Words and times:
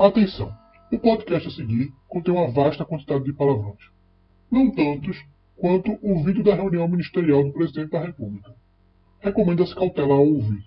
Atenção! 0.00 0.50
O 0.90 0.98
podcast 0.98 1.46
a 1.46 1.50
seguir 1.50 1.92
contém 2.08 2.32
uma 2.32 2.50
vasta 2.50 2.86
quantidade 2.86 3.22
de 3.22 3.34
palavrões. 3.34 3.90
Não 4.50 4.70
tantos 4.70 5.22
quanto 5.54 5.92
o 6.00 6.24
vídeo 6.24 6.42
da 6.42 6.54
reunião 6.54 6.88
ministerial 6.88 7.44
do 7.44 7.52
presidente 7.52 7.90
da 7.90 8.00
República. 8.00 8.56
Recomenda-se 9.18 9.74
cautela 9.74 10.14
ao 10.14 10.26
ouvir. 10.26 10.64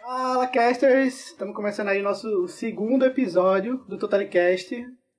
Fala, 0.00 0.46
casters! 0.46 1.26
Estamos 1.26 1.54
começando 1.54 1.88
aí 1.88 2.00
o 2.00 2.04
nosso 2.04 2.48
segundo 2.48 3.04
episódio 3.04 3.84
do 3.86 3.98
Totalicast. 3.98 4.74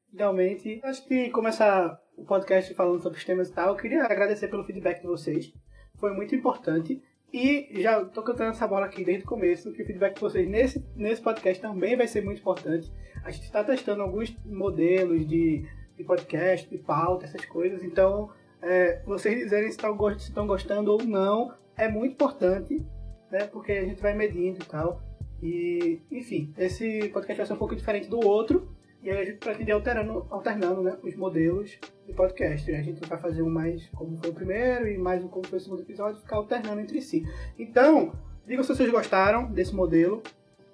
Finalmente, 0.10 0.82
antes 0.84 1.06
de 1.08 1.30
começar 1.30 2.00
o 2.18 2.26
podcast 2.26 2.74
falando 2.74 3.04
sobre 3.04 3.20
os 3.20 3.26
temas 3.26 3.50
e 3.50 3.54
tal, 3.54 3.70
eu 3.70 3.76
queria 3.76 4.06
agradecer 4.06 4.48
pelo 4.48 4.64
feedback 4.64 5.02
de 5.02 5.08
vocês. 5.08 5.54
Foi 6.00 6.16
muito 6.16 6.34
importante. 6.34 7.00
E 7.32 7.82
já 7.82 8.04
tô 8.06 8.24
cantando 8.24 8.52
essa 8.52 8.68
bola 8.68 8.88
aqui 8.88 9.04
desde 9.04 9.24
o 9.24 9.28
começo, 9.28 9.72
que 9.72 9.84
o 9.84 9.86
feedback 9.86 10.16
de 10.16 10.22
vocês 10.22 10.50
nesse, 10.50 10.84
nesse 10.96 11.22
podcast 11.22 11.62
também 11.62 11.96
vai 11.96 12.08
ser 12.08 12.24
muito 12.24 12.40
importante. 12.40 12.92
A 13.24 13.30
gente 13.30 13.44
está 13.44 13.64
testando 13.64 14.02
alguns 14.02 14.36
modelos 14.46 15.28
de, 15.28 15.66
de 15.96 16.04
podcast, 16.04 16.68
de 16.68 16.78
pauta, 16.78 17.26
essas 17.26 17.46
coisas. 17.46 17.84
Então, 17.84 18.32
é, 18.62 19.02
vocês 19.06 19.38
dizerem 19.38 19.72
se 19.72 19.78
estão 19.78 20.48
gostando 20.48 20.92
ou 20.92 21.04
não 21.04 21.54
é 21.78 21.88
muito 21.88 22.14
importante, 22.14 22.86
né? 23.32 23.46
Porque 23.46 23.72
a 23.72 23.86
gente 23.86 24.02
vai 24.02 24.14
medindo 24.14 24.60
e 24.62 24.66
tal. 24.66 25.02
E, 25.42 26.02
enfim, 26.12 26.54
esse 26.58 27.10
podcast 27.10 27.38
vai 27.38 27.46
ser 27.46 27.54
um 27.54 27.58
pouco 27.58 27.76
diferente 27.76 28.10
do 28.10 28.20
outro. 28.26 28.76
E 29.02 29.10
aí 29.10 29.18
a 29.18 29.26
gente 29.26 29.38
pretende 29.38 29.72
alternando, 29.72 30.28
alternando 30.30 30.82
né, 30.82 30.98
os 31.02 31.16
modelos 31.16 31.78
de 32.06 32.14
podcast. 32.14 32.72
A 32.74 32.82
gente 32.82 33.08
vai 33.08 33.18
fazer 33.18 33.42
um 33.42 33.50
mais 33.50 33.88
como 33.90 34.18
foi 34.18 34.30
o 34.30 34.34
primeiro 34.34 34.88
e 34.88 34.98
mais 34.98 35.24
um 35.24 35.28
como 35.28 35.48
foi 35.48 35.58
o 35.58 35.62
segundo 35.62 35.82
episódio, 35.82 36.20
ficar 36.20 36.36
alternando 36.36 36.82
entre 36.82 37.02
si. 37.02 37.24
Então, 37.58 38.14
digam 38.46 38.64
se 38.64 38.76
vocês 38.76 38.90
gostaram 38.90 39.50
desse 39.52 39.74
modelo. 39.74 40.22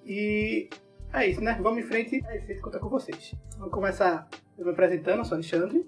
E 0.03 0.69
é 1.13 1.27
isso, 1.27 1.41
né? 1.41 1.57
Vamos 1.61 1.79
em 1.79 1.87
frente. 1.87 2.23
É 2.27 2.37
isso, 2.51 2.61
contar 2.61 2.79
com 2.79 2.89
vocês. 2.89 3.35
Vamos 3.57 3.73
começar 3.73 4.27
eu 4.57 4.65
me 4.65 4.71
apresentando, 4.71 5.19
eu 5.19 5.25
sou 5.25 5.35
Alexandre. 5.35 5.85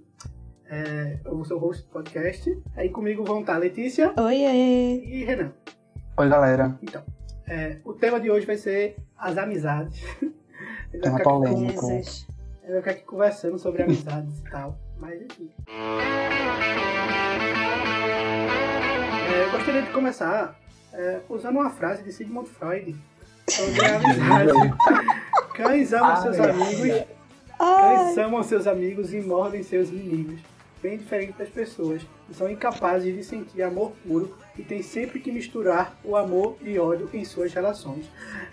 É, 0.70 1.20
eu 1.26 1.44
sou 1.46 1.58
o 1.58 1.60
host 1.60 1.84
do 1.84 1.90
podcast. 1.90 2.62
Aí 2.76 2.90
comigo 2.90 3.24
vão 3.24 3.40
estar 3.42 3.58
Letícia. 3.58 4.14
Oi, 4.18 4.36
E 4.36 5.24
Renan. 5.24 5.54
Oi, 6.18 6.30
galera. 6.30 6.78
Então, 6.84 7.04
é, 7.48 7.78
o 7.86 7.94
tema 7.94 8.20
de 8.20 8.30
hoje 8.30 8.46
vai 8.46 8.58
ser 8.58 8.98
as 9.18 9.38
amizades. 9.38 10.04
Tema 11.02 11.20
polêmico. 11.20 11.86
Eu 12.64 12.74
vou 12.74 12.78
ficar 12.78 12.92
aqui 12.92 13.04
conversando 13.04 13.58
sobre 13.60 13.84
amizades 13.84 14.40
e 14.40 14.50
tal. 14.50 14.78
Mas 15.00 15.22
enfim. 15.22 15.52
É, 19.30 19.46
eu 19.46 19.52
gostaria 19.52 19.82
de 19.84 19.92
começar 19.92 20.60
é, 20.94 21.20
usando 21.30 21.58
uma 21.58 21.70
frase 21.70 22.04
de 22.04 22.12
Sigmund 22.12 22.50
Freud 22.50 22.96
sobre 23.50 23.86
a 23.86 23.96
amizade. 23.96 24.52
Cães 25.54 25.94
amam 25.94 26.22
seus 26.22 26.40
amigos. 26.40 27.06
Cães 27.58 28.18
amam 28.18 28.44
seus 28.44 28.68
amigos 28.68 29.14
e 29.14 29.22
mordem 29.22 29.64
seus 29.64 29.90
inimigos. 29.90 30.42
Bem 30.82 30.98
diferente 30.98 31.34
das 31.38 31.50
pessoas, 31.50 32.04
que 32.28 32.36
são 32.36 32.50
incapazes 32.50 33.16
de 33.16 33.24
sentir 33.24 33.64
amor 33.64 33.94
puro 34.08 34.36
e 34.58 34.62
têm 34.62 34.84
sempre 34.84 35.20
que 35.20 35.32
misturar 35.32 35.98
o 36.04 36.16
amor 36.16 36.56
e 36.62 36.78
ódio 36.78 37.10
em 37.14 37.26
suas 37.26 37.52
relações. 37.54 38.06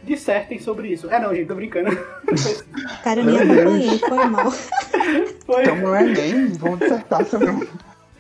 Dissertem 0.03 0.59
sobre 0.59 0.89
isso. 0.89 1.11
É 1.11 1.21
não, 1.21 1.35
gente, 1.35 1.49
tô 1.49 1.55
brincando. 1.55 1.91
Cara, 3.05 3.21
eu 3.21 3.25
nem 3.27 3.39
acompanhei, 3.39 3.99
foi 3.99 4.25
mal. 4.25 4.51
Foi. 4.51 5.63
Então 5.63 5.77
não 5.77 5.95
é 5.95 6.05
nem, 6.05 6.49
vamos 6.53 6.79
dissertar 6.79 7.27
sobre 7.27 7.51
um. 7.51 7.63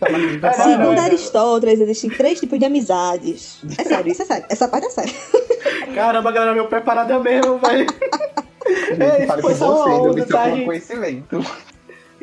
É, 0.03 0.53
Segundo 0.53 0.99
é. 0.99 1.01
Aristóteles, 1.01 1.81
existem 1.81 2.11
três 2.11 2.39
tipos 2.39 2.59
de 2.59 2.65
amizades. 2.67 3.63
É 3.79 3.85
sério, 3.85 4.13
isso 4.13 4.23
é 4.23 4.27
sério. 4.27 4.45
Essa 4.51 4.69
parte 4.69 4.87
é 4.87 4.91
séria. 4.91 5.15
Caramba, 5.95 6.31
galera, 6.31 6.55
meu 6.55 6.67
preparada 6.67 7.19
mesmo, 7.21 7.59
velho. 7.59 7.87
É, 8.99 9.19
isso 9.19 9.27
Fale 9.27 9.43
foi 9.43 9.53
com 9.53 9.59
só 9.59 9.71
uma 9.71 9.85
você, 9.85 9.91
onda, 9.91 10.09
do 10.09 10.27
seu 10.27 10.37
tá, 10.37 10.51
gente? 10.51 10.65
conhecimento. 10.67 11.47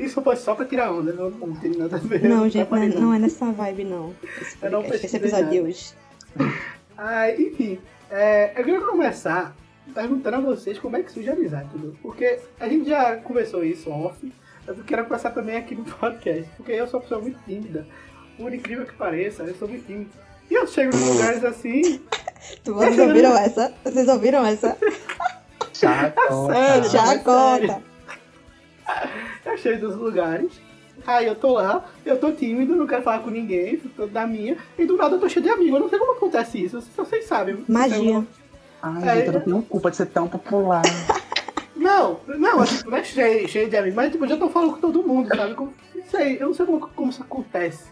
Isso 0.05 0.21
foi 0.21 0.35
só 0.35 0.55
pra 0.55 0.65
tirar 0.65 0.91
onda, 0.91 1.13
não, 1.13 1.29
não 1.29 1.53
tem 1.55 1.71
nada 1.71 1.95
a 1.95 1.99
ver. 1.99 2.23
Não, 2.27 2.49
gente, 2.49 2.69
não 2.69 2.77
é, 2.77 2.87
não 2.89 3.13
é 3.13 3.19
nessa 3.19 3.51
vibe, 3.51 3.83
não. 3.85 4.13
Esse, 4.41 4.57
Eu 4.61 4.71
não 4.71 4.79
podcast, 4.81 5.05
esse 5.05 5.15
episódio 5.17 5.49
de 5.49 5.61
hoje. 5.61 5.93
Ah, 7.03 7.31
enfim, 7.31 7.79
é, 8.11 8.51
eu 8.55 8.63
queria 8.63 8.81
começar 8.81 9.55
perguntando 9.91 10.37
a 10.37 10.39
vocês 10.41 10.77
como 10.77 10.95
é 10.97 11.01
que 11.01 11.11
surge 11.11 11.29
a 11.29 11.33
amizade, 11.33 11.65
entendeu? 11.73 11.95
Porque 12.01 12.37
a 12.59 12.67
gente 12.69 12.87
já 12.87 13.15
conversou 13.17 13.63
isso 13.63 13.89
off, 13.89 14.31
mas 14.67 14.77
eu 14.77 14.83
quero 14.83 15.05
começar 15.05 15.31
também 15.31 15.55
aqui 15.57 15.73
no 15.73 15.83
podcast, 15.97 16.47
porque 16.57 16.73
eu 16.73 16.85
sou 16.87 16.99
uma 16.99 17.03
pessoa 17.03 17.19
muito 17.21 17.39
tímida. 17.43 17.87
Por 18.37 18.53
incrível 18.53 18.85
que 18.85 18.93
pareça, 18.93 19.41
eu 19.43 19.55
sou 19.55 19.67
muito 19.67 19.83
tímido. 19.87 20.11
E 20.49 20.53
eu 20.53 20.67
chego 20.67 20.95
em 20.95 21.09
lugares 21.13 21.43
assim, 21.43 22.01
Tu- 22.63 22.73
Vocês 22.73 22.99
ouviram 22.99 23.35
essa? 23.37 23.73
Vocês 23.83 24.07
ouviram 24.07 24.45
essa? 24.45 24.77
Chacota. 25.73 26.53
sério, 26.53 26.89
Já 26.89 27.01
mas 27.05 27.23
sério. 27.23 27.23
conta. 27.23 27.90
eu 29.45 29.57
chego 29.57 29.87
dos 29.87 29.95
lugares, 29.95 30.51
aí 31.05 31.25
eu 31.27 31.35
tô 31.35 31.53
lá, 31.53 31.83
eu 32.05 32.17
tô 32.19 32.31
tímido, 32.31 32.75
não 32.75 32.87
quero 32.87 33.03
falar 33.03 33.19
com 33.19 33.29
ninguém, 33.29 33.77
tô 33.77 34.07
da 34.07 34.25
minha, 34.27 34.57
e 34.77 34.85
do 34.85 34.97
nada 34.97 35.15
eu 35.15 35.19
tô 35.19 35.27
cheio 35.29 35.43
de 35.43 35.49
amigos. 35.49 35.73
Eu 35.75 35.79
não 35.81 35.89
sei 35.89 35.99
como 35.99 36.13
acontece 36.13 36.63
isso, 36.63 36.81
só 36.81 37.03
vocês 37.03 37.25
sabem. 37.25 37.63
Magia. 37.67 38.23
Ai, 38.81 39.17
gente, 39.17 39.27
eu 39.27 39.33
não 39.33 39.41
tenho 39.41 39.61
culpa 39.63 39.91
de 39.91 39.97
ser 39.97 40.07
tão 40.07 40.27
popular. 40.27 40.81
Não, 41.73 42.19
não, 42.37 42.59
assim, 42.61 42.87
não 42.87 42.95
é 42.95 43.03
cheio, 43.03 43.47
cheio 43.49 43.67
de 43.67 43.75
amigos, 43.75 43.95
mas 43.95 44.11
tipo, 44.11 44.23
eu 44.23 44.29
já 44.29 44.37
tô 44.37 44.47
falando 44.51 44.73
com 44.73 44.79
todo 44.81 45.01
mundo, 45.01 45.35
sabe? 45.35 45.55
Como- 45.55 45.73
Não 45.95 46.03
sei, 46.05 46.37
eu 46.39 46.45
não 46.47 46.53
sei 46.53 46.63
como, 46.67 46.79
como 46.79 47.09
isso 47.09 47.23
acontece. 47.23 47.85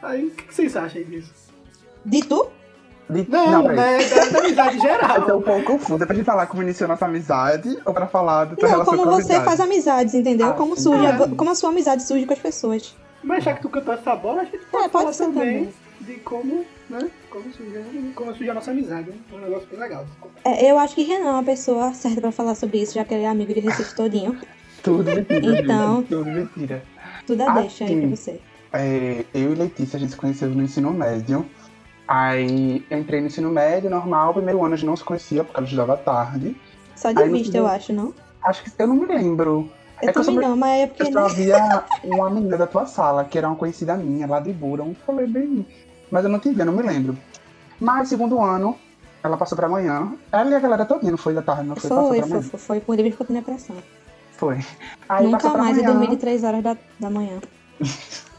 Aí, 0.00 0.26
o 0.26 0.30
que, 0.30 0.44
que 0.44 0.54
vocês 0.54 0.76
acham 0.76 1.02
disso? 1.02 1.32
De 2.04 2.20
tu? 2.24 2.48
De- 3.10 3.30
Não, 3.30 3.62
peraí. 3.62 3.76
né, 3.76 4.08
da, 4.08 4.24
da 4.26 4.38
amizade 4.38 4.76
Eu 4.76 4.82
tô 4.82 4.88
geral. 4.88 5.38
um 5.38 5.42
pouco 5.42 5.62
confusa. 5.64 6.04
É 6.04 6.06
pra 6.06 6.14
gente 6.16 6.24
falar 6.24 6.46
como 6.46 6.62
iniciou 6.62 6.88
nossa 6.88 7.04
amizade 7.06 7.78
ou 7.84 7.92
pra 7.92 8.06
falar 8.06 8.44
da 8.46 8.56
tua 8.56 8.68
Não, 8.68 8.84
como 8.84 9.02
com 9.02 9.08
a 9.08 9.12
você 9.12 9.22
amizade? 9.32 9.44
faz 9.44 9.60
amizades, 9.60 10.14
entendeu? 10.14 10.48
Ah, 10.48 10.52
como 10.54 10.76
sim. 10.76 10.82
surge, 10.82 11.06
a, 11.06 11.10
É. 11.10 11.28
como 11.36 11.50
a 11.50 11.54
sua 11.54 11.70
amizade 11.70 12.02
surge 12.02 12.26
com 12.26 12.32
as 12.32 12.38
pessoas. 12.38 12.96
Mas 13.22 13.44
já 13.44 13.52
que 13.54 13.62
tu 13.62 13.68
cantou 13.68 13.92
essa 13.94 14.14
bola, 14.16 14.42
a 14.42 14.44
gente 14.44 14.58
pode, 14.70 14.84
É, 14.84 14.88
pode 14.88 14.92
falar 14.92 15.12
ser 15.12 15.24
também, 15.26 15.68
de 16.00 16.14
como, 16.20 16.64
né, 16.88 17.10
como 17.30 17.52
surgiu, 17.52 17.82
como 18.14 18.30
surgiu 18.32 18.50
a 18.52 18.54
nossa 18.54 18.70
amizade, 18.70 19.10
né? 19.10 19.16
Um 19.32 19.38
negócio 19.38 19.68
bem 19.70 19.78
legal. 19.78 20.06
É, 20.44 20.70
eu 20.70 20.78
acho 20.78 20.94
que 20.94 21.02
Renan 21.02 21.28
é 21.28 21.32
uma 21.32 21.42
pessoa 21.42 21.92
certa 21.92 22.20
pra 22.22 22.32
falar 22.32 22.54
sobre 22.54 22.78
isso, 22.80 22.94
já 22.94 23.04
que 23.04 23.12
ele 23.12 23.24
é 23.24 23.28
amigo 23.28 23.52
de 23.52 23.60
Recife 23.60 23.94
todinho. 23.94 24.38
Tudo 24.82 25.04
mentira, 25.04 25.60
Então. 25.60 26.02
Tudo 26.04 26.24
mentira. 26.30 26.82
Tudo 27.26 27.42
a 27.42 27.50
Ah, 27.52 27.60
deixa 27.60 27.84
aí 27.84 27.90
pra 27.96 28.00
sim. 28.08 28.16
você. 28.16 28.40
É, 28.72 29.24
eu 29.34 29.52
e 29.52 29.54
Letícia, 29.54 29.96
a 29.98 30.00
gente 30.00 30.12
se 30.12 30.16
conheceu 30.16 30.48
no 30.48 30.62
ensino 30.62 30.90
médio. 30.92 31.44
Aí 32.10 32.84
entrei 32.90 33.20
no 33.20 33.28
ensino 33.28 33.48
médio, 33.52 33.88
normal. 33.88 34.34
Primeiro 34.34 34.64
ano 34.64 34.74
a 34.74 34.76
gente 34.76 34.86
não 34.88 34.96
se 34.96 35.04
conhecia, 35.04 35.44
porque 35.44 35.56
ela 35.56 35.64
estudava 35.64 35.96
tarde. 35.96 36.56
Só 36.96 37.12
de 37.12 37.22
Aí 37.22 37.30
vista, 37.30 37.56
eu 37.56 37.68
acho, 37.68 37.92
não? 37.92 38.12
Acho 38.42 38.64
que 38.64 38.72
eu 38.82 38.88
não 38.88 38.96
me 38.96 39.06
lembro. 39.06 39.70
Eu 40.02 40.08
É 40.08 40.10
eu 40.10 40.14
também 40.14 40.34
sou- 40.34 40.42
não, 40.42 40.56
mas 40.56 40.80
é 40.80 40.86
porque. 40.88 41.02
Eu 41.04 41.12
só 41.12 41.18
havia 41.20 41.84
uma 42.02 42.28
menina 42.28 42.56
da 42.56 42.66
tua 42.66 42.84
sala, 42.84 43.24
que 43.24 43.38
era 43.38 43.46
uma 43.46 43.54
conhecida 43.54 43.96
minha, 43.96 44.26
lá 44.26 44.40
de 44.40 44.52
Bura. 44.52 44.82
Um 44.82 44.92
falei 44.92 45.28
bem. 45.28 45.64
Mas 46.10 46.24
eu 46.24 46.30
não 46.30 46.40
te 46.40 46.50
vi, 46.50 46.58
eu 46.58 46.66
não 46.66 46.72
me 46.72 46.82
lembro. 46.82 47.16
Mas 47.78 48.08
segundo 48.08 48.42
ano, 48.42 48.76
ela 49.22 49.36
passou 49.36 49.54
pra 49.54 49.68
manhã. 49.68 50.12
Ela 50.32 50.50
e 50.50 50.54
a 50.56 50.58
galera 50.58 50.84
todinha, 50.84 51.12
não 51.12 51.18
foi 51.18 51.32
da 51.32 51.42
tarde, 51.42 51.62
não 51.62 51.76
foi, 51.76 51.90
passou 51.90 52.08
Foi, 52.08 52.20
foi, 52.22 52.28
manhã. 52.28 52.42
foi, 52.42 52.58
foi, 52.58 52.80
por 52.80 52.96
livre 52.96 53.10
espontânea 53.12 53.42
pressão. 53.42 53.76
Foi. 54.32 54.58
Aí 55.08 55.28
Nunca 55.28 55.48
mais 55.50 55.78
eu 55.78 55.84
dormi 55.84 56.08
de 56.08 56.16
3 56.16 56.42
horas 56.42 56.60
da, 56.60 56.76
da 56.98 57.08
manhã. 57.08 57.38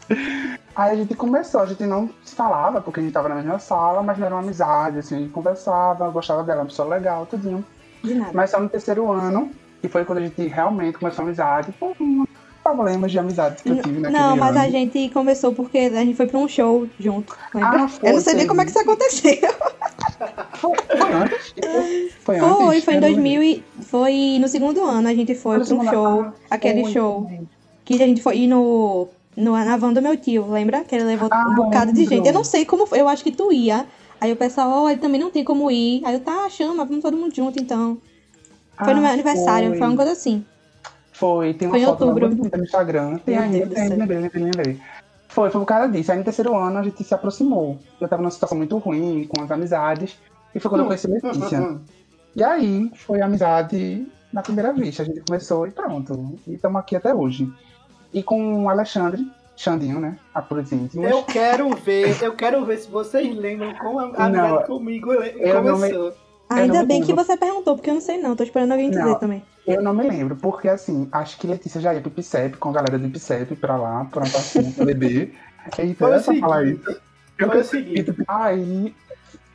Aí 0.76 0.92
a 0.92 0.96
gente 0.96 1.14
começou, 1.16 1.62
a 1.62 1.66
gente 1.66 1.84
não 1.84 2.10
se 2.24 2.34
falava, 2.34 2.82
porque 2.82 3.00
a 3.00 3.04
gente 3.04 3.12
tava 3.12 3.28
na 3.28 3.36
mesma 3.36 3.60
sala, 3.60 4.02
mas 4.02 4.18
não 4.18 4.26
era 4.26 4.36
uma 4.36 4.42
amizade, 4.42 5.00
assim, 5.00 5.16
a 5.16 5.20
gente 5.20 5.32
conversava, 5.32 6.10
gostava 6.10 6.44
dela, 6.44 6.62
uma 6.62 6.68
pessoa 6.68 6.88
legal, 6.88 7.26
tudinho. 7.26 7.64
De 8.04 8.16
nada. 8.16 8.32
Mas 8.34 8.50
só 8.52 8.60
no 8.60 8.70
terceiro 8.70 9.12
ano, 9.12 9.52
que 9.82 9.90
foi 9.90 10.06
quando 10.06 10.20
a 10.20 10.22
gente 10.22 10.48
realmente 10.48 10.98
começou 10.98 11.24
a 11.24 11.26
amizade, 11.26 11.72
por 11.74 11.96
problemas 12.64 13.12
de 13.12 13.20
amizade 13.20 13.64
que 13.64 13.70
eu 13.70 13.82
tive 13.82 14.00
naquele 14.00 14.22
Não, 14.22 14.38
mas 14.38 14.52
ano. 14.56 14.60
a 14.60 14.70
gente 14.70 15.10
começou 15.10 15.54
porque 15.54 15.78
a 15.80 16.06
gente 16.06 16.16
foi 16.16 16.28
pra 16.28 16.38
um 16.38 16.48
show 16.48 16.88
junto. 17.00 17.36
Lembra? 17.54 17.84
Ah, 17.84 17.88
foi, 17.88 18.10
eu 18.10 18.14
não 18.14 18.22
sei 18.22 18.34
nem 18.36 18.48
como 18.48 18.62
é 18.62 18.64
que 18.64 18.70
isso 18.70 18.80
aconteceu. 18.80 19.38
Foi, 20.54 20.78
foi 20.78 21.14
antes? 21.14 21.56
Foi 22.22 22.38
antes? 22.38 22.58
Foi, 22.58 22.82
foi 22.82 22.94
em 22.94 22.98
Eu 22.98 23.02
não 23.02 23.10
2000 23.10 23.44
e... 23.44 23.64
Foi 23.82 24.38
no 24.40 24.48
segundo 24.48 24.86
ano, 24.86 25.08
a 25.08 25.14
gente 25.14 25.34
foi 25.36 25.60
pra 25.60 25.76
um 25.76 25.90
show. 25.90 26.34
aquele 26.50 26.86
show. 26.92 27.30
Que 27.84 27.96
a 27.96 28.06
gente 28.06 28.22
foi 28.22 28.38
ir 28.38 28.48
no, 28.48 29.10
no, 29.36 29.52
na 29.54 29.78
van 29.78 29.94
do 29.94 30.02
meu 30.02 30.18
tio, 30.18 30.50
lembra? 30.52 30.84
Que 30.84 30.96
ele 30.96 31.06
levou 31.06 31.30
Ah, 31.32 31.46
um 31.50 31.56
bocado 31.56 31.94
de 31.94 32.06
gente. 32.06 32.28
Eu 32.28 32.34
não 32.34 32.44
sei 32.44 32.66
como 32.66 32.86
foi, 32.86 33.00
eu 33.02 33.08
acho 33.08 33.24
que 33.24 33.32
tu 33.32 33.52
ia. 33.52 33.86
Aí 34.20 34.32
o 34.32 34.36
pessoal, 34.36 34.84
ó, 34.84 34.90
ele 34.90 35.00
também 35.00 35.20
não 35.20 35.32
tem 35.32 35.44
como 35.44 35.72
ir. 35.72 36.02
Aí 36.06 36.14
eu, 36.14 36.20
tá, 36.20 36.48
chama, 36.50 36.86
vamos 36.86 37.02
todo 37.02 37.18
mundo 37.18 37.34
junto 37.36 37.60
então. 37.62 37.98
Foi 38.78 38.94
no 38.94 39.00
Ah, 39.00 39.04
meu 39.04 39.12
aniversário, 39.12 39.70
foi. 39.70 39.78
foi. 39.80 39.88
uma 39.88 39.96
coisa 39.96 40.12
assim. 40.12 40.46
Foi, 41.12 41.54
tem 41.54 41.68
uma 41.68 41.74
Foi 41.74 41.82
em 41.82 41.86
foto 41.86 42.02
outubro. 42.06 42.36
muito 42.36 42.58
no 42.58 42.64
Instagram. 42.64 43.18
Tem 43.20 43.38
ainda, 43.38 43.68
tem, 43.68 43.90
lembrei, 43.90 44.20
lembrei, 44.20 44.44
lembrei. 44.44 44.80
Foi, 45.28 45.50
foi 45.50 45.62
por 45.62 45.68
causa 45.68 45.88
disso. 45.88 46.12
Aí 46.12 46.18
no 46.18 46.24
terceiro 46.24 46.56
ano 46.56 46.80
a 46.80 46.84
gente 46.84 47.04
se 47.04 47.14
aproximou. 47.14 47.78
Eu 48.00 48.08
tava 48.08 48.22
numa 48.22 48.32
situação 48.32 48.58
muito 48.58 48.78
ruim 48.78 49.28
com 49.28 49.44
as 49.44 49.52
amizades. 49.52 50.18
E 50.54 50.60
foi 50.60 50.70
quando 50.70 50.82
eu 50.82 50.88
conheci 50.88 51.08
Letícia. 51.08 51.80
E 52.36 52.44
aí 52.44 52.92
foi 52.96 53.22
amizade 53.22 54.06
na 54.34 54.42
primeira 54.42 54.74
vista. 54.74 55.04
A 55.04 55.06
gente 55.06 55.22
começou 55.22 55.68
e 55.68 55.72
pronto. 55.72 56.40
E 56.48 56.54
estamos 56.56 56.80
aqui 56.80 56.96
até 56.96 57.14
hoje. 57.14 57.52
E 58.14 58.22
com 58.22 58.64
o 58.66 58.70
Alexandre, 58.70 59.26
Xandinho, 59.56 60.00
né? 60.00 60.18
A 60.34 60.42
por 60.42 60.60
íntimos. 60.60 60.96
Eu 61.10 61.24
quero 61.24 61.70
ver, 61.76 62.22
eu 62.22 62.34
quero 62.36 62.66
ver 62.66 62.78
se 62.78 62.90
vocês 62.90 63.36
lembram 63.36 63.74
como 63.76 64.00
a 64.00 64.26
amizade 64.26 64.66
comigo 64.68 65.14
eu 65.14 65.64
não 65.64 65.64
me- 65.64 65.72
começou. 65.90 66.14
Ainda 66.50 66.84
bem 66.84 67.02
que 67.02 67.14
você 67.14 67.38
perguntou, 67.38 67.76
porque 67.76 67.90
eu 67.90 67.94
não 67.94 68.02
sei 68.02 68.18
não. 68.18 68.36
Tô 68.36 68.44
esperando 68.44 68.74
alguém 68.74 68.90
dizer 68.90 69.06
Não. 69.06 69.18
também. 69.20 69.42
Eu 69.66 69.82
não 69.82 69.94
me 69.94 70.04
lembro, 70.04 70.36
porque 70.36 70.68
assim, 70.68 71.08
acho 71.12 71.38
que 71.38 71.48
Letícia 71.48 71.80
já 71.80 71.94
ia 71.94 72.02
pro 72.02 72.10
IPCEP, 72.10 72.58
com 72.58 72.70
a 72.70 72.74
galera 72.74 72.98
do 73.00 73.08
IPCEP 73.08 73.56
pra 73.56 73.78
lá, 73.78 74.04
pra 74.06 74.24
passinha 74.24 74.70
pra 74.76 74.84
beber. 74.86 75.34
Então 75.82 76.10
Foi 76.10 76.18
o 76.18 76.20
só 76.20 76.34
falar 76.36 76.66
isso. 76.66 76.84
Foi 77.38 77.58
Eu 77.58 77.62
o 77.62 77.64
seguinte. 77.64 78.16
Aí 78.28 78.94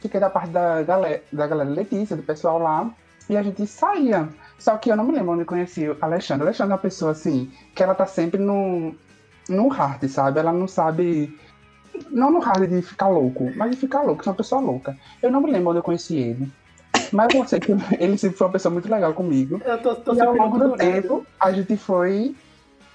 fiquei 0.00 0.18
da 0.20 0.30
parte 0.30 0.50
da 0.50 0.82
galera, 0.82 1.22
da 1.32 1.46
galera 1.46 1.68
Letícia, 1.68 2.16
do 2.16 2.22
pessoal 2.22 2.58
lá, 2.58 2.90
e 3.28 3.36
a 3.36 3.42
gente 3.42 3.66
saía. 3.66 4.28
Só 4.58 4.76
que 4.76 4.90
eu 4.90 4.96
não 4.96 5.04
me 5.04 5.12
lembro 5.12 5.32
onde 5.32 5.42
eu 5.42 5.46
conheci 5.46 5.88
o 5.88 5.96
Alexandre. 6.00 6.44
O 6.44 6.46
Alexandre 6.46 6.72
é 6.72 6.74
uma 6.74 6.80
pessoa 6.80 7.12
assim, 7.12 7.50
que 7.74 7.82
ela 7.82 7.94
tá 7.94 8.06
sempre 8.06 8.40
no, 8.40 8.94
no 9.48 9.68
hard, 9.68 10.08
sabe? 10.08 10.40
Ela 10.40 10.52
não 10.52 10.66
sabe. 10.66 11.38
Não 12.10 12.30
no 12.30 12.40
hard 12.40 12.68
de 12.68 12.82
ficar 12.82 13.08
louco, 13.08 13.50
mas 13.56 13.70
de 13.70 13.76
ficar 13.76 14.02
louco, 14.02 14.22
é 14.24 14.28
uma 14.28 14.36
pessoa 14.36 14.60
louca. 14.60 14.96
Eu 15.22 15.30
não 15.30 15.40
me 15.40 15.50
lembro 15.50 15.70
onde 15.70 15.78
eu 15.78 15.82
conheci 15.82 16.16
ele. 16.16 16.52
Mas 17.12 17.34
eu 17.34 17.46
sei 17.46 17.60
que 17.60 17.72
ele 17.98 18.18
sempre 18.18 18.36
foi 18.36 18.46
uma 18.46 18.52
pessoa 18.52 18.72
muito 18.72 18.90
legal 18.90 19.12
comigo. 19.14 19.60
Eu 19.64 19.78
tô, 19.78 19.94
tô 19.94 20.14
E 20.14 20.20
ao 20.20 20.34
longo 20.34 20.58
do 20.58 20.76
tempo, 20.76 21.24
a 21.38 21.52
gente 21.52 21.76
foi 21.76 22.34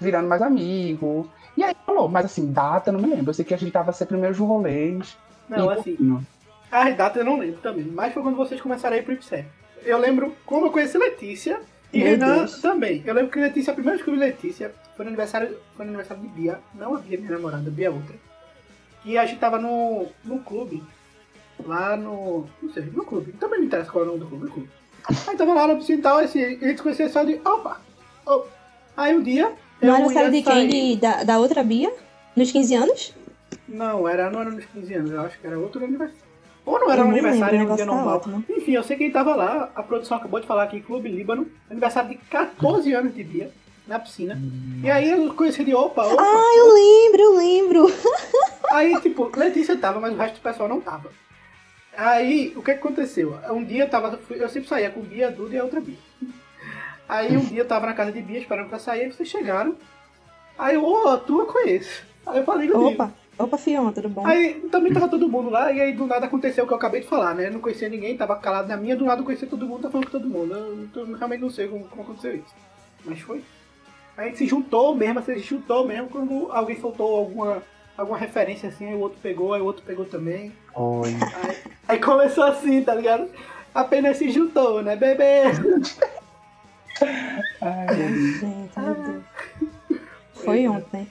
virando 0.00 0.28
mais 0.28 0.42
amigo. 0.42 1.28
E 1.56 1.62
aí 1.62 1.74
falou, 1.86 2.08
mas 2.08 2.26
assim, 2.26 2.52
data, 2.52 2.90
eu 2.90 2.94
não 2.94 3.00
me 3.00 3.08
lembro. 3.08 3.30
Eu 3.30 3.34
sei 3.34 3.44
que 3.44 3.54
a 3.54 3.56
gente 3.56 3.72
tava 3.72 3.92
sempre 3.92 4.16
meus 4.16 4.38
rolês. 4.38 5.16
Não, 5.48 5.70
assim, 5.70 5.96
pouquinho. 5.96 6.26
as 6.70 6.96
datas 6.96 7.18
eu 7.18 7.24
não 7.24 7.38
lembro 7.38 7.60
também. 7.60 7.84
Mas 7.84 8.12
foi 8.12 8.22
quando 8.22 8.36
vocês 8.36 8.60
começaram 8.60 8.96
a 8.96 8.98
ir 8.98 9.02
pro 9.02 9.14
IPSEP. 9.14 9.46
Eu 9.84 9.98
lembro 9.98 10.34
como 10.46 10.66
eu 10.66 10.70
conheci 10.70 10.96
Letícia 10.98 11.60
e 11.92 11.98
Meu 11.98 12.06
Renan 12.12 12.36
Deus. 12.38 12.60
também. 12.60 13.02
Eu 13.04 13.14
lembro 13.14 13.30
que 13.30 13.38
Letícia, 13.40 13.70
a 13.72 13.74
primeira 13.74 13.96
vez 13.96 14.04
que 14.04 14.10
eu 14.10 14.14
vi 14.14 14.20
Letícia 14.20 14.72
foi 14.96 15.04
no 15.04 15.10
aniversário, 15.10 15.56
foi 15.76 15.84
no 15.84 15.90
aniversário 15.90 16.22
de 16.22 16.28
Bia. 16.28 16.58
Não 16.74 16.94
a 16.94 16.98
Bia, 16.98 17.18
minha 17.18 17.32
namorada, 17.32 17.68
a 17.68 17.72
Bia 17.72 17.90
outra. 17.90 18.14
E 19.04 19.18
a 19.18 19.26
gente 19.26 19.38
tava 19.40 19.58
no, 19.58 20.06
no 20.24 20.38
clube. 20.40 20.82
Lá 21.64 21.96
no. 21.96 22.46
Não 22.62 22.72
sei, 22.72 22.84
no 22.84 23.04
clube. 23.04 23.32
Também 23.32 23.58
não 23.60 23.66
interessa 23.66 23.90
qual 23.90 24.04
é 24.04 24.06
o 24.06 24.10
nome 24.10 24.20
do 24.20 24.26
clube, 24.26 24.44
no 24.46 24.50
clube. 24.50 24.70
Aí 25.28 25.36
tava 25.36 25.52
lá 25.52 25.66
na 25.66 25.74
piscina 25.76 25.98
e 25.98 26.02
tal, 26.02 26.18
assim, 26.18 26.42
a 26.42 26.48
gente 26.68 26.82
conhecia 26.82 27.08
só 27.08 27.24
de. 27.24 27.34
Opa! 27.44 27.80
opa. 28.24 28.48
Aí 28.96 29.16
um 29.16 29.22
dia. 29.22 29.52
Não 29.80 29.96
era 30.10 30.24
ia 30.24 30.30
de 30.30 30.42
quem? 30.42 30.44
sair- 30.44 30.68
De- 30.94 30.96
Da, 31.00 31.24
da 31.24 31.38
outra 31.38 31.62
Bia? 31.64 31.92
Nos 32.36 32.52
15 32.52 32.74
anos? 32.76 33.14
Não, 33.68 34.08
era, 34.08 34.30
não 34.30 34.40
era 34.40 34.50
nos 34.50 34.64
15 34.66 34.94
anos, 34.94 35.10
eu 35.10 35.20
acho 35.20 35.38
que 35.40 35.46
era 35.46 35.58
outro 35.58 35.84
aniversário. 35.84 36.22
Ou 36.64 36.78
não 36.78 36.90
era 36.90 37.00
Eu 37.02 37.06
um 37.06 37.10
aniversário, 37.10 37.60
era 37.60 37.72
um 37.72 37.74
dia 37.76 37.86
tá 37.86 37.92
normal. 37.92 38.16
ótimo. 38.16 38.44
Enfim, 38.48 38.72
eu 38.72 38.82
sei 38.82 38.96
quem 38.96 39.10
tava 39.10 39.34
lá, 39.34 39.70
a 39.74 39.82
produção 39.82 40.16
acabou 40.16 40.38
de 40.40 40.46
falar 40.46 40.62
aqui, 40.64 40.80
Clube 40.80 41.08
Líbano, 41.08 41.46
aniversário 41.70 42.10
de 42.10 42.16
14 42.16 42.92
anos 42.92 43.14
de 43.14 43.24
Bia, 43.24 43.50
na 43.86 43.98
piscina. 43.98 44.38
E 44.82 44.90
aí 44.90 45.10
eu 45.10 45.34
conheci 45.34 45.64
de 45.64 45.74
opa, 45.74 46.04
opa. 46.06 46.22
Ah, 46.22 46.54
eu 46.56 46.72
lembro, 46.74 47.20
eu 47.22 47.36
lembro. 47.36 47.86
Aí, 48.72 48.98
tipo, 49.00 49.30
Letícia 49.36 49.76
tava, 49.76 50.00
mas 50.00 50.14
o 50.14 50.16
resto 50.16 50.36
do 50.36 50.40
pessoal 50.40 50.68
não 50.68 50.80
tava. 50.80 51.10
Aí, 51.94 52.54
o 52.56 52.62
que 52.62 52.70
aconteceu? 52.70 53.36
Um 53.50 53.62
dia 53.62 53.84
eu 53.84 53.90
tava, 53.90 54.18
eu 54.30 54.48
sempre 54.48 54.68
saía 54.68 54.88
com 54.88 55.00
Bia, 55.02 55.30
Duda 55.30 55.54
e 55.54 55.58
a 55.58 55.64
outra 55.64 55.78
Bia. 55.80 55.98
Aí 57.08 57.36
um 57.36 57.40
dia 57.44 57.60
eu 57.60 57.66
tava 57.68 57.84
na 57.86 57.92
casa 57.92 58.10
de 58.12 58.22
Bia 58.22 58.38
esperando 58.38 58.68
pra 58.70 58.78
sair, 58.78 59.12
vocês 59.12 59.28
chegaram. 59.28 59.76
Aí 60.58 60.76
eu, 60.76 60.84
ô, 60.84 61.18
tu 61.18 61.40
eu 61.40 61.46
conheço. 61.46 62.02
Aí 62.24 62.38
eu 62.38 62.44
falei 62.44 62.68
contigo. 62.68 62.92
Opa, 62.92 63.12
opa, 63.38 63.58
Fiona, 63.58 63.92
tudo 63.92 64.08
bom? 64.08 64.26
Aí 64.26 64.54
também 64.70 64.92
tava 64.92 65.08
todo 65.08 65.28
mundo 65.28 65.50
lá, 65.50 65.72
e 65.72 65.80
aí 65.80 65.92
do 65.92 66.06
nada 66.06 66.26
aconteceu 66.26 66.64
o 66.64 66.66
que 66.66 66.72
eu 66.72 66.76
acabei 66.76 67.00
de 67.00 67.06
falar, 67.06 67.34
né? 67.34 67.48
Eu 67.48 67.52
não 67.52 67.60
conhecia 67.60 67.88
ninguém, 67.88 68.16
tava 68.16 68.36
calado 68.36 68.68
na 68.68 68.76
minha, 68.76 68.96
do 68.96 69.04
nada 69.04 69.20
eu 69.20 69.24
conhecia 69.24 69.48
todo 69.48 69.66
mundo, 69.66 69.82
tá 69.82 69.90
falando 69.90 70.06
com 70.06 70.18
todo 70.18 70.28
mundo. 70.28 70.54
Eu, 70.54 70.88
eu 70.94 71.16
realmente 71.16 71.40
não 71.40 71.50
sei 71.50 71.68
como, 71.68 71.84
como 71.84 72.02
aconteceu 72.02 72.34
isso. 72.36 72.54
Mas 73.04 73.20
foi. 73.20 73.42
A 74.16 74.24
gente 74.24 74.38
se 74.38 74.46
juntou 74.46 74.94
mesmo, 74.94 75.22
se 75.22 75.38
juntou 75.38 75.86
mesmo 75.86 76.08
quando 76.08 76.52
alguém 76.52 76.78
soltou 76.78 77.16
alguma, 77.16 77.62
alguma 77.96 78.18
referência 78.18 78.68
assim, 78.68 78.86
aí 78.86 78.94
o 78.94 79.00
outro 79.00 79.18
pegou, 79.22 79.54
aí 79.54 79.60
o 79.60 79.64
outro 79.64 79.82
pegou 79.84 80.04
também. 80.04 80.52
Oi. 80.74 81.10
Aí, 81.42 81.56
aí 81.88 81.98
começou 81.98 82.44
assim, 82.44 82.82
tá 82.82 82.94
ligado? 82.94 83.28
Apenas 83.74 84.18
se 84.18 84.30
juntou, 84.30 84.82
né, 84.82 84.96
bebê? 84.96 85.44
Ai, 87.60 87.86
Gente, 88.40 88.78
meu 88.78 88.94
Deus. 88.94 89.24
Foi 90.34 90.68
ontem. 90.68 91.08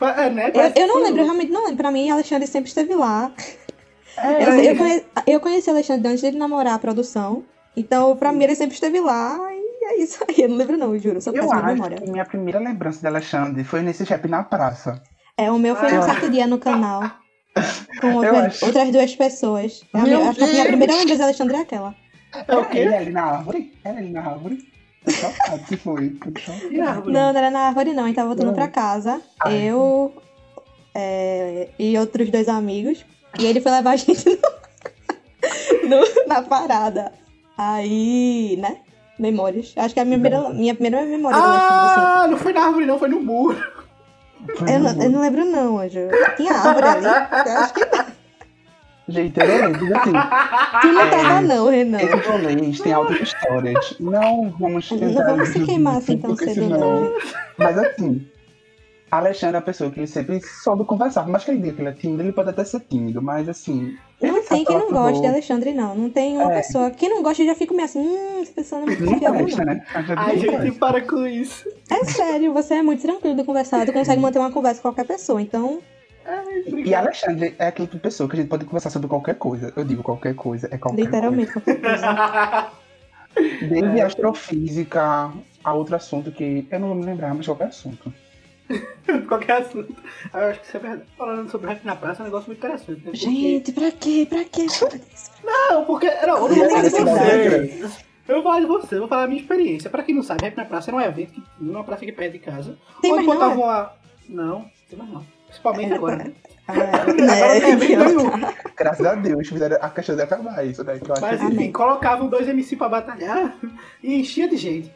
É, 0.00 0.30
né? 0.30 0.50
Eu, 0.54 0.82
eu 0.82 0.88
não 0.88 1.02
lembro, 1.02 1.20
eu 1.20 1.24
realmente 1.24 1.50
não 1.52 1.62
lembro. 1.62 1.76
Pra 1.76 1.90
mim, 1.90 2.10
Alexandre 2.10 2.46
sempre 2.46 2.68
esteve 2.68 2.94
lá. 2.94 3.32
É, 4.16 4.44
Eu, 4.44 4.52
é, 4.52 4.70
eu, 4.72 4.76
conhe- 4.76 5.04
eu 5.26 5.40
conheci 5.40 5.70
Alexandre 5.70 6.08
antes 6.08 6.22
dele 6.22 6.38
namorar 6.38 6.74
a 6.74 6.78
produção. 6.78 7.44
Então, 7.76 8.16
pra 8.16 8.32
mim, 8.32 8.44
ele 8.44 8.54
sempre 8.54 8.74
esteve 8.74 9.00
lá. 9.00 9.38
E 9.52 9.84
é 9.84 10.02
isso 10.02 10.18
aí. 10.28 10.34
Eu 10.42 10.48
não 10.48 10.56
lembro, 10.56 10.76
não, 10.76 10.94
eu 10.94 11.00
juro. 11.00 11.20
Sou 11.20 11.32
Eu 11.34 11.50
acho 11.52 11.64
memória. 11.66 11.98
que 12.00 12.10
minha 12.10 12.24
primeira 12.24 12.58
lembrança 12.58 13.00
de 13.00 13.06
Alexandre 13.06 13.62
foi 13.64 13.82
nesse 13.82 14.04
rap 14.04 14.26
na 14.28 14.42
praça. 14.42 15.02
É, 15.36 15.50
o 15.50 15.58
meu 15.58 15.74
foi 15.76 15.94
Ah. 15.94 16.00
um 16.00 16.02
certo 16.02 16.30
dia 16.30 16.46
no 16.46 16.58
canal. 16.58 17.02
Com 18.00 18.14
outra- 18.14 18.46
acho. 18.46 18.64
outras 18.66 18.90
duas 18.90 19.14
pessoas. 19.16 19.80
A 19.92 19.98
Meu 19.98 20.18
minha, 20.18 20.30
acho 20.30 20.38
que 20.38 20.44
a 20.44 20.48
minha 20.48 20.64
primeira 20.66 20.92
lembrança 20.94 21.16
de 21.16 21.22
Alexandre 21.22 21.56
é 21.56 21.60
aquela. 21.60 21.94
É 22.46 22.54
o 22.54 22.58
Era 22.58 22.66
quê? 22.68 22.78
ele 22.78 22.94
ali 22.94 23.10
na 23.10 23.22
árvore? 23.24 23.72
Era 23.84 24.00
ele 24.00 24.10
na 24.12 24.20
árvore? 24.20 24.58
Se 25.68 25.76
foi. 25.76 26.16
Árvore? 26.86 27.12
Não, 27.12 27.32
não 27.32 27.38
era 27.38 27.50
na 27.50 27.60
árvore, 27.60 27.92
não. 27.92 28.04
A 28.04 28.06
gente 28.06 28.16
tava 28.16 28.28
voltando 28.28 28.48
Não. 28.48 28.54
pra 28.54 28.68
casa. 28.68 29.20
Ai. 29.40 29.54
Eu 29.68 30.12
é, 30.94 31.68
e 31.78 31.96
outros 31.98 32.30
dois 32.30 32.48
amigos. 32.48 33.04
E 33.38 33.46
ele 33.46 33.60
foi 33.60 33.70
levar 33.72 33.90
a 33.92 33.96
gente 33.96 34.24
no- 35.84 35.88
no- 35.88 36.26
na 36.26 36.42
parada. 36.42 37.12
Aí, 37.56 38.56
né? 38.60 38.78
Memórias. 39.18 39.72
Acho 39.76 39.94
que 39.94 40.00
é 40.00 40.02
a 40.02 40.06
minha 40.06 40.18
primeira, 40.20 40.50
minha 40.50 40.74
primeira 40.74 41.04
memória 41.04 41.36
Alexandre, 41.38 42.04
Ah, 42.06 42.26
não 42.30 42.38
foi 42.38 42.52
na 42.52 42.62
árvore 42.66 42.86
não, 42.86 42.98
foi 42.98 43.08
no 43.08 43.20
muro. 43.20 43.58
assim. 43.58 44.72
Eu, 44.72 44.78
não- 44.80 45.02
eu 45.02 45.10
não 45.10 45.20
lembro, 45.20 45.44
não, 45.44 45.78
Anjo. 45.78 45.98
Tinha 46.36 46.52
árvore 46.52 46.86
ali. 46.86 47.04
Eu 47.04 47.58
acho 47.58 47.74
que 47.74 47.80
Gente, 47.80 48.17
eu 49.08 49.48
não 49.48 49.68
lembro. 49.72 49.96
Assim, 49.96 50.12
tu 50.82 50.86
não 50.92 51.10
tava, 51.10 51.40
não, 51.40 51.68
Renan. 51.68 51.98
esse 51.98 52.28
rolês 52.28 52.80
tem 52.80 52.92
altas 52.92 53.20
histórias. 53.20 53.96
Não 53.98 54.50
vamos 54.58 54.90
Não 54.90 54.98
tentar. 54.98 55.24
vamos 55.24 55.48
se 55.48 55.60
queimar 55.64 55.96
assim 55.96 56.18
tão 56.18 56.36
cedo, 56.36 56.54
senão- 56.54 56.78
não. 57.04 57.12
Mas 57.56 57.78
assim, 57.78 58.26
Alexandre 59.10 59.56
é 59.56 59.58
uma 59.60 59.64
pessoa 59.64 59.90
que 59.90 60.00
ele 60.00 60.06
sempre 60.06 60.38
soube 60.42 60.84
conversar. 60.84 61.26
Mais 61.26 61.42
que 61.42 61.50
ele 61.50 61.60
diga 61.62 61.72
que 61.76 61.80
ele 61.80 61.88
é 61.88 61.92
tímido, 61.92 62.22
ele 62.22 62.32
pode 62.32 62.50
até 62.50 62.62
ser 62.64 62.80
tímido, 62.80 63.22
mas 63.22 63.48
assim. 63.48 63.96
Não 64.20 64.36
ele 64.36 64.40
tem 64.46 64.64
quem 64.64 64.76
não 64.78 64.90
goste 64.90 65.20
de 65.22 65.26
Alexandre, 65.28 65.72
não. 65.72 65.94
Não 65.94 66.10
tem 66.10 66.36
uma 66.36 66.52
É. 66.52 66.56
pessoa. 66.56 66.90
Quem 66.90 67.08
não 67.08 67.22
gosta 67.22 67.42
já 67.44 67.54
fica 67.54 67.72
meio 67.72 67.86
assim, 67.86 68.00
hum, 68.00 68.42
essa 68.42 68.52
pessoa 68.52 68.80
não 68.82 68.88
é 68.88 68.90
muito 68.96 69.04
Não 69.06 69.12
confiável, 69.14 69.44
presta, 69.44 69.64
não. 69.64 69.74
né? 69.74 69.84
A 69.94 70.02
gente 70.02 70.18
Ai, 70.18 70.26
não 70.34 70.40
gente, 70.42 70.56
presta. 70.58 70.78
para 70.78 71.00
com 71.00 71.26
isso. 71.26 71.68
É 71.90 72.04
sério, 72.04 72.52
você 72.52 72.74
é 72.74 72.82
muito 72.82 73.00
tranquilo 73.00 73.34
de 73.36 73.44
conversar, 73.44 73.86
tu 73.86 73.92
consegue 73.94 74.20
manter 74.20 74.38
uma 74.40 74.50
conversa 74.50 74.82
com 74.82 74.88
qualquer 74.90 75.06
pessoa. 75.06 75.40
Então, 75.40 75.78
Ai, 76.28 76.62
E. 76.84 76.94
Alexandre 76.94 77.54
é 77.58 77.68
aquele 77.68 77.86
tipo 77.86 77.96
de 77.96 78.02
pessoa 78.02 78.28
que 78.28 78.36
a 78.36 78.38
gente 78.40 78.48
pode 78.48 78.64
conversar 78.66 78.90
sobre 78.90 79.08
qualquer 79.08 79.36
coisa. 79.36 79.72
Eu 79.74 79.84
digo 79.84 80.02
qualquer 80.02 80.34
coisa, 80.34 80.68
é 80.70 80.76
qualquer 80.76 81.02
literalmente, 81.04 81.52
qualquer 81.52 81.80
coisa. 81.80 82.06
coisa. 82.06 82.70
Desde 83.68 84.00
astrofísica 84.00 85.32
a 85.64 85.72
outro 85.74 85.94
assunto 85.96 86.30
que 86.32 86.66
eu 86.70 86.80
não 86.80 86.88
vou 86.88 86.96
me 86.96 87.04
lembrar, 87.04 87.34
mas 87.34 87.46
qualquer 87.46 87.68
assunto. 87.68 88.12
Qualquer 89.28 89.62
assunto. 89.62 89.96
Eu 90.34 90.40
acho 90.40 90.60
que 90.60 90.76
é 90.76 90.80
verdade. 90.80 91.02
Falando 91.16 91.50
sobre 91.50 91.68
rap 91.70 91.82
na 91.86 91.96
praça 91.96 92.20
é 92.20 92.22
um 92.22 92.26
negócio 92.26 92.48
muito 92.48 92.58
interessante. 92.58 92.90
Né? 92.98 93.04
Porque- 93.04 93.16
Gente, 93.16 93.72
pra 93.72 93.90
quê? 93.90 94.26
Pra 94.28 94.44
quê? 94.44 94.66
Não, 95.42 95.86
porque. 95.86 96.06
Não, 96.26 96.36
eu 96.36 96.48
vou 96.48 96.50
É 96.52 96.68
falar 96.68 96.82
de 96.82 96.90
verdade. 96.90 97.68
você. 97.78 98.04
Eu 98.28 98.34
vou 98.34 98.42
falar 98.42 98.60
de 98.60 98.66
você, 98.66 98.94
eu 98.96 98.98
vou 98.98 99.08
falar 99.08 99.22
da 99.22 99.28
minha 99.28 99.40
experiência. 99.40 99.88
Pra 99.88 100.02
quem 100.02 100.14
não 100.14 100.22
sabe, 100.22 100.42
rap 100.44 100.54
na 100.54 100.66
praça 100.66 100.90
era 100.90 100.96
um 100.98 101.00
evento 101.00 101.32
que 101.32 101.42
numa 101.58 101.82
praça 101.82 102.02
aqui 102.04 102.12
perto 102.12 102.32
de 102.34 102.38
casa. 102.40 102.76
Tem 103.00 103.10
onde 103.14 103.24
mais 103.26 103.38
não, 103.40 103.48
botavam 103.48 103.70
a. 103.70 103.92
Não, 104.28 104.70
tem 104.90 104.98
mais 104.98 105.10
não. 105.10 105.24
Principalmente 105.48 105.92
É, 105.92 105.96
agora, 105.96 106.16
né? 106.16 106.32
Ah, 106.66 106.72
Agora 106.72 107.14
né, 107.14 107.76
nenhum. 107.76 108.30
Graças 108.76 109.06
a 109.06 109.14
Deus, 109.14 109.48
fizeram 109.48 109.78
a 109.80 109.88
questão 109.90 110.14
de 110.14 110.22
acabar 110.22 110.66
isso 110.66 110.84
daí, 110.84 111.00
que 111.00 111.10
eu 111.10 111.14
acho 111.14 111.22
Mas 111.22 111.42
enfim, 111.42 111.72
colocavam 111.72 112.28
dois 112.28 112.46
MC 112.46 112.76
pra 112.76 112.88
batalhar 112.88 113.56
e 114.02 114.14
enchia 114.14 114.48
de 114.48 114.56
gente. 114.56 114.92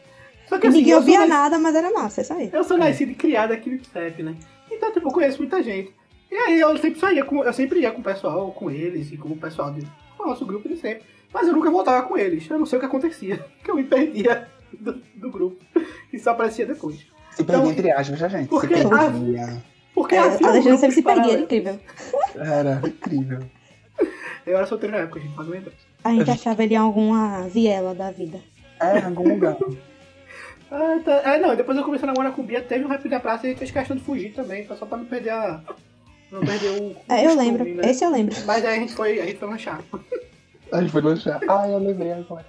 Só 0.47 0.59
que 0.59 0.67
assim, 0.67 0.77
Ninguém 0.77 0.93
eu 0.93 1.01
sou, 1.01 1.09
ouvia 1.11 1.19
nas... 1.21 1.29
nada, 1.29 1.59
mas 1.59 1.75
era 1.75 1.91
massa, 1.91 2.21
é 2.21 2.23
isso 2.23 2.33
aí. 2.33 2.49
eu 2.53 2.63
sou 2.63 2.77
nascido 2.77 3.11
e 3.11 3.15
criado 3.15 3.51
aqui 3.51 3.69
no 3.69 3.83
CEP, 3.83 4.21
né? 4.21 4.35
Então, 4.71 4.91
tipo, 4.91 5.07
eu 5.07 5.11
conheço 5.11 5.39
muita 5.39 5.63
gente. 5.63 5.93
E 6.31 6.35
aí 6.35 6.59
eu 6.59 6.77
sempre 6.77 6.99
saía 6.99 7.23
com. 7.23 7.43
Eu 7.43 7.53
sempre 7.53 7.79
ia 7.79 7.91
com 7.91 8.01
o 8.01 8.03
pessoal, 8.03 8.51
com 8.51 8.69
eles, 8.69 9.11
e 9.11 9.17
com 9.17 9.29
o 9.29 9.37
pessoal 9.37 9.71
do 9.71 9.85
nosso 10.19 10.45
grupo 10.45 10.67
de 10.67 10.77
sempre. 10.77 11.03
Mas 11.33 11.47
eu 11.47 11.53
nunca 11.53 11.71
voltava 11.71 12.07
com 12.07 12.17
eles. 12.17 12.47
Eu 12.49 12.59
não 12.59 12.65
sei 12.65 12.77
o 12.77 12.79
que 12.79 12.85
acontecia. 12.85 13.43
Que 13.63 13.71
eu 13.71 13.75
me 13.75 13.83
perdia 13.83 14.47
do, 14.79 15.01
do 15.15 15.29
grupo. 15.31 15.63
E 16.11 16.19
só 16.19 16.31
aparecia 16.31 16.65
depois. 16.65 16.97
se 17.31 17.43
perdia 17.43 17.61
Então, 17.61 17.71
entre 17.71 17.91
aspas, 17.91 18.19
já, 18.19 18.27
gente. 18.27 18.43
Se 18.43 18.49
porque 18.49 18.75
perdia. 18.75 19.63
Porque 19.93 20.15
É, 20.15 20.19
havia 20.19 20.47
um 20.47 20.49
Alexandre 20.49 20.61
grupo 20.61 20.77
sempre 20.79 20.95
se 20.95 21.01
perdia, 21.01 21.33
era 21.33 21.41
incrível. 21.41 21.79
Era 22.35 22.81
incrível. 22.85 23.39
Eu 24.45 24.57
era 24.57 24.65
solteiro 24.65 24.95
na 24.95 25.03
época, 25.03 25.19
gente, 25.19 25.35
pode 25.35 25.49
lembrar. 25.49 25.73
A 26.03 26.11
gente 26.11 26.31
achava 26.31 26.63
ele 26.63 26.73
em 26.73 26.77
alguma 26.77 27.47
viela 27.47 27.93
da 27.95 28.11
vida. 28.11 28.39
É, 28.79 28.99
em 28.99 29.05
algum 29.05 29.29
lugar. 29.29 29.57
Ah, 30.75 30.99
tá. 31.05 31.21
É, 31.23 31.39
não, 31.39 31.55
depois 31.55 31.77
eu 31.77 31.83
comecei 31.83 32.09
a 32.09 32.11
namorar 32.11 32.33
com 32.33 32.41
o 32.41 32.45
Bia, 32.45 32.59
teve 32.59 32.83
um 32.83 32.87
rap 32.87 33.07
da 33.07 33.19
praça 33.19 33.45
e 33.45 33.47
a 33.47 33.49
gente 33.51 33.59
fez 33.59 33.69
questão 33.69 33.95
de 33.95 34.01
fugir 34.01 34.33
também, 34.33 34.65
só 34.65 34.87
pra 34.87 34.97
não 34.97 35.05
perder 35.05 35.29
a. 35.29 35.61
Não 36.31 36.41
perder 36.41 36.81
o. 36.81 36.95
É, 37.07 37.27
eu 37.27 37.37
lembro, 37.37 37.63
né? 37.63 37.91
esse 37.91 38.03
eu 38.03 38.09
lembro. 38.09 38.35
Mas 38.43 38.65
aí 38.65 38.77
a 38.77 38.79
gente 38.79 38.93
foi, 38.95 39.19
a 39.19 39.25
gente 39.27 39.37
foi 39.37 39.49
lanchar. 39.49 39.79
A 40.71 40.81
gente 40.81 40.91
foi 40.91 41.01
lanchar. 41.03 41.39
Ah, 41.47 41.69
eu 41.69 41.77
lembrei 41.77 42.13
agora. 42.13 42.43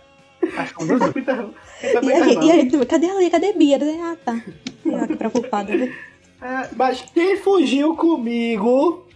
Acho 0.56 0.74
que 0.74 0.84
A 0.84 0.86
gente 0.86 1.12
foi 1.12 1.24
eu. 1.26 1.54
A 1.82 2.00
gente 2.00 2.06
E 2.06 2.12
a, 2.14 2.24
gente, 2.24 2.46
e 2.46 2.50
a 2.50 2.54
gente, 2.54 2.86
cadê 2.86 3.10
a 3.10 3.14
Lê? 3.14 3.28
Cadê 3.28 3.48
a 3.48 3.52
Bia? 3.52 3.78
Ah, 4.02 4.16
tá. 4.24 4.42
Eu 4.86 5.06
que 5.06 5.16
preocupada. 5.16 5.76
viu? 5.76 5.92
É, 6.40 6.68
mas 6.76 7.02
quem 7.02 7.36
fugiu 7.36 7.96
comigo 7.96 9.06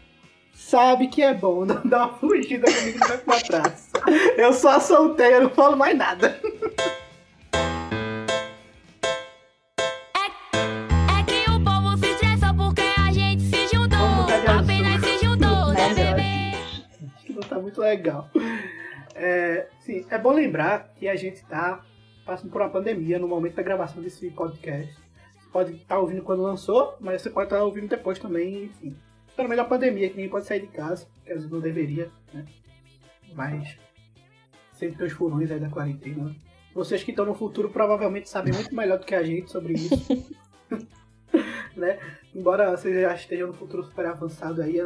sabe 0.54 1.08
que 1.08 1.22
é 1.22 1.34
bom. 1.34 1.64
Não 1.64 1.80
dá 1.84 2.06
uma 2.06 2.18
fugida 2.18 2.70
comigo 2.72 2.98
não 2.98 3.08
vai 3.08 3.18
pra 3.18 3.40
trás. 3.40 3.90
Eu 4.36 4.52
só 4.52 4.80
soltei, 4.80 5.34
eu 5.34 5.42
não 5.42 5.50
falo 5.50 5.76
mais 5.76 5.96
nada. 5.96 6.40
tá 17.48 17.58
muito 17.58 17.80
legal. 17.80 18.30
É, 19.14 19.68
sim, 19.80 20.06
é 20.10 20.18
bom 20.18 20.32
lembrar 20.32 20.92
que 20.96 21.08
a 21.08 21.16
gente 21.16 21.44
tá 21.46 21.84
passando 22.24 22.50
por 22.50 22.60
uma 22.60 22.70
pandemia 22.70 23.18
no 23.18 23.26
momento 23.26 23.54
da 23.54 23.62
gravação 23.62 24.02
desse 24.02 24.30
podcast. 24.30 25.07
Pode 25.52 25.72
estar 25.72 25.94
tá 25.94 26.00
ouvindo 26.00 26.22
quando 26.22 26.42
lançou, 26.42 26.96
mas 27.00 27.22
você 27.22 27.30
pode 27.30 27.46
estar 27.46 27.58
tá 27.58 27.64
ouvindo 27.64 27.88
depois 27.88 28.18
também, 28.18 28.64
enfim. 28.64 28.96
Pelo 29.34 29.48
menos 29.48 29.64
a 29.64 29.68
pandemia, 29.68 30.08
que 30.08 30.16
ninguém 30.16 30.30
pode 30.30 30.46
sair 30.46 30.60
de 30.60 30.66
casa, 30.68 31.06
que 31.24 31.30
às 31.30 31.38
vezes 31.38 31.50
não 31.50 31.60
deveria, 31.60 32.10
né? 32.32 32.44
Mas 33.34 33.78
sempre 34.72 34.98
tem 34.98 35.06
os 35.06 35.12
furões 35.12 35.50
aí 35.50 35.60
da 35.60 35.70
quarentena. 35.70 36.34
Vocês 36.74 37.02
que 37.02 37.10
estão 37.10 37.24
no 37.24 37.34
futuro 37.34 37.70
provavelmente 37.70 38.28
sabem 38.28 38.52
muito 38.52 38.74
melhor 38.74 38.98
do 38.98 39.06
que 39.06 39.14
a 39.14 39.22
gente 39.22 39.50
sobre 39.50 39.74
isso. 39.74 39.94
né? 41.76 41.98
Embora 42.34 42.76
vocês 42.76 42.94
já 43.00 43.14
estejam 43.14 43.48
no 43.48 43.54
futuro 43.54 43.84
super 43.84 44.06
avançado 44.06 44.62
aí, 44.62 44.78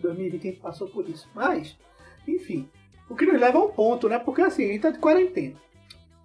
2020 0.00 0.40
a 0.40 0.50
gente 0.50 0.60
passou 0.60 0.88
por 0.88 1.08
isso. 1.08 1.28
Mas, 1.34 1.76
enfim, 2.26 2.68
o 3.08 3.14
que 3.14 3.26
nos 3.26 3.40
leva 3.40 3.58
ao 3.58 3.70
ponto, 3.70 4.08
né? 4.08 4.18
Porque 4.18 4.42
assim, 4.42 4.64
a 4.64 4.72
gente 4.72 4.82
tá 4.82 4.90
de 4.90 4.98
quarentena. 4.98 5.56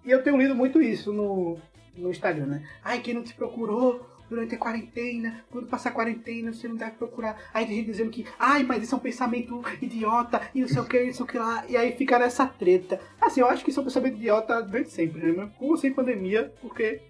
E 0.04 0.10
eu 0.10 0.22
tenho 0.22 0.36
lido 0.36 0.54
muito 0.54 0.80
isso 0.80 1.12
no, 1.12 1.58
no 1.96 2.10
Instagram, 2.10 2.46
né? 2.46 2.68
Ai, 2.84 3.00
quem 3.00 3.14
não 3.14 3.22
te 3.22 3.34
procurou 3.34 4.06
durante 4.28 4.54
a 4.54 4.58
quarentena, 4.58 5.44
quando 5.50 5.68
passar 5.68 5.90
a 5.90 5.92
quarentena, 5.92 6.52
você 6.52 6.66
não 6.66 6.76
deve 6.76 6.92
procurar. 6.92 7.38
Aí 7.54 7.64
tem 7.64 7.76
gente 7.76 7.86
dizendo 7.86 8.10
que, 8.10 8.26
ai, 8.38 8.62
mas 8.62 8.82
isso 8.82 8.94
é 8.94 8.98
um 8.98 9.00
pensamento 9.00 9.62
idiota, 9.80 10.40
e 10.54 10.60
não 10.60 10.68
sei 10.68 10.80
o 10.80 10.84
que, 10.84 11.04
não 11.04 11.12
sei 11.12 11.24
o 11.24 11.28
que 11.28 11.38
lá. 11.38 11.64
E 11.68 11.76
aí 11.76 11.92
fica 11.92 12.18
nessa 12.18 12.46
treta. 12.46 13.00
Assim, 13.20 13.40
eu 13.40 13.46
acho 13.46 13.64
que 13.64 13.70
isso 13.70 13.78
é 13.80 13.82
um 13.82 13.86
pensamento 13.86 14.16
idiota 14.16 14.62
desde 14.62 14.90
sempre, 14.90 15.32
né? 15.32 15.48
Com 15.58 15.76
sem 15.76 15.92
pandemia, 15.92 16.52
porque 16.60 17.00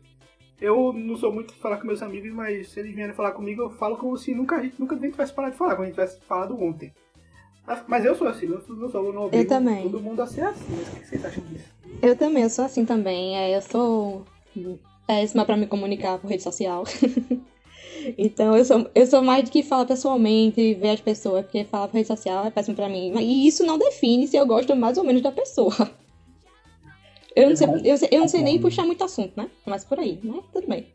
eu 0.61 0.93
não 0.93 1.17
sou 1.17 1.33
muito 1.33 1.55
de 1.55 1.61
falar 1.61 1.79
com 1.79 1.87
meus 1.87 2.03
amigos, 2.03 2.31
mas 2.33 2.69
se 2.69 2.81
eles 2.81 2.95
vierem 2.95 3.15
falar 3.15 3.33
comigo, 3.33 3.63
eu 3.63 3.71
falo 3.71 3.97
como 3.97 4.17
se 4.17 4.35
nunca, 4.35 4.57
a 4.57 4.63
gente 4.63 4.79
nunca 4.79 4.97
nem 4.97 5.11
tivesse 5.11 5.33
parado 5.33 5.53
de 5.53 5.59
falar, 5.59 5.73
como 5.73 5.85
a 5.85 5.87
gente 5.87 5.95
tivesse 5.95 6.21
falado 6.27 6.63
ontem. 6.63 6.93
Mas 7.89 8.05
eu 8.05 8.15
sou 8.15 8.29
assim, 8.29 8.47
eu 8.47 8.63
não 8.77 8.89
sou 8.89 9.13
não 9.13 9.29
Eu 9.33 9.47
também. 9.47 9.83
todo 9.83 10.01
mundo 10.01 10.23
a 10.23 10.27
ser 10.27 10.43
assim. 10.43 10.73
O 10.73 11.01
que 11.01 11.07
vocês 11.07 11.25
acham 11.25 11.43
disso? 11.47 11.65
Eu 12.01 12.15
também, 12.15 12.45
eu 12.45 12.51
sou 12.51 12.65
assim 12.65 12.85
também. 12.85 13.37
É, 13.37 13.57
eu 13.57 13.61
sou 13.61 14.25
péssima 15.07 15.45
para 15.45 15.57
me 15.57 15.67
comunicar 15.67 16.19
por 16.19 16.29
rede 16.29 16.43
social. 16.43 16.85
então 18.19 18.57
eu 18.57 18.65
sou, 18.65 18.91
eu 18.95 19.07
sou 19.07 19.23
mais 19.23 19.45
de 19.45 19.51
que 19.51 19.63
fala 19.63 19.87
pessoalmente, 19.87 20.75
ver 20.75 20.91
as 20.91 21.01
pessoas, 21.01 21.45
porque 21.45 21.65
falar 21.65 21.89
por 21.89 21.97
rede 21.97 22.09
social 22.09 22.47
é 22.47 22.51
péssimo 22.51 22.77
para 22.77 22.89
mim. 22.89 23.13
E 23.19 23.47
isso 23.47 23.65
não 23.65 23.79
define 23.79 24.27
se 24.27 24.37
eu 24.37 24.47
gosto 24.47 24.75
mais 24.75 24.99
ou 24.99 25.05
menos 25.05 25.23
da 25.23 25.33
pessoa. 25.33 25.91
Eu 27.35 27.51
não 27.51 27.57
sei, 27.57 27.69
eu, 27.85 27.97
eu 28.11 28.21
não 28.21 28.29
sei 28.29 28.43
nem 28.43 28.59
puxar 28.59 28.85
muito 28.85 29.05
assunto, 29.05 29.35
né? 29.37 29.51
Mas 29.67 29.85
por 29.85 30.01
aí, 30.01 30.19
né? 30.25 30.41
Tudo 30.55 30.67
bem. 30.67 30.87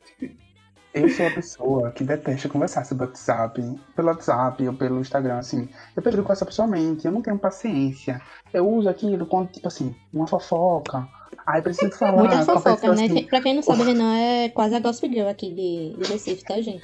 Eu 0.93 1.07
sou 1.07 1.25
a 1.25 1.31
pessoa 1.31 1.91
que 1.91 2.03
detesta 2.03 2.49
conversar 2.49 2.83
sobre 2.83 3.05
WhatsApp, 3.05 3.61
pelo 3.95 4.07
WhatsApp 4.09 4.67
ou 4.67 4.73
pelo 4.73 4.99
Instagram, 4.99 5.37
assim. 5.37 5.69
Eu 5.95 6.01
prefiro 6.01 6.23
conversar 6.23 6.45
pessoalmente, 6.45 7.05
eu 7.05 7.11
não 7.11 7.21
tenho 7.21 7.37
paciência. 7.37 8.19
Eu 8.51 8.67
uso 8.67 8.89
aquilo 8.89 9.25
quando, 9.25 9.51
tipo 9.51 9.67
assim, 9.67 9.95
uma 10.11 10.27
fofoca. 10.27 11.07
Aí 11.45 11.61
preciso 11.61 11.97
falar. 11.97 12.17
Muita 12.17 12.45
fofoca, 12.45 12.93
né? 12.93 13.05
Assim, 13.05 13.23
pra 13.25 13.41
quem 13.41 13.55
não 13.55 13.61
sabe, 13.61 13.83
Renan 13.83 14.15
é 14.17 14.49
quase 14.49 14.75
a 14.75 14.79
Gospel 14.79 15.09
Girl 15.09 15.27
aqui 15.27 15.49
de, 15.49 15.95
de 15.97 16.11
Recife, 16.11 16.43
tá, 16.43 16.61
gente? 16.61 16.83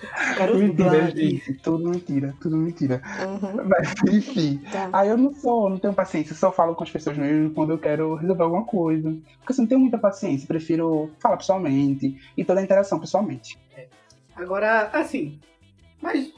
Mentira, 0.56 1.12
gente. 1.12 1.54
Tudo 1.56 1.90
mentira, 1.90 2.36
tudo 2.42 2.58
mentira. 2.58 3.02
Uhum. 3.22 3.68
Mas, 3.68 3.94
enfim. 4.14 4.62
Tá. 4.72 4.90
Aí 4.94 5.10
eu 5.10 5.18
não 5.18 5.34
sou, 5.34 5.70
não 5.70 5.78
tenho 5.78 5.94
paciência. 5.94 6.34
Eu 6.34 6.38
só 6.38 6.52
falo 6.52 6.76
com 6.76 6.84
as 6.84 6.92
pessoas 6.92 7.18
mesmo 7.18 7.52
quando 7.52 7.72
eu 7.72 7.78
quero 7.78 8.16
resolver 8.16 8.44
alguma 8.44 8.66
coisa. 8.66 9.10
Porque 9.40 9.54
assim, 9.54 9.62
não 9.62 9.70
tenho 9.70 9.82
muita 9.82 9.98
paciência. 9.98 10.48
Prefiro 10.48 11.12
falar 11.20 11.38
pessoalmente 11.38 12.18
e 12.36 12.44
toda 12.44 12.60
a 12.60 12.64
interação 12.64 13.00
pessoalmente. 13.00 13.58
É. 13.76 13.88
Agora, 14.36 14.90
assim. 14.94 15.40
Mas 16.02 16.32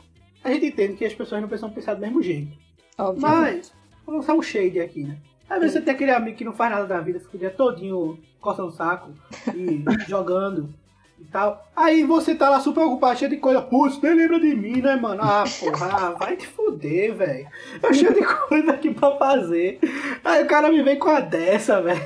a 0.43 0.51
gente 0.51 0.67
entende 0.67 0.95
que 0.95 1.05
as 1.05 1.13
pessoas 1.13 1.41
não 1.41 1.47
precisam 1.47 1.71
pensar 1.71 1.93
do 1.93 2.01
mesmo 2.01 2.21
jeito. 2.21 2.57
Óbvio. 2.97 3.21
Mas, 3.21 3.73
vamos 4.05 4.21
lançar 4.21 4.33
um 4.33 4.41
shade 4.41 4.79
aqui, 4.79 5.03
né? 5.03 5.17
Às 5.49 5.59
vezes 5.59 5.73
você 5.73 5.81
tem 5.81 5.93
aquele 5.93 6.11
amigo 6.11 6.37
que 6.37 6.45
não 6.45 6.53
faz 6.53 6.71
nada 6.71 6.85
da 6.85 6.99
vida, 6.99 7.19
fica 7.19 7.35
o 7.35 7.39
dia 7.39 7.49
todinho 7.49 8.19
coçando 8.39 8.69
o 8.69 8.71
saco 8.71 9.11
e 9.55 9.83
jogando 10.07 10.69
e 11.19 11.25
tal. 11.25 11.67
Aí 11.75 12.03
você 12.03 12.35
tá 12.35 12.49
lá 12.49 12.59
super 12.59 12.81
ocupado, 12.81 13.17
cheio 13.17 13.31
de 13.31 13.37
coisa. 13.37 13.61
Putz, 13.61 13.99
nem 14.01 14.13
lembra 14.13 14.39
de 14.39 14.55
mim, 14.55 14.81
né, 14.81 14.95
mano? 14.95 15.21
Ah, 15.23 15.43
porra, 15.59 16.11
vai 16.11 16.35
te 16.35 16.47
fuder, 16.47 17.15
velho. 17.15 17.47
Eu 17.81 17.93
cheio 17.93 18.13
de 18.13 18.23
coisa 18.47 18.71
aqui 18.71 18.93
pra 18.93 19.17
fazer. 19.17 19.79
Aí 20.23 20.43
o 20.43 20.47
cara 20.47 20.69
me 20.69 20.81
vem 20.83 20.99
com 20.99 21.09
a 21.09 21.19
dessa, 21.19 21.81
velho. 21.81 22.01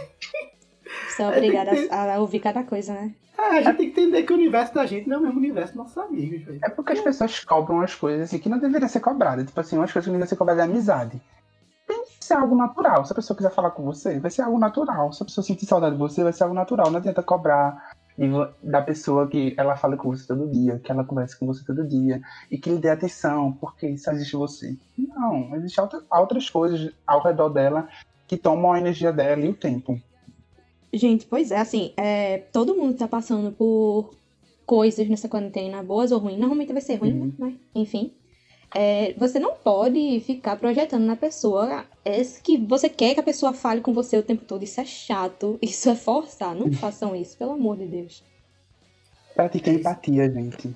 Você 1.10 1.22
é 1.22 1.28
obrigado 1.28 1.70
ter... 1.70 1.94
a, 1.94 2.20
ouvir 2.20 2.40
cada 2.40 2.64
coisa, 2.64 2.94
né? 2.94 3.14
É, 3.38 3.58
a 3.58 3.62
gente 3.62 3.78
tem 3.78 3.92
que 3.92 4.00
entender 4.00 4.24
que 4.24 4.32
o 4.32 4.36
universo 4.36 4.74
da 4.74 4.86
gente 4.86 5.10
não 5.10 5.18
é 5.18 5.20
o 5.20 5.24
mesmo 5.24 5.40
universo 5.40 5.74
dos 5.74 5.84
nossos 5.84 5.98
amigos, 5.98 6.44
velho. 6.44 6.60
É 6.64 6.70
porque 6.70 6.94
as 6.94 7.02
pessoas 7.02 7.44
cobram 7.44 7.82
as 7.82 7.94
coisas 7.94 8.24
assim 8.24 8.40
que 8.40 8.48
não 8.48 8.60
deveriam 8.60 8.88
ser 8.88 9.00
cobradas. 9.00 9.46
Tipo 9.46 9.60
assim, 9.60 9.76
umas 9.76 9.92
coisas 9.92 10.06
que 10.06 10.12
deveriam 10.12 10.30
ser 10.30 10.36
cobradas 10.36 10.66
de 10.66 10.72
amizade 10.72 11.22
ser 12.24 12.34
algo 12.36 12.56
natural. 12.56 13.06
Se 13.06 13.12
a 13.12 13.16
pessoa 13.16 13.36
quiser 13.36 13.52
falar 13.52 13.72
com 13.72 13.84
você, 13.84 14.20
vai 14.20 14.32
ser 14.32 14.42
algo 14.42 14.60
natural. 14.60 15.12
Se 15.14 15.22
a 15.24 15.26
pessoa 15.26 15.44
sentir 15.44 15.66
saudade 15.66 15.96
de 15.96 16.00
você, 16.00 16.24
vai 16.24 16.34
ser 16.34 16.44
algo 16.44 16.56
natural. 16.56 16.90
Não 16.90 16.98
adianta 16.98 17.22
cobrar 17.22 17.94
da 18.62 18.82
pessoa 18.82 19.28
que 19.28 19.56
ela 19.58 19.76
fala 19.76 19.98
com 19.98 20.10
você 20.10 20.28
todo 20.28 20.52
dia, 20.52 20.80
que 20.80 20.92
ela 20.92 21.04
conversa 21.04 21.36
com 21.38 21.48
você 21.48 21.66
todo 21.66 21.88
dia, 21.88 22.22
e 22.50 22.58
que 22.58 22.70
lhe 22.70 22.78
dê 22.78 22.90
atenção, 22.90 23.52
porque 23.54 23.98
só 23.98 24.12
existe 24.12 24.36
você. 24.36 24.78
Não, 24.98 25.56
existem 25.56 25.84
outras 26.12 26.50
coisas 26.50 26.94
ao 27.08 27.24
redor 27.24 27.50
dela 27.50 27.88
que 28.28 28.38
tomam 28.38 28.74
a 28.74 28.80
energia 28.80 29.12
dela 29.12 29.44
e 29.44 29.50
o 29.50 29.56
tempo. 29.56 30.00
Gente, 30.94 31.26
pois 31.26 31.52
é, 31.52 31.60
assim, 31.60 31.92
é, 31.98 32.38
todo 32.52 32.76
mundo 32.76 32.96
tá 32.96 33.08
passando 33.08 33.52
por 33.52 34.14
coisas 34.64 35.10
nessa 35.10 35.28
quarentena, 35.28 35.82
boas 35.82 36.12
ou 36.12 36.20
ruins. 36.20 36.38
Normalmente 36.38 36.72
vai 36.72 36.82
ser 36.82 36.96
ruim, 36.96 37.20
uhum. 37.20 37.34
né? 37.40 37.56
Enfim 37.74 38.14
é, 38.76 39.14
você 39.18 39.40
não 39.40 39.54
pode 39.54 40.20
ficar 40.22 40.56
projetando 40.56 41.04
na 41.04 41.16
pessoa 41.16 41.86
é 42.04 42.22
que 42.44 42.58
você 42.58 42.90
quer 42.90 43.14
que 43.14 43.20
a 43.20 43.24
pessoa 43.24 43.54
fale 43.54 43.82
com 43.82 43.94
você 43.94 44.18
o 44.18 44.24
tempo 44.24 44.44
todo. 44.46 44.64
Isso 44.64 44.82
é 44.82 44.86
chato, 44.86 45.58
isso 45.62 45.90
é 45.90 45.96
forçar. 45.96 46.56
Não 46.56 46.72
façam 46.74 47.16
isso, 47.16 47.38
pelo 47.38 47.52
amor 47.52 47.78
de 47.78 47.86
Deus. 47.86 48.24
Pratiquem 49.36 49.76
empatia, 49.76 50.30
gente. 50.32 50.76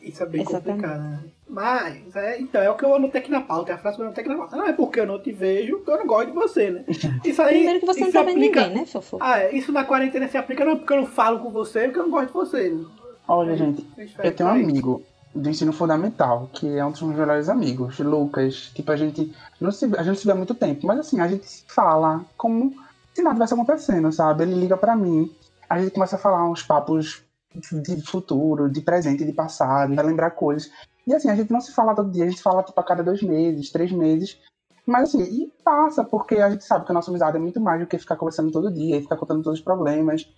Isso 0.00 0.22
é 0.22 0.26
bem 0.26 0.40
Exatamente. 0.40 0.82
complicado, 0.82 1.02
né? 1.02 1.20
Mas, 1.48 2.16
é, 2.16 2.40
então, 2.40 2.60
é 2.60 2.68
o 2.68 2.76
que 2.76 2.84
eu 2.84 2.94
anotei 2.94 3.20
aqui 3.20 3.30
na 3.30 3.42
pauta, 3.42 3.70
é 3.70 3.74
a 3.74 3.78
frase 3.78 3.96
que 3.96 4.02
eu 4.02 4.06
anotei 4.06 4.24
aqui 4.24 4.32
na 4.32 4.38
pauta. 4.38 4.56
Não 4.56 4.66
é 4.66 4.72
porque 4.72 4.98
eu 4.98 5.06
não 5.06 5.20
te 5.20 5.30
vejo 5.30 5.78
que 5.80 5.90
eu 5.90 5.98
não 5.98 6.06
gosto 6.06 6.28
de 6.28 6.32
você, 6.32 6.70
né? 6.70 6.84
Isso 7.24 7.40
aí. 7.40 7.54
Primeiro 7.54 7.80
que 7.80 7.86
você 7.86 8.00
não 8.00 8.12
tá 8.12 8.22
vendo 8.22 8.40
ninguém, 8.40 8.70
né, 8.70 8.86
Fofo? 8.86 9.18
Ah, 9.20 9.38
é, 9.38 9.54
isso 9.54 9.70
na 9.70 9.84
quarentena 9.84 10.26
se 10.28 10.36
aplica 10.36 10.64
não 10.64 10.72
é 10.72 10.76
porque 10.76 10.92
eu 10.92 10.96
não 10.96 11.06
falo 11.06 11.38
com 11.40 11.50
você, 11.50 11.80
é 11.80 11.84
porque 11.84 12.00
eu 12.00 12.04
não 12.04 12.10
gosto 12.10 12.26
de 12.26 12.32
você. 12.32 12.70
Né? 12.70 12.84
Olha, 13.28 13.56
gente, 13.56 13.86
eu 14.24 14.34
tenho 14.34 14.48
um 14.48 14.52
amigo, 14.52 15.02
do 15.34 15.48
ensino 15.48 15.72
fundamental, 15.72 16.48
que 16.52 16.68
é 16.78 16.84
um 16.84 16.90
dos 16.90 17.02
meus 17.02 17.18
melhores 17.18 17.48
amigos, 17.48 17.98
Lucas. 17.98 18.70
Tipo, 18.74 18.92
a 18.92 18.96
gente 18.96 19.34
não 19.60 19.70
se, 19.70 19.90
a 19.96 20.02
gente 20.02 20.20
se 20.20 20.26
vê 20.26 20.32
há 20.32 20.34
muito 20.34 20.54
tempo, 20.54 20.86
mas 20.86 20.98
assim, 20.98 21.20
a 21.20 21.28
gente 21.28 21.48
se 21.48 21.64
fala 21.68 22.24
como 22.36 22.74
se 23.14 23.22
nada 23.22 23.34
tivesse 23.34 23.54
acontecendo, 23.54 24.12
sabe? 24.12 24.44
Ele 24.44 24.54
liga 24.54 24.76
para 24.76 24.96
mim, 24.96 25.30
a 25.68 25.80
gente 25.80 25.92
começa 25.92 26.16
a 26.16 26.18
falar 26.18 26.48
uns 26.48 26.62
papos 26.62 27.22
de 27.54 28.02
futuro, 28.02 28.70
de 28.70 28.80
presente, 28.80 29.24
de 29.24 29.32
passado, 29.32 29.94
vai 29.94 30.04
lembrar 30.04 30.30
coisas. 30.32 30.70
E 31.06 31.14
assim, 31.14 31.28
a 31.28 31.34
gente 31.34 31.50
não 31.50 31.60
se 31.60 31.72
fala 31.72 31.94
todo 31.94 32.10
dia, 32.10 32.24
a 32.24 32.28
gente 32.28 32.42
fala 32.42 32.62
tipo 32.62 32.78
a 32.78 32.84
cada 32.84 33.02
dois 33.02 33.22
meses, 33.22 33.70
três 33.70 33.90
meses. 33.90 34.38
Mas 34.86 35.08
assim, 35.08 35.22
e 35.22 35.52
passa, 35.64 36.04
porque 36.04 36.36
a 36.36 36.50
gente 36.50 36.64
sabe 36.64 36.84
que 36.84 36.92
a 36.92 36.94
nossa 36.94 37.10
amizade 37.10 37.36
é 37.36 37.40
muito 37.40 37.60
mais 37.60 37.80
do 37.80 37.86
que 37.86 37.98
ficar 37.98 38.16
conversando 38.16 38.50
todo 38.50 38.72
dia 38.72 38.96
e 38.96 39.02
ficar 39.02 39.16
contando 39.16 39.42
todos 39.42 39.58
os 39.58 39.64
problemas. 39.64 40.28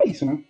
É 0.00 0.08
isso, 0.08 0.24
né? 0.24 0.42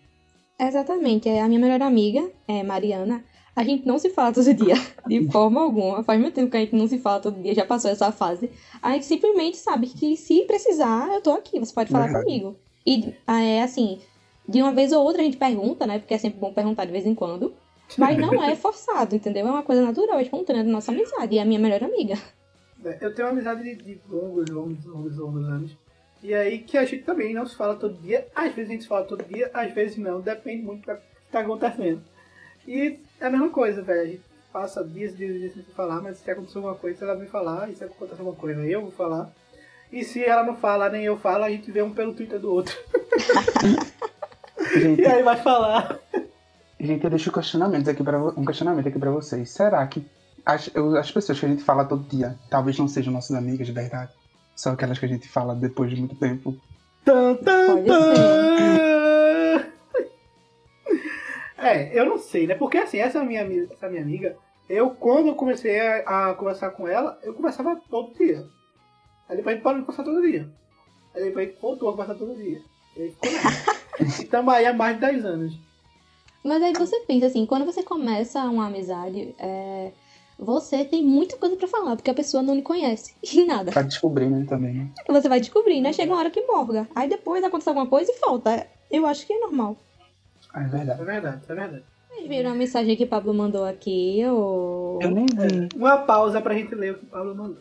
Exatamente. 0.59 1.29
É 1.29 1.43
a 1.43 1.49
minha 1.49 1.61
melhor 1.61 1.83
amiga, 1.83 2.31
é 2.49 2.63
Mariana, 2.63 3.23
a 3.57 3.65
gente 3.65 3.87
não 3.87 3.99
se 3.99 4.11
fala 4.11 4.35
todo 4.35 4.53
dia, 4.53 4.75
de 5.09 5.27
forma 5.33 5.63
alguma. 5.63 6.05
Faz 6.05 6.21
muito 6.21 6.35
tempo 6.35 6.51
que 6.51 6.59
a 6.59 6.61
gente 6.61 6.77
não 6.77 6.87
se 6.87 6.99
fala 6.99 7.21
todo 7.21 7.43
dia, 7.43 7.55
já 7.55 7.65
passou 7.65 7.91
essa 7.91 8.13
fase. 8.13 8.51
A 8.83 8.93
gente 8.93 9.07
simplesmente 9.07 9.57
sabe 9.57 9.87
que 9.87 10.15
se 10.15 10.43
precisar, 10.43 11.09
eu 11.15 11.23
tô 11.23 11.33
aqui, 11.33 11.59
você 11.59 11.73
pode 11.73 11.91
falar 11.91 12.13
comigo. 12.13 12.55
E 12.87 13.15
é 13.27 13.63
assim, 13.63 13.99
de 14.47 14.61
uma 14.61 14.73
vez 14.73 14.93
ou 14.93 15.03
outra 15.03 15.23
a 15.23 15.25
gente 15.25 15.39
pergunta, 15.39 15.87
né? 15.87 15.99
Porque 15.99 16.13
é 16.13 16.19
sempre 16.19 16.39
bom 16.39 16.53
perguntar 16.53 16.85
de 16.85 16.93
vez 16.93 17.07
em 17.07 17.15
quando. 17.15 17.55
Mas 17.97 18.19
não 18.19 18.45
é 18.45 18.55
forçado, 18.57 19.17
entendeu? 19.17 19.47
É 19.47 19.51
uma 19.51 19.63
coisa 19.63 19.83
natural, 19.83 20.21
espontânea 20.21 20.63
da 20.63 20.71
nossa 20.71 20.93
amizade. 20.93 21.35
E 21.35 21.39
é 21.39 21.43
a 21.43 21.45
minha 21.47 21.59
melhor 21.59 21.83
amiga. 21.83 22.15
É, 22.85 22.99
eu 23.01 23.15
tenho 23.15 23.27
uma 23.27 23.33
amizade 23.33 23.63
de, 23.63 23.75
de 23.75 24.01
longos, 24.09 24.51
longos, 24.51 24.85
longos, 24.85 25.17
longos 25.17 25.49
anos. 25.49 25.77
E 26.23 26.35
aí 26.35 26.59
que 26.59 26.77
a 26.77 26.85
gente 26.85 27.05
também 27.05 27.33
não 27.33 27.47
se 27.47 27.57
fala 27.57 27.75
todo 27.75 28.01
dia. 28.03 28.27
Às 28.35 28.55
vezes 28.55 28.71
a 28.71 28.73
gente 28.73 28.83
se 28.83 28.89
fala 28.89 29.05
todo 29.05 29.25
dia, 29.25 29.51
às 29.55 29.73
vezes 29.73 29.97
não. 29.97 30.21
Depende 30.21 30.63
muito 30.63 30.87
do 30.87 30.95
que 30.95 31.03
tá 31.33 31.41
acontecendo. 31.41 32.03
E 32.69 32.99
é 33.21 33.27
a 33.27 33.31
mesma 33.31 33.51
coisa, 33.51 33.83
velho. 33.83 34.01
A 34.01 34.07
gente 34.07 34.23
passa 34.53 34.85
dias 34.85 35.13
e 35.15 35.17
dias, 35.17 35.53
dias 35.53 35.55
sem 35.55 35.75
falar, 35.75 36.01
mas 36.01 36.19
se 36.19 36.31
acontecer 36.31 36.59
alguma 36.59 36.75
coisa, 36.75 37.05
ela 37.05 37.15
vem 37.15 37.29
falar, 37.29 37.71
e 37.71 37.77
se 37.77 37.85
acontecer 37.85 38.21
alguma 38.21 38.37
coisa, 38.37 38.65
eu 38.65 38.83
vou 38.83 38.91
falar. 38.91 39.31
E 39.93 40.05
se 40.05 40.25
ela 40.25 40.43
não 40.43 40.57
fala, 40.57 40.89
nem 40.89 41.05
eu 41.05 41.17
falo, 41.17 41.45
a 41.45 41.51
gente 41.51 41.71
vê 41.71 41.83
um 41.83 41.93
pelo 41.93 42.15
Twitter 42.15 42.41
do 42.41 42.53
outro. 42.53 42.77
gente, 44.75 45.01
e 45.03 45.07
aí 45.07 45.23
vai 45.23 45.37
falar. 45.37 45.99
Gente, 46.79 47.05
eu 47.05 47.11
deixo 47.11 47.31
um 47.31 47.33
questionamento 47.33 47.89
aqui 47.89 48.03
para 48.03 48.19
um 48.19 48.45
questionamento 48.45 48.89
aqui 48.89 48.99
para 48.99 49.11
vocês. 49.11 49.51
Será 49.51 49.87
que 49.87 50.05
as, 50.45 50.71
as 50.99 51.11
pessoas 51.11 51.39
que 51.39 51.47
a 51.47 51.49
gente 51.49 51.63
fala 51.63 51.85
todo 51.85 52.09
dia 52.09 52.37
talvez 52.51 52.79
não 52.79 52.89
sejam 52.89 53.13
nossas 53.13 53.37
amigas 53.37 53.67
de 53.67 53.73
verdade? 53.73 54.13
São 54.55 54.73
aquelas 54.73 54.99
que 54.99 55.05
a 55.05 55.09
gente 55.09 55.29
fala 55.29 55.55
depois 55.55 55.91
de 55.91 55.97
muito 55.97 56.17
tempo? 56.17 56.57
Tan, 57.05 57.35
tan, 57.37 57.85
tan. 57.85 58.96
É, 61.67 61.91
eu 61.99 62.07
não 62.07 62.19
sei, 62.19 62.47
né? 62.47 62.55
Porque 62.55 62.79
assim, 62.79 62.99
essa 62.99 63.23
minha, 63.25 63.43
essa 63.73 63.89
minha 63.89 64.03
amiga, 64.03 64.37
eu 64.69 64.91
quando 64.91 65.29
eu 65.29 65.35
comecei 65.35 65.81
a, 65.81 66.31
a 66.31 66.35
conversar 66.35 66.71
com 66.71 66.87
ela, 66.87 67.19
eu 67.23 67.35
conversava 67.35 67.81
todo 67.91 68.15
dia. 68.17 68.45
Aí 69.29 69.37
depois 69.37 69.55
a 69.55 69.57
gente 69.57 69.65
parou 69.65 69.81
de 69.81 69.87
passar 69.87 70.05
todo 70.05 70.23
dia. 70.23 70.49
Aí 71.15 71.25
depois 71.25 71.47
a 71.47 71.51
gente 71.51 71.61
voltou 71.61 71.91
a 71.91 71.97
passar 71.97 72.15
todo 72.15 72.37
dia. 72.37 72.61
E 72.97 73.13
e 74.01 74.25
tamo 74.31 74.51
aí 74.51 74.67
há 74.67 74.73
mais 74.73 74.95
de 74.97 75.01
10 75.01 75.25
anos. 75.25 75.59
Mas 76.45 76.63
aí 76.63 76.73
você 76.73 77.01
pensa 77.01 77.27
assim, 77.27 77.45
quando 77.45 77.65
você 77.65 77.83
começa 77.83 78.45
uma 78.45 78.67
amizade, 78.67 79.35
é, 79.37 79.91
você 80.39 80.85
tem 80.85 81.03
muita 81.03 81.37
coisa 81.37 81.57
pra 81.57 81.67
falar, 81.67 81.97
porque 81.97 82.11
a 82.11 82.15
pessoa 82.15 82.43
não 82.43 82.55
lhe 82.55 82.63
conhece. 82.63 83.15
E 83.25 83.45
nada. 83.45 83.73
Pra 83.73 83.83
descobrir, 83.83 84.31
né, 84.31 84.47
também, 84.49 84.75
né? 84.75 84.91
Você 85.09 85.29
vai 85.29 85.41
descobrir, 85.41 85.81
né? 85.81 85.93
Chega 85.93 86.13
uma 86.13 86.21
hora 86.21 86.31
que 86.31 86.47
morga. 86.47 86.89
Aí 86.95 87.09
depois 87.09 87.43
acontece 87.43 87.69
alguma 87.69 87.89
coisa 87.89 88.13
e 88.13 88.19
falta. 88.19 88.67
Eu 88.89 89.07
acho 89.07 89.27
que 89.27 89.33
é 89.33 89.41
normal. 89.41 89.77
Ah, 90.57 90.63
é 90.63 90.69
verdade. 90.69 91.01
É 91.03 91.05
verdade, 91.05 91.41
é 91.49 91.55
verdade. 91.55 91.85
Vocês 92.09 92.29
viram 92.29 92.51
a 92.51 92.55
mensagem 92.55 92.97
que 92.97 93.05
o 93.05 93.09
Pablo 93.09 93.35
mandou 93.35 93.65
aqui, 93.67 94.25
ou... 94.27 94.99
Eu 95.03 95.11
nem 95.11 95.27
vi. 95.27 95.69
Uma 95.77 95.99
pausa 95.99 96.41
pra 96.41 96.55
gente 96.55 96.75
ler 96.75 96.93
o 96.93 96.99
que 96.99 97.05
o 97.05 97.09
Paulo 97.09 97.35
mandou. 97.35 97.59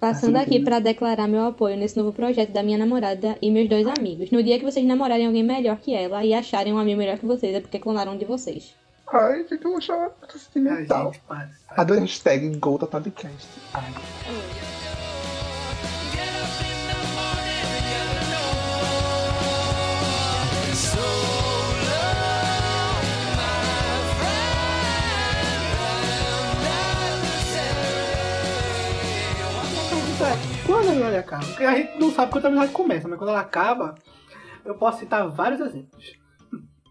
Passando 0.00 0.36
Assim, 0.36 0.46
aqui 0.46 0.60
pra 0.64 0.78
declarar 0.78 1.28
meu 1.28 1.44
apoio 1.44 1.76
nesse 1.76 1.98
novo 1.98 2.10
projeto 2.10 2.50
da 2.50 2.62
minha 2.62 2.78
namorada 2.78 3.36
e 3.42 3.50
meus 3.50 3.68
dois 3.68 3.86
amigos. 3.86 4.30
No 4.30 4.42
dia 4.42 4.58
que 4.58 4.64
vocês 4.64 4.86
namorarem 4.86 5.26
alguém 5.26 5.42
melhor 5.42 5.76
que 5.76 5.94
ela 5.94 6.24
e 6.24 6.32
acharem 6.32 6.72
um 6.72 6.78
amigo 6.78 6.98
melhor 6.98 7.18
que 7.18 7.26
vocês, 7.26 7.54
é 7.54 7.60
porque 7.60 7.78
clonaram 7.78 8.14
um 8.14 8.18
de 8.18 8.24
vocês. 8.24 8.74
Ai, 9.12 9.44
gente, 9.46 9.62
eu 9.62 9.72
vou 9.72 9.80
chorar. 9.82 10.06
Eu 10.22 10.28
tô 10.28 10.34
Ai, 10.34 10.38
sentimental. 10.38 11.12
para. 11.28 11.50
para. 11.68 11.94
A 11.94 12.00
hashtag 12.00 12.56
GolTotalCast. 12.56 13.48
Ai. 13.74 13.92
Pergunta 14.24 14.89
é, 30.24 30.66
Quando 30.66 30.88
a 30.88 30.92
amizade 30.92 31.16
acaba? 31.16 31.46
Porque 31.46 31.64
a 31.64 31.76
gente 31.76 31.98
não 31.98 32.10
sabe 32.12 32.32
quando 32.32 32.44
a 32.44 32.48
amizade 32.48 32.72
começa, 32.72 33.08
mas 33.08 33.18
quando 33.18 33.30
ela 33.30 33.40
acaba, 33.40 33.94
eu 34.64 34.74
posso 34.74 34.98
citar 35.00 35.28
vários 35.28 35.60
exemplos. 35.60 36.12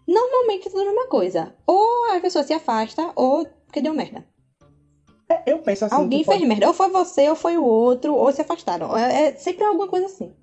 Normalmente 0.06 0.66
é 0.68 0.70
tudo 0.70 0.82
a 0.82 0.86
mesma 0.86 1.06
coisa. 1.08 1.54
Ou 1.66 2.12
a 2.16 2.20
pessoa 2.20 2.42
se 2.44 2.52
afasta, 2.52 3.12
ou 3.14 3.46
porque 3.66 3.80
deu 3.80 3.94
merda. 3.94 4.24
É, 5.28 5.42
Eu 5.52 5.58
penso 5.58 5.84
assim. 5.84 5.94
Alguém 5.94 6.24
pode- 6.24 6.38
fez 6.38 6.48
merda. 6.48 6.66
Ou 6.66 6.74
foi 6.74 6.88
você, 6.90 7.28
ou 7.28 7.36
foi 7.36 7.56
o 7.56 7.64
outro, 7.64 8.14
ou 8.14 8.32
se 8.32 8.40
afastaram. 8.42 8.96
É, 8.96 9.28
é 9.28 9.32
sempre 9.36 9.64
alguma 9.64 9.86
coisa 9.86 10.06
assim. 10.06 10.34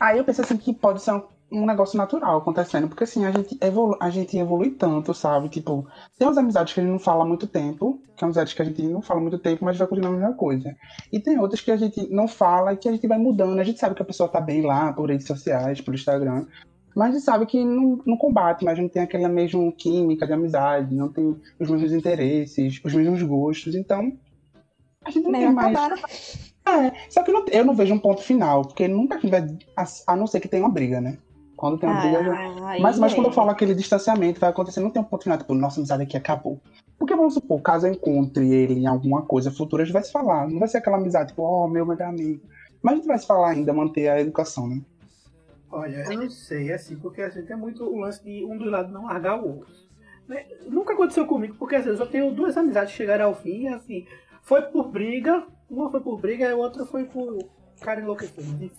Aí 0.00 0.16
eu 0.16 0.24
penso 0.24 0.40
assim 0.40 0.56
que 0.56 0.72
pode 0.72 1.02
ser 1.02 1.12
um, 1.12 1.22
um 1.50 1.64
negócio 1.64 1.96
natural 1.96 2.38
acontecendo, 2.38 2.88
porque 2.88 3.04
assim, 3.04 3.24
a 3.24 3.30
gente, 3.30 3.56
evolu 3.60 3.96
a 4.00 4.10
gente 4.10 4.36
evolui 4.36 4.70
tanto, 4.70 5.14
sabe? 5.14 5.48
Tipo, 5.48 5.86
tem 6.18 6.28
umas 6.28 6.36
amizades 6.36 6.74
que 6.74 6.80
a 6.80 6.82
gente 6.82 6.92
não 6.92 6.98
fala 6.98 7.24
há 7.24 7.26
muito 7.26 7.46
tempo, 7.46 8.00
que 8.14 8.20
são 8.20 8.26
amizades 8.26 8.52
que 8.52 8.62
a 8.62 8.64
gente 8.64 8.82
não 8.82 9.00
fala 9.00 9.20
há 9.20 9.22
muito 9.22 9.38
tempo, 9.38 9.64
mas 9.64 9.78
vai 9.78 9.88
continuar 9.88 10.10
a 10.10 10.18
mesma 10.18 10.34
coisa. 10.34 10.76
E 11.10 11.18
tem 11.18 11.38
outras 11.38 11.60
que 11.60 11.70
a 11.70 11.76
gente 11.76 12.08
não 12.10 12.28
fala 12.28 12.74
e 12.74 12.76
que 12.76 12.88
a 12.88 12.92
gente 12.92 13.06
vai 13.06 13.18
mudando. 13.18 13.58
A 13.58 13.64
gente 13.64 13.78
sabe 13.78 13.94
que 13.94 14.02
a 14.02 14.04
pessoa 14.04 14.28
tá 14.28 14.40
bem 14.40 14.62
lá 14.62 14.92
por 14.92 15.08
redes 15.08 15.26
sociais, 15.26 15.80
por 15.80 15.94
Instagram. 15.94 16.46
Mas 16.94 17.10
a 17.10 17.12
gente 17.12 17.24
sabe 17.24 17.46
que 17.46 17.64
não, 17.64 18.00
não 18.04 18.16
combate, 18.16 18.64
mas 18.64 18.78
não 18.78 18.88
tem 18.88 19.02
aquela 19.02 19.28
mesma 19.28 19.72
química 19.72 20.26
de 20.26 20.32
amizade, 20.32 20.94
não 20.94 21.08
tem 21.08 21.36
os 21.58 21.70
mesmos 21.70 21.92
interesses, 21.92 22.80
os 22.84 22.92
mesmos 22.92 23.22
gostos. 23.22 23.74
Então, 23.74 24.12
a 25.04 25.10
gente 25.10 25.24
não 25.24 25.30
Melhor 25.30 25.46
tem 25.46 25.54
mais. 25.54 25.76
acabar, 25.76 25.96
né? 25.96 26.02
É, 26.68 26.92
só 27.08 27.22
que 27.22 27.30
eu 27.30 27.34
não, 27.34 27.46
eu 27.50 27.64
não 27.64 27.74
vejo 27.74 27.94
um 27.94 27.98
ponto 27.98 28.20
final, 28.20 28.62
porque 28.62 28.86
nunca 28.86 29.18
vai. 29.26 29.46
A, 29.74 29.84
a 30.08 30.16
não 30.16 30.26
ser 30.26 30.40
que 30.40 30.48
tenha 30.48 30.62
uma 30.62 30.72
briga, 30.72 31.00
né? 31.00 31.16
Quando 31.58 31.76
tem 31.76 31.88
uma 31.88 32.00
briga. 32.00 32.22
já- 32.24 32.38
Ah, 32.38 32.78
Mas, 32.80 32.98
mas 33.00 33.12
quando 33.14 33.26
eu 33.26 33.32
falo 33.32 33.50
aquele 33.50 33.74
distanciamento, 33.74 34.38
vai 34.38 34.48
acontecer, 34.50 34.78
não 34.80 34.90
tem 34.90 35.02
um 35.02 35.04
ponto 35.04 35.24
final, 35.24 35.36
tipo, 35.36 35.52
nossa 35.54 35.80
amizade 35.80 36.04
aqui 36.04 36.16
acabou. 36.16 36.60
Porque 36.96 37.16
vamos 37.16 37.34
supor, 37.34 37.60
caso 37.60 37.86
eu 37.88 37.92
encontre 37.92 38.48
ele 38.48 38.74
em 38.74 38.86
alguma 38.86 39.22
coisa 39.22 39.50
futura, 39.50 39.82
a 39.82 39.84
gente 39.86 39.92
vai 39.92 40.04
se 40.04 40.12
falar. 40.12 40.48
Não 40.48 40.60
vai 40.60 40.68
ser 40.68 40.78
aquela 40.78 40.96
amizade, 40.98 41.30
tipo, 41.30 41.42
ó, 41.42 41.66
meu 41.66 41.84
melhor 41.84 42.08
amigo. 42.10 42.40
Mas 42.80 42.92
a 42.92 42.96
gente 42.96 43.06
vai 43.08 43.18
se 43.18 43.26
falar 43.26 43.50
ainda, 43.50 43.72
manter 43.72 44.08
a 44.08 44.20
educação, 44.20 44.68
né? 44.68 44.80
Olha, 45.70 46.04
eu 46.10 46.16
não 46.18 46.30
sei, 46.30 46.72
assim, 46.72 46.96
porque 46.96 47.20
assim, 47.20 47.42
tem 47.42 47.56
muito 47.56 47.82
o 47.84 47.98
lance 47.98 48.22
de 48.24 48.44
um 48.44 48.56
dos 48.56 48.70
lados 48.70 48.92
não 48.92 49.06
largar 49.06 49.42
o 49.42 49.58
outro. 49.58 49.74
Né? 50.28 50.46
Nunca 50.68 50.94
aconteceu 50.94 51.26
comigo, 51.26 51.56
porque 51.58 51.74
às 51.74 51.84
vezes 51.84 51.98
eu 52.00 52.06
tenho 52.06 52.32
duas 52.32 52.56
amizades 52.56 52.92
que 52.92 52.96
chegaram 52.98 53.26
ao 53.26 53.34
fim, 53.34 53.62
e 53.64 53.68
assim, 53.68 54.06
foi 54.42 54.62
por 54.62 54.88
briga, 54.88 55.44
uma 55.68 55.90
foi 55.90 56.00
por 56.00 56.18
briga 56.20 56.46
e 56.46 56.52
a 56.52 56.56
outra 56.56 56.86
foi 56.86 57.04
por 57.04 57.36
cara 57.80 58.00
enlouquecido. 58.00 58.70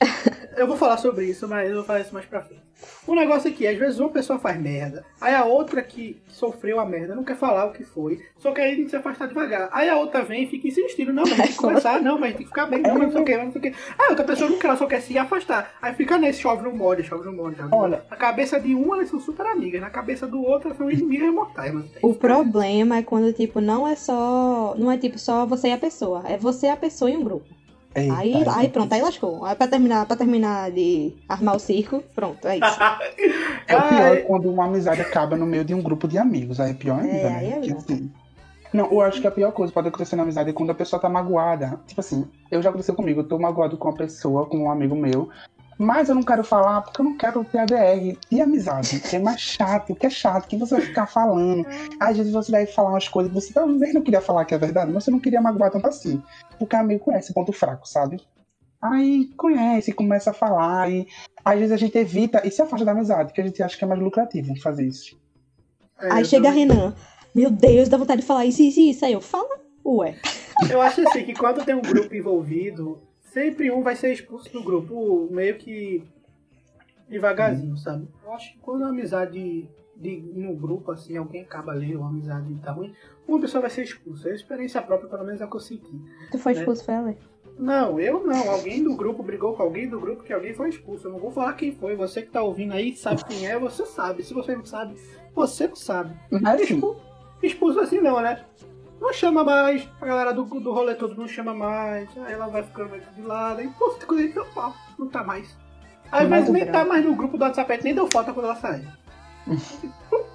Mas. 0.00 0.38
Eu 0.58 0.66
vou 0.66 0.76
falar 0.76 0.96
sobre 0.96 1.24
isso, 1.26 1.46
mas 1.46 1.68
eu 1.68 1.76
vou 1.76 1.84
falar 1.84 2.00
isso 2.00 2.12
mais 2.12 2.26
pra 2.26 2.40
frente. 2.40 2.62
O 3.06 3.14
negócio 3.14 3.48
é 3.48 3.52
que, 3.52 3.66
às 3.66 3.78
vezes, 3.78 3.98
uma 3.98 4.08
pessoa 4.08 4.38
faz 4.38 4.60
merda, 4.60 5.04
aí 5.20 5.34
a 5.34 5.44
outra 5.44 5.82
que 5.82 6.20
sofreu 6.28 6.78
a 6.78 6.84
merda 6.84 7.14
não 7.14 7.24
quer 7.24 7.36
falar 7.36 7.66
o 7.66 7.72
que 7.72 7.84
foi, 7.84 8.20
só 8.38 8.52
que 8.52 8.60
aí 8.60 8.72
a 8.72 8.74
gente 8.74 8.90
se 8.90 8.96
afastar 8.96 9.26
devagar. 9.26 9.68
Aí 9.72 9.88
a 9.88 9.96
outra 9.96 10.22
vem 10.22 10.44
e 10.44 10.46
fica 10.46 10.68
insistindo, 10.68 11.12
não, 11.12 11.22
mas 11.22 11.32
a 11.32 11.36
gente 11.36 11.46
tem 11.46 11.52
que 11.52 11.58
conversar, 11.58 12.00
não, 12.00 12.18
mas 12.18 12.22
a 12.22 12.26
gente 12.26 12.36
tem 12.36 12.46
que 12.46 12.50
ficar 12.52 12.66
bem, 12.66 12.80
não, 12.80 12.94
mas 12.94 13.02
não 13.02 13.12
sei 13.12 13.20
o 13.20 13.24
que, 13.24 13.36
mas 13.36 13.44
não 13.44 13.52
sei 13.52 13.58
o 13.58 13.62
que. 13.62 13.68
Aí 13.68 14.06
a 14.06 14.10
outra 14.10 14.24
pessoa 14.24 14.50
não 14.50 14.58
quer, 14.58 14.66
ela 14.68 14.76
só 14.76 14.86
quer 14.86 15.00
se 15.00 15.18
afastar. 15.18 15.74
Aí 15.80 15.94
fica 15.94 16.18
nesse 16.18 16.40
chove 16.40 16.62
no 16.62 16.74
molde, 16.74 17.02
chove 17.02 17.24
no 17.24 17.32
molde. 17.32 17.56
chove 17.56 17.70
no 17.70 17.76
molde. 17.76 17.94
Olha. 17.94 18.04
Na 18.10 18.16
cabeça 18.16 18.60
de 18.60 18.74
uma 18.74 18.96
elas 18.96 19.08
são 19.08 19.20
super 19.20 19.46
amigas, 19.46 19.80
na 19.80 19.90
cabeça 19.90 20.26
do 20.26 20.42
outro 20.42 20.68
elas 20.68 20.78
são 20.78 20.90
inimigas 20.90 21.32
mortais, 21.32 21.72
mano. 21.72 21.88
O 22.02 22.14
problema 22.14 22.98
é 22.98 23.02
quando, 23.02 23.32
tipo, 23.32 23.60
não 23.60 23.86
é 23.86 23.96
só. 23.96 24.74
Não 24.76 24.90
é 24.90 24.98
tipo 24.98 25.18
só 25.18 25.46
você 25.46 25.68
e 25.68 25.72
a 25.72 25.78
pessoa. 25.78 26.24
É 26.26 26.36
você 26.36 26.68
a 26.68 26.76
pessoa 26.76 27.10
e 27.10 27.16
um 27.16 27.24
grupo. 27.24 27.57
Eita, 27.94 28.16
Aí, 28.16 28.44
aí 28.46 28.68
pronto, 28.68 28.92
aí 28.92 29.00
lascou. 29.02 29.44
Aí 29.44 29.56
pra 29.56 29.66
terminar, 29.66 30.06
pra 30.06 30.16
terminar 30.16 30.70
de 30.70 31.14
armar 31.28 31.56
o 31.56 31.58
circo, 31.58 32.02
pronto, 32.14 32.46
é 32.46 32.56
isso. 32.58 32.78
É 33.66 33.76
o 33.76 33.82
pior 33.88 34.12
Ai. 34.12 34.22
quando 34.22 34.50
uma 34.50 34.64
amizade 34.64 35.00
acaba 35.02 35.36
no 35.36 35.44
meio 35.44 35.64
de 35.64 35.74
um 35.74 35.82
grupo 35.82 36.08
de 36.08 36.16
amigos. 36.16 36.58
Aí 36.60 36.70
é 36.70 36.74
pior 36.74 37.00
ainda, 37.00 37.12
É, 37.16 37.22
né? 37.30 37.36
aí 37.38 37.52
é 37.52 37.60
Que, 37.60 37.72
bom. 37.72 37.78
assim, 37.78 38.10
não, 38.72 38.90
eu 38.90 39.00
acho 39.02 39.20
que 39.20 39.26
a 39.26 39.30
pior 39.30 39.52
coisa 39.52 39.70
que 39.70 39.74
pode 39.74 39.88
acontecer 39.88 40.16
na 40.16 40.22
amizade 40.22 40.48
é 40.50 40.52
quando 40.52 40.70
a 40.70 40.74
pessoa 40.74 41.00
tá 41.00 41.08
magoada. 41.08 41.78
Tipo 41.86 42.00
assim, 42.00 42.26
eu 42.50 42.62
já 42.62 42.68
aconteceu 42.70 42.94
comigo, 42.94 43.20
eu 43.20 43.24
tô 43.28 43.38
magoado 43.38 43.76
com 43.76 43.88
uma 43.88 43.96
pessoa, 43.96 44.46
com 44.46 44.58
um 44.58 44.70
amigo 44.70 44.94
meu, 44.94 45.28
mas 45.78 46.08
eu 46.08 46.14
não 46.14 46.22
quero 46.22 46.42
falar 46.42 46.82
porque 46.82 47.00
eu 47.00 47.04
não 47.04 47.16
quero 47.16 47.44
ter 47.44 47.58
ADR 47.58 48.18
de 48.30 48.40
amizade, 48.40 48.98
que 49.00 49.14
é 49.16 49.18
mais 49.20 49.40
chato, 49.40 49.94
que 49.94 50.06
é 50.06 50.10
chato, 50.10 50.48
que 50.48 50.56
você 50.56 50.74
vai 50.74 50.84
ficar 50.84 51.06
falando. 51.06 51.64
Às 52.00 52.16
vezes 52.16 52.32
você 52.32 52.50
vai 52.50 52.66
falar 52.66 52.90
umas 52.90 53.08
coisas 53.08 53.32
que 53.32 53.40
você 53.40 53.52
talvez 53.52 53.94
não 53.94 54.02
queria 54.02 54.20
falar 54.20 54.44
que 54.44 54.54
é 54.54 54.58
verdade, 54.58 54.90
mas 54.92 55.04
você 55.04 55.10
não 55.10 55.20
queria 55.20 55.40
magoar 55.40 55.70
tanto 55.70 55.86
assim. 55.86 56.20
Porque 56.58 56.74
amigo 56.74 57.04
conhece 57.04 57.32
ponto 57.32 57.52
fraco, 57.52 57.88
sabe? 57.88 58.20
Aí 58.82 59.26
conhece, 59.36 59.92
começa 59.92 60.30
a 60.30 60.34
falar, 60.34 60.90
e 60.90 61.06
às 61.44 61.58
vezes 61.58 61.72
a 61.72 61.76
gente 61.76 61.96
evita 61.96 62.46
e 62.46 62.50
se 62.50 62.60
afasta 62.62 62.84
da 62.84 62.92
amizade, 62.92 63.32
que 63.32 63.40
a 63.40 63.44
gente 63.44 63.62
acha 63.62 63.76
que 63.78 63.84
é 63.84 63.86
mais 63.86 64.00
lucrativo 64.00 64.54
fazer 64.60 64.84
isso. 64.86 65.16
É, 66.00 66.12
Aí 66.12 66.20
eu 66.20 66.24
chega 66.24 66.48
a 66.48 66.52
também- 66.52 66.68
Renan. 66.68 66.94
Meu 67.34 67.50
Deus, 67.50 67.88
dá 67.88 67.96
vontade 67.96 68.20
de 68.20 68.26
falar 68.26 68.44
isso, 68.46 68.62
isso, 68.62 68.80
isso. 68.80 69.04
Aí 69.04 69.12
eu, 69.12 69.20
fala, 69.20 69.48
ué. 69.84 70.16
Eu 70.70 70.80
acho 70.80 71.06
assim 71.08 71.24
que 71.24 71.34
quando 71.34 71.64
tem 71.64 71.74
um 71.74 71.82
grupo 71.82 72.12
envolvido, 72.14 73.00
sempre 73.32 73.70
um 73.70 73.82
vai 73.82 73.94
ser 73.96 74.12
expulso 74.12 74.52
do 74.52 74.62
grupo, 74.62 75.28
meio 75.30 75.56
que 75.56 76.02
devagarzinho, 77.08 77.76
sabe? 77.76 78.06
Eu 78.24 78.32
acho 78.32 78.52
que 78.52 78.58
quando 78.58 78.84
a 78.84 78.88
amizade 78.88 79.68
de, 79.96 80.16
no 80.34 80.54
grupo, 80.54 80.92
assim, 80.92 81.16
alguém 81.16 81.42
acaba 81.42 81.72
ali, 81.72 81.96
ou 81.96 82.04
a 82.04 82.08
amizade 82.08 82.54
tá 82.62 82.72
ruim, 82.72 82.94
uma 83.26 83.40
pessoa 83.40 83.62
vai 83.62 83.70
ser 83.70 83.82
expulsa. 83.82 84.28
É 84.28 84.34
experiência 84.34 84.80
própria, 84.82 85.08
pelo 85.08 85.24
menos 85.24 85.40
é 85.40 85.44
o 85.44 85.50
que 85.50 85.56
eu 85.56 85.60
senti. 85.60 85.90
Tu 86.30 86.38
foi 86.38 86.52
É. 86.52 86.56
expulso, 86.56 86.84
foi 86.84 86.94
ela? 86.94 87.14
Não, 87.58 87.98
eu 87.98 88.24
não. 88.24 88.50
Alguém 88.50 88.84
do 88.84 88.94
grupo 88.94 89.20
brigou 89.22 89.54
com 89.54 89.62
alguém 89.64 89.88
do 89.88 89.98
grupo 89.98 90.22
que 90.22 90.32
alguém 90.32 90.54
foi 90.54 90.68
expulso. 90.68 91.08
Eu 91.08 91.12
não 91.12 91.18
vou 91.18 91.32
falar 91.32 91.54
quem 91.54 91.72
foi. 91.74 91.96
Você 91.96 92.22
que 92.22 92.30
tá 92.30 92.40
ouvindo 92.40 92.72
aí 92.72 92.94
sabe 92.94 93.24
quem 93.24 93.48
é, 93.48 93.58
você 93.58 93.84
sabe. 93.84 94.22
Se 94.22 94.32
você 94.32 94.54
não 94.54 94.64
sabe, 94.64 94.94
você 95.34 95.66
não 95.66 95.74
sabe. 95.74 96.14
Mas 96.30 96.60
assim, 96.62 96.74
Expu- 96.74 96.96
Expulso 97.42 97.80
assim 97.80 98.00
não, 98.00 98.20
né? 98.20 98.44
Não 99.00 99.12
chama 99.12 99.44
mais, 99.44 99.88
a 100.00 100.06
galera 100.06 100.32
do, 100.34 100.44
do 100.44 100.72
rolê 100.72 100.94
todo 100.94 101.14
não 101.14 101.28
chama 101.28 101.54
mais, 101.54 102.08
aí 102.26 102.32
ela 102.32 102.48
vai 102.48 102.62
ficando 102.64 102.90
meio 102.90 103.02
de 103.14 103.22
lado, 103.22 103.60
aí 103.60 103.68
pô, 103.78 103.90
ficou 103.90 104.16
dentro 104.18 104.42
do 104.44 104.50
pau, 104.50 104.74
não 104.98 105.06
tá 105.08 105.22
mais. 105.22 105.56
Aí 106.10 106.26
Mas 106.26 106.48
nem 106.48 106.66
tá 106.66 106.84
mais 106.84 107.04
no 107.04 107.14
grupo 107.14 107.36
do 107.38 107.44
WhatsApp, 107.44 107.80
nem 107.84 107.94
deu 107.94 108.06
foto 108.10 108.32
quando 108.34 108.46
ela 108.46 108.56
saiu. 108.56 108.88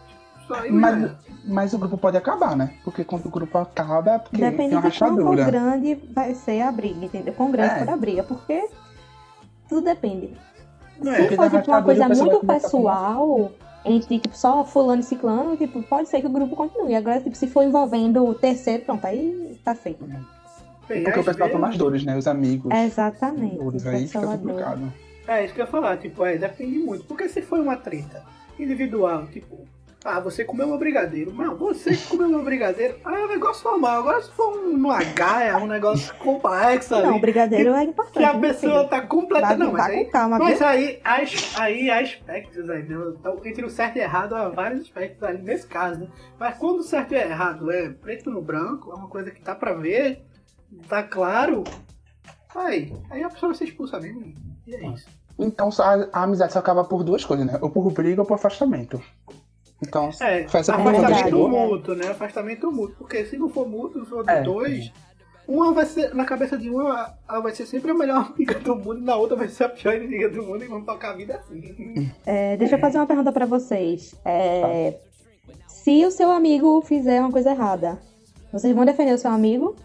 Aí, 0.50 0.70
Mas, 0.72 1.02
né? 1.02 1.16
mas 1.46 1.74
o 1.74 1.78
grupo 1.80 1.98
pode 1.98 2.18
acabar, 2.18 2.56
né? 2.56 2.74
Porque 2.84 3.04
quando 3.06 3.26
o 3.26 3.30
grupo 3.30 3.58
acaba 3.58 4.12
é 4.12 4.20
porque 4.20 4.38
Depende 4.38 4.70
tem 4.70 4.78
uma 4.78 4.90
de 4.90 5.00
quão, 5.00 5.16
quão 5.16 5.26
rachadura. 5.32 5.46
grande 5.46 5.96
vai 6.14 6.36
ser 6.36 6.62
a 6.62 6.72
briga, 6.72 7.06
entendeu? 7.06 7.34
Quão 7.34 7.50
grande 7.50 7.74
É. 7.76 7.86
for 7.86 7.90
a 7.94 7.98
briga, 7.98 8.24
porque 8.24 8.68
tudo 9.70 9.86
depende. 9.86 10.38
Não 11.02 11.12
Se 11.14 11.18
é. 11.18 11.22
Porque 11.22 11.36
for 11.38 11.46
tipo, 11.46 11.56
uma 11.56 11.60
rachadura 11.78 11.84
coisa 11.84 12.24
muito 12.24 12.46
pessoal, 12.46 13.52
entre 13.86 14.20
tipo, 14.20 14.36
só 14.36 14.64
fulano 14.64 15.02
e 15.02 15.04
ciclano, 15.04 15.58
tipo, 15.58 15.82
pode 15.84 16.10
ser 16.10 16.22
que 16.22 16.28
o 16.28 16.30
grupo 16.30 16.56
continue. 16.56 16.96
Agora, 16.96 17.20
tipo, 17.20 17.36
se 17.36 17.48
for 17.48 17.64
envolvendo 17.64 18.26
o 18.26 18.34
terceiro, 18.34 18.84
pronto, 18.84 19.06
aí 19.06 19.60
tá 19.64 19.76
feito. 19.76 20.06
Bem, 20.88 21.04
Porque 21.04 21.20
o 21.20 21.24
pessoal 21.24 21.50
toma 21.50 21.70
as 21.70 21.78
dores, 21.78 22.04
né? 22.04 22.18
Os 22.18 22.28
amigos. 22.28 22.72
Exatamente. 22.74 23.56
Dores, 23.56 23.86
aí 23.86 24.08
fica 24.08 24.26
complicado. 24.26 24.94
É 25.28 25.46
isso 25.46 25.54
que 25.54 25.62
eu 25.62 25.66
ia 25.66 25.72
falar, 25.72 25.98
tipo, 25.98 26.26
é, 26.26 26.38
depende 26.38 26.80
muito. 26.80 27.06
Porque 27.06 27.30
se 27.30 27.42
for 27.42 27.60
uma 27.60 27.78
treta 27.78 28.24
individual, 28.60 29.26
tipo, 29.28 29.66
ah, 30.06 30.20
você 30.20 30.44
comeu 30.44 30.68
meu 30.68 30.78
brigadeiro. 30.78 31.34
Não, 31.34 31.56
você 31.56 31.96
que 31.96 32.08
comeu 32.08 32.28
meu 32.30 32.44
brigadeiro, 32.44 32.98
ah, 33.06 33.14
é 33.20 33.26
um 33.26 33.28
negócio 33.28 33.64
normal. 33.70 34.00
Agora 34.00 34.22
se 34.22 34.32
for 34.32 34.56
um, 34.58 34.78
no 34.78 34.92
H, 34.92 35.44
é 35.44 35.56
um 35.56 35.68
negócio 35.68 36.14
complexo 36.16 36.96
ali. 36.96 37.08
Não, 37.08 37.18
o 37.18 37.22
brigadeiro 37.22 37.74
é 37.74 37.84
importante. 37.84 38.18
que 38.20 38.24
a 38.24 38.38
pessoa 38.40 38.88
tá 38.88 39.02
completa. 39.02 39.56
Não, 39.56 39.72
mas 39.72 39.86
aí, 39.86 40.06
calma, 40.06 40.40
mas 40.40 40.58
viu? 40.60 40.68
aí, 40.68 41.00
as- 41.04 41.60
aí 41.60 41.90
há 41.90 42.00
aspectos 42.02 42.70
aí, 42.70 42.84
né? 42.84 42.96
Então, 43.20 43.40
entre 43.46 43.66
o 43.66 43.70
certo 43.70 43.98
e 43.98 44.00
errado 44.02 44.36
há 44.36 44.50
vários 44.50 44.82
aspectos 44.82 45.24
ali 45.24 45.42
nesse 45.42 45.68
caso, 45.68 46.02
né? 46.02 46.08
Mas 46.40 46.58
quando 46.58 46.80
o 46.80 46.84
certo 46.84 47.14
e 47.14 47.16
errado 47.18 47.72
é 47.72 47.90
preto 47.90 48.30
no 48.30 48.42
branco, 48.42 48.92
é 48.92 48.96
uma 48.96 49.08
coisa 49.08 49.32
que 49.32 49.42
tá 49.42 49.56
pra 49.56 49.74
ver, 49.74 50.24
tá 50.90 51.04
claro, 51.04 51.64
Aí, 52.56 52.94
aí 53.10 53.24
a 53.24 53.30
pessoa 53.30 53.50
vai 53.52 53.58
ser 53.58 53.64
expulsa 53.66 54.00
mesmo. 54.00 54.32
E 54.68 54.76
é 54.76 54.88
isso. 54.90 55.08
Então 55.40 55.70
a 56.14 56.22
amizade 56.24 56.54
só 56.54 56.60
acaba 56.60 56.84
por 56.84 57.04
duas 57.04 57.26
coisas, 57.26 57.46
né? 57.46 57.58
Ou 57.62 57.70
por 57.72 57.92
briga 57.92 58.22
ou 58.22 58.28
por 58.28 58.36
afastamento. 58.36 59.02
Então, 59.82 60.10
É, 60.22 60.48
foi 60.48 60.60
essa 60.62 60.76
afastamento 60.76 61.50
mútuo, 61.50 61.96
né? 61.96 62.08
Afastamento 62.08 62.72
mútuo. 62.72 62.96
Porque 63.00 63.26
se 63.26 63.38
não 63.38 63.50
for 63.50 63.68
mútuo, 63.68 64.04
se 64.04 64.10
for 64.10 64.24
É. 64.30 64.40
de 64.40 64.46
dois, 64.46 64.92
uma 65.48 65.74
vai 65.74 65.86
ser, 65.86 66.14
na 66.16 66.24
cabeça 66.26 66.58
de 66.58 66.70
uma, 66.70 67.14
ela 67.28 67.42
vai 67.42 67.54
ser 67.54 67.66
sempre 67.66 67.92
a 67.92 67.94
melhor 67.94 68.32
amiga 68.34 68.60
do 68.60 68.76
mundo, 68.76 69.00
e 69.00 69.04
na 69.04 69.16
outra 69.16 69.36
vai 69.36 69.48
ser 69.50 69.66
a 69.66 69.70
pior 69.70 69.96
inimiga 69.96 70.30
do 70.30 70.44
mundo 70.44 70.64
e 70.64 70.68
vão 70.68 70.82
tocar 70.82 71.12
a 71.12 71.16
vida 71.16 71.36
assim. 71.36 72.10
É, 72.26 72.56
deixa 72.58 72.76
eu 72.76 72.80
fazer 72.80 72.98
uma 72.98 73.08
pergunta 73.08 73.32
pra 73.32 73.46
vocês. 73.46 74.16
É, 74.24 74.98
se 75.68 76.06
o 76.06 76.12
seu 76.12 76.32
amigo 76.32 76.82
fizer 76.82 77.20
uma 77.20 77.32
coisa 77.32 77.52
errada, 77.52 78.00
vocês 78.52 78.74
vão 78.74 78.86
defender 78.86 79.14
o 79.14 79.18
seu 79.18 79.32
amigo? 79.32 79.76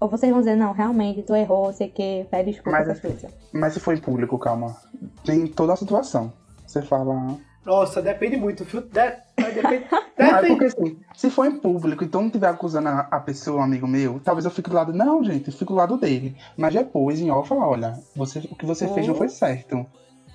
Ou 0.00 0.08
vocês 0.08 0.30
vão 0.30 0.40
dizer, 0.40 0.54
não, 0.54 0.70
realmente, 0.72 1.22
tu 1.24 1.34
errou, 1.34 1.72
sei 1.72 1.88
que, 1.88 2.24
pede 2.30 2.52
desculpa, 2.52 2.78
Mas- 2.78 2.88
essas 2.88 3.00
coisas. 3.00 3.34
Mas 3.52 3.72
se 3.74 3.80
for 3.80 3.92
em 3.96 4.00
público, 4.00 4.38
calma. 4.38 4.76
Tem 5.24 5.44
toda 5.48 5.72
a 5.72 5.76
situação. 5.76 6.32
Você 6.64 6.80
fala. 6.82 7.36
Nossa, 7.64 8.00
depende 8.00 8.36
muito? 8.36 8.64
De, 8.64 8.80
depende, 8.80 9.86
Não, 10.18 10.26
é 10.26 10.40
depende. 10.40 10.48
porque 10.48 10.64
assim, 10.64 10.98
se 11.14 11.30
for 11.30 11.46
em 11.46 11.58
público 11.58 12.02
e 12.04 12.08
todo 12.08 12.22
mundo 12.22 12.30
estiver 12.30 12.48
acusando 12.48 12.88
a, 12.88 13.00
a 13.10 13.20
pessoa, 13.20 13.60
um 13.60 13.64
amigo 13.64 13.86
meu, 13.86 14.20
talvez 14.20 14.44
eu 14.44 14.50
fique 14.50 14.70
do 14.70 14.76
lado. 14.76 14.92
Não, 14.92 15.22
gente, 15.22 15.48
eu 15.48 15.52
fico 15.52 15.72
do 15.72 15.76
lado 15.78 15.96
dele. 15.98 16.36
Mas 16.56 16.74
depois, 16.74 17.20
em 17.20 17.30
off, 17.30 17.48
falar, 17.48 17.68
olha, 17.68 18.00
você, 18.16 18.38
o 18.50 18.56
que 18.56 18.64
você 18.66 18.88
fez 18.88 19.06
não 19.06 19.14
foi 19.14 19.28
certo. 19.28 19.86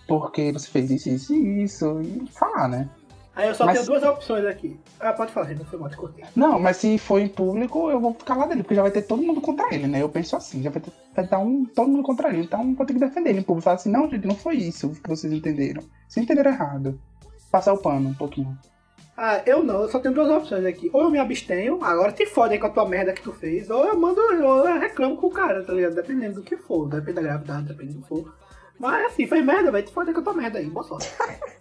Porque 0.07 0.51
você 0.51 0.67
fez 0.67 0.91
isso, 0.91 1.09
isso 1.09 1.33
e 1.33 1.63
isso. 1.63 2.01
E 2.01 2.27
falar, 2.27 2.67
né? 2.67 2.89
Aí 3.35 3.47
eu 3.47 3.55
só 3.55 3.65
Mas- 3.65 3.79
tenho 3.79 3.87
duas 3.99 4.03
opções 4.03 4.45
aqui. 4.45 4.79
Ah, 4.99 5.11
pode 5.11 5.31
falar, 5.31 5.49
não 5.55 5.65
foi 5.65 5.79
mal. 5.79 5.89
Não, 6.35 6.59
mas 6.59 6.77
se 6.77 6.99
for 6.99 7.19
em 7.19 7.27
público, 7.27 7.89
eu 7.89 7.99
vou 7.99 8.13
ficar 8.13 8.35
lá 8.35 8.45
dele, 8.45 8.61
porque 8.61 8.75
já 8.75 8.83
vai 8.83 8.91
ter 8.91 9.01
todo 9.01 9.23
mundo 9.23 9.41
contra 9.41 9.73
ele, 9.73 9.87
né? 9.87 10.01
Eu 10.01 10.09
penso 10.09 10.35
assim, 10.35 10.61
já 10.61 10.69
vai 10.69 10.81
ter 10.81 10.91
vai 11.15 11.27
dar 11.27 11.39
um, 11.39 11.65
todo 11.65 11.89
mundo 11.89 12.03
contra 12.03 12.29
ele. 12.29 12.43
Então 12.43 12.75
vou 12.75 12.85
ter 12.85 12.93
que 12.93 12.99
defender 12.99 13.31
ele 13.31 13.39
em 13.39 13.43
público. 13.43 13.63
Falar 13.63 13.75
assim, 13.77 13.91
não, 13.91 14.09
gente, 14.09 14.27
não 14.27 14.35
foi 14.35 14.57
isso 14.57 14.89
que 14.89 15.09
vocês 15.09 15.33
entenderam. 15.33 15.81
Vocês 16.07 16.23
entenderam 16.23 16.51
errado. 16.51 16.99
Passar 17.53 17.71
o 17.71 17.77
pano 17.77 18.09
um 18.09 18.13
pouquinho. 18.15 18.57
Ah, 19.15 19.43
eu 19.45 19.63
não, 19.63 19.83
eu 19.83 19.87
só 19.87 19.99
tenho 19.99 20.15
duas 20.15 20.27
opções 20.27 20.65
aqui. 20.65 20.89
Ou 20.91 21.03
eu 21.03 21.11
me 21.11 21.19
abstenho, 21.19 21.77
agora 21.83 22.11
te 22.11 22.25
fode 22.25 22.55
aí 22.55 22.59
com 22.59 22.65
a 22.65 22.69
tua 22.71 22.89
merda 22.89 23.13
que 23.13 23.21
tu 23.21 23.31
fez, 23.31 23.69
ou 23.69 23.85
eu 23.85 23.95
mando, 23.95 24.19
ou 24.19 24.67
eu 24.67 24.79
reclamo 24.79 25.17
com 25.17 25.27
o 25.27 25.29
cara, 25.29 25.63
tá 25.63 25.71
ligado? 25.71 25.93
Dependendo 25.93 26.33
do 26.37 26.41
que 26.41 26.57
for, 26.57 26.89
depende 26.89 27.13
da 27.13 27.21
gravidade, 27.21 27.67
depende 27.67 27.93
do 27.93 28.01
que 28.01 28.07
for. 28.07 28.33
Mas 28.79 29.05
assim, 29.05 29.27
fez 29.27 29.45
merda, 29.45 29.71
vai 29.71 29.83
te 29.83 29.93
foder 29.93 30.15
com 30.15 30.21
a 30.21 30.23
tua 30.23 30.33
merda 30.33 30.57
aí, 30.57 30.67
boa 30.67 30.83
sorte. 30.83 31.11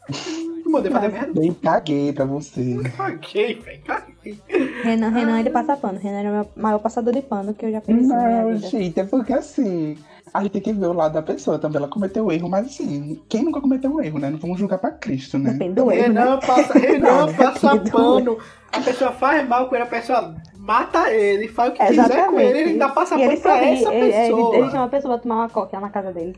Não 0.64 0.72
mandei 0.72 0.90
fazer 0.90 1.08
merda. 1.12 1.38
Bem 1.38 1.52
caguei 1.52 2.10
pra 2.14 2.24
você. 2.24 2.80
Caguei, 2.96 3.54
velho, 3.60 3.82
caguei. 3.84 4.40
Renan, 4.82 5.10
Renan, 5.10 5.40
ele 5.40 5.50
passa 5.50 5.76
pano. 5.76 5.98
Renan 5.98 6.22
é 6.22 6.30
o 6.30 6.34
meu 6.36 6.48
maior 6.56 6.78
passador 6.78 7.12
de 7.12 7.20
pano 7.20 7.52
que 7.52 7.66
eu 7.66 7.70
já 7.70 7.82
conheci 7.82 8.06
na 8.06 8.16
minha 8.16 8.42
Não, 8.44 8.54
vida. 8.54 8.66
gente, 8.66 8.98
é 8.98 9.04
porque 9.04 9.34
assim, 9.34 9.98
a 10.32 10.42
gente 10.42 10.52
tem 10.52 10.62
que 10.62 10.72
ver 10.72 10.86
o 10.86 10.92
lado 10.92 11.12
da 11.12 11.22
pessoa 11.22 11.58
também. 11.58 11.78
Ela 11.78 11.88
cometeu 11.88 12.30
erro, 12.32 12.48
mas 12.48 12.66
assim, 12.66 13.20
quem 13.28 13.44
nunca 13.44 13.60
cometeu 13.60 13.90
um 13.92 14.00
erro, 14.00 14.18
né? 14.18 14.30
Não 14.30 14.38
vamos 14.38 14.58
julgar 14.58 14.78
pra 14.78 14.90
Cristo, 14.90 15.38
né? 15.38 15.52
Do 15.72 15.92
erro, 15.92 16.12
né? 16.12 16.20
Renan 16.20 16.38
passa, 16.38 16.78
Renan 16.78 17.26
Não, 17.26 17.34
passa 17.34 17.78
pano. 17.90 18.38
A 18.72 18.80
pessoa 18.80 19.12
faz 19.12 19.46
mal 19.46 19.68
com 19.68 19.74
ele, 19.74 19.84
a 19.84 19.88
pessoa 19.88 20.34
mata 20.56 21.10
ele, 21.12 21.48
faz 21.48 21.70
o 21.70 21.72
que 21.74 21.84
quiser 21.84 22.06
com 22.06 22.12
Exatamente. 22.12 22.48
ele, 22.48 22.58
ele 22.58 22.70
ainda 22.70 22.88
passa 22.88 23.16
pano 23.16 23.30
ele 23.30 23.40
pra 23.40 23.52
sabe, 23.52 23.72
essa 23.72 23.94
ele, 23.94 24.04
ele, 24.06 24.12
pessoa. 24.12 24.56
ele 24.56 24.70
chama 24.70 24.84
a 24.84 24.88
pessoa 24.88 25.14
pra 25.14 25.22
tomar 25.22 25.34
uma 25.34 25.48
coca 25.48 25.80
na 25.80 25.90
casa 25.90 26.12
dele. 26.12 26.36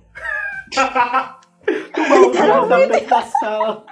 Tomar 1.94 2.66
frente 2.66 3.06
da 3.06 3.22
sala. 3.22 3.84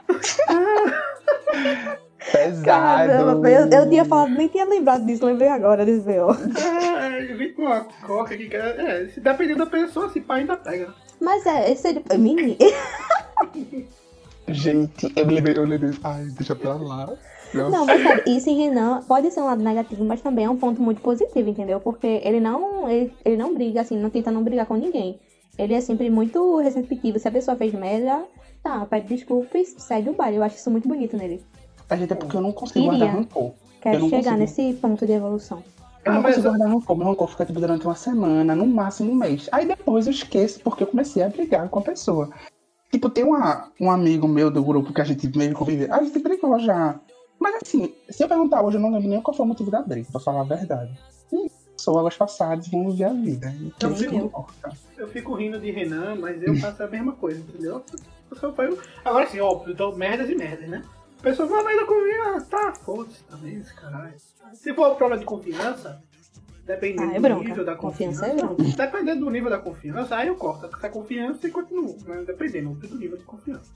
Pesado. 2.30 2.64
Caramba, 2.64 3.50
eu, 3.50 3.68
eu 3.68 3.88
tinha 3.88 4.04
falado, 4.04 4.30
nem 4.30 4.48
tinha 4.48 4.64
lembrado 4.64 5.04
disso, 5.04 5.26
lembrei 5.26 5.48
agora 5.48 5.84
desse 5.84 6.02
B.O. 6.02 6.30
É, 6.30 7.32
eu 7.32 7.36
vim 7.36 7.52
com 7.52 7.62
uma 7.62 7.80
coca 8.06 8.34
aqui, 8.34 8.48
que 8.48 8.56
é, 8.56 9.02
é, 9.02 9.08
se 9.08 9.20
dependendo 9.20 9.60
da 9.60 9.66
pessoa, 9.66 10.08
se 10.10 10.20
pá 10.20 10.36
ainda 10.36 10.56
pega. 10.56 10.94
Mas 11.20 11.44
é, 11.46 11.72
esse 11.72 11.88
ele. 11.88 12.04
Menino. 12.18 12.56
Gente, 14.48 15.12
eu 15.16 15.26
lembrei, 15.26 15.56
eu 15.56 15.64
lembrei. 15.64 15.92
Ai, 16.02 16.24
deixa 16.36 16.54
pra 16.54 16.74
lá. 16.74 17.08
Não, 17.54 17.84
mas 17.84 18.02
sério, 18.02 18.24
isso 18.26 18.48
em 18.48 18.64
Renan 18.64 19.02
pode 19.06 19.30
ser 19.30 19.40
um 19.40 19.44
lado 19.44 19.62
negativo, 19.62 20.04
mas 20.04 20.22
também 20.22 20.46
é 20.46 20.50
um 20.50 20.56
ponto 20.56 20.80
muito 20.80 21.02
positivo, 21.02 21.48
entendeu? 21.48 21.80
Porque 21.80 22.20
ele 22.24 22.40
não, 22.40 22.88
ele, 22.88 23.12
ele 23.24 23.36
não 23.36 23.54
briga, 23.54 23.82
assim, 23.82 23.98
não 23.98 24.08
tenta 24.08 24.30
não 24.30 24.42
brigar 24.42 24.66
com 24.66 24.74
ninguém. 24.74 25.20
Ele 25.58 25.74
é 25.74 25.80
sempre 25.80 26.08
muito 26.08 26.58
receptivo. 26.58 27.18
Se 27.18 27.28
a 27.28 27.30
pessoa 27.30 27.56
fez 27.56 27.74
merda, 27.74 28.24
tá, 28.62 28.86
pede 28.86 29.08
desculpa 29.08 29.58
e 29.58 29.66
segue 29.66 30.08
o 30.08 30.14
baile. 30.14 30.38
Eu 30.38 30.42
acho 30.42 30.56
isso 30.56 30.70
muito 30.70 30.88
bonito 30.88 31.16
nele. 31.16 31.44
A 31.92 31.96
gente 31.96 32.12
é 32.12 32.16
porque 32.16 32.36
eu 32.36 32.40
não 32.40 32.52
consigo 32.52 32.78
Iria. 32.86 32.98
guardar 32.98 33.16
rancor. 33.16 33.42
Eu 33.44 33.54
Quero 33.80 33.98
não 34.00 34.08
chegar 34.08 34.36
consigo. 34.36 34.38
nesse 34.38 34.72
ponto 34.80 35.06
de 35.06 35.12
evolução. 35.12 35.62
Eu 36.04 36.12
Ah, 36.12 36.14
não 36.14 36.22
mas 36.22 36.34
consigo 36.36 36.46
eu- 36.48 36.50
guardar 36.58 36.68
rancor. 36.74 36.96
Meu 36.96 37.06
rancor 37.08 37.28
fica 37.28 37.44
tipo, 37.46 37.60
durante 37.60 37.84
uma 37.86 37.94
semana, 37.94 38.54
no 38.56 38.66
máximo 38.66 39.12
um 39.12 39.14
mês. 39.14 39.48
Aí 39.52 39.66
depois 39.66 40.06
eu 40.06 40.12
esqueço 40.12 40.60
porque 40.60 40.82
eu 40.82 40.86
comecei 40.86 41.22
a 41.22 41.28
brigar 41.28 41.68
com 41.68 41.78
a 41.78 41.82
pessoa. 41.82 42.30
Tipo, 42.90 43.08
tem 43.10 43.24
uma, 43.24 43.70
um 43.80 43.90
amigo 43.90 44.26
meu 44.28 44.50
do 44.50 44.62
grupo 44.62 44.92
que 44.92 45.00
a 45.00 45.04
gente 45.04 45.26
meio 45.36 45.52
convive. 45.54 45.90
A 45.90 46.02
gente 46.02 46.18
brigou 46.18 46.58
já. 46.58 46.98
Mas 47.40 47.56
assim, 47.62 47.92
se 48.08 48.22
eu 48.22 48.28
perguntar 48.28 48.62
hoje, 48.62 48.76
eu 48.76 48.80
não 48.80 48.90
lembro 48.92 49.08
nem 49.08 49.20
qual 49.20 49.34
foi 49.36 49.44
o 49.44 49.48
motivo 49.48 49.70
da 49.70 49.82
briga, 49.82 50.06
pra 50.12 50.20
falar 50.20 50.42
a 50.42 50.44
verdade. 50.44 50.96
E 51.32 51.50
sou 51.76 51.98
águas 51.98 52.16
passadas, 52.16 52.68
vamos 52.68 52.92
viver 52.92 53.04
a 53.04 53.12
vida. 53.12 53.52
E 53.60 53.72
Eu 53.82 53.96
fico- 53.96 54.10
que 54.10 54.16
importa? 54.16 54.72
Eu 54.96 55.08
fico 55.08 55.34
rindo 55.34 55.58
de 55.58 55.70
Renan, 55.72 56.14
mas 56.16 56.40
eu 56.42 56.54
faço 56.56 56.82
a 56.82 56.86
mesma 56.86 57.12
coisa, 57.12 57.40
entendeu? 57.40 57.82
Eu 58.30 58.36
só 58.36 58.50
pego- 58.52 58.78
Agora 59.04 59.26
sim, 59.26 59.40
óbvio, 59.40 59.72
então 59.72 59.94
merdas 59.96 60.28
e 60.30 60.34
merdas, 60.34 60.68
né? 60.68 60.82
A 61.22 61.30
pessoa 61.30 61.48
fala 61.48 61.62
merda 61.62 61.86
comigo, 61.86 62.22
ah, 62.24 62.40
tá, 62.40 62.74
foda-se 62.74 63.22
também, 63.24 63.54
esse 63.56 63.72
caralho. 63.74 64.12
Se 64.54 64.74
for 64.74 64.96
problema 64.96 65.20
de 65.20 65.24
confiança, 65.24 66.02
dependendo 66.66 67.12
Ah, 67.12 67.14
é 67.14 67.20
do 67.20 67.42
nível 67.44 67.64
da 67.64 67.76
Confiança 67.76 68.28
confiança. 68.28 68.62
é 68.82 68.86
dependendo 68.86 69.24
do 69.24 69.30
nível 69.30 69.48
da 69.50 69.58
confiança, 69.60 70.16
aí 70.16 70.26
eu 70.26 70.34
corto. 70.34 70.68
Se 70.80 70.84
é 70.86 70.88
confiança, 70.88 71.46
eu 71.46 71.52
continuo. 71.52 71.96
Mas 72.08 72.26
dependendo 72.26 72.74
do 72.74 72.98
nível 72.98 73.16
de 73.16 73.22
confiança. 73.24 73.70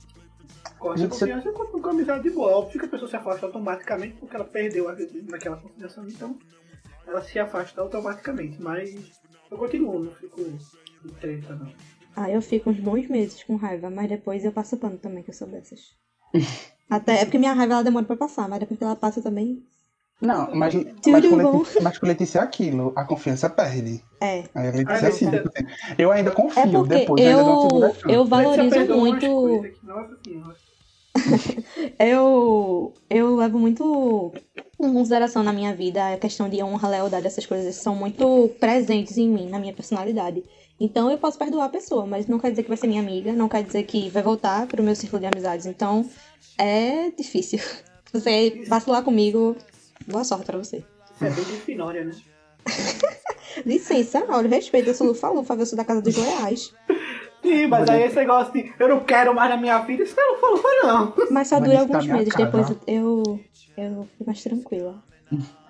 Corta 0.77 1.05
a 1.05 1.07
confiança 1.07 1.47
e 1.49 1.53
continuo 1.53 1.81
com 1.81 1.87
a 1.87 1.91
amizade 1.91 2.23
de 2.23 2.29
boa. 2.31 2.51
Óbvio 2.57 2.79
que 2.81 2.85
a 2.85 2.89
pessoa 2.89 3.09
se 3.09 3.15
afasta 3.15 3.45
automaticamente 3.45 4.15
porque 4.17 4.35
ela 4.35 4.45
perdeu 4.45 4.89
a- 4.89 4.97
naquela 5.29 5.55
confiança, 5.55 6.03
então 6.05 6.37
ela 7.07 7.21
se 7.23 7.39
afasta 7.39 7.79
automaticamente. 7.79 8.61
Mas 8.61 8.93
eu 9.49 9.57
continuo, 9.57 10.03
não 10.03 10.11
fico 10.11 10.41
treta, 11.21 11.55
não. 11.55 11.71
Ah, 12.13 12.29
eu 12.29 12.41
fico 12.41 12.69
uns 12.71 12.79
bons 12.79 13.07
meses 13.07 13.41
com 13.43 13.55
raiva, 13.55 13.89
mas 13.89 14.09
depois 14.09 14.43
eu 14.43 14.51
passo 14.51 14.75
pano 14.75 14.97
também, 14.97 15.23
que 15.23 15.29
eu 15.29 15.33
sou 15.33 15.47
dessas. 15.47 15.95
Até 16.89 17.21
é 17.21 17.25
porque 17.25 17.37
minha 17.37 17.53
raiva 17.53 17.73
ela 17.73 17.83
demora 17.83 18.05
pra 18.05 18.15
passar, 18.15 18.47
mas 18.47 18.59
depois 18.59 18.77
que 18.77 18.83
ela 18.83 18.95
passa 18.95 19.21
também. 19.21 19.61
Não, 20.19 20.49
mas, 20.55 20.73
mas, 20.73 20.85
Tudo 21.01 21.29
com 21.29 21.37
bom. 21.37 21.57
Letícia, 21.59 21.81
mas 21.81 21.97
com 21.99 22.07
Letícia 22.07 22.39
é 22.39 22.41
aquilo, 22.41 22.91
a 22.95 23.03
confiança 23.05 23.49
perde. 23.49 24.03
É. 24.19 24.43
Aí 24.55 24.67
a 24.67 24.71
Letícia 24.71 24.93
Ah, 24.93 24.97
é 24.97 25.01
não, 25.01 25.09
assim. 25.09 25.25
Eu 25.97 26.11
ainda 26.11 26.31
confio, 26.31 26.63
É 26.63 26.67
porque 26.67 26.87
depois 26.97 27.23
eu 27.23 27.29
ainda 27.29 27.43
dou 27.43 27.53
uma 27.53 27.57
eu, 27.57 27.61
segunda 27.69 27.93
chance. 27.93 28.15
eu 28.15 28.25
valorizo 28.25 28.95
muito. 28.95 29.61
Eu, 31.99 32.93
eu 33.09 33.35
levo 33.35 33.57
muito 33.57 34.31
em 34.79 34.93
consideração 34.93 35.41
na 35.43 35.51
minha 35.51 35.73
vida 35.73 36.13
a 36.13 36.17
questão 36.17 36.47
de 36.47 36.61
honra, 36.61 36.89
lealdade, 36.89 37.25
essas 37.25 37.45
coisas 37.45 37.75
são 37.75 37.95
muito 37.95 38.49
presentes 38.59 39.17
em 39.17 39.27
mim, 39.27 39.49
na 39.49 39.57
minha 39.59 39.73
personalidade. 39.73 40.43
Então 40.79 41.09
eu 41.09 41.17
posso 41.17 41.37
perdoar 41.39 41.65
a 41.65 41.69
pessoa, 41.69 42.05
mas 42.05 42.27
não 42.27 42.37
quer 42.37 42.51
dizer 42.51 42.61
que 42.61 42.69
vai 42.69 42.77
ser 42.77 42.85
minha 42.87 43.01
amiga, 43.01 43.33
não 43.33 43.49
quer 43.49 43.63
dizer 43.63 43.83
que 43.83 44.09
vai 44.09 44.21
voltar 44.21 44.67
pro 44.67 44.83
meu 44.83 44.95
círculo 44.95 45.19
de 45.19 45.25
amizades. 45.25 45.65
Então 45.65 46.07
é 46.57 47.11
difícil. 47.11 47.59
Se 47.59 47.83
você 48.13 48.63
vacilar 48.67 49.03
comigo, 49.03 49.55
boa 50.07 50.23
sorte 50.23 50.45
pra 50.45 50.57
você. 50.57 50.83
Isso 51.15 51.25
é 51.25 51.29
bem 51.29 51.43
de 51.43 51.57
finória, 51.61 52.03
né? 52.03 52.11
Licença, 53.65 54.25
olha, 54.29 54.47
respeito, 54.47 54.89
eu 54.89 54.93
sou 54.93 55.07
Lufa 55.07 55.29
Lufa, 55.29 55.55
eu 55.55 55.65
sou 55.65 55.77
da 55.77 55.85
Casa 55.85 56.01
dos 56.01 56.15
Goiás. 56.15 56.73
Sim, 57.41 57.67
mas 57.67 57.89
aí 57.89 58.03
esse 58.03 58.15
negócio 58.15 58.53
de 58.53 58.73
eu 58.77 58.89
não 58.89 58.99
quero 58.99 59.33
mais 59.33 59.49
na 59.49 59.57
minha 59.57 59.79
vida, 59.79 60.03
isso 60.03 60.15
não 60.17 60.37
falou, 60.37 60.61
não. 60.83 61.13
Mas 61.31 61.47
só 61.47 61.59
dura 61.59 61.75
tá 61.75 61.79
alguns 61.81 62.05
minha 62.05 62.17
meses, 62.17 62.33
casa, 62.33 62.45
depois 62.45 62.77
eu, 62.85 63.39
eu 63.77 64.07
fico 64.11 64.25
mais 64.25 64.43
tranquila. 64.43 65.03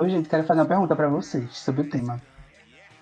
Oi, 0.00 0.10
gente, 0.10 0.28
quero 0.28 0.44
fazer 0.44 0.60
uma 0.60 0.66
pergunta 0.66 0.96
pra 0.96 1.08
vocês 1.08 1.56
sobre 1.56 1.82
o 1.82 1.90
tema. 1.90 2.20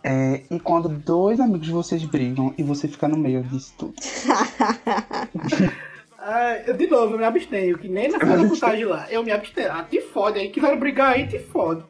É, 0.04 0.42
e 0.50 0.58
quando 0.58 0.88
dois 0.88 1.38
amigos 1.40 1.66
de 1.66 1.72
vocês 1.72 2.04
brigam 2.04 2.52
e 2.58 2.62
você 2.62 2.88
fica 2.88 3.08
no 3.08 3.16
meio 3.16 3.42
disso 3.44 3.72
tudo? 3.78 3.94
Ah, 6.24 6.56
eu, 6.64 6.74
de 6.74 6.86
novo, 6.86 7.14
eu 7.14 7.18
me 7.18 7.24
abstenho, 7.24 7.76
que 7.76 7.88
nem 7.88 8.08
na 8.08 8.20
festa 8.20 8.48
putagem 8.48 8.84
lá. 8.84 9.10
Eu 9.10 9.24
me 9.24 9.32
abstenho. 9.32 9.72
Ah, 9.72 9.82
te 9.82 10.00
fode 10.00 10.38
aí, 10.38 10.50
quiser 10.50 10.78
brigar 10.78 11.14
aí, 11.14 11.26
te 11.26 11.40
fode. 11.40 11.84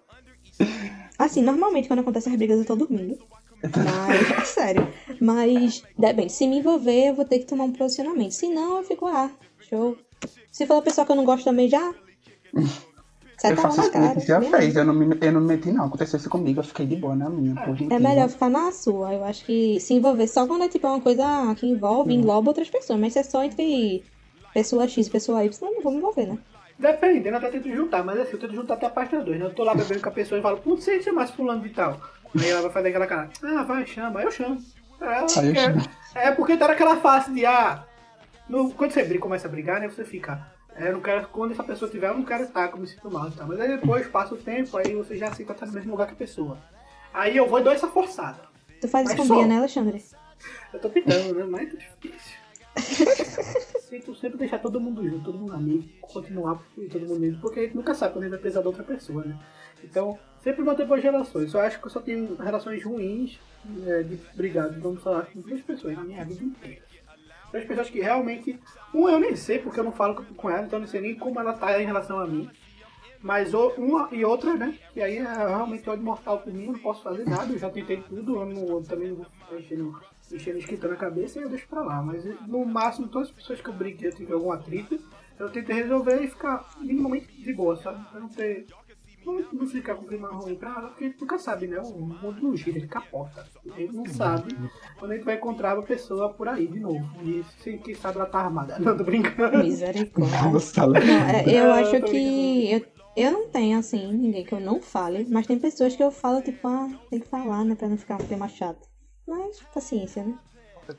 Assim, 1.18 1.42
normalmente 1.42 1.86
quando 1.86 2.00
acontece 2.00 2.30
as 2.30 2.36
brigas 2.36 2.58
eu 2.58 2.64
tô 2.64 2.74
dormindo. 2.74 3.18
Mas, 3.62 4.30
é 4.30 4.44
sério. 4.44 4.88
Mas, 5.20 5.82
depende, 5.98 6.32
se 6.32 6.46
me 6.46 6.58
envolver, 6.60 7.10
eu 7.10 7.14
vou 7.14 7.26
ter 7.26 7.40
que 7.40 7.46
tomar 7.46 7.64
um 7.64 7.72
posicionamento. 7.72 8.32
Se 8.32 8.48
não, 8.48 8.78
eu 8.78 8.84
fico, 8.84 9.06
ah, 9.06 9.30
show. 9.60 9.98
Se 10.50 10.66
for 10.66 10.74
uma 10.76 10.82
pessoa 10.82 11.04
que 11.04 11.12
eu 11.12 11.16
não 11.16 11.26
gosto 11.26 11.44
também, 11.44 11.68
já. 11.68 11.94
Você 13.36 13.52
eu 13.52 13.56
tá 13.56 13.62
faço 13.62 13.82
que 13.82 13.88
a 13.88 13.90
cara. 13.90 14.08
Letícia 14.14 14.40
mesmo. 14.40 14.56
fez, 14.56 14.76
eu 14.76 14.84
não, 14.84 14.94
me, 14.94 15.18
eu 15.20 15.32
não 15.32 15.40
me 15.40 15.48
meti 15.48 15.72
não. 15.72 15.86
Aconteceu 15.86 16.16
isso 16.16 16.30
comigo, 16.30 16.60
eu 16.60 16.64
fiquei 16.64 16.86
de 16.86 16.96
boa 16.96 17.14
na 17.14 17.28
minha. 17.28 17.54
É 17.90 17.98
melhor 17.98 18.28
ficar 18.28 18.48
na 18.48 18.72
sua. 18.72 19.12
Eu 19.12 19.24
acho 19.24 19.44
que 19.44 19.78
se 19.78 19.92
envolver 19.94 20.26
só 20.26 20.46
quando 20.46 20.64
é 20.64 20.68
tipo 20.68 20.86
uma 20.86 21.00
coisa 21.00 21.54
que 21.56 21.66
envolve, 21.66 22.14
engloba 22.14 22.50
outras 22.50 22.70
pessoas. 22.70 22.98
Mas 22.98 23.12
se 23.12 23.18
é 23.18 23.22
só 23.22 23.42
entre 23.44 24.02
pessoa 24.52 24.86
X 24.88 25.06
e 25.06 25.10
pessoa 25.10 25.44
Y, 25.44 25.68
eu 25.68 25.74
não 25.74 25.82
vou 25.82 25.92
me 25.92 25.98
envolver, 25.98 26.26
né? 26.26 26.38
Dependendo, 26.78 27.28
eu 27.36 27.36
até 27.36 27.50
tento 27.50 27.68
juntar, 27.74 28.02
mas 28.02 28.18
assim, 28.18 28.32
eu 28.32 28.38
tento 28.40 28.54
juntar 28.54 28.74
até 28.74 28.86
a 28.86 28.90
parte 28.90 29.14
das 29.14 29.24
duas, 29.24 29.38
né? 29.38 29.46
Eu 29.46 29.54
tô 29.54 29.62
lá 29.62 29.74
bebendo 29.74 30.00
com 30.00 30.08
a 30.08 30.12
pessoa 30.12 30.38
e 30.38 30.42
falo, 30.42 30.58
putz, 30.58 30.84
você 30.84 31.00
chamasse 31.02 31.32
fulano 31.32 31.60
de 31.62 31.68
tal. 31.70 32.00
Aí 32.40 32.48
ela 32.48 32.62
vai 32.62 32.70
fazer 32.72 32.88
aquela 32.88 33.06
cara, 33.06 33.30
ah, 33.42 33.62
vai, 33.62 33.86
chama, 33.86 34.22
eu 34.22 34.30
chamo. 34.30 34.58
Ela 35.00 35.20
Aí 35.20 35.52
quer- 35.52 35.54
chamo. 35.72 35.82
É 36.14 36.30
porque 36.32 36.56
tá 36.56 36.68
naquela 36.68 36.96
fase 36.96 37.32
de, 37.32 37.44
ah, 37.46 37.84
no- 38.48 38.72
quando 38.72 38.90
você 38.92 39.02
briga, 39.04 39.20
começa 39.20 39.46
a 39.46 39.50
brigar, 39.50 39.80
né, 39.80 39.88
você 39.88 40.04
fica, 40.04 40.46
é, 40.74 40.88
eu 40.88 40.94
não 40.94 41.00
quero, 41.00 41.28
quando 41.28 41.52
essa 41.52 41.62
pessoa 41.62 41.90
tiver, 41.90 42.08
eu 42.08 42.14
não 42.14 42.24
quero 42.24 42.44
estar, 42.44 42.68
como 42.68 42.82
me 42.82 42.88
sinto 42.88 43.10
mal 43.10 43.28
e 43.28 43.32
tal. 43.32 43.46
Mas 43.46 43.60
aí 43.60 43.68
depois 43.68 44.06
passa 44.08 44.34
o 44.34 44.38
tempo, 44.38 44.76
aí 44.78 44.94
você 44.94 45.16
já 45.16 45.28
aceita 45.28 45.52
estar 45.52 45.66
no 45.66 45.72
mesmo 45.72 45.90
lugar 45.92 46.06
que 46.06 46.14
a 46.14 46.16
pessoa. 46.16 46.58
Aí 47.12 47.36
eu 47.36 47.46
vou 47.46 47.58
e 47.60 47.62
dou 47.62 47.72
essa 47.72 47.86
forçada. 47.88 48.40
Tu 48.80 48.88
faz 48.88 49.06
isso 49.12 49.16
com. 49.28 49.36
Bia, 49.36 49.46
né, 49.46 49.58
Alexandre? 49.58 50.02
Eu 50.72 50.80
tô 50.80 50.88
tentando, 50.88 51.34
né? 51.34 51.44
Mas 51.44 51.68
é 51.68 51.76
difícil. 51.76 52.38
Tento 53.92 54.14
sempre 54.14 54.38
deixar 54.38 54.58
todo 54.58 54.80
mundo 54.80 55.06
junto, 55.06 55.22
todo 55.22 55.36
mundo 55.36 55.52
amigo, 55.52 55.86
continuar 56.00 56.58
todo 56.90 57.02
mundo 57.02 57.16
unido, 57.16 57.38
porque 57.42 57.60
a 57.60 57.62
gente 57.64 57.76
nunca 57.76 57.92
sabe 57.92 58.14
quando 58.14 58.22
a 58.22 58.26
gente 58.26 58.30
vai 58.30 58.40
precisar 58.40 58.62
de 58.62 58.66
outra 58.66 58.82
pessoa, 58.82 59.22
né? 59.22 59.38
Então, 59.84 60.18
sempre 60.40 60.64
manter 60.64 60.86
boas 60.86 61.02
relações. 61.02 61.52
Eu 61.52 61.60
acho 61.60 61.78
que 61.78 61.86
eu 61.86 61.90
só 61.90 62.00
tenho 62.00 62.34
relações 62.36 62.82
ruins 62.82 63.38
é, 63.86 64.02
de 64.02 64.16
brigado, 64.34 64.80
vamos 64.80 65.02
falar, 65.02 65.26
com 65.26 65.40
duas 65.40 65.60
pessoas 65.60 65.94
na 65.94 66.04
minha 66.04 66.24
vida 66.24 66.42
inteira. 66.42 66.80
Duas 67.52 67.66
pessoas 67.66 67.90
que 67.90 68.00
realmente. 68.00 68.58
Um 68.94 69.10
eu 69.10 69.20
nem 69.20 69.36
sei, 69.36 69.58
porque 69.58 69.78
eu 69.78 69.84
não 69.84 69.92
falo 69.92 70.24
com 70.24 70.48
ela, 70.48 70.64
então 70.64 70.78
eu 70.78 70.84
não 70.84 70.88
sei 70.88 71.02
nem 71.02 71.14
como 71.14 71.38
ela 71.38 71.52
tá 71.52 71.78
em 71.78 71.84
relação 71.84 72.18
a 72.18 72.26
mim. 72.26 72.48
Mas 73.20 73.52
uma 73.52 74.08
e 74.10 74.24
outra, 74.24 74.54
né? 74.54 74.74
E 74.96 75.02
aí 75.02 75.18
é 75.18 75.22
realmente 75.22 75.90
ódio 75.90 76.02
mortal 76.02 76.38
por 76.38 76.50
mim, 76.50 76.64
eu 76.64 76.72
não 76.72 76.78
posso 76.78 77.02
fazer 77.02 77.28
nada, 77.28 77.52
eu 77.52 77.58
já 77.58 77.68
tentei 77.68 77.98
tudo, 77.98 78.36
eu, 78.36 78.46
não, 78.46 78.68
eu 78.68 78.82
também 78.82 79.08
não 79.08 79.16
vou 79.16 79.58
enchendo, 79.58 80.00
enchendo 80.34 80.58
escrito 80.58 80.88
na 80.88 80.96
cabeça 80.96 81.38
e 81.38 81.42
eu 81.42 81.48
deixo 81.48 81.68
pra 81.68 81.82
lá. 81.82 82.02
Mas 82.02 82.24
no 82.46 82.64
máximo, 82.64 83.08
todas 83.08 83.28
as 83.28 83.34
pessoas 83.34 83.60
que 83.60 83.68
eu 83.68 83.74
briguei, 83.74 84.08
eu 84.08 84.14
tive 84.14 84.32
algum 84.32 84.52
atrito, 84.52 84.98
eu 85.38 85.50
tento 85.50 85.72
resolver 85.72 86.22
e 86.22 86.28
ficar 86.28 86.64
minimamente 86.80 87.32
de 87.32 87.52
boa, 87.52 87.76
sabe? 87.76 88.04
Pra 88.10 88.20
não 88.20 88.28
ter. 88.28 88.66
Não, 89.24 89.40
não 89.52 89.66
ficar 89.68 89.94
com 89.94 90.04
clima 90.04 90.28
ruim 90.28 90.56
pra 90.56 90.70
nada, 90.70 90.88
porque 90.88 91.04
a 91.04 91.06
gente 91.06 91.20
nunca 91.20 91.38
sabe, 91.38 91.68
né? 91.68 91.78
O 91.78 91.92
mundo 92.00 92.42
não 92.42 92.56
gira, 92.56 92.78
ele 92.78 92.88
capota. 92.88 93.46
A 93.72 93.78
gente 93.78 93.94
não 93.94 94.04
sabe 94.06 94.52
quando 94.98 95.12
a 95.12 95.14
gente 95.14 95.24
vai 95.24 95.36
encontrar 95.36 95.74
uma 95.74 95.84
pessoa 95.84 96.30
por 96.30 96.48
aí 96.48 96.66
de 96.66 96.80
novo. 96.80 97.08
E 97.22 97.44
sem 97.62 97.78
quem 97.78 97.94
sabe 97.94 98.16
ela 98.16 98.26
tá 98.26 98.40
armada. 98.40 98.78
Não, 98.82 98.96
tô 98.96 99.04
brincando. 99.04 99.58
Misericórdia. 99.58 100.42
Nossa, 100.42 100.86
Não, 100.88 100.96
é, 100.96 101.44
eu 101.46 101.66
Não, 101.66 101.72
acho 101.74 102.02
que. 102.02 102.72
Eu, 102.72 102.84
eu 103.14 103.30
não 103.30 103.48
tenho, 103.48 103.78
assim, 103.78 104.12
ninguém 104.12 104.44
que 104.44 104.54
eu 104.54 104.60
não 104.60 104.80
fale, 104.80 105.26
mas 105.30 105.46
tem 105.46 105.58
pessoas 105.58 105.94
que 105.94 106.02
eu 106.02 106.10
falo, 106.10 106.40
tipo, 106.42 106.66
ah, 106.66 106.88
tem 107.10 107.20
que 107.20 107.28
falar, 107.28 107.62
né, 107.64 107.74
pra 107.74 107.88
não 107.88 107.98
ficar 107.98 108.14
um 108.14 108.26
clima 108.26 108.48
chato. 108.48 108.91
Mas, 109.26 109.60
paciência, 109.74 110.24
né? 110.24 110.34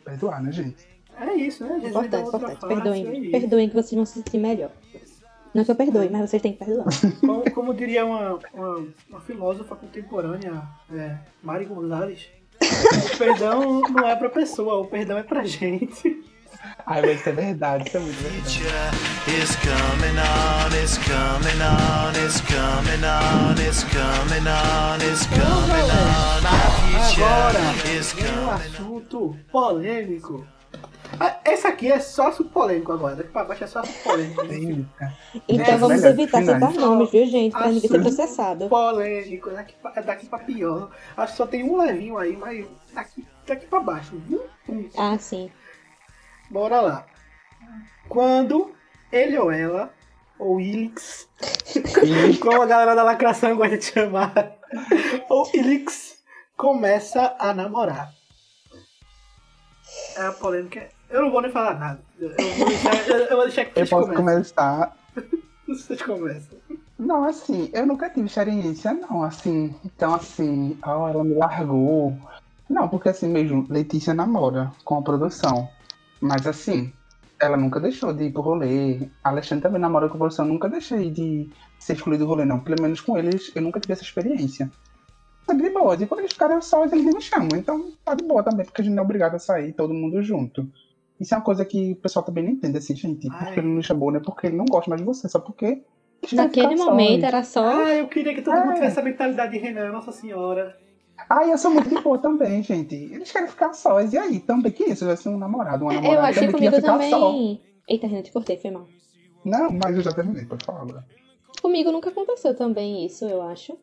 perdoar, 0.03 0.41
né, 0.41 0.51
gente? 0.51 0.87
É 1.19 1.33
isso, 1.33 1.63
né? 1.65 1.77
Importante, 1.77 2.27
importante. 2.27 2.59
face, 2.59 2.65
é 2.65 2.67
Perdoem, 2.67 3.21
isso. 3.21 3.31
perdoem 3.31 3.69
que 3.69 3.75
vocês 3.75 3.93
vão 3.93 4.05
se 4.05 4.13
sentir 4.13 4.37
melhor. 4.37 4.71
Não 5.53 5.63
que 5.63 5.69
eu 5.69 5.75
perdoe, 5.75 6.09
mas 6.09 6.29
vocês 6.29 6.41
têm 6.41 6.53
que 6.53 6.65
perdoar. 6.65 6.87
Como, 7.21 7.51
como 7.51 7.73
diria 7.75 8.03
uma, 8.03 8.39
uma, 8.51 8.87
uma 9.07 9.21
filósofa 9.21 9.75
contemporânea, 9.75 10.63
é, 10.91 11.17
Mari 11.43 11.65
Gonzalez, 11.65 12.27
o 13.13 13.17
perdão 13.17 13.81
não 13.81 14.07
é 14.07 14.15
pra 14.15 14.29
pessoa, 14.29 14.79
o 14.79 14.87
perdão 14.87 15.17
é 15.17 15.23
pra 15.23 15.43
gente. 15.43 16.23
Ai, 16.85 17.01
mas 17.01 17.19
isso 17.19 17.29
é 17.29 17.31
verdade, 17.31 17.87
isso 17.87 17.97
é 17.97 17.99
muito 17.99 18.17
verdade. 18.21 18.43
future 18.43 19.41
is 19.41 19.55
coming 19.57 20.17
on, 20.19 20.83
it's 20.83 20.97
coming 20.97 21.61
on, 21.63 22.25
it's 22.25 22.41
coming 22.41 23.03
on, 23.05 23.53
it's 23.61 23.83
coming 23.83 24.47
on, 24.47 24.97
it's 25.01 25.25
coming 25.27 25.89
on. 25.91 26.41
My 26.41 26.83
Agora, 27.23 27.59
um 28.45 28.51
assunto 28.51 29.37
polêmico. 29.51 30.45
Ah, 31.19 31.37
Esse 31.45 31.67
aqui 31.67 31.91
é 31.91 31.99
sócio 31.99 32.45
polêmico 32.45 32.91
agora, 32.91 33.15
daqui 33.15 33.29
pra 33.29 33.43
baixo 33.43 33.63
é 33.63 33.67
sócio 33.67 33.93
polêmico. 34.03 34.41
Então 35.47 35.65
É, 35.65 35.77
vamos 35.77 36.03
evitar 36.03 36.41
citar 36.41 36.73
nomes, 36.73 37.11
viu, 37.11 37.25
gente? 37.27 37.51
Pra 37.51 37.67
ninguém 37.67 37.89
ser 37.89 38.01
processado. 38.01 38.67
polêmico, 38.67 39.49
daqui 39.51 39.75
pra, 39.81 40.01
daqui 40.01 40.25
pra 40.27 40.39
pior. 40.39 40.89
Acho 41.15 41.33
que 41.33 41.37
só 41.37 41.45
tem 41.45 41.63
um 41.63 41.77
levinho 41.77 42.17
aí, 42.17 42.35
mas 42.35 42.65
daqui, 42.93 43.25
daqui 43.45 43.65
pra 43.67 43.79
baixo. 43.79 44.15
Hum. 44.67 44.89
Ah, 44.97 45.17
sim. 45.19 45.51
Bora 46.53 46.79
lá. 46.81 47.05
Quando 48.07 48.75
ele 49.11 49.35
ou 49.39 49.51
ela, 49.51 49.91
ou 50.37 50.61
Ilix, 50.61 51.27
como 52.39 52.61
a 52.61 52.67
galera 52.67 52.93
da 52.93 53.01
lacração 53.01 53.55
gosta 53.57 53.75
de 53.75 53.85
chamar, 53.85 54.51
ou 55.29 55.49
Ilix, 55.51 56.19
começa 56.55 57.35
a 57.39 57.55
namorar. 57.55 58.13
É 60.15 60.27
a 60.27 60.31
polêmica. 60.31 60.89
Eu 61.09 61.23
não 61.23 61.31
vou 61.31 61.41
nem 61.41 61.51
falar 61.51 61.73
nada. 61.79 61.99
Eu 62.19 62.29
vou 62.29 62.67
deixar, 62.67 63.07
eu, 63.07 63.17
eu 63.17 63.35
vou 63.35 63.45
deixar 63.45 63.65
que 63.65 63.71
Eu 63.71 63.73
vocês 63.73 63.89
posso 63.89 64.13
comecem. 64.13 64.53
começar. 64.53 64.97
Vocês 65.67 66.01
começam. 66.03 66.57
Não, 66.99 67.23
assim, 67.23 67.71
eu 67.73 67.87
nunca 67.87 68.09
tive 68.09 68.27
experiência, 68.27 68.93
não, 68.93 69.23
assim. 69.23 69.73
Então, 69.83 70.13
assim, 70.13 70.77
ah, 70.83 71.09
ela 71.09 71.23
me 71.23 71.33
largou. 71.33 72.15
Não, 72.69 72.87
porque 72.89 73.09
assim 73.09 73.29
mesmo, 73.29 73.65
Letícia 73.69 74.13
namora 74.13 74.71
com 74.83 74.97
a 74.97 75.01
produção. 75.01 75.69
Mas 76.23 76.47
assim, 76.47 76.93
ela 77.37 77.57
nunca 77.57 77.81
deixou 77.81 78.13
de 78.13 78.23
ir 78.23 78.31
pro 78.31 78.41
rolê. 78.41 79.09
Alexandre 79.21 79.63
também 79.63 79.81
namora 79.81 80.07
com 80.07 80.15
a 80.15 80.17
produção. 80.17 80.45
Eu 80.45 80.53
nunca 80.53 80.69
deixei 80.69 81.11
de 81.11 81.49
ser 81.77 81.93
excluído 81.93 82.23
do 82.23 82.29
rolê, 82.29 82.45
não. 82.45 82.61
Pelo 82.61 82.81
menos 82.81 83.01
com 83.01 83.17
eles, 83.17 83.51
eu 83.53 83.61
nunca 83.61 83.77
tive 83.77 83.91
essa 83.91 84.03
experiência. 84.03 84.71
Tá 85.45 85.53
de 85.53 85.69
boa. 85.69 85.95
E 85.95 86.05
quando 86.07 86.21
eles 86.21 86.31
ficarem 86.31 86.61
só, 86.61 86.85
eles 86.85 87.03
nem 87.03 87.13
me 87.13 87.21
chamam. 87.21 87.49
Então, 87.57 87.91
tá 88.05 88.15
de 88.15 88.23
boa 88.23 88.41
também, 88.41 88.65
porque 88.65 88.81
a 88.81 88.85
gente 88.85 88.93
não 88.93 89.03
é 89.03 89.05
obrigado 89.05 89.35
a 89.35 89.39
sair 89.39 89.73
todo 89.73 89.93
mundo 89.93 90.23
junto. 90.23 90.65
Isso 91.19 91.33
é 91.33 91.37
uma 91.37 91.43
coisa 91.43 91.65
que 91.65 91.91
o 91.91 91.95
pessoal 91.97 92.23
também 92.23 92.45
não 92.45 92.51
entende, 92.51 92.77
assim, 92.77 92.95
gente. 92.95 93.27
Ai. 93.29 93.43
Porque 93.45 93.59
ele 93.59 93.67
não 93.67 93.75
me 93.75 93.83
chamou, 93.83 94.09
não 94.09 94.19
é 94.19 94.23
porque 94.23 94.47
ele 94.47 94.55
não 94.55 94.65
gosta 94.65 94.89
mais 94.89 95.01
de 95.01 95.05
você, 95.05 95.27
só 95.27 95.39
porque. 95.39 95.83
Naquele 96.31 96.77
momento 96.77 97.19
sós. 97.19 97.23
era 97.23 97.43
só. 97.43 97.83
Ah, 97.83 97.93
eu 97.95 98.07
queria 98.07 98.33
que 98.33 98.41
todo 98.41 98.55
mundo 98.55 98.71
É. 98.71 98.75
tivesse 98.75 98.97
a 98.97 99.03
mentalidade 99.03 99.51
de 99.51 99.57
Renan, 99.57 99.91
Nossa 99.91 100.13
Senhora. 100.13 100.77
Ah, 101.29 101.45
eu 101.47 101.57
sou 101.57 101.71
muito 101.71 101.89
de 101.89 101.99
boa 102.01 102.17
também, 102.17 102.61
gente. 102.63 102.95
Eles 102.95 103.31
querem 103.31 103.47
ficar 103.47 103.73
sós. 103.73 104.13
E 104.13 104.17
aí, 104.17 104.39
também 104.39 104.71
que 104.71 104.83
isso? 104.83 105.05
Vai 105.05 105.15
ser 105.17 105.29
um 105.29 105.37
namorado, 105.37 105.85
uma 105.85 105.93
namorada 105.93 106.19
Eu 106.19 106.25
achei 106.25 106.47
também 106.47 106.53
queria 106.53 106.71
comigo 106.71 106.87
ficar 106.87 107.09
só. 107.09 107.27
também. 107.31 107.61
Eita, 107.87 108.07
Renan, 108.07 108.21
te 108.21 108.31
cortei, 108.31 108.57
foi 108.57 108.71
mal. 108.71 108.87
Não, 109.43 109.71
mas 109.71 109.95
eu 109.95 110.01
já 110.01 110.13
terminei, 110.13 110.45
pode 110.45 110.65
falar 110.65 110.81
agora. 110.81 111.05
Comigo 111.61 111.91
nunca 111.91 112.09
aconteceu 112.09 112.55
também 112.55 113.05
isso, 113.05 113.25
eu 113.25 113.41
acho. 113.41 113.77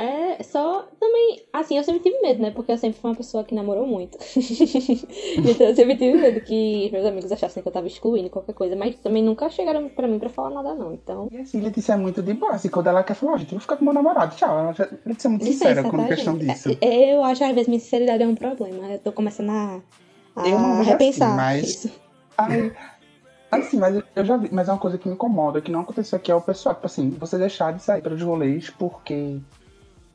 É, 0.00 0.40
só 0.44 0.86
também, 1.00 1.42
assim, 1.52 1.76
eu 1.76 1.82
sempre 1.82 2.00
tive 2.00 2.20
medo, 2.22 2.40
né? 2.40 2.52
Porque 2.52 2.70
eu 2.70 2.78
sempre 2.78 3.00
fui 3.00 3.10
uma 3.10 3.16
pessoa 3.16 3.42
que 3.42 3.52
namorou 3.52 3.84
muito. 3.84 4.16
então 5.44 5.66
eu 5.66 5.74
sempre 5.74 5.96
tive 5.96 6.16
medo 6.16 6.40
que 6.40 6.88
meus 6.92 7.04
amigos 7.04 7.32
achassem 7.32 7.60
que 7.62 7.68
eu 7.68 7.72
tava 7.72 7.88
excluindo 7.88 8.30
qualquer 8.30 8.52
coisa, 8.54 8.76
mas 8.76 8.94
também 9.00 9.24
nunca 9.24 9.50
chegaram 9.50 9.88
pra 9.88 10.06
mim 10.06 10.20
pra 10.20 10.28
falar 10.28 10.50
nada, 10.50 10.72
não. 10.76 10.92
Então, 10.94 11.28
E 11.32 11.38
assim, 11.38 11.60
Letícia 11.60 11.94
é 11.94 11.96
muito 11.96 12.22
de 12.22 12.32
boa. 12.32 12.52
Assim, 12.52 12.68
quando 12.68 12.86
ela 12.86 13.02
quer 13.02 13.14
falar, 13.14 13.38
gente, 13.38 13.48
eu 13.52 13.58
vou 13.58 13.60
ficar 13.60 13.76
com 13.76 13.84
meu 13.84 13.92
namorado, 13.92 14.36
tchau. 14.36 14.56
Ela 14.56 14.72
já, 14.72 14.88
Letícia 15.04 15.26
é 15.26 15.30
muito 15.30 15.44
sincera 15.44 15.70
licença, 15.70 15.90
com 15.90 15.96
tá, 15.96 16.06
questão 16.06 16.38
gente? 16.38 16.46
disso. 16.46 16.78
É, 16.80 17.14
Eu 17.14 17.24
acho, 17.24 17.42
às 17.42 17.50
vezes, 17.50 17.66
minha 17.66 17.80
sinceridade 17.80 18.22
é 18.22 18.26
um 18.28 18.36
problema. 18.36 18.86
Eu 18.92 18.98
tô 19.00 19.10
começando 19.10 19.50
a, 19.50 19.80
a 20.36 20.48
Eu 20.48 20.60
não 20.60 20.78
vejo 20.78 20.90
repensar 20.90 21.26
assim, 21.28 21.36
mas- 21.36 21.68
isso. 21.68 21.92
Ai, 22.36 22.72
assim, 23.50 23.78
mas 23.78 24.00
eu 24.14 24.24
já 24.24 24.36
vi, 24.36 24.48
mas 24.52 24.68
é 24.68 24.72
uma 24.72 24.78
coisa 24.78 24.96
que 24.96 25.08
me 25.08 25.14
incomoda, 25.14 25.60
que 25.60 25.72
não 25.72 25.80
aconteceu 25.80 26.16
aqui, 26.18 26.30
é 26.30 26.34
o 26.34 26.40
pessoal, 26.40 26.74
tipo 26.76 26.86
assim, 26.86 27.10
você 27.10 27.36
deixar 27.38 27.72
de 27.72 27.82
sair 27.82 28.00
pelos 28.02 28.22
rolês 28.22 28.70
porque 28.70 29.38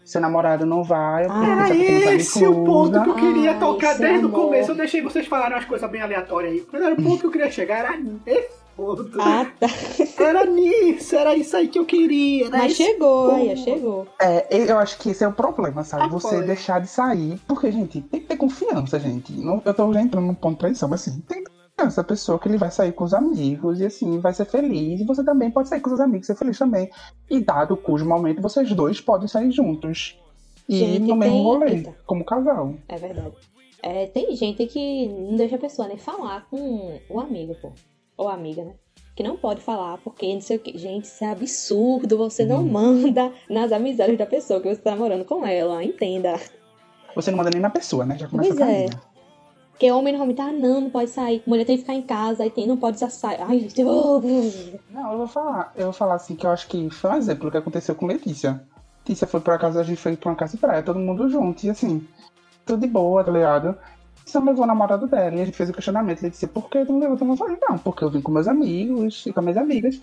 seu 0.05 0.19
namorado 0.21 0.65
não 0.65 0.83
vai, 0.83 1.25
Ah, 1.29 1.67
Era 1.69 2.13
esse 2.15 2.45
o 2.45 2.63
ponto 2.65 3.01
que 3.03 3.09
eu 3.09 3.15
queria 3.15 3.51
Ai, 3.51 3.59
tocar 3.59 3.91
esse 3.91 4.01
desde 4.01 4.25
o 4.25 4.29
começo. 4.29 4.71
Eu 4.71 4.75
deixei 4.75 5.01
vocês 5.01 5.25
falarem 5.27 5.55
umas 5.55 5.65
coisas 5.65 5.89
bem 5.89 6.01
aleatórias 6.01 6.53
aí. 6.53 6.65
Mas 6.71 6.81
era 6.81 6.93
o 6.93 7.03
ponto 7.03 7.19
que 7.19 7.25
eu 7.27 7.31
queria 7.31 7.49
chegar, 7.51 7.79
era 7.79 7.97
nesse 7.97 8.49
ponto. 8.75 9.09
Ah, 9.21 9.45
tá. 9.59 9.67
Era 10.23 10.45
nisso, 10.45 11.15
era 11.15 11.35
isso 11.35 11.55
aí 11.55 11.67
que 11.67 11.77
eu 11.79 11.85
queria. 11.85 12.47
Era 12.47 12.57
Mas 12.57 12.71
esse 12.73 12.83
chegou, 12.83 13.31
aí, 13.35 13.55
chegou. 13.57 14.07
É, 14.19 14.47
eu 14.71 14.77
acho 14.79 14.97
que 14.97 15.11
esse 15.11 15.23
é 15.23 15.27
o 15.27 15.31
problema, 15.31 15.83
sabe? 15.83 16.03
Ah, 16.03 16.07
Você 16.07 16.37
foi. 16.37 16.43
deixar 16.43 16.79
de 16.81 16.87
sair, 16.87 17.39
porque, 17.47 17.71
gente, 17.71 18.01
tem 18.01 18.19
que 18.19 18.27
ter 18.27 18.35
confiança, 18.37 18.99
gente. 18.99 19.31
Não, 19.33 19.61
eu 19.63 19.73
tô 19.73 19.91
já 19.93 20.01
entrando 20.01 20.25
num 20.25 20.33
ponto 20.33 20.53
de 20.53 20.59
traição, 20.59 20.89
mas 20.89 21.01
assim, 21.07 21.19
tem 21.27 21.43
que 21.43 21.51
ter 21.75 21.83
confiança. 21.83 22.01
A 22.01 22.03
pessoa 22.03 22.39
que 22.39 22.47
ele 22.47 22.57
vai 22.57 22.71
sair 22.71 22.91
com 22.93 23.03
os 23.03 23.13
amigos 23.13 23.79
e 23.79 23.85
assim, 23.85 24.19
vai 24.19 24.33
ser 24.33 24.45
feliz. 24.45 25.01
E 25.01 25.03
você 25.05 25.23
também 25.23 25.51
pode 25.51 25.69
sair 25.69 25.81
com 25.81 25.91
os 25.93 25.99
amigos, 25.99 26.27
ser 26.27 26.35
feliz 26.35 26.57
também. 26.57 26.89
E 27.29 27.39
dado 27.39 27.75
cujo 27.77 28.05
momento, 28.07 28.41
vocês 28.41 28.71
dois 28.73 29.01
podem 29.01 29.27
sair 29.27 29.51
juntos. 29.51 30.19
E 30.67 30.77
Gente, 30.77 30.99
no 31.01 31.15
mesmo 31.15 31.33
tem- 31.35 31.43
rolê, 31.43 31.69
Eita. 31.75 31.95
como 32.05 32.23
casal. 32.23 32.73
É 32.87 32.95
verdade. 32.95 33.33
É, 33.81 34.05
tem 34.07 34.33
gente 34.35 34.65
que 34.67 35.07
não 35.09 35.35
deixa 35.35 35.57
a 35.57 35.59
pessoa 35.59 35.87
nem 35.89 35.97
falar 35.97 36.47
com 36.49 36.99
o 37.09 37.19
amigo, 37.19 37.53
pô. 37.61 37.71
Ou 38.15 38.29
amiga, 38.29 38.63
né? 38.63 38.73
Que 39.15 39.21
não 39.23 39.35
pode 39.35 39.59
falar, 39.61 39.97
porque 39.97 40.33
não 40.33 40.39
sei 40.41 40.55
o 40.57 40.59
que. 40.59 40.77
Gente, 40.77 41.03
isso 41.05 41.23
é 41.23 41.31
absurdo. 41.31 42.17
Você 42.17 42.45
não 42.45 42.63
manda 42.65 43.31
nas 43.49 43.71
amizades 43.73 44.17
da 44.17 44.25
pessoa 44.25 44.61
que 44.61 44.69
você 44.73 44.81
tá 44.81 44.91
namorando 44.91 45.25
com 45.25 45.45
ela. 45.45 45.83
Entenda. 45.83 46.39
Você 47.13 47.29
não 47.29 47.37
manda 47.37 47.49
nem 47.51 47.61
na 47.61 47.69
pessoa, 47.69 48.05
né? 48.05 48.17
Já 48.17 48.27
começa 48.27 48.49
Pois 48.55 48.61
a 48.61 48.71
é. 48.71 48.85
Porque 49.73 49.91
homem 49.91 50.13
normalmente, 50.13 50.39
ah, 50.39 50.51
não, 50.51 50.81
não 50.81 50.89
pode 50.89 51.09
sair. 51.09 51.41
Mulher 51.47 51.65
tem 51.65 51.75
que 51.75 51.81
ficar 51.81 51.95
em 51.95 52.03
casa, 52.03 52.43
aí 52.43 52.51
tem, 52.51 52.67
não 52.67 52.77
pode 52.77 52.99
sair. 52.99 53.41
Ai, 53.41 53.59
gente, 53.59 53.83
oh, 53.83 54.21
Não, 54.91 55.11
eu 55.11 55.17
vou 55.17 55.27
falar. 55.27 55.73
Eu 55.75 55.85
vou 55.85 55.93
falar 55.93 56.13
assim 56.15 56.35
que 56.35 56.45
eu 56.45 56.51
acho 56.51 56.67
que 56.67 56.89
foi 56.91 57.09
um 57.09 57.15
exemplo 57.15 57.49
que 57.49 57.57
aconteceu 57.57 57.95
com 57.95 58.05
Letícia. 58.05 58.61
Letícia 58.99 59.25
foi 59.25 59.39
pra 59.39 59.57
casa, 59.57 59.81
a 59.81 59.83
gente 59.83 59.99
foi 59.99 60.15
pra 60.15 60.29
uma 60.29 60.35
casa 60.35 60.53
de 60.53 60.59
praia, 60.59 60.83
todo 60.83 60.99
mundo 60.99 61.27
junto, 61.27 61.65
e 61.65 61.71
assim, 61.71 62.07
tudo 62.65 62.81
de 62.81 62.87
boa, 62.87 63.23
tá 63.23 63.31
ligado? 63.31 63.75
Só 64.25 64.39
levou 64.39 64.63
o 64.63 64.67
namorado 64.67 65.07
dela 65.07 65.35
e 65.35 65.41
a 65.41 65.45
gente 65.45 65.57
fez 65.57 65.69
o 65.69 65.73
questionamento. 65.73 66.21
Disse, 66.21 66.47
por 66.47 66.69
que 66.69 66.85
tu 66.85 66.93
não 66.93 66.99
levou? 66.99 67.27
Eu 67.27 67.35
falei, 67.35 67.57
não, 67.61 67.77
porque 67.77 68.03
eu 68.03 68.11
vim 68.11 68.21
com 68.21 68.31
meus 68.31 68.47
amigos 68.47 69.25
e 69.25 69.33
com 69.33 69.41
minhas 69.41 69.57
amigas. 69.57 69.99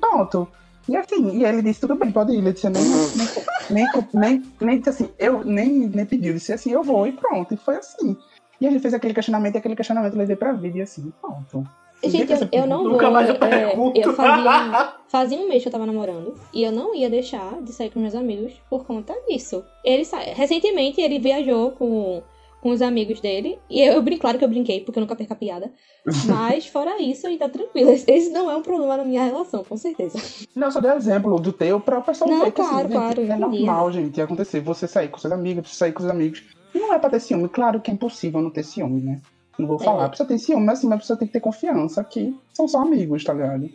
Pronto. 0.00 0.48
E 0.88 0.96
assim, 0.96 1.36
e 1.38 1.44
ele 1.44 1.62
disse, 1.62 1.80
tudo 1.80 1.94
bem, 1.94 2.10
pode 2.10 2.32
ir. 2.32 2.52
Disse, 2.52 2.68
nem, 2.68 2.82
nem, 2.82 3.28
nem, 3.70 3.86
nem, 4.12 4.42
nem 4.60 4.78
disse 4.78 4.90
assim, 4.90 5.10
eu 5.18 5.44
nem, 5.44 5.88
nem 5.88 6.06
pediu, 6.06 6.34
disse 6.34 6.52
assim, 6.52 6.72
eu 6.72 6.82
vou 6.82 7.06
e 7.06 7.12
pronto. 7.12 7.54
E 7.54 7.56
foi 7.56 7.76
assim. 7.76 8.16
E 8.60 8.66
a 8.66 8.70
gente 8.70 8.82
fez 8.82 8.92
aquele 8.94 9.14
questionamento 9.14 9.54
e 9.54 9.58
aquele 9.58 9.74
questionamento 9.76 10.12
eu 10.12 10.18
levei 10.18 10.36
pra 10.36 10.52
vida 10.52 10.78
e 10.78 10.82
assim, 10.82 11.12
pronto. 11.20 11.64
Gente, 12.02 12.32
eu, 12.32 12.48
eu 12.52 12.66
não 12.66 12.84
Nunca 12.84 13.04
vou. 13.04 13.12
mais 13.12 13.28
eu 13.28 13.34
é, 13.36 13.74
eu 13.94 14.14
fazia, 14.14 14.92
fazia 15.08 15.38
um 15.38 15.48
mês 15.48 15.62
que 15.62 15.68
eu 15.68 15.72
tava 15.72 15.84
namorando 15.84 16.34
e 16.52 16.62
eu 16.64 16.72
não 16.72 16.94
ia 16.94 17.10
deixar 17.10 17.60
de 17.62 17.72
sair 17.72 17.90
com 17.90 18.00
meus 18.00 18.14
amigos 18.14 18.54
por 18.70 18.86
conta 18.86 19.14
disso. 19.28 19.62
Ele 19.84 20.04
sa... 20.04 20.18
Recentemente 20.18 21.00
ele 21.00 21.18
viajou 21.18 21.72
com, 21.72 22.22
com 22.62 22.70
os 22.70 22.80
amigos 22.80 23.20
dele 23.20 23.58
e 23.68 23.82
eu, 23.82 24.02
eu 24.02 24.18
claro 24.18 24.38
que 24.38 24.44
eu 24.44 24.48
brinquei 24.48 24.80
porque 24.80 24.98
eu 24.98 25.02
nunca 25.02 25.14
perco 25.14 25.34
a 25.34 25.36
piada. 25.36 25.70
Mas 26.26 26.66
fora 26.66 27.00
isso, 27.02 27.26
aí 27.26 27.36
tá 27.36 27.50
tranquilo. 27.50 27.90
Esse- 27.90 28.08
Esse 28.10 28.30
não 28.30 28.50
é 28.50 28.56
um 28.56 28.62
problema 28.62 28.96
na 28.96 29.04
minha 29.04 29.22
relação, 29.22 29.62
com 29.62 29.76
certeza. 29.76 30.18
Não, 30.56 30.70
só 30.70 30.80
dei 30.80 30.90
exemplo 30.92 31.38
do 31.38 31.52
teu 31.52 31.78
pra 31.80 31.98
o 31.98 32.02
pessoal 32.02 32.30
Não, 32.30 32.40
ver 32.40 32.52
que 32.52 32.62
claro, 32.62 32.78
assim, 32.86 32.88
claro, 32.88 33.16
gente, 33.20 33.30
é 33.30 33.36
entendi. 33.36 33.64
normal, 33.64 33.92
gente, 33.92 34.16
ia 34.16 34.24
acontecer. 34.24 34.60
Você 34.60 34.86
sair 34.88 35.08
com 35.08 35.18
seus 35.18 35.32
amigos, 35.34 35.68
você 35.70 35.76
sair 35.76 35.92
com 35.92 36.02
os 36.02 36.08
amigos. 36.08 36.42
E 36.74 36.78
não 36.78 36.92
é 36.94 36.98
pra 36.98 37.10
ter 37.10 37.20
ciúme. 37.20 37.48
Claro 37.48 37.80
que 37.80 37.90
é 37.90 37.94
impossível 37.94 38.40
não 38.40 38.50
ter 38.50 38.62
ciúme, 38.64 39.00
né? 39.00 39.20
Não 39.58 39.66
vou 39.66 39.76
É. 39.80 39.84
falar, 39.84 40.08
precisa 40.08 40.28
ter 40.28 40.38
ciúme, 40.38 40.64
mas 40.66 40.78
assim, 40.78 40.86
mas 40.88 40.98
precisa 40.98 41.18
ter 41.18 41.26
que 41.26 41.32
ter 41.32 41.40
confiança 41.40 42.02
que 42.04 42.34
são 42.54 42.66
só 42.68 42.80
amigos, 42.82 43.24
tá 43.24 43.32
ligado? 43.34 43.68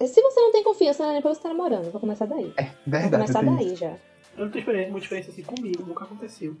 Se 0.00 0.20
você 0.22 0.40
não 0.40 0.50
tem 0.52 0.64
confiança, 0.64 1.02
não 1.02 1.10
é 1.10 1.12
nem 1.14 1.22
pra 1.22 1.30
você 1.32 1.38
estar 1.38 1.50
namorando. 1.50 1.90
Vou 1.90 2.00
começar 2.00 2.26
daí. 2.26 2.52
É, 2.56 2.62
Vou 2.64 2.72
verdade. 2.86 3.12
começar 3.12 3.40
tem 3.40 3.54
daí 3.56 3.66
isso. 3.66 3.76
já. 3.76 3.90
Eu 4.36 4.44
não 4.44 4.50
tenho 4.50 4.60
experiência, 4.62 4.90
muita 4.90 5.04
experiência 5.04 5.32
assim 5.32 5.42
comigo, 5.42 5.84
nunca 5.86 6.04
aconteceu. 6.04 6.56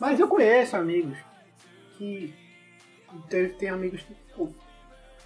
Mas 0.00 0.18
eu 0.20 0.28
conheço 0.28 0.76
amigos 0.76 1.18
que. 1.96 2.32
Tem, 3.28 3.48
tem 3.50 3.68
amigos 3.68 4.02
que, 4.02 4.14
tipo, 4.14 4.52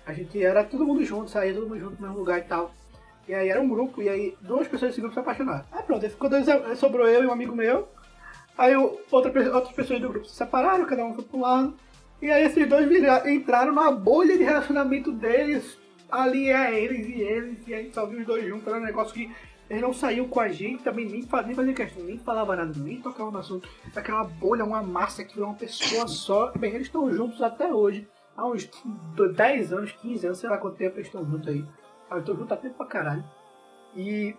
a 0.06 0.12
gente 0.12 0.42
era 0.42 0.62
todo 0.64 0.84
mundo 0.84 1.04
junto, 1.04 1.30
saía 1.30 1.54
todo 1.54 1.68
mundo 1.68 1.78
junto 1.80 1.94
no 1.96 2.02
mesmo 2.02 2.18
lugar 2.18 2.38
e 2.38 2.42
tal. 2.42 2.72
E 3.28 3.34
aí 3.34 3.48
era 3.48 3.60
um 3.60 3.68
grupo, 3.68 4.02
e 4.02 4.08
aí 4.08 4.34
duas 4.40 4.66
pessoas 4.66 4.90
desse 4.90 5.00
grupo 5.00 5.14
se 5.14 5.20
apaixonaram. 5.20 5.64
Aí 5.70 5.82
pronto, 5.84 6.04
aí 6.04 6.10
ficou 6.10 6.28
dois, 6.28 6.46
sobrou 6.78 7.06
eu 7.06 7.22
e 7.22 7.26
um 7.26 7.32
amigo 7.32 7.54
meu. 7.54 7.88
Aí 8.60 8.76
outra, 8.76 9.54
outras 9.54 9.72
pessoas 9.74 10.00
do 10.00 10.08
grupo 10.10 10.26
se 10.26 10.34
separaram, 10.36 10.84
cada 10.84 11.04
um 11.04 11.14
foi 11.14 11.24
pro 11.24 11.40
lado. 11.40 11.74
E 12.20 12.30
aí 12.30 12.44
esses 12.44 12.68
dois 12.68 12.86
vira- 12.86 13.30
entraram 13.32 13.72
na 13.72 13.90
bolha 13.90 14.36
de 14.36 14.44
relacionamento 14.44 15.10
deles. 15.10 15.78
Ali 16.10 16.50
é 16.50 16.78
eles 16.78 17.08
e 17.08 17.22
eles, 17.22 17.66
e 17.66 17.72
aí 17.72 17.90
só 17.92 18.04
viu 18.04 18.20
os 18.20 18.26
dois 18.26 18.44
juntos, 18.46 18.66
era 18.68 18.76
um 18.76 18.80
negócio 18.84 19.14
que 19.14 19.30
eles 19.70 19.80
não 19.80 19.92
saíam 19.94 20.28
com 20.28 20.40
a 20.40 20.48
gente, 20.48 20.82
também 20.82 21.08
nem, 21.08 21.22
fa- 21.22 21.40
nem 21.42 21.54
fazia 21.54 21.72
questão, 21.72 22.02
nem 22.04 22.18
falava 22.18 22.54
nada, 22.56 22.72
nem 22.78 23.00
tocava 23.00 23.30
no 23.30 23.38
assunto. 23.38 23.68
Aquela 23.96 24.24
bolha, 24.24 24.64
uma 24.64 24.82
massa 24.82 25.24
que 25.24 25.32
virou 25.34 25.48
uma 25.48 25.56
pessoa 25.56 26.06
só. 26.08 26.52
Bem, 26.58 26.74
eles 26.74 26.88
estão 26.88 27.10
juntos 27.12 27.40
até 27.40 27.72
hoje. 27.72 28.06
Há 28.36 28.46
uns 28.46 28.68
do- 29.14 29.32
10 29.32 29.72
anos, 29.72 29.92
15 29.92 30.26
anos, 30.26 30.38
sei 30.38 30.50
lá 30.50 30.58
quanto 30.58 30.76
tempo 30.76 30.96
eles 30.96 31.06
estão 31.06 31.24
juntos 31.24 31.48
aí. 31.48 31.64
Ah, 32.10 32.16
eu 32.16 32.24
tô 32.24 32.34
junto 32.34 32.52
há 32.52 32.56
tempo 32.56 32.74
pra 32.76 32.86
caralho. 32.86 33.24
E 33.96 34.34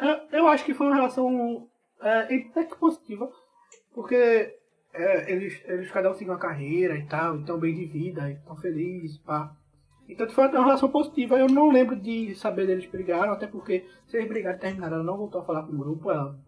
eu, 0.00 0.38
eu 0.40 0.48
acho 0.48 0.64
que 0.64 0.74
foi 0.74 0.86
uma 0.88 0.96
relação 0.96 1.68
é, 2.00 2.20
até 2.48 2.64
que 2.64 2.76
positiva, 2.76 3.30
porque 3.94 4.58
é, 4.92 5.32
eles, 5.32 5.62
eles 5.64 5.90
cada 5.90 6.10
um 6.10 6.14
seguem 6.14 6.32
uma 6.32 6.38
carreira 6.38 6.96
e 6.98 7.06
tal, 7.06 7.38
estão 7.38 7.58
bem 7.58 7.74
de 7.74 7.84
vida, 7.84 8.30
estão 8.30 8.56
felizes, 8.56 9.18
pá. 9.18 9.54
Então 10.08 10.28
foi 10.28 10.48
uma 10.48 10.64
relação 10.64 10.90
positiva. 10.90 11.38
Eu 11.38 11.48
não 11.48 11.70
lembro 11.70 11.96
de 11.96 12.34
saber 12.34 12.66
deles 12.66 12.86
brigaram, 12.86 13.32
até 13.32 13.46
porque 13.46 13.86
se 14.06 14.16
eles 14.16 14.28
brigaram 14.28 14.56
e 14.56 14.60
terminaram, 14.60 14.96
ela 14.96 15.04
não 15.04 15.16
voltou 15.16 15.40
a 15.40 15.44
falar 15.44 15.62
com 15.62 15.72
o 15.72 15.78
grupo, 15.78 16.10
ela, 16.10 16.38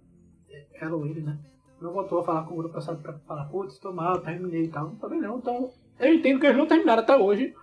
ela 0.74 0.96
ou 0.96 1.06
ele, 1.06 1.22
né? 1.22 1.38
Não 1.80 1.92
voltou 1.92 2.20
a 2.20 2.24
falar 2.24 2.44
com 2.44 2.54
o 2.54 2.56
grupo 2.59 2.80
sabe, 2.80 3.02
pra 3.02 3.14
falar, 3.20 3.44
putz, 3.46 3.78
tô 3.78 3.92
mal, 3.92 4.20
terminei 4.20 4.64
e 4.64 4.68
tal. 4.68 4.90
Também 4.96 5.20
não. 5.20 5.38
Então, 5.38 5.70
eu 5.98 6.14
entendo 6.14 6.40
que 6.40 6.46
eles 6.46 6.59
não 6.59 6.66
terminaram 6.66 7.02
até 7.02 7.16
hoje. 7.16 7.54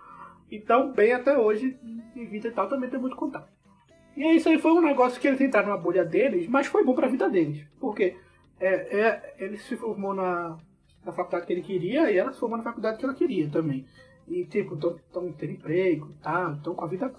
E 0.50 0.60
tão 0.60 0.92
bem 0.92 1.12
até 1.12 1.36
hoje, 1.36 1.76
de 2.14 2.24
vida 2.26 2.48
e 2.48 2.50
tal, 2.50 2.68
também 2.68 2.90
tem 2.90 3.00
muito 3.00 3.16
contato. 3.16 3.48
E 4.16 4.22
aí, 4.22 4.36
isso 4.36 4.48
aí 4.48 4.58
foi 4.58 4.72
um 4.72 4.80
negócio 4.80 5.20
que 5.20 5.26
eles 5.26 5.40
entraram 5.40 5.70
na 5.70 5.76
bolha 5.76 6.04
deles, 6.04 6.46
mas 6.48 6.66
foi 6.66 6.84
bom 6.84 6.94
pra 6.94 7.08
vida 7.08 7.28
deles. 7.28 7.66
Porque 7.80 8.16
é, 8.60 8.98
é, 9.00 9.34
ele 9.38 9.56
se 9.58 9.76
formou 9.76 10.14
na, 10.14 10.56
na 11.04 11.12
faculdade 11.12 11.46
que 11.46 11.52
ele 11.52 11.62
queria 11.62 12.10
e 12.10 12.16
ela 12.16 12.32
se 12.32 12.38
formou 12.40 12.56
na 12.58 12.64
faculdade 12.64 12.98
que 12.98 13.04
ela 13.04 13.14
queria 13.14 13.48
também. 13.48 13.84
E, 14.26 14.44
tipo, 14.44 14.74
estão 14.74 15.30
tendo 15.32 15.52
emprego 15.52 16.08
e 16.18 16.22
tal, 16.22 16.52
estão 16.54 16.74
com 16.74 16.84
a 16.84 16.88
vida. 16.88 17.12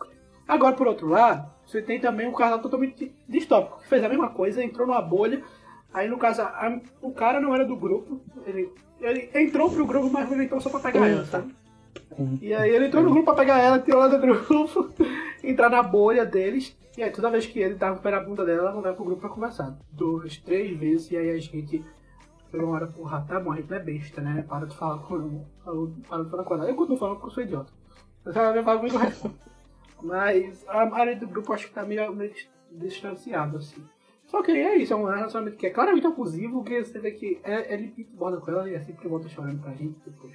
Agora, 0.47 0.75
por 0.75 0.87
outro 0.87 1.07
lado, 1.07 1.49
você 1.65 1.81
tem 1.81 1.99
também 1.99 2.27
um 2.27 2.33
casal 2.33 2.59
totalmente 2.59 3.13
distópico, 3.27 3.79
que 3.81 3.87
fez 3.87 4.03
a 4.03 4.09
mesma 4.09 4.29
coisa, 4.29 4.63
entrou 4.63 4.87
numa 4.87 5.01
bolha. 5.01 5.43
Aí, 5.93 6.07
no 6.09 6.17
caso, 6.17 6.41
a- 6.41 6.79
o 7.01 7.11
cara 7.11 7.39
não 7.39 7.53
era 7.53 7.63
do 7.65 7.75
grupo, 7.75 8.19
ele, 8.45 8.71
ele 8.99 9.29
entrou 9.35 9.69
pro 9.71 9.85
grupo, 9.85 10.09
mas 10.11 10.31
ele 10.31 10.43
entrou 10.45 10.59
só 10.59 10.69
pra 10.69 10.79
pegar 10.79 11.07
ela, 11.07 11.25
sabe? 11.25 11.55
E 12.41 12.53
aí 12.53 12.69
ele 12.69 12.87
entrou 12.87 13.03
no 13.03 13.09
grupo 13.11 13.25
pra 13.25 13.35
pegar 13.35 13.59
ela, 13.59 13.79
tirou 13.79 14.01
ela 14.03 14.17
do 14.17 14.19
grupo, 14.19 14.93
entrar 15.43 15.69
na 15.69 15.81
bolha 15.83 16.25
deles. 16.25 16.75
E 16.97 17.03
aí 17.03 17.11
toda 17.11 17.29
vez 17.29 17.45
que 17.45 17.59
ele 17.59 17.75
tava 17.75 17.99
pé 17.99 18.11
na 18.11 18.21
bunda 18.21 18.45
dela, 18.45 18.61
ela 18.61 18.75
mandava 18.75 18.95
pro 18.95 19.05
grupo 19.05 19.21
pra 19.21 19.29
conversar. 19.29 19.77
Duas, 19.91 20.37
três 20.37 20.77
vezes, 20.77 21.11
e 21.11 21.17
aí 21.17 21.29
a 21.31 21.37
gente 21.37 21.83
pegou 22.51 22.67
uma 22.67 22.75
hora, 22.75 22.87
porra, 22.87 23.21
tá 23.27 23.39
bom, 23.39 23.51
a 23.51 23.57
gente 23.57 23.69
não 23.69 23.77
é 23.77 23.79
besta, 23.81 24.21
né? 24.21 24.45
Para 24.47 24.65
de 24.65 24.75
falar 24.75 24.99
com 24.99 25.45
para 26.07 26.23
de 26.23 26.29
falar 26.29 26.43
com 26.43 26.53
ela. 26.53 26.69
Eu 26.69 26.75
continuo 26.75 26.97
falando 26.97 27.15
porque 27.15 27.27
eu 27.27 27.33
sou 27.33 27.43
idiota. 27.43 27.73
Ela 28.25 28.53
me 28.53 28.63
fala 28.63 28.81
resto. 28.81 29.31
Mas 30.01 30.65
a 30.67 30.85
maioria 30.85 31.15
do 31.15 31.27
grupo 31.27 31.53
acho 31.53 31.67
que 31.67 31.73
tá 31.73 31.83
meio, 31.83 32.13
meio 32.15 32.33
distanciado, 32.71 33.57
assim. 33.57 33.83
Só 34.25 34.41
que 34.41 34.51
é 34.51 34.75
isso, 34.77 34.93
é 34.93 34.95
um 34.95 35.05
relacionamento 35.05 35.57
que 35.57 35.67
é 35.67 35.69
claramente 35.69 36.07
abusivo, 36.07 36.63
que 36.63 36.83
você 36.83 36.99
vê 36.99 37.11
que 37.11 37.39
é, 37.43 37.73
ele 37.73 37.93
borda 38.13 38.37
com 38.37 38.51
ela 38.51 38.69
e 38.69 38.73
é 38.73 38.79
sempre 38.81 39.07
volta 39.07 39.29
chorando 39.29 39.61
pra 39.61 39.73
gente 39.73 39.99
depois 40.03 40.33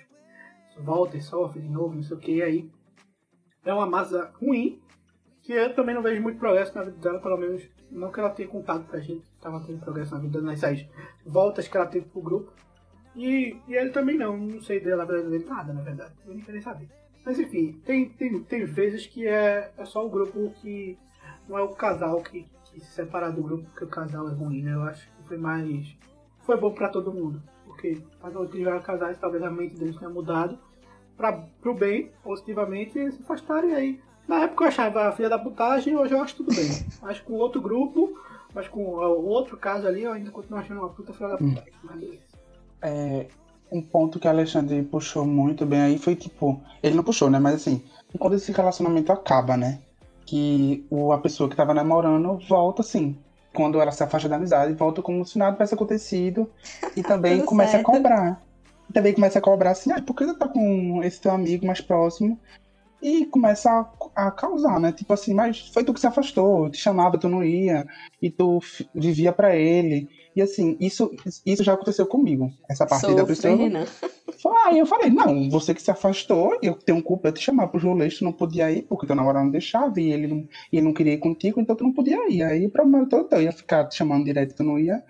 volta 0.81 1.17
e 1.17 1.21
sofre 1.21 1.61
de 1.61 1.69
novo, 1.69 1.95
não 1.95 2.03
sei 2.03 2.17
o 2.17 2.21
que, 2.21 2.37
e 2.37 2.43
aí 2.43 2.71
é 3.65 3.73
uma 3.73 3.87
massa 3.87 4.33
ruim, 4.41 4.81
que 5.51 5.55
eu 5.57 5.75
também 5.75 5.97
não 5.97 6.03
vejo 6.03 6.23
muito 6.23 6.39
progresso 6.39 6.73
na 6.77 6.85
vida 6.85 6.97
dela, 6.99 7.19
pelo 7.19 7.37
menos 7.37 7.69
não 7.91 8.13
que 8.13 8.21
ela 8.21 8.31
tenha 8.31 8.49
contado 8.49 8.85
pra 8.85 9.01
gente 9.01 9.23
que 9.23 9.41
tava 9.41 9.59
tendo 9.67 9.81
progresso 9.81 10.15
na 10.15 10.21
vida 10.21 10.41
nessas 10.41 10.87
voltas 11.27 11.67
que 11.67 11.77
ela 11.77 11.87
teve 11.87 12.07
pro 12.07 12.23
grupo. 12.23 12.53
E, 13.17 13.57
e 13.67 13.75
ele 13.75 13.91
também 13.91 14.17
não, 14.17 14.37
não 14.37 14.63
sei 14.63 14.79
dela, 14.79 15.05
dele 15.05 15.45
nada, 15.45 15.73
na 15.73 15.81
verdade, 15.81 16.15
eu 16.25 16.35
nem 16.35 16.45
queria 16.45 16.63
saber. 16.63 16.89
Mas 17.27 17.41
enfim, 17.41 17.73
tem, 17.85 18.09
tem, 18.11 18.41
tem 18.45 18.65
vezes 18.65 19.09
que 19.09 19.27
é, 19.27 19.73
é 19.77 19.85
só 19.85 20.07
o 20.07 20.09
grupo 20.09 20.53
que 20.61 20.97
não 21.49 21.59
é 21.59 21.63
o 21.63 21.71
casal 21.71 22.23
que, 22.23 22.47
que 22.67 22.79
se 22.79 22.93
separa 22.93 23.33
do 23.33 23.43
grupo 23.43 23.65
porque 23.71 23.85
o 23.85 23.89
casal 23.89 24.29
é 24.29 24.33
ruim, 24.33 24.63
né? 24.63 24.75
Eu 24.75 24.83
acho 24.83 25.05
que 25.05 25.27
foi 25.27 25.37
mais. 25.37 25.97
Foi 26.43 26.57
bom 26.57 26.73
pra 26.73 26.89
todo 26.89 27.13
mundo. 27.13 27.43
Porque 27.67 28.01
quando 28.21 28.47
tiveram 28.47 28.81
casais, 28.83 29.19
talvez 29.19 29.43
a 29.43 29.51
mente 29.51 29.75
deles 29.75 29.97
tenha 29.97 30.11
mudado 30.11 30.57
pra, 31.17 31.33
pro 31.61 31.75
bem, 31.75 32.13
positivamente, 32.23 32.97
e 32.97 33.03
eles 33.03 33.17
se 33.17 33.23
afastaram 33.23 33.69
e 33.69 33.75
aí. 33.75 34.10
Na 34.31 34.45
época 34.45 34.63
eu 34.63 34.69
achava 34.69 35.09
a 35.09 35.13
filha 35.13 35.29
da 35.29 35.41
putagem, 35.41 35.97
hoje 35.97 36.15
eu 36.15 36.23
acho 36.23 36.37
tudo 36.37 36.55
bem. 36.55 36.71
Mas 37.03 37.19
com 37.19 37.33
outro 37.33 37.61
grupo, 37.61 38.17
mas 38.55 38.69
com 38.69 38.81
o 38.81 39.27
outro 39.27 39.57
caso 39.57 39.89
ali, 39.89 40.05
eu 40.05 40.13
ainda 40.13 40.31
continuo 40.31 40.61
achando 40.61 40.79
uma 40.79 40.89
puta 40.89 41.13
filha 41.13 41.31
da 41.31 41.37
putagem. 41.37 41.73
Mas 41.83 41.99
beleza. 41.99 42.23
É, 42.81 43.27
um 43.73 43.83
ponto 43.83 44.21
que 44.21 44.29
o 44.29 44.31
Alexandre 44.31 44.85
puxou 44.85 45.27
muito 45.27 45.67
bem 45.67 45.81
aí 45.81 45.99
foi 45.99 46.15
tipo, 46.15 46.63
ele 46.81 46.95
não 46.95 47.03
puxou, 47.03 47.29
né? 47.29 47.41
Mas 47.41 47.57
assim, 47.57 47.83
quando 48.21 48.37
esse 48.37 48.53
relacionamento 48.53 49.11
acaba, 49.11 49.57
né? 49.57 49.81
Que 50.25 50.87
o, 50.89 51.13
a 51.13 51.19
pessoa 51.19 51.51
que 51.51 51.57
tava 51.57 51.75
namorando 51.75 52.39
volta 52.49 52.83
assim. 52.83 53.19
Quando 53.53 53.81
ela 53.81 53.91
se 53.91 54.05
afasta 54.05 54.29
da 54.29 54.37
amizade, 54.37 54.75
volta 54.75 55.03
como 55.03 55.27
se 55.27 55.39
nada 55.39 55.55
tivesse 55.55 55.75
acontecido. 55.75 56.49
E 56.97 57.03
também 57.03 57.43
começa 57.45 57.73
certo. 57.73 57.91
a 57.91 57.93
cobrar. 57.93 58.43
E 58.89 58.93
também 58.93 59.13
começa 59.13 59.41
a 59.41 59.43
cobrar 59.43 59.71
assim, 59.73 59.91
ah, 59.91 60.01
por 60.01 60.15
que 60.15 60.25
você 60.25 60.35
tá 60.35 60.47
com 60.47 61.03
esse 61.03 61.21
teu 61.21 61.33
amigo 61.33 61.67
mais 61.67 61.81
próximo? 61.81 62.39
E 63.03 63.25
começa 63.27 63.71
a, 63.71 64.27
a 64.27 64.31
causar, 64.31 64.79
né? 64.79 64.93
Tipo 64.93 65.13
assim, 65.13 65.35
mas 65.35 65.69
foi 65.69 65.83
tu 65.83 65.95
que 65.95 66.01
se 66.01 66.07
afastou, 66.07 66.65
eu 66.65 66.71
te 66.71 66.79
chamava, 66.79 67.19
tu 67.19 67.29
não 67.29 67.43
ia, 67.43 67.87
e 68.21 68.31
tu 68.31 68.61
vivia 68.95 69.33
pra 69.33 69.57
ele. 69.57 70.09
E 70.35 70.43
assim, 70.43 70.77
isso, 70.79 71.11
isso 71.45 71.65
já 71.65 71.73
aconteceu 71.75 72.07
comigo. 72.07 72.53
Essa 72.69 72.87
parte 72.87 73.15
da 73.15 73.25
pessoa. 73.25 73.57
Renan. 73.57 73.87
Aí 74.67 74.79
eu 74.79 74.87
falei, 74.87 75.11
não, 75.11 75.51
você 75.51 75.75
que 75.75 75.83
se 75.83 75.91
afastou, 75.91 76.57
eu 76.63 76.75
tenho 76.75 77.03
culpa 77.03 77.31
de 77.31 77.41
te 77.41 77.45
chamar 77.45 77.69
pros 77.69 77.83
rolês, 77.83 78.19
tu 78.19 78.25
não 78.25 78.33
podia 78.33 78.71
ir, 78.71 78.83
porque 78.83 79.07
teu 79.07 79.17
namorado 79.17 79.45
não 79.45 79.53
deixava, 79.53 80.01
e 80.01 80.13
ele 80.13 80.27
não, 80.27 80.49
e 80.73 80.77
ele 80.77 80.87
não 80.87 80.95
queria 80.95 81.15
ir 81.15 81.19
contigo, 81.19 81.61
então 81.61 81.77
tu 81.77 81.85
não 81.85 81.93
podia 81.93 82.31
ir. 82.31 82.43
Aí 82.43 82.67
o 82.67 82.71
problema 82.71 83.09
todo 83.09 83.29
teu, 83.29 83.43
ia 83.43 83.53
ficar 83.53 83.87
te 83.87 83.97
chamando 83.97 84.25
direto, 84.25 84.55
tu 84.55 84.63
não 84.63 84.79
ia. 84.79 85.03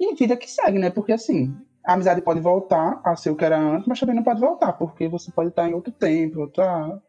E 0.00 0.14
vida 0.14 0.36
que 0.36 0.50
segue, 0.50 0.78
né? 0.78 0.88
Porque 0.88 1.12
assim, 1.12 1.54
a 1.84 1.94
amizade 1.94 2.22
pode 2.22 2.40
voltar 2.40 3.00
a 3.04 3.16
ser 3.16 3.30
o 3.30 3.36
que 3.36 3.44
era 3.44 3.58
antes, 3.58 3.86
mas 3.86 3.98
também 3.98 4.14
não 4.14 4.22
pode 4.22 4.40
voltar, 4.40 4.72
porque 4.74 5.08
você 5.08 5.30
pode 5.30 5.50
estar 5.50 5.68
em 5.68 5.74
outro 5.74 5.92
tempo, 5.92 6.40
outra, 6.40 7.00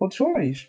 outros 0.00 0.18
rolês. 0.20 0.68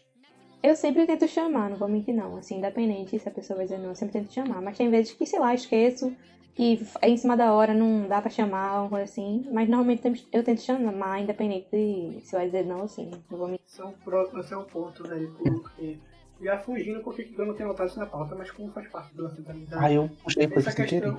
Eu 0.62 0.76
sempre 0.76 1.08
tento 1.08 1.28
chamar, 1.28 1.70
não 1.72 1.78
vou 1.78 1.88
mentir 1.88 2.14
não. 2.14 2.38
Assim, 2.38 2.58
independente 2.58 3.18
se 3.18 3.28
a 3.28 3.32
pessoa 3.32 3.58
vai 3.58 3.66
dizer 3.66 3.80
não, 3.80 3.90
eu 3.90 3.96
sempre 3.96 4.14
tento 4.20 4.32
chamar. 4.32 4.62
Mas 4.62 4.78
tem 4.78 4.90
vezes 4.92 5.12
que, 5.14 5.26
sei 5.26 5.40
lá, 5.40 5.56
esqueço, 5.56 6.16
que 6.54 6.80
é 7.02 7.10
em 7.10 7.18
cima 7.18 7.36
da 7.36 7.52
hora, 7.54 7.74
não 7.74 8.08
dá 8.08 8.22
pra 8.22 8.30
chamar, 8.30 8.68
alguma 8.68 8.90
coisa 8.90 9.06
assim. 9.06 9.44
Mas 9.52 9.68
normalmente 9.68 10.28
eu 10.32 10.44
tento 10.44 10.62
chamar, 10.62 11.20
independente 11.20 11.68
de 11.72 12.20
se 12.22 12.36
vai 12.36 12.46
dizer 12.46 12.66
não, 12.66 12.84
assim. 12.84 13.10
Não 13.32 13.38
vou 13.40 13.48
mentir. 13.48 13.66
Esse 13.66 13.82
é 13.82 13.86
um, 13.86 13.92
pro- 13.94 14.40
esse 14.40 14.54
é 14.54 14.58
um 14.58 14.66
ponto, 14.66 15.02
velho, 15.08 15.34
porque. 15.36 15.98
Já 16.42 16.58
fugindo 16.58 17.02
porque 17.04 17.32
eu 17.38 17.46
não 17.46 17.54
tenho 17.54 17.70
notado 17.70 17.88
isso 17.88 18.00
na 18.00 18.06
pauta, 18.08 18.34
mas 18.36 18.50
como 18.50 18.72
faz 18.72 18.88
parte 18.88 19.14
do 19.16 19.28
assunto 19.28 19.44
da 19.44 19.52
amizade. 19.52 19.86
Aí 19.86 19.94
eu 19.96 20.10
puxei 20.24 20.48
por 20.48 20.58
isso 20.58 20.76
questão. 20.76 21.16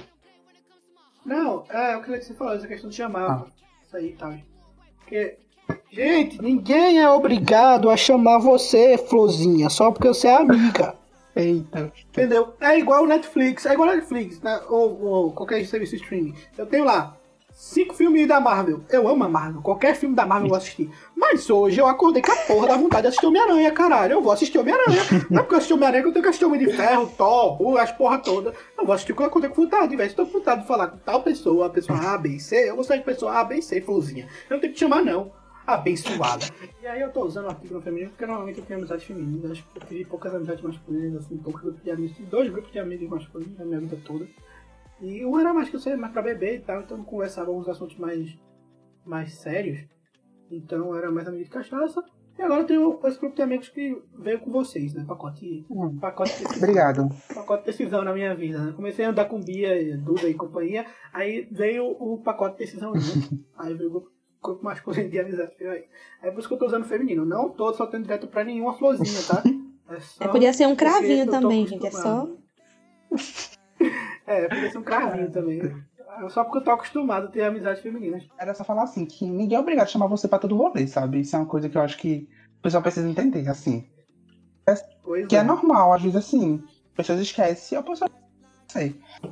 Não, 1.25 1.65
é 1.71 1.97
o 1.97 2.03
que 2.03 2.21
você 2.21 2.35
falou, 2.35 2.55
essa 2.55 2.67
questão 2.67 2.91
de 2.91 2.97
chamar. 2.97 3.31
Ah. 3.31 3.47
Isso 3.85 3.97
aí 3.97 4.09
e 4.09 4.13
tal. 4.15 4.35
Porque. 4.99 5.39
Gente, 5.91 6.41
ninguém 6.41 7.01
é 7.01 7.11
obrigado 7.11 7.91
a 7.91 7.97
chamar 7.97 8.39
você, 8.39 8.97
Florzinha, 8.97 9.69
só 9.69 9.91
porque 9.91 10.09
você 10.09 10.29
é 10.29 10.37
amiga. 10.37 10.95
Eita. 11.35 11.93
Entendeu? 12.09 12.55
É 12.61 12.79
igual 12.79 13.05
o 13.05 13.07
Netflix, 13.07 13.67
é 13.67 13.73
igual 13.73 13.89
o 13.89 13.93
Netflix, 13.93 14.41
né? 14.41 14.61
ou, 14.69 15.03
ou 15.03 15.33
qualquer 15.33 15.65
serviço 15.67 15.97
de 15.97 16.03
streaming. 16.03 16.35
Eu 16.57 16.67
tenho 16.67 16.85
lá 16.85 17.17
cinco 17.55 17.95
filmes 17.95 18.27
da 18.27 18.41
Marvel. 18.41 18.81
Eu 18.91 19.07
amo 19.09 19.25
a 19.25 19.29
Marvel. 19.29 19.63
Qualquer 19.63 19.95
filme 19.95 20.15
da 20.15 20.27
Marvel 20.27 20.47
eu 20.47 20.51
vou 20.51 20.59
assistir. 20.59 20.91
Mas 21.17 21.49
hoje 21.49 21.81
eu 21.81 21.87
acordei 21.87 22.23
com 22.23 22.33
a 22.33 22.37
porra 22.37 22.69
da 22.69 22.77
vontade 22.77 23.03
de 23.03 23.09
assistir 23.09 23.27
Homem-Aranha, 23.27 23.71
caralho. 23.71 24.13
Eu 24.13 24.23
vou 24.23 24.33
assistir 24.33 24.59
Homem-Aranha. 24.59 25.03
Não 25.31 25.39
é 25.39 25.43
porque 25.43 25.55
eu 25.55 25.59
assisti 25.59 25.75
Homem-Aranha 25.75 26.03
que 26.03 26.09
eu 26.09 26.13
tenho 26.13 26.23
que 26.23 26.29
assistir 26.29 26.45
Homem 26.45 26.59
de 26.59 26.73
Ferro, 26.73 27.07
Thor, 27.17 27.55
Hulk, 27.57 27.79
as 27.81 27.93
porra 27.93 28.19
toda. 28.19 28.53
Eu 28.77 28.85
vou 28.85 28.95
assistir 28.95 29.13
o 29.13 29.17
que 29.17 29.23
eu 29.23 29.27
acordei 29.27 29.51
com 29.51 29.63
vontade. 29.63 29.95
Velho, 29.95 30.11
se 30.11 30.19
eu 30.19 30.25
tô 30.25 30.33
com 30.33 30.39
vontade 30.39 30.63
de 30.63 30.67
falar 30.67 30.89
com 30.89 30.97
tal 30.99 31.23
pessoa, 31.23 31.67
a 31.67 31.71
pessoa 31.71 31.99
A, 31.99 32.19
B 32.19 32.31
e 32.31 32.41
C, 32.41 32.71
eu 32.71 32.75
vou 32.75 32.85
sair 32.85 32.99
com 32.99 33.11
a 33.11 33.15
pessoa 33.15 33.39
A, 33.39 33.45
B 33.45 33.57
e 33.57 33.63
C, 33.63 33.81
florzinha. 33.81 34.27
Eu 34.51 34.55
não 34.55 34.61
tenho 34.61 34.73
que 34.73 34.79
te 34.79 34.81
chamar, 34.81 35.05
não. 35.05 35.31
Abençoada. 35.67 36.45
E 36.83 36.87
aí 36.87 37.01
eu 37.01 37.13
tô 37.13 37.25
usando 37.25 37.47
o 37.47 37.49
artigo 37.49 37.75
no 37.75 37.83
feminino 37.83 38.11
porque 38.11 38.27
normalmente 38.27 38.59
eu 38.59 38.65
tenho 38.65 38.81
amizades 38.81 39.05
femininas. 39.05 39.65
Eu 39.75 39.87
tive 39.87 40.05
poucas 40.05 40.35
amizades 40.35 40.63
masculinas, 40.63 41.25
assim, 41.25 41.37
poucos 41.39 41.63
grupos 41.63 41.83
de 41.83 41.91
amigos. 41.91 42.17
Tive 42.17 42.29
dois 42.29 42.51
grupos 42.51 42.73
de 42.73 42.79
amigos 42.79 43.09
masculinos 43.09 43.59
na 43.59 43.65
minha 43.65 43.81
vida 43.81 43.99
toda. 44.05 44.27
E 45.01 45.25
um 45.25 45.39
era 45.39 45.53
mais 45.53 45.69
que 45.69 45.77
eu 45.77 45.81
sei, 45.81 45.97
mais 45.97 46.13
pra 46.13 46.23
beber 46.23 46.57
e 46.57 46.61
tal, 46.61 46.81
então 46.81 47.03
conversava 47.03 47.49
alguns 47.49 47.69
assuntos 47.69 47.97
mais, 47.97 48.39
mais 49.05 49.35
sérios. 49.35 49.85
Então 50.51 50.95
era 50.97 51.11
mais 51.11 51.27
amigo 51.27 51.45
de 51.45 51.51
cachaça. 51.51 52.03
E 52.39 52.43
agora 52.43 52.63
eu 52.63 52.67
tenho 52.67 53.01
esse 53.05 53.19
grupo 53.19 53.37
de 53.37 53.43
amigos 53.43 53.69
que 53.69 54.01
veio 54.19 54.41
com 54.41 54.51
vocês, 54.51 54.95
né? 54.95 55.05
Pacote. 55.07 55.67
Hum. 55.69 55.99
Pacote 55.99 56.33
de 56.33 56.45
decisão. 56.45 56.63
Obrigado. 56.63 57.09
Pacote 57.35 57.65
de 57.65 57.67
decisão 57.67 58.03
na 58.03 58.13
minha 58.13 58.35
vida, 58.35 58.59
né? 58.59 58.73
Comecei 58.73 59.05
a 59.05 59.11
andar 59.11 59.27
com 59.27 59.41
Bia, 59.41 59.97
Duda 59.99 60.29
e 60.29 60.35
companhia. 60.35 60.87
Aí 61.13 61.47
veio 61.51 61.85
o 61.87 62.23
pacote 62.23 62.57
de 62.57 62.65
decisão 62.65 62.95
junto. 62.95 63.45
aí 63.59 63.75
veio 63.75 63.91
o 63.91 63.93
grupo, 63.93 64.11
grupo 64.43 64.65
masculino 64.65 65.09
de 65.09 65.19
amizade. 65.19 65.53
Aí. 65.61 65.85
é 66.23 66.31
por 66.31 66.41
isso 66.41 66.49
que 66.49 66.55
eu 66.55 66.59
tô 66.59 66.67
usando 66.67 66.85
feminino. 66.85 67.25
Não 67.25 67.51
tô 67.51 67.73
soltando 67.73 68.03
direto 68.03 68.27
pra 68.27 68.45
nenhuma 68.45 68.75
florzinha, 68.75 69.21
tá? 69.27 69.43
É 69.89 70.01
só 70.01 70.25
É, 70.25 70.29
podia 70.29 70.53
ser 70.55 70.67
um 70.67 70.77
cravinho 70.77 71.29
também, 71.29 71.67
gente. 71.67 71.87
É 71.87 71.91
só. 71.91 72.29
É, 74.25 74.47
podia 74.49 74.71
ser 74.71 74.79
um 74.79 74.83
cravinho 74.83 75.31
também. 75.31 75.61
É 75.61 76.29
Só 76.29 76.45
porque 76.45 76.59
eu 76.59 76.65
tô 76.65 76.71
acostumado 76.71 77.27
a 77.27 77.31
ter 77.31 77.43
amizades 77.43 77.83
femininas. 77.83 78.25
Era 78.39 78.55
só 78.55 78.63
falar 78.63 78.85
assim, 78.85 79.05
que 79.05 79.27
ninguém 79.27 79.59
é 79.59 79.61
obrigado 79.61 79.87
a 79.87 79.91
chamar 79.91 80.07
você 80.07 80.29
pra 80.29 80.39
todo 80.39 80.57
rolê, 80.57 80.87
sabe? 80.87 81.21
Isso 81.21 81.35
é 81.35 81.41
uma 81.41 81.47
coisa 81.47 81.69
que 81.69 81.77
eu 81.77 81.83
acho 81.83 81.99
que 81.99 82.29
o 82.59 82.63
pessoal 82.63 82.83
precisa 82.83 83.09
entender, 83.09 83.49
assim. 83.49 83.91
Pois 85.03 85.27
Que 85.27 85.37
é 85.37 85.43
normal, 85.43 85.93
às 85.93 86.01
vezes 86.01 86.17
assim, 86.17 86.63
pessoas 86.95 87.21
esquecem 87.21 87.77
e 87.77 87.79
a 87.79 87.83
pessoa 87.83 88.09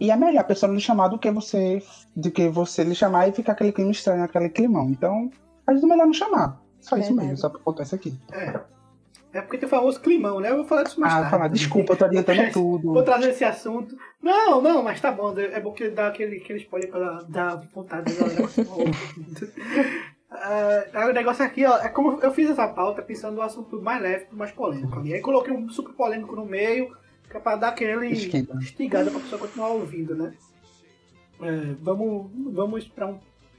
E 0.01 0.11
é 0.11 0.17
melhor 0.17 0.41
a 0.41 0.45
pessoa 0.45 0.69
não 0.69 0.77
lhe 0.77 0.81
chamar 0.83 1.09
do 1.09 1.19
que 1.19 1.31
você 1.31 1.83
do 2.15 2.31
que 2.31 2.49
você 2.49 2.85
lhe 2.85 2.95
chamar 2.95 3.29
e 3.29 3.33
ficar 3.33 3.53
aquele 3.53 3.73
clima 3.73 3.91
estranho, 3.91 4.23
aquele 4.25 4.49
climão. 4.49 4.89
Então, 4.91 5.31
às 5.67 5.75
vezes 5.75 5.85
é 5.85 5.87
melhor 5.93 6.07
não 6.07 6.13
chamar. 6.15 6.61
Só 6.81 6.97
isso 6.97 7.09
Verdade. 7.09 7.29
mesmo, 7.29 7.37
só 7.39 7.49
pra 7.49 7.61
contar 7.61 7.83
isso 7.85 7.95
aqui. 7.95 8.15
É 9.33 9.41
porque 9.41 9.59
tem 9.59 9.67
o 9.67 9.71
famoso 9.71 10.01
climão, 10.01 10.41
né? 10.41 10.51
Eu 10.51 10.57
vou 10.57 10.65
falar 10.65 10.83
disso 10.83 10.99
mais 11.01 11.13
Ah, 11.13 11.17
tarde. 11.19 11.31
falar, 11.31 11.49
desculpa, 11.49 11.93
eu 11.93 11.97
tô 11.97 12.05
adiantando 12.05 12.43
Vou 12.53 12.79
tudo. 12.79 13.05
trazer 13.05 13.31
esse 13.31 13.45
assunto. 13.45 13.97
Não, 14.21 14.61
não, 14.61 14.83
mas 14.83 15.01
tá 15.01 15.13
bom. 15.13 15.33
É 15.39 15.61
bom 15.61 15.73
que 15.73 15.89
dá 15.91 16.09
aquele, 16.09 16.39
aquele 16.39 16.59
spoiler 16.59 16.91
pra 16.91 17.21
dar 17.29 17.57
vontade 17.73 18.13
de 18.13 18.19
Ah, 20.33 21.07
o 21.09 21.13
negócio 21.13 21.45
aqui, 21.45 21.67
ó, 21.67 21.77
é 21.79 21.89
como 21.89 22.21
eu 22.23 22.31
fiz 22.33 22.49
essa 22.49 22.67
pauta 22.69 23.03
pensando 23.03 23.35
no 23.35 23.43
assunto 23.43 23.83
mais 23.83 24.01
leve 24.01 24.27
mais 24.33 24.53
polêmico. 24.53 24.99
ali. 24.99 25.13
Aí 25.15 25.21
coloquei 25.21 25.53
um 25.53 25.69
super 25.69 25.93
polêmico 25.93 26.37
no 26.37 26.47
meio, 26.47 26.97
que 27.31 27.37
é 27.37 27.41
pra 27.41 27.57
dar 27.57 27.69
aquele 27.69 28.09
Esquenta. 28.09 28.59
pra 29.11 29.21
pessoa 29.21 29.41
continuar 29.41 29.69
ouvindo, 29.69 30.15
né? 30.17 30.35
É, 31.41 31.75
vamos, 31.81 32.29
vamos 32.53 32.89
pra 32.89 33.07
um 33.07 33.19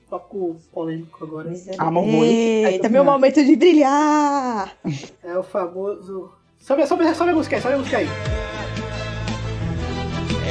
tópico 0.10 0.58
polêmico 0.74 1.24
agora. 1.24 1.52
Amor, 1.78 2.06
muito. 2.06 2.32
Eita, 2.32 2.90
meu 2.90 3.06
momento 3.06 3.44
de 3.44 3.56
brilhar! 3.56 4.76
É 5.24 5.38
o 5.38 5.44
famoso. 5.44 6.32
Sobe, 6.60 6.86
sobe, 6.86 7.16
sobe 7.16 7.32
a 7.32 7.34
música 7.34 7.56
aí, 7.56 7.62
sobe 7.62 7.76
a 7.76 7.78
música 7.78 7.98
aí. 7.98 8.08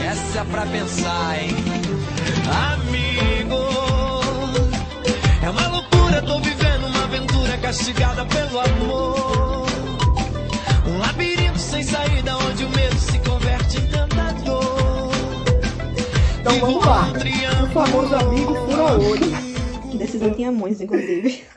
Essa 0.08 0.40
é 0.40 0.44
pra 0.44 0.66
pensar, 0.66 1.42
hein? 1.42 1.50
Amigo, 2.72 3.56
é 5.44 5.50
uma 5.50 5.68
loucura, 5.68 6.22
tô 6.22 6.40
vivendo 6.40 6.86
uma 6.86 7.04
aventura 7.04 7.58
castigada 7.58 8.24
pelo 8.26 8.60
amor. 8.60 9.49
Sem 11.80 11.88
saída 11.88 12.36
onde 12.36 12.62
o 12.62 12.68
medo 12.68 12.94
se 12.96 13.18
converte 13.20 13.78
em 13.78 13.86
tentador. 13.86 15.10
Então 16.38 16.60
vamos 16.60 16.84
lá. 16.84 17.06
O 17.64 17.72
famoso 17.72 18.14
amigo 18.16 18.54
fura-olho. 18.54 19.96
Decisão 19.96 20.30
tinha 20.34 20.52
muitos, 20.52 20.82
inclusive. 20.82 21.42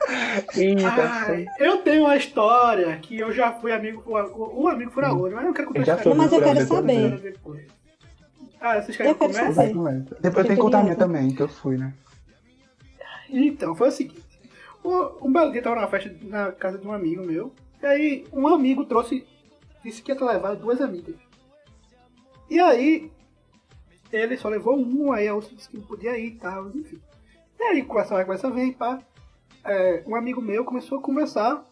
Ai, 0.82 1.44
eu 1.58 1.76
tenho 1.82 2.04
uma 2.04 2.16
história 2.16 2.96
que 2.96 3.18
eu 3.18 3.32
já 3.32 3.52
fui 3.52 3.70
amigo 3.70 4.02
um 4.08 4.66
amigo 4.66 4.92
fura-olho, 4.92 5.34
mas 5.34 5.44
eu 5.44 5.48
não 5.48 5.52
quero 5.52 5.68
contar 5.68 6.06
Eu. 6.06 6.14
Mas 6.14 6.32
eu 6.32 6.40
quero 6.42 6.66
saber. 6.68 7.20
Depois. 7.20 7.66
Ah, 8.58 8.80
vocês 8.80 8.96
querem 8.96 9.12
Eu 9.12 9.18
quero 9.18 9.52
saber. 9.52 9.74
Depois 9.74 10.24
eu 10.24 10.32
tenho 10.32 10.46
que 10.46 10.56
contar 10.56 10.78
a 10.78 10.84
minha 10.84 10.96
também, 10.96 11.34
que 11.34 11.42
eu 11.42 11.48
fui, 11.48 11.76
né? 11.76 11.92
Então, 13.28 13.74
foi 13.74 13.88
o 13.88 13.92
seguinte. 13.92 14.24
Um, 14.82 15.26
um 15.28 15.30
belo 15.30 15.50
dia 15.50 15.60
eu 15.60 15.64
tava 15.64 15.76
numa 15.76 15.88
festa 15.88 16.10
na 16.22 16.50
casa 16.50 16.78
de 16.78 16.88
um 16.88 16.92
amigo 16.94 17.22
meu. 17.22 17.52
E 17.82 17.86
aí, 17.86 18.24
um 18.32 18.48
amigo 18.48 18.86
trouxe. 18.86 19.26
Disse 19.84 20.02
que 20.02 20.10
ia 20.10 20.24
levar 20.24 20.56
duas 20.56 20.80
amigas. 20.80 21.16
E 22.48 22.58
aí, 22.58 23.12
ele 24.10 24.36
só 24.36 24.48
levou 24.48 24.76
um, 24.76 25.12
aí 25.12 25.28
a 25.28 25.34
outra 25.34 25.54
disse 25.54 25.68
que 25.68 25.76
não 25.76 25.84
podia 25.84 26.18
ir 26.18 26.28
e 26.28 26.36
tal, 26.36 26.68
enfim. 26.70 27.00
E 27.58 27.62
aí, 27.62 27.82
conversa 27.84 28.14
vai, 28.14 28.24
conversa 28.24 28.50
vem, 28.50 28.72
pá. 28.72 29.00
É, 29.64 30.02
um 30.06 30.14
amigo 30.14 30.42
meu 30.42 30.64
começou 30.64 30.98
a 30.98 31.02
conversar 31.02 31.64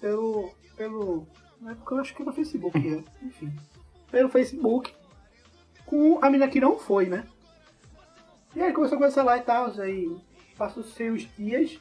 pelo. 0.00 0.52
pelo. 0.76 1.26
Na 1.60 1.72
época 1.72 1.94
eu 1.94 2.00
acho 2.00 2.14
que 2.14 2.22
era 2.22 2.32
Facebook, 2.32 2.78
é, 2.78 3.04
enfim. 3.24 3.52
Pelo 4.10 4.28
Facebook 4.28 4.92
com 5.90 6.18
a 6.22 6.30
menina 6.30 6.48
que 6.48 6.60
não 6.60 6.78
foi, 6.78 7.06
né? 7.06 7.26
E 8.54 8.60
aí 8.60 8.72
começou 8.72 8.96
a 8.96 8.98
conversar 8.98 9.24
lá 9.24 9.36
e 9.36 9.42
tal, 9.42 9.72
aí 9.80 10.16
passou-se 10.56 11.10
uns 11.10 11.28
dias. 11.36 11.80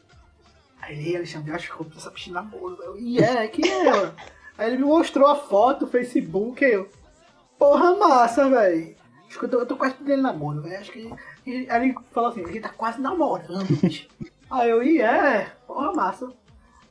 Aí 0.81 1.15
Alexandre, 1.15 1.51
eu 1.51 1.55
acho 1.55 1.67
que 1.67 1.81
eu 1.81 1.87
vou 1.87 1.97
essa 1.97 2.09
piscina 2.09 2.41
namoro. 2.41 2.97
E 2.97 3.19
é, 3.19 3.47
que 3.47 3.67
é 3.67 3.87
ela? 3.87 4.15
Aí 4.59 4.67
ele 4.67 4.77
me 4.77 4.83
mostrou 4.85 5.27
a 5.27 5.35
foto, 5.35 5.85
o 5.85 5.87
Facebook, 5.87 6.63
eu. 6.63 6.87
Porra 7.57 7.95
massa, 7.95 8.49
velho. 8.49 8.95
Acho 9.27 9.39
que 9.39 9.45
eu 9.45 9.49
tô, 9.49 9.59
eu 9.59 9.65
tô 9.65 9.75
quase 9.75 9.95
pedindo 9.95 10.21
namoro, 10.21 10.61
velho. 10.61 10.77
Acho 10.79 10.91
que. 10.91 11.09
Aí 11.47 11.65
ele 11.89 11.95
falou 12.11 12.29
assim, 12.29 12.43
a 12.43 12.47
gente 12.47 12.59
tá 12.61 12.69
quase 12.69 12.99
namorando, 13.01 13.65
bicho. 13.81 14.07
Aí 14.51 14.69
eu, 14.69 14.83
e 14.83 15.01
é, 15.01 15.47
porra 15.65 15.93
massa. 15.93 16.29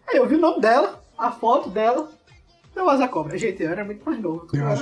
Aí 0.08 0.16
eu 0.16 0.26
vi 0.26 0.36
o 0.36 0.40
nome 0.40 0.60
dela, 0.60 1.02
a 1.18 1.30
foto 1.30 1.68
dela. 1.68 2.10
Eu 2.74 2.88
asa 2.88 3.08
cobra. 3.08 3.36
Gente, 3.36 3.60
eu 3.62 3.70
era 3.70 3.84
muito 3.84 4.04
mais 4.08 4.20
novo. 4.20 4.46
Eu 4.54 4.60
era- 4.68 4.80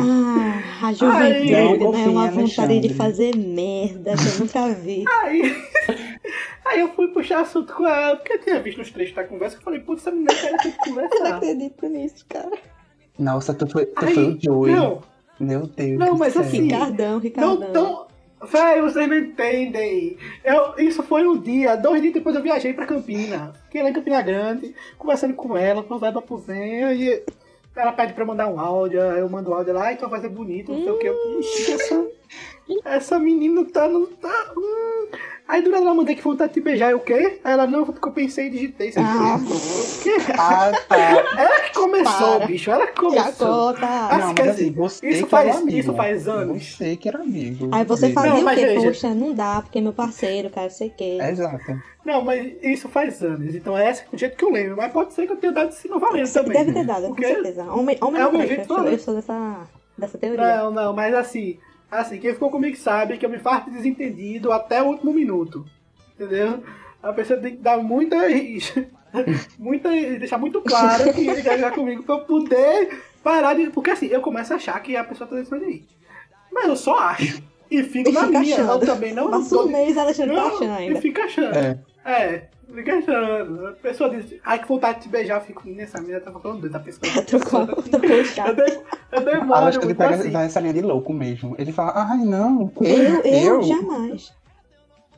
Ah, 0.00 0.62
a 0.82 0.86
Ai, 0.86 0.94
juventude, 0.94 1.52
não 1.84 1.92
né? 1.92 2.06
Uma 2.08 2.26
vontade 2.30 2.38
Alexandre. 2.38 2.80
de 2.80 2.94
fazer 2.94 3.36
merda 3.36 4.14
que 4.16 4.26
eu 4.26 4.38
nunca 4.40 4.68
vi. 4.74 5.04
Aí, 5.06 5.42
aí 6.64 6.80
eu 6.80 6.88
fui 6.94 7.08
puxar 7.08 7.40
assunto 7.40 7.72
com 7.74 7.86
ela, 7.86 8.16
porque 8.16 8.32
eu 8.34 8.40
tinha 8.40 8.60
visto 8.60 8.78
nos 8.78 8.90
trechos 8.90 9.14
da 9.14 9.24
conversa, 9.24 9.56
eu 9.56 9.62
falei, 9.62 9.80
putz, 9.80 10.02
essa 10.02 10.10
menina 10.10 10.34
quer 10.34 10.56
ter 10.56 10.72
que 10.72 10.90
Eu 10.90 10.94
não 10.94 11.02
conversar. 11.08 11.36
acredito 11.36 11.86
nisso, 11.88 12.26
cara. 12.28 12.58
Nossa, 13.18 13.54
tu 13.54 13.66
foi, 13.68 13.86
tu 13.86 14.04
Aí, 14.04 14.14
foi 14.14 14.24
o 14.24 14.38
Joey. 14.40 14.74
não, 14.74 15.02
Meu 15.38 15.66
Deus. 15.66 15.98
Não, 15.98 16.16
mas 16.16 16.36
assim, 16.36 16.62
Ricardão, 16.62 17.18
Ricardão. 17.18 17.58
não 17.60 17.72
tão... 17.72 18.06
Véi, 18.46 18.82
vocês 18.82 19.08
não 19.08 19.16
entendem. 19.16 20.18
Eu, 20.44 20.74
isso 20.76 21.02
foi 21.02 21.26
um 21.26 21.38
dia, 21.38 21.76
dois 21.76 22.02
dias 22.02 22.12
depois 22.12 22.36
eu 22.36 22.42
viajei 22.42 22.74
pra 22.74 22.84
Campina. 22.86 23.54
Fiquei 23.64 23.82
lá 23.82 23.88
em 23.88 23.92
Campina 23.94 24.20
Grande, 24.20 24.74
conversando 24.98 25.32
com 25.34 25.56
ela, 25.56 25.82
com 25.82 25.98
vai 25.98 26.12
venha, 26.46 26.92
e 26.92 27.22
ela 27.74 27.92
pede 27.92 28.12
pra 28.12 28.22
eu 28.22 28.26
mandar 28.28 28.48
um 28.48 28.60
áudio, 28.60 29.02
aí 29.02 29.20
eu 29.20 29.28
mando 29.28 29.50
o 29.50 29.54
áudio 29.54 29.72
lá, 29.72 29.92
então 29.92 30.08
vai 30.08 30.20
ser 30.20 30.28
bonito, 30.28 30.72
não 30.72 30.82
sei 30.82 30.90
o 30.90 30.98
que. 30.98 31.08
Eu, 31.08 31.40
essa, 31.74 32.06
essa 32.84 33.18
menina 33.18 33.64
tá, 33.64 33.88
não 33.88 34.06
tá. 34.06 34.52
Hum. 34.56 35.06
Aí 35.46 35.60
do 35.60 35.70
nada 35.70 35.84
ela 35.84 35.94
mandei 35.94 36.14
que 36.16 36.22
vontade 36.22 36.54
de 36.54 36.60
te 36.60 36.64
beijar, 36.64 36.90
eu 36.92 36.96
o 36.96 37.00
quê? 37.00 37.38
Aí 37.44 37.52
ela, 37.52 37.66
não, 37.66 37.84
porque 37.84 38.08
eu 38.08 38.12
pensei 38.12 38.46
e 38.46 38.50
digitei. 38.50 38.90
Você 38.90 38.98
Ah. 39.00 39.38
Ah, 40.38 40.72
tá. 40.88 40.96
Ela 40.96 41.60
que 41.60 41.74
começou, 41.74 42.36
Para. 42.38 42.46
bicho, 42.46 42.70
ela 42.70 42.86
que 42.86 42.94
Já 42.94 43.00
começou. 43.24 43.46
conta. 43.74 43.86
Ah, 43.86 44.18
Não, 44.18 44.34
quer 44.34 44.46
mas 44.46 44.56
dizer, 44.56 44.64
assim, 44.68 44.72
você 44.72 45.08
isso 45.08 45.26
faz- 45.26 45.56
amigo. 45.56 45.78
isso 45.78 45.94
faz 45.94 46.26
anos. 46.28 46.64
Você 46.76 46.96
que 46.96 47.08
era 47.08 47.18
amigo. 47.20 47.68
Aí 47.72 47.84
você 47.84 48.02
dele. 48.02 48.14
fazia 48.14 48.30
Não, 48.32 48.40
o 48.40 48.44
mas 48.44 48.58
quê? 48.58 48.66
veja. 48.66 48.86
Poxa, 48.86 49.14
não 49.14 49.34
dá, 49.34 49.60
porque 49.62 49.78
é 49.78 49.80
meu 49.82 49.92
parceiro, 49.92 50.48
cara, 50.50 50.70
sei 50.70 50.88
o 50.88 50.90
quê. 50.92 51.18
É, 51.20 51.30
Exato. 51.30 51.82
Não, 52.04 52.22
mas 52.24 52.52
isso 52.62 52.88
faz 52.88 53.22
anos, 53.22 53.54
então 53.54 53.76
é 53.76 53.90
esse 53.90 54.02
o 54.12 54.16
jeito 54.16 54.36
que 54.36 54.44
eu 54.44 54.50
lembro. 54.50 54.76
Mas 54.76 54.92
pode 54.92 55.12
ser 55.14 55.26
que 55.26 55.32
eu 55.32 55.36
tenha 55.36 55.52
dado 55.52 55.70
esse 55.70 55.88
não 55.88 55.98
valendo 55.98 56.32
também. 56.32 56.52
Deve 56.52 56.72
ter 56.72 56.84
dado, 56.86 57.02
com 57.02 57.08
Porque- 57.14 57.26
certeza. 57.26 57.64
Homem, 57.64 57.98
homem 58.00 58.20
é 58.20 58.24
não 58.24 58.30
o 58.30 58.38
meu 58.38 58.46
jeito 58.46 58.64
de 58.64 58.70
eu, 58.70 58.76
falar. 58.76 58.90
eu 58.92 58.98
sou 58.98 59.14
dessa, 59.14 59.56
dessa 59.96 60.18
teoria. 60.18 60.56
Não, 60.58 60.70
não, 60.70 60.92
mas 60.94 61.14
assim, 61.14 61.58
assim, 62.00 62.18
quem 62.18 62.32
ficou 62.32 62.50
comigo 62.50 62.76
sabe 62.76 63.16
que 63.18 63.24
eu 63.24 63.30
me 63.30 63.38
faço 63.38 63.70
de 63.70 63.76
desentendido 63.76 64.52
até 64.52 64.82
o 64.82 64.86
último 64.86 65.12
minuto. 65.12 65.66
Entendeu? 66.14 66.62
A 67.02 67.12
pessoa 67.12 67.38
tem 67.38 67.56
que 67.56 67.62
dar 67.62 67.78
muita. 67.78 68.16
muita 69.58 69.90
deixar 69.90 70.38
muito 70.38 70.60
claro 70.60 71.12
que 71.12 71.28
ele 71.28 71.42
quer 71.42 71.58
jogar 71.58 71.72
comigo 71.72 72.02
pra 72.02 72.16
eu 72.16 72.20
poder 72.20 73.02
parar 73.22 73.54
de. 73.54 73.70
Porque 73.70 73.90
assim, 73.90 74.06
eu 74.06 74.20
começo 74.20 74.52
a 74.52 74.56
achar 74.56 74.80
que 74.82 74.96
a 74.96 75.04
pessoa 75.04 75.28
tá 75.28 75.36
dentro 75.36 75.58
de 75.58 75.66
mim. 75.66 75.84
Mas 76.52 76.66
eu 76.66 76.76
só 76.76 76.98
acho. 76.98 77.42
E 77.70 77.82
fico 77.82 78.10
E 78.10 78.12
na 78.12 78.26
fica 78.26 78.40
minha. 78.40 78.56
Eu 78.58 78.64
achando. 78.64 78.86
também 78.86 79.12
não. 79.12 79.30
Passa 79.30 79.56
um 79.56 79.66
mês, 79.66 79.96
Alexandre 79.96 80.34
tá 80.34 80.42
não, 80.42 80.54
achando 80.54 80.72
ainda. 80.72 80.98
E 80.98 81.02
fica 81.02 81.24
achando. 81.24 81.56
É. 81.56 81.78
É, 82.04 82.48
Questionando. 82.84 83.66
A 83.68 83.72
pessoa 83.72 84.10
diz, 84.10 84.34
ai 84.44 84.58
que 84.58 84.66
vontade 84.68 84.98
de 84.98 85.04
te 85.04 85.08
beijar, 85.08 85.36
eu 85.40 85.44
fico 85.44 85.68
nessa 85.68 86.00
menina, 86.00 86.20
tá 86.20 86.32
falando 86.32 86.60
doido, 86.60 86.76
a 86.76 86.80
pessoa. 86.80 87.22
Trocou, 87.24 87.66
trocou 87.66 88.10
o 88.10 88.12
Eu, 88.12 88.24
de, 88.54 88.72
eu 88.72 88.84
Ah, 89.12 89.20
demoro 89.20 89.54
acho 89.66 89.78
que 89.78 89.86
ele 89.86 89.94
pega 89.94 90.14
assim. 90.16 90.36
essa 90.36 90.60
linha 90.60 90.74
de 90.74 90.80
louco 90.82 91.12
mesmo. 91.12 91.54
Ele 91.58 91.72
fala, 91.72 91.92
ai 92.10 92.18
não, 92.18 92.70
Eu, 92.80 93.20
eu, 93.22 93.62
jamais. 93.62 94.32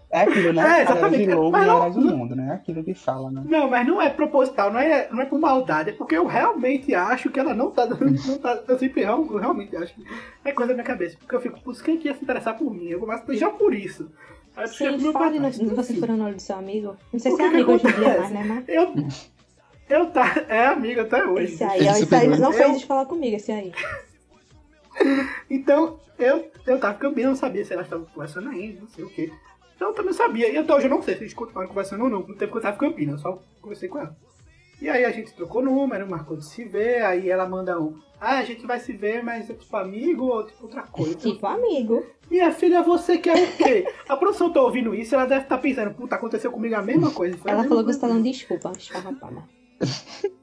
É 0.09 0.21
aquilo, 0.21 0.53
né? 0.53 0.79
É, 0.79 0.83
exatamente. 0.83 1.27
de 1.27 1.35
louco 1.35 1.51
Mas 1.51 1.67
não- 1.67 1.91
do 1.91 2.01
mundo, 2.01 2.37
né? 2.37 2.53
Aquilo 2.55 2.83
que 2.85 2.95
fala, 2.95 3.29
né? 3.31 3.43
Não, 3.45 3.69
mas 3.69 3.87
não 3.87 4.01
é 4.01 4.09
proposital, 4.09 4.73
não 4.73 4.79
é, 4.79 5.09
não 5.11 5.21
é 5.21 5.27
por 5.27 5.39
maldade, 5.39 5.91
é 5.91 5.93
porque 5.93 6.17
eu 6.17 6.27
realmente 6.27 6.95
acho 6.95 7.29
que 7.29 7.41
ela 7.41 7.53
não 7.53 7.71
tá 7.73 7.87
dando. 7.87 8.07
Não 8.27 8.39
tá, 8.39 8.63
eu 8.69 8.79
sempre 8.79 9.03
eu 9.03 9.37
realmente 9.37 9.77
acho 9.77 9.95
que 9.95 10.05
é 10.45 10.53
coisa 10.53 10.69
da 10.69 10.75
minha 10.75 10.87
cabeça. 10.87 11.17
Porque 11.19 11.35
eu 11.35 11.41
fico, 11.41 11.61
putz, 11.61 11.83
quem 11.83 11.99
que 11.99 12.07
ia 12.07 12.15
se 12.15 12.23
interessar 12.23 12.57
por 12.57 12.73
mim? 12.73 12.87
Eu 12.87 13.01
começo 13.01 13.25
a 13.25 13.27
beijar 13.27 13.51
por 13.51 13.75
isso. 13.75 14.09
Eu 14.57 14.63
pro 14.63 14.73
Sim, 14.73 14.97
meu 14.99 15.13
fale 15.13 15.39
pai, 15.41 15.53
no, 15.53 15.77
você 15.77 15.95
furando 15.95 16.23
o 16.23 16.27
olho 16.27 16.35
do 16.37 16.41
seu 16.43 16.57
amigo. 16.57 16.97
Não 17.13 17.21
sei 17.21 17.33
O 17.33 17.37
se 17.37 17.43
é 17.43 17.47
amigo 17.47 17.73
hoje 17.73 17.87
em 17.87 17.93
dia 17.93 18.19
mais, 18.19 18.31
né? 18.33 18.45
Mas 18.45 18.65
Eu, 18.69 18.95
eu 19.89 20.11
tá, 20.11 20.35
é 20.49 20.67
amigo 20.69 21.01
até 21.03 21.25
hoje. 21.25 21.53
esse 21.55 21.63
aí, 21.65 21.87
esse 21.87 22.15
aí 22.15 22.27
não 22.29 22.51
Eu- 22.51 22.53
fez 22.53 22.77
escola 22.79 23.05
comigo, 23.05 23.37
esse 23.37 23.53
aí. 23.53 23.73
Então, 25.51 26.01
eu, 26.19 26.51
eu 26.67 26.81
tava 26.81 26.99
eu 27.05 27.13
não 27.13 27.37
sabia 27.37 27.63
se 27.65 27.73
elas 27.75 27.87
estavam 27.87 28.07
conversando 28.07 28.49
ainda, 28.49 28.81
não 28.81 28.89
sei 28.89 29.05
o 29.05 29.11
quê. 29.11 29.31
Então 29.75 29.89
eu 29.89 29.95
também 29.95 30.15
sabia. 30.15 30.51
E 30.51 30.57
até 30.57 30.75
hoje 30.75 30.87
eu 30.87 30.91
não 30.91 31.03
sei 31.03 31.15
se 31.17 31.21
eles 31.23 31.35
continuaram 31.35 31.69
conversando 31.69 32.05
ou 32.05 32.11
não. 32.11 32.21
No 32.21 32.35
tempo 32.35 32.53
que 32.53 32.59
eu 32.59 32.63
tava 32.63 32.77
em 32.77 32.79
Campinas, 32.79 33.17
eu 33.17 33.19
só 33.33 33.43
conversei 33.61 33.89
com 33.91 33.99
ela. 33.99 34.17
E 34.81 34.89
aí 34.91 35.05
a 35.05 35.11
gente 35.11 35.33
trocou 35.35 35.63
número, 35.63 36.09
marcou 36.09 36.37
de 36.37 36.45
se 36.45 36.65
ver, 36.65 37.03
aí 37.03 37.31
ela 37.31 37.49
manda 37.49 37.81
um. 37.81 37.99
Ah, 38.21 38.39
a 38.39 38.45
gente 38.45 38.67
vai 38.67 38.79
se 38.79 38.93
ver, 38.93 39.23
mas 39.23 39.49
é 39.49 39.55
tipo 39.55 39.75
amigo 39.77 40.25
ou 40.27 40.45
tipo 40.47 40.65
outra 40.65 40.83
coisa. 40.83 41.15
Tipo 41.19 41.47
amigo. 41.47 42.05
Minha 42.31 42.51
filha, 42.53 42.83
você 42.83 43.19
quer 43.19 43.37
o 43.37 43.57
quê? 43.57 43.87
A 44.09 44.17
produção 44.17 44.53
tá 44.53 44.61
ouvindo 44.61 44.95
isso, 44.95 45.15
ela 45.15 45.27
deve 45.27 45.43
estar 45.45 45.59
pensando, 45.59 45.95
puta, 45.95 46.17
aconteceu 46.17 46.51
comigo 46.51 46.75
a 46.75 46.83
mesma 46.83 47.11
coisa. 47.11 47.37
Ela 47.45 47.63
mesma 47.63 47.69
falou 47.69 47.85
que 47.85 47.93
você 47.93 48.01
tá 48.01 48.09
dando 48.09 48.23
desculpa, 48.23 48.73
esfarrapada. 48.77 49.43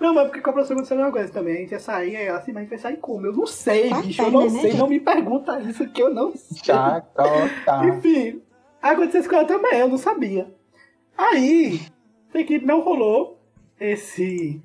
Não, 0.00 0.12
mas 0.12 0.24
porque 0.26 0.40
com 0.40 0.50
a 0.50 0.52
professora 0.52 0.80
aconteceu 0.80 0.96
a 0.96 1.00
mesma 1.00 1.12
coisa 1.12 1.32
também. 1.32 1.54
A 1.54 1.58
gente 1.60 1.70
ia 1.72 1.78
sair, 1.78 2.16
aí 2.16 2.26
ela 2.26 2.38
assim, 2.38 2.52
mas 2.52 2.58
a 2.58 2.60
gente 2.62 2.70
vai 2.70 2.78
sair 2.78 2.96
como? 2.96 3.26
Eu 3.26 3.32
não 3.32 3.46
sei, 3.46 3.88
Tá 3.88 4.00
bicho, 4.02 4.20
eu 4.22 4.30
não 4.30 4.44
né, 4.44 4.50
sei. 4.50 4.60
gente? 4.62 4.76
Não 4.78 4.88
me 4.88 4.98
pergunta 5.00 5.60
isso 5.60 5.88
que 5.88 6.02
eu 6.02 6.12
não 6.12 6.34
sei. 6.34 6.58
Chacota. 6.64 7.86
Enfim, 7.86 8.42
aconteceu 8.82 9.20
isso 9.20 9.30
com 9.30 9.36
ela 9.36 9.44
também, 9.44 9.78
eu 9.78 9.88
não 9.88 9.96
sabia. 9.98 10.52
Aí, 11.16 11.80
sei 12.36 12.44
que 12.44 12.58
não 12.64 12.80
rolou 12.80 13.38
esse, 13.80 14.60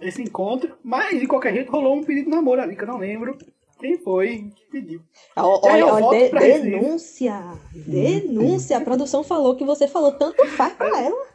esse 0.00 0.22
encontro, 0.22 0.74
mas 0.82 1.18
de 1.18 1.26
qualquer 1.26 1.52
jeito 1.54 1.70
rolou 1.70 1.96
um 1.96 2.02
pedido 2.04 2.24
de 2.26 2.30
namoro 2.30 2.60
ali, 2.62 2.74
que 2.76 2.82
eu 2.82 2.86
não 2.88 2.98
lembro 2.98 3.36
quem 3.78 3.98
foi 3.98 4.50
que 4.56 4.64
pediu. 4.70 5.00
Eu 5.36 5.44
Olha, 5.44 5.86
olha, 5.86 6.18
de- 6.30 6.34
Recife. 6.34 6.70
denúncia. 6.70 7.42
Denúncia. 7.74 8.78
A 8.78 8.80
produção 8.80 9.22
falou 9.22 9.54
que 9.54 9.64
você 9.64 9.86
falou 9.86 10.12
tanto 10.12 10.46
faz 10.48 10.72
pra 10.72 10.88
ela. 11.02 11.26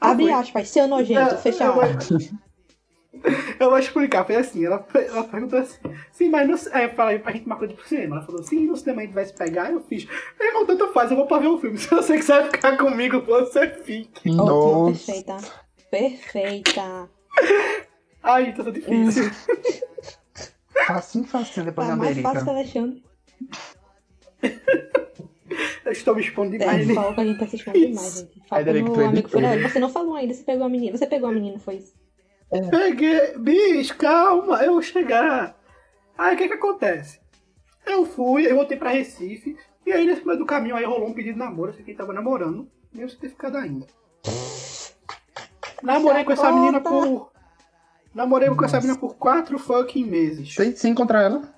Ah, 0.00 0.10
Abre 0.12 0.24
foi? 0.26 0.32
aspas, 0.32 0.68
seu 0.68 0.86
nojento, 0.86 1.34
Não, 1.34 1.38
fecha 1.42 1.64
eu 1.64 1.74
vou- 1.74 1.82
aspas. 1.82 2.30
Eu 3.58 3.70
vou 3.70 3.78
explicar, 3.78 4.24
foi 4.24 4.36
assim, 4.36 4.64
ela, 4.64 4.86
ela 4.94 5.24
perguntou 5.24 5.58
assim, 5.58 5.78
sim, 6.12 6.28
mas 6.28 6.46
no, 6.48 6.56
ci- 6.56 6.68
aí 6.72 6.84
eu 6.84 6.90
falei 6.90 7.18
pra 7.18 7.32
gente 7.32 7.48
marcar 7.48 7.66
de 7.66 7.72
ir 7.72 7.76
pro 7.76 7.88
cinema. 7.88 8.16
Ela 8.16 8.24
falou, 8.26 8.42
sim, 8.42 8.66
no 8.66 8.76
cinema 8.76 9.00
a 9.00 9.04
gente 9.04 9.14
vai 9.14 9.24
se 9.24 9.32
pegar, 9.34 9.72
eu 9.72 9.80
fiz. 9.80 10.06
Meu 10.38 10.48
irmão, 10.48 10.66
tanto 10.66 10.92
faz, 10.92 11.10
eu 11.10 11.16
vou 11.16 11.26
pra 11.26 11.38
ver 11.38 11.48
o 11.48 11.58
filme. 11.58 11.76
Se 11.78 11.88
você 11.88 12.16
quiser 12.16 12.50
ficar 12.50 12.76
comigo, 12.76 13.20
você 13.22 13.68
fique. 13.82 14.30
Nossa. 14.30 15.06
perfeita. 15.06 15.36
Perfeita. 15.90 17.10
Ai, 18.22 18.52
tá 18.54 18.62
difícil. 18.70 19.30
Facinho, 20.86 21.24
facinho 21.24 21.66
depois 21.66 21.86
Tá 21.88 21.94
da 21.94 21.98
mais 21.98 22.18
fácil 22.18 22.44
que 22.44 22.50
América. 22.50 22.50
Alexandre. 22.80 23.02
Eu 25.84 25.92
estou 25.92 26.14
me 26.14 26.20
expondo 26.20 26.54
É, 26.54 26.58
demais. 26.58 26.86
né? 26.86 26.94
falou 26.94 27.14
que 27.14 27.20
a 27.20 27.24
gente 27.24 27.38
tá 27.38 27.46
se 27.46 27.56
expondo 27.56 27.78
demais, 27.80 28.18
gente. 28.20 28.48
Fala 28.48 28.64
tu 28.64 28.70
amigo 29.00 29.28
fura- 29.28 29.68
Você 29.68 29.78
não 29.78 29.88
falou 29.88 30.14
ainda, 30.14 30.34
você 30.34 30.42
pegou 30.44 30.66
a 30.66 30.68
menina. 30.68 30.96
Você 30.96 31.06
pegou 31.06 31.28
a 31.28 31.32
menina, 31.32 31.58
foi 31.58 31.76
isso? 31.76 31.94
Peguei, 32.70 33.36
bicho, 33.36 33.96
calma, 33.96 34.62
eu 34.62 34.72
vou 34.72 34.82
chegar. 34.82 35.56
Aí 36.16 36.34
o 36.34 36.38
que 36.38 36.48
que 36.48 36.54
acontece? 36.54 37.20
Eu 37.86 38.04
fui, 38.04 38.50
eu 38.50 38.56
voltei 38.56 38.76
pra 38.76 38.90
Recife, 38.90 39.56
e 39.86 39.92
aí 39.92 40.06
nesse 40.06 40.26
meio 40.26 40.38
do 40.38 40.46
caminho 40.46 40.76
aí 40.76 40.84
rolou 40.84 41.08
um 41.08 41.14
pedido 41.14 41.34
de 41.34 41.38
namoro, 41.38 41.70
esse 41.70 41.82
aqui 41.82 41.94
tava 41.94 42.12
namorando, 42.12 42.68
nem 42.92 43.04
o 43.04 43.08
certificado 43.10 43.56
ainda. 43.56 43.86
Namorei 45.82 46.24
com 46.24 46.32
essa 46.32 46.50
menina 46.50 46.80
por. 46.80 47.30
Namorei 48.14 48.48
com 48.48 48.64
essa 48.64 48.78
menina 48.80 48.98
por 48.98 49.16
quatro 49.16 49.58
fucking 49.58 50.04
meses. 50.04 50.54
Sem, 50.54 50.74
sem 50.74 50.92
encontrar 50.92 51.22
ela. 51.22 51.54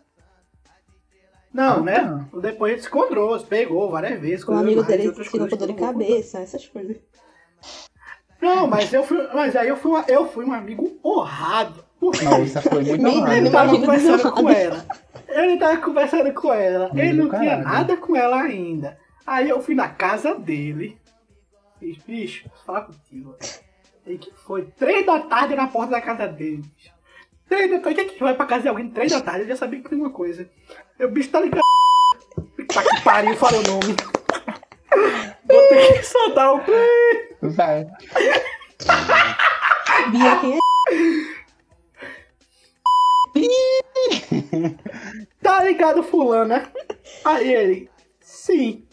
Não, 1.53 1.79
Ah, 1.79 1.81
né? 1.81 2.27
Depois 2.41 2.73
a 2.73 2.77
gente 2.77 2.83
se 2.85 2.89
encontrou, 2.89 3.39
se 3.39 3.47
pegou 3.47 3.91
várias 3.91 4.21
vezes. 4.21 4.43
O 4.43 4.47
coisas 4.47 4.63
amigo 4.65 4.83
dele 4.85 5.09
outras 5.09 5.27
ficou 5.27 5.41
com 5.41 5.57
dor 5.57 5.67
de 5.67 5.75
que 5.75 5.83
eu 5.83 5.87
cabeça, 5.87 6.39
essas 6.41 6.67
coisas. 6.69 6.97
Não, 8.41 8.67
mas 8.67 8.93
eu 8.93 9.03
fui. 9.03 9.27
Mas 9.35 9.55
aí 9.57 9.69
eu 9.69 9.77
fui, 9.77 9.91
uma- 9.93 10.05
eu 10.09 10.27
fui 10.29 10.45
um 10.45 10.53
amigo 10.53 10.99
honrado. 11.05 11.85
Por 11.99 12.13
quê? 12.13 12.25
Nossa, 12.25 12.63
foi 12.63 12.83
muito 12.83 13.03
nem 13.03 13.37
Ele 13.37 13.51
tava 13.51 13.71
conversando 13.79 14.33
com 14.33 14.49
ela. 14.49 14.87
Ele 15.29 15.57
tava 15.59 15.77
conversando 15.79 16.33
com 16.33 16.53
ela. 16.53 16.91
Ele 16.95 17.13
não 17.13 17.29
tinha 17.29 17.41
caralho. 17.59 17.65
nada 17.65 17.97
com 17.99 18.17
ela 18.17 18.41
ainda. 18.43 18.99
Aí 19.27 19.49
eu 19.49 19.61
fui 19.63 19.75
na 19.75 19.89
casa 19.89 20.35
dele. 20.35 20.99
Fiz, 21.79 21.99
bicho, 21.99 22.49
posso 22.49 22.65
falar 22.65 22.81
contigo. 22.83 23.37
E 24.07 24.17
que 24.19 24.33
foi? 24.35 24.63
Três 24.79 25.05
da 25.05 25.21
tarde 25.21 25.55
na 25.55 25.67
porta 25.69 25.93
da 25.93 26.01
casa 26.01 26.27
dele. 26.27 26.65
Três 27.49 27.71
da 27.71 27.79
tarde. 27.81 27.95
Quem 28.01 28.07
é 28.07 28.09
que 28.09 28.23
vai 28.25 28.35
pra 28.35 28.47
casa 28.47 28.63
de 28.63 28.69
alguém 28.69 28.89
três 28.89 29.13
da 29.13 29.21
tarde? 29.21 29.43
Eu 29.43 29.49
já 29.49 29.57
sabia 29.57 29.81
que 29.81 29.89
tinha 29.89 30.01
uma 30.01 30.11
coisa. 30.11 30.49
Eu, 30.99 31.11
bicho, 31.11 31.29
tá 31.31 31.41
ligado? 31.41 31.61
Tá 32.73 32.83
que 32.83 33.03
pariu, 33.03 33.37
falei 33.37 33.61
o 33.61 33.65
nome. 33.65 33.97
Vou 35.51 35.69
ter 35.69 35.99
que 35.99 36.03
soltar 36.05 36.55
o 36.55 36.61
play. 36.61 37.37
Vai. 37.43 37.87
Bia, 40.11 40.37
quem 40.41 40.57
é? 40.57 40.61
Tá 45.43 45.63
ligado, 45.65 46.03
fulano, 46.03 46.47
né? 46.47 46.69
Aí 47.25 47.55
ele, 47.55 47.91
sim. 48.21 48.85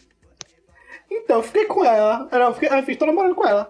Então, 1.10 1.36
eu 1.38 1.42
fiquei 1.42 1.64
com 1.66 1.84
ela. 1.84 2.28
Eu, 2.30 2.54
fiquei, 2.54 2.78
eu 2.78 2.82
fiz, 2.82 2.96
tô 2.96 3.06
namorando 3.06 3.34
com 3.34 3.46
ela. 3.46 3.68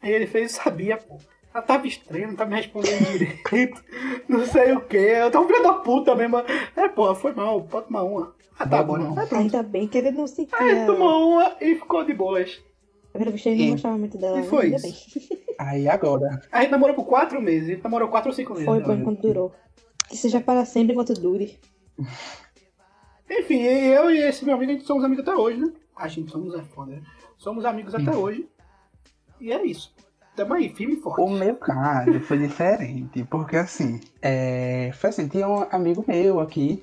Aí 0.00 0.10
ele 0.10 0.26
fez, 0.26 0.52
sabia, 0.52 0.96
pô. 0.96 1.18
Ela 1.54 1.62
tava 1.62 1.86
estranha, 1.86 2.26
não 2.26 2.34
tava 2.34 2.50
me 2.50 2.56
respondendo 2.56 3.06
direito. 3.18 3.82
Não 4.26 4.46
sei 4.46 4.72
o 4.72 4.80
que. 4.80 4.96
Eu 4.96 5.30
tava 5.30 5.44
um 5.44 5.48
filho 5.48 5.62
da 5.62 5.74
puta 5.74 6.14
mesmo. 6.14 6.38
É, 6.76 6.88
pô, 6.88 7.14
foi 7.14 7.32
mal, 7.32 7.60
pode 7.62 7.86
tomar 7.86 8.02
uma. 8.02 8.34
Ah, 8.58 8.66
tá 8.66 8.82
bom, 8.82 8.96
né? 8.96 9.04
não. 9.04 9.18
Aí 9.18 9.26
pronto. 9.26 9.42
Ainda 9.42 9.62
bem 9.62 9.88
que 9.88 9.98
ele 9.98 10.10
não 10.10 10.26
se 10.26 10.48
Aí 10.52 10.74
quer. 10.74 10.86
tomou 10.86 11.30
uma 11.30 11.56
e 11.60 11.74
ficou 11.74 12.04
de 12.04 12.14
boas. 12.14 12.62
A 13.08 13.12
primeira 13.12 13.30
vez 13.30 13.46
ele 13.46 13.64
não 13.64 13.72
gostava 13.72 13.98
muito 13.98 14.18
dela. 14.18 14.40
e 14.40 14.44
foi 14.44 14.74
isso. 14.74 15.20
Aí 15.58 15.88
agora. 15.88 16.40
A 16.50 16.62
gente 16.62 16.70
namorou 16.70 16.96
por 16.96 17.04
quatro 17.04 17.40
meses. 17.40 17.68
A 17.68 17.72
gente 17.72 17.84
namorou 17.84 18.08
quatro 18.08 18.30
ou 18.30 18.34
cinco 18.34 18.52
meses. 18.52 18.64
Foi 18.64 18.78
né? 18.78 18.84
por 18.84 18.96
enquanto 18.96 19.20
durou. 19.20 19.52
Que 20.08 20.16
seja 20.16 20.40
para 20.40 20.64
sempre 20.64 20.92
enquanto 20.92 21.14
dure. 21.14 21.58
Enfim, 23.30 23.60
eu 23.62 24.10
e 24.10 24.18
esse 24.18 24.44
meu 24.44 24.54
amigo, 24.54 24.72
a 24.72 24.74
gente 24.74 24.86
somos 24.86 25.04
amigos 25.04 25.26
até 25.26 25.36
hoje, 25.36 25.58
né? 25.58 25.72
A 25.96 26.08
gente 26.08 26.30
somos 26.30 26.54
é 26.54 26.62
foda, 26.62 26.92
né? 26.92 27.02
Somos 27.38 27.64
amigos 27.64 27.94
até 27.94 28.14
hoje. 28.14 28.48
E 29.40 29.52
é 29.52 29.64
isso. 29.64 29.94
Tamo 30.36 30.54
aí, 30.54 30.70
firme 30.70 30.94
e 30.94 31.00
forte. 31.00 31.20
O 31.20 31.28
meu 31.28 31.56
caso 31.56 32.20
foi 32.20 32.38
diferente, 32.38 33.24
porque 33.24 33.56
assim, 33.56 34.00
é, 34.22 34.90
foi 34.94 35.10
assim, 35.10 35.28
tinha 35.28 35.46
um 35.46 35.66
amigo 35.70 36.04
meu 36.08 36.40
aqui, 36.40 36.80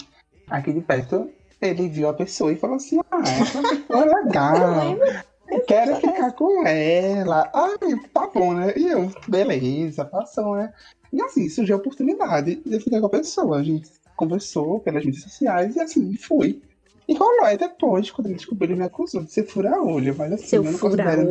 aqui 0.48 0.72
de 0.72 0.82
perto, 0.82 1.30
ele 1.62 1.90
viu 1.90 2.10
a 2.10 2.14
pessoa 2.14 2.52
e 2.52 2.56
falou 2.56 2.78
assim, 2.78 3.00
ah, 3.12 3.22
essa 3.22 3.62
pessoa 3.62 4.06
é 4.06 4.24
legal, 4.24 4.98
eu 5.50 5.62
quero 5.62 5.96
ficar 5.96 6.32
com 6.34 6.66
ela. 6.66 7.50
Ai, 7.54 8.00
tá 8.14 8.28
bom, 8.28 8.54
né? 8.54 8.74
E 8.78 8.88
eu, 8.88 9.12
beleza, 9.28 10.06
passou, 10.06 10.56
né? 10.56 10.72
E 11.12 11.22
assim, 11.22 11.50
surgiu 11.50 11.76
a 11.76 11.80
oportunidade 11.80 12.56
de 12.56 12.74
eu 12.74 12.80
ficar 12.80 13.00
com 13.00 13.08
a 13.08 13.10
pessoa. 13.10 13.58
A 13.58 13.64
gente 13.64 13.90
conversou 14.16 14.80
pelas 14.80 15.04
mídias 15.04 15.24
sociais 15.24 15.76
e 15.76 15.82
assim, 15.82 16.16
fui. 16.16 16.62
E 17.08 17.16
rolou, 17.16 17.46
aí 17.46 17.58
depois, 17.58 18.12
quando 18.12 18.28
ele 18.28 18.36
descobriu, 18.36 18.70
ele 18.70 18.80
me 18.80 18.86
acusou 18.86 19.24
de 19.24 19.32
ser 19.32 19.44
fura-olho, 19.48 20.16
mas 20.16 20.34
assim, 20.34 20.46
Seu 20.46 20.64
eu 20.64 20.72
não 20.72 20.78
considero 20.78 21.28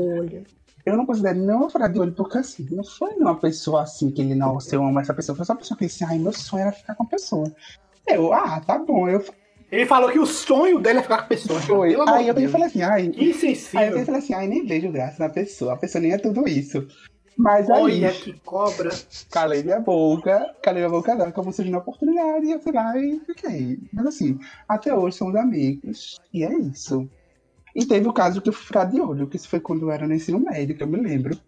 eu 0.88 0.96
não 0.96 1.06
considero 1.06 1.38
nenhuma 1.38 1.68
furar 1.68 1.92
de 1.92 2.00
olho, 2.00 2.12
porque 2.12 2.38
assim, 2.38 2.66
não 2.70 2.82
foi 2.82 3.10
uma 3.14 3.36
pessoa 3.36 3.82
assim 3.82 4.10
que 4.10 4.22
ele, 4.22 4.34
nossa, 4.34 4.74
eu 4.74 4.82
amo 4.82 4.98
essa 4.98 5.12
pessoa. 5.12 5.36
Foi 5.36 5.44
só 5.44 5.52
uma 5.52 5.58
pessoa 5.58 5.76
que 5.76 5.86
disse, 5.86 6.02
ai, 6.02 6.18
meu 6.18 6.32
sonho 6.32 6.62
era 6.62 6.72
ficar 6.72 6.94
com 6.94 7.02
a 7.02 7.06
pessoa. 7.06 7.52
Eu, 8.06 8.32
ah, 8.32 8.60
tá 8.60 8.78
bom. 8.78 9.06
Eu 9.06 9.22
Ele 9.70 9.84
falou 9.86 10.10
que 10.10 10.18
o 10.18 10.26
sonho 10.26 10.80
dele 10.80 11.00
é 11.00 11.02
ficar 11.02 11.18
com 11.18 11.24
a 11.24 11.26
pessoa. 11.26 11.60
Aí 12.14 12.28
eu 12.28 12.34
Deus. 12.34 12.50
falei 12.50 12.66
assim, 12.66 12.82
ai. 12.82 13.02
Aí 13.02 13.06
eu 13.16 13.30
Insensível. 13.30 13.80
peguei 13.80 14.02
e 14.02 14.04
falei 14.06 14.20
assim, 14.20 14.34
ai, 14.34 14.46
nem 14.46 14.64
vejo 14.64 14.90
graça 14.90 15.22
na 15.22 15.28
pessoa. 15.28 15.74
A 15.74 15.76
pessoa 15.76 16.00
nem 16.00 16.12
é 16.12 16.18
tudo 16.18 16.48
isso. 16.48 16.86
Mas 17.36 17.70
aí, 17.70 17.82
Olha 17.82 18.10
que 18.12 18.32
cobra. 18.40 18.90
calei 19.30 19.62
minha 19.62 19.78
boca, 19.78 20.54
calei 20.60 20.82
minha 20.82 20.90
boca 20.90 21.14
dela, 21.14 21.28
acabou 21.28 21.52
surgindo 21.52 21.76
a 21.76 21.78
oportunidade 21.78 22.46
e 22.46 22.50
eu 22.50 22.58
fui 22.60 22.72
lá 22.72 22.98
e 22.98 23.20
fiquei. 23.20 23.78
Mas 23.92 24.06
assim, 24.06 24.38
até 24.68 24.92
hoje 24.92 25.16
somos 25.16 25.36
amigos. 25.36 26.18
E 26.34 26.42
é 26.42 26.52
isso. 26.52 27.08
E 27.76 27.84
teve 27.86 28.08
o 28.08 28.12
caso 28.12 28.40
que 28.42 28.48
eu 28.48 28.52
fui 28.52 28.64
furar 28.66 28.90
de 28.90 29.00
olho, 29.00 29.28
que 29.28 29.36
isso 29.36 29.48
foi 29.48 29.60
quando 29.60 29.82
eu 29.82 29.90
era 29.92 30.04
no 30.08 30.14
ensino 30.14 30.40
médio, 30.40 30.76
que 30.76 30.82
eu 30.82 30.88
me 30.88 30.96
lembro. 31.00 31.38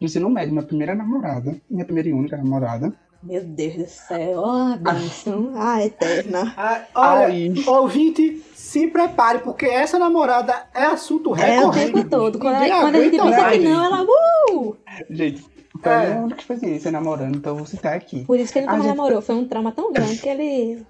No 0.00 0.06
ensino 0.06 0.30
médio, 0.30 0.52
minha 0.52 0.64
primeira 0.64 0.94
namorada, 0.94 1.60
minha 1.68 1.84
primeira 1.84 2.08
e 2.08 2.12
única 2.12 2.36
namorada. 2.36 2.92
Meu 3.22 3.44
Deus 3.44 3.74
do 3.76 3.86
céu. 3.86 4.38
Ó, 4.38 4.72
a 4.72 4.76
bênção. 4.76 5.52
Ah, 5.54 5.84
eterna. 5.84 6.54
Ah, 6.56 6.80
olha, 6.94 7.26
Ai. 7.26 7.52
ouvinte, 7.66 8.42
se 8.54 8.86
prepare, 8.86 9.40
porque 9.40 9.66
essa 9.66 9.98
namorada 9.98 10.54
é 10.74 10.84
assunto 10.84 11.30
É 11.36 11.60
o 11.60 11.68
recorrente. 11.68 11.92
tempo 11.92 12.08
todo. 12.08 12.38
Quando, 12.38 12.54
ela- 12.62 12.80
quando 12.80 12.94
a 12.94 13.00
gente 13.02 13.18
pensa 13.18 13.50
que 13.50 13.58
não, 13.58 13.84
ela. 13.84 14.02
Uh! 14.50 14.76
Gente, 15.10 15.44
foi 15.82 15.92
É. 15.92 16.12
a 16.14 16.16
única 16.16 16.40
experiência 16.40 16.90
namorando, 16.90 17.36
então 17.36 17.52
eu 17.52 17.56
vou 17.58 17.66
citar 17.66 17.94
aqui. 17.94 18.24
Por 18.24 18.38
isso 18.38 18.52
que 18.52 18.58
ele 18.60 18.68
A 18.68 18.72
nunca 18.72 18.84
gente- 18.88 18.96
namorou. 18.96 19.20
Foi 19.20 19.34
um 19.34 19.46
trauma 19.46 19.70
tão 19.72 19.92
grande 19.92 20.16
que 20.16 20.28
ele. 20.28 20.86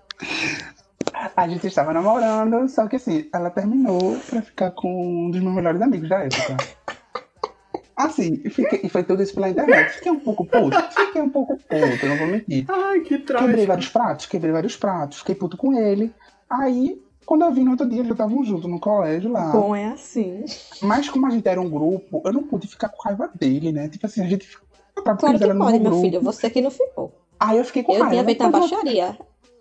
A 1.37 1.49
gente 1.49 1.67
estava 1.67 1.93
namorando, 1.93 2.69
só 2.69 2.87
que 2.87 2.95
assim, 2.97 3.27
ela 3.35 3.51
terminou 3.51 4.17
pra 4.29 4.41
ficar 4.41 4.71
com 4.71 5.27
um 5.27 5.31
dos 5.31 5.41
meus 5.41 5.55
melhores 5.55 5.83
amigos 5.83 6.09
da 6.09 6.21
época. 6.21 6.57
Assim, 8.07 8.41
e 8.45 8.51
fiquei- 8.51 8.81
e 8.85 8.89
foi 8.89 9.03
tudo 9.05 9.23
isso 9.23 9.35
pela 9.35 9.49
internet. 9.49 9.91
Fiquei 9.95 10.11
um 10.13 10.21
pouco 10.21 10.45
puto, 10.45 10.77
fiquei 10.93 11.21
um 11.23 11.29
pouco 11.31 11.57
puto, 11.57 11.99
eu 12.05 12.09
não 12.09 12.17
vou 12.17 12.27
mentir. 12.29 12.65
Ai, 12.69 13.01
que 13.01 13.19
Quebrei 13.19 13.49
troço. 13.49 13.67
vários 13.67 13.89
pratos, 13.89 14.27
quebrei 14.27 14.53
vários 14.53 14.77
pratos, 14.77 15.19
fiquei 15.19 15.35
puto 15.35 15.57
com 15.57 15.73
ele. 15.79 16.13
Aí, 16.49 17.01
quando 17.27 17.45
eu 17.45 17.53
vi 17.53 17.63
no 17.63 17.73
outro 17.73 17.87
dia, 17.87 17.99
eles 17.99 18.09
já 18.09 18.13
estavam 18.15 18.45
juntos 18.45 18.69
no 18.71 18.81
colégio 18.81 19.31
lá. 19.31 19.53
Bom, 19.53 19.75
é 19.75 19.87
assim. 19.87 20.45
Mas 20.83 21.09
como 21.09 21.27
a 21.27 21.31
gente 21.31 21.47
era 21.49 21.61
um 21.61 21.69
grupo, 21.71 22.23
eu 22.25 22.33
não 22.33 22.43
pude 22.43 22.67
ficar 22.67 22.89
com 22.89 23.03
raiva 23.03 23.31
dele, 23.35 23.73
né? 23.73 23.89
Tipo 23.89 24.07
assim, 24.07 24.23
a 24.23 24.27
gente 24.29 24.47
ficou 24.47 24.67
Claro 25.03 25.17
que 25.19 25.47
pode, 25.55 25.79
meu 25.79 25.91
grupo. 25.91 26.01
filho. 26.03 26.21
Você 26.21 26.51
que 26.51 26.61
não 26.61 26.71
ficou. 26.71 27.13
Aí 27.39 27.57
eu 27.57 27.65
fiquei 27.65 27.83
com 27.83 27.93
Eu 27.93 28.01
raiva. 28.01 28.11
tinha 28.11 28.25
feito 28.25 28.45
eu- 28.45 28.51
baixaria. 28.51 29.19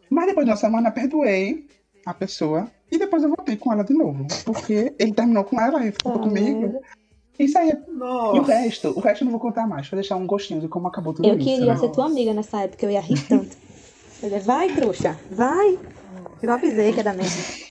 Mas 0.09 0.25
depois 0.25 0.45
de 0.45 0.51
uma 0.51 0.57
semana, 0.57 0.91
perdoei 0.91 1.65
a 2.05 2.13
pessoa. 2.13 2.67
E 2.91 2.97
depois 2.97 3.21
eu 3.21 3.29
voltei 3.29 3.55
com 3.55 3.71
ela 3.71 3.83
de 3.83 3.93
novo. 3.93 4.25
Porque 4.43 4.93
ele 4.97 5.13
terminou 5.13 5.43
com 5.43 5.61
ela 5.61 5.85
e 5.85 5.91
ficou 5.91 6.13
Ah, 6.15 6.19
comigo. 6.19 6.81
Isso 7.39 7.57
aí. 7.57 7.69
é- 7.69 7.81
E 7.87 7.89
o 7.91 7.95
Nossa. 7.97 8.51
resto, 8.53 8.89
o 8.89 8.99
resto 8.99 9.21
eu 9.21 9.25
não 9.25 9.31
vou 9.31 9.39
contar 9.39 9.65
mais. 9.65 9.87
Pra 9.87 9.95
deixar 9.95 10.17
um 10.17 10.27
gostinho 10.27 10.59
de 10.59 10.67
como 10.67 10.87
acabou 10.87 11.13
tudo 11.13 11.27
Eu 11.27 11.37
isso. 11.37 11.47
queria 11.47 11.73
né? 11.73 11.77
ser 11.79 11.89
tua 11.89 12.05
amiga 12.05 12.33
nessa 12.33 12.61
época, 12.61 12.85
eu 12.85 12.91
ia 12.91 12.99
rir 13.01 13.19
tanto. 13.27 13.57
Eu 14.21 14.37
vai, 14.41 14.67
trouxa, 14.75 15.17
vai. 15.31 15.79
Eu 16.43 16.51
avisei 16.51 16.91
que 16.91 16.99
era 16.99 17.13
mesmo. 17.13 17.69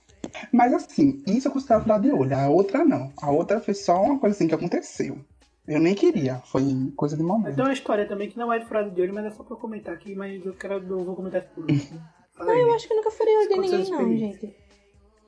Mas 0.51 0.73
assim, 0.73 1.21
isso 1.27 1.47
eu 1.47 1.51
considero 1.51 1.81
furar 1.83 2.01
de 2.01 2.11
olho. 2.11 2.35
A 2.35 2.49
outra 2.49 2.83
não. 2.83 3.13
A 3.21 3.29
outra 3.29 3.59
foi 3.61 3.75
só 3.75 4.01
uma 4.01 4.17
coisa 4.17 4.35
assim 4.35 4.47
que 4.47 4.55
aconteceu. 4.55 5.19
Eu 5.67 5.79
nem 5.79 5.93
queria. 5.93 6.37
Foi 6.45 6.63
coisa 6.95 7.15
de 7.15 7.21
momento. 7.21 7.53
Tem 7.55 7.63
uma 7.63 7.71
história 7.71 8.07
também 8.07 8.29
que 8.31 8.37
não 8.39 8.51
é 8.51 8.57
de 8.57 8.65
furado 8.65 8.89
de 8.89 8.99
olho, 8.99 9.13
mas 9.13 9.25
é 9.25 9.29
só 9.29 9.43
pra 9.43 9.53
eu 9.53 9.59
comentar 9.59 9.93
aqui, 9.93 10.15
mas 10.15 10.43
eu 10.43 10.53
quero 10.53 10.73
eu 10.75 11.03
vou 11.05 11.15
comentar 11.15 11.41
isso 11.41 11.51
por 11.53 11.61
último. 11.69 12.01
Fala 12.33 12.51
aí. 12.51 12.61
Eu 12.61 12.73
acho 12.73 12.87
que 12.87 12.93
eu 12.93 12.97
nunca 12.97 13.11
furei 13.11 13.37
olho 13.37 13.49
de 13.49 13.59
ninguém, 13.59 13.91
não, 13.91 14.17
gente. 14.17 14.55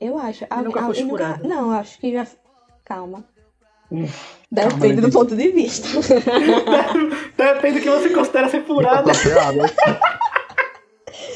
Eu 0.00 0.18
acho. 0.18 0.44
E 0.44 0.62
nunca 0.62 0.80
Ah, 0.80 0.86
foste 0.86 1.02
eu 1.02 1.06
nunca-? 1.06 1.38
Não, 1.44 1.66
eu 1.66 1.70
acho 1.78 2.00
que 2.00 2.12
já. 2.12 2.26
Calma. 2.84 3.24
Depende 4.50 5.00
do 5.00 5.10
ponto 5.10 5.34
de 5.34 5.48
vista. 5.50 5.88
Depende 7.36 7.78
do 7.78 7.82
que 7.82 7.90
você 7.90 8.10
considera 8.10 8.48
ser 8.48 8.64
furado. 8.64 9.08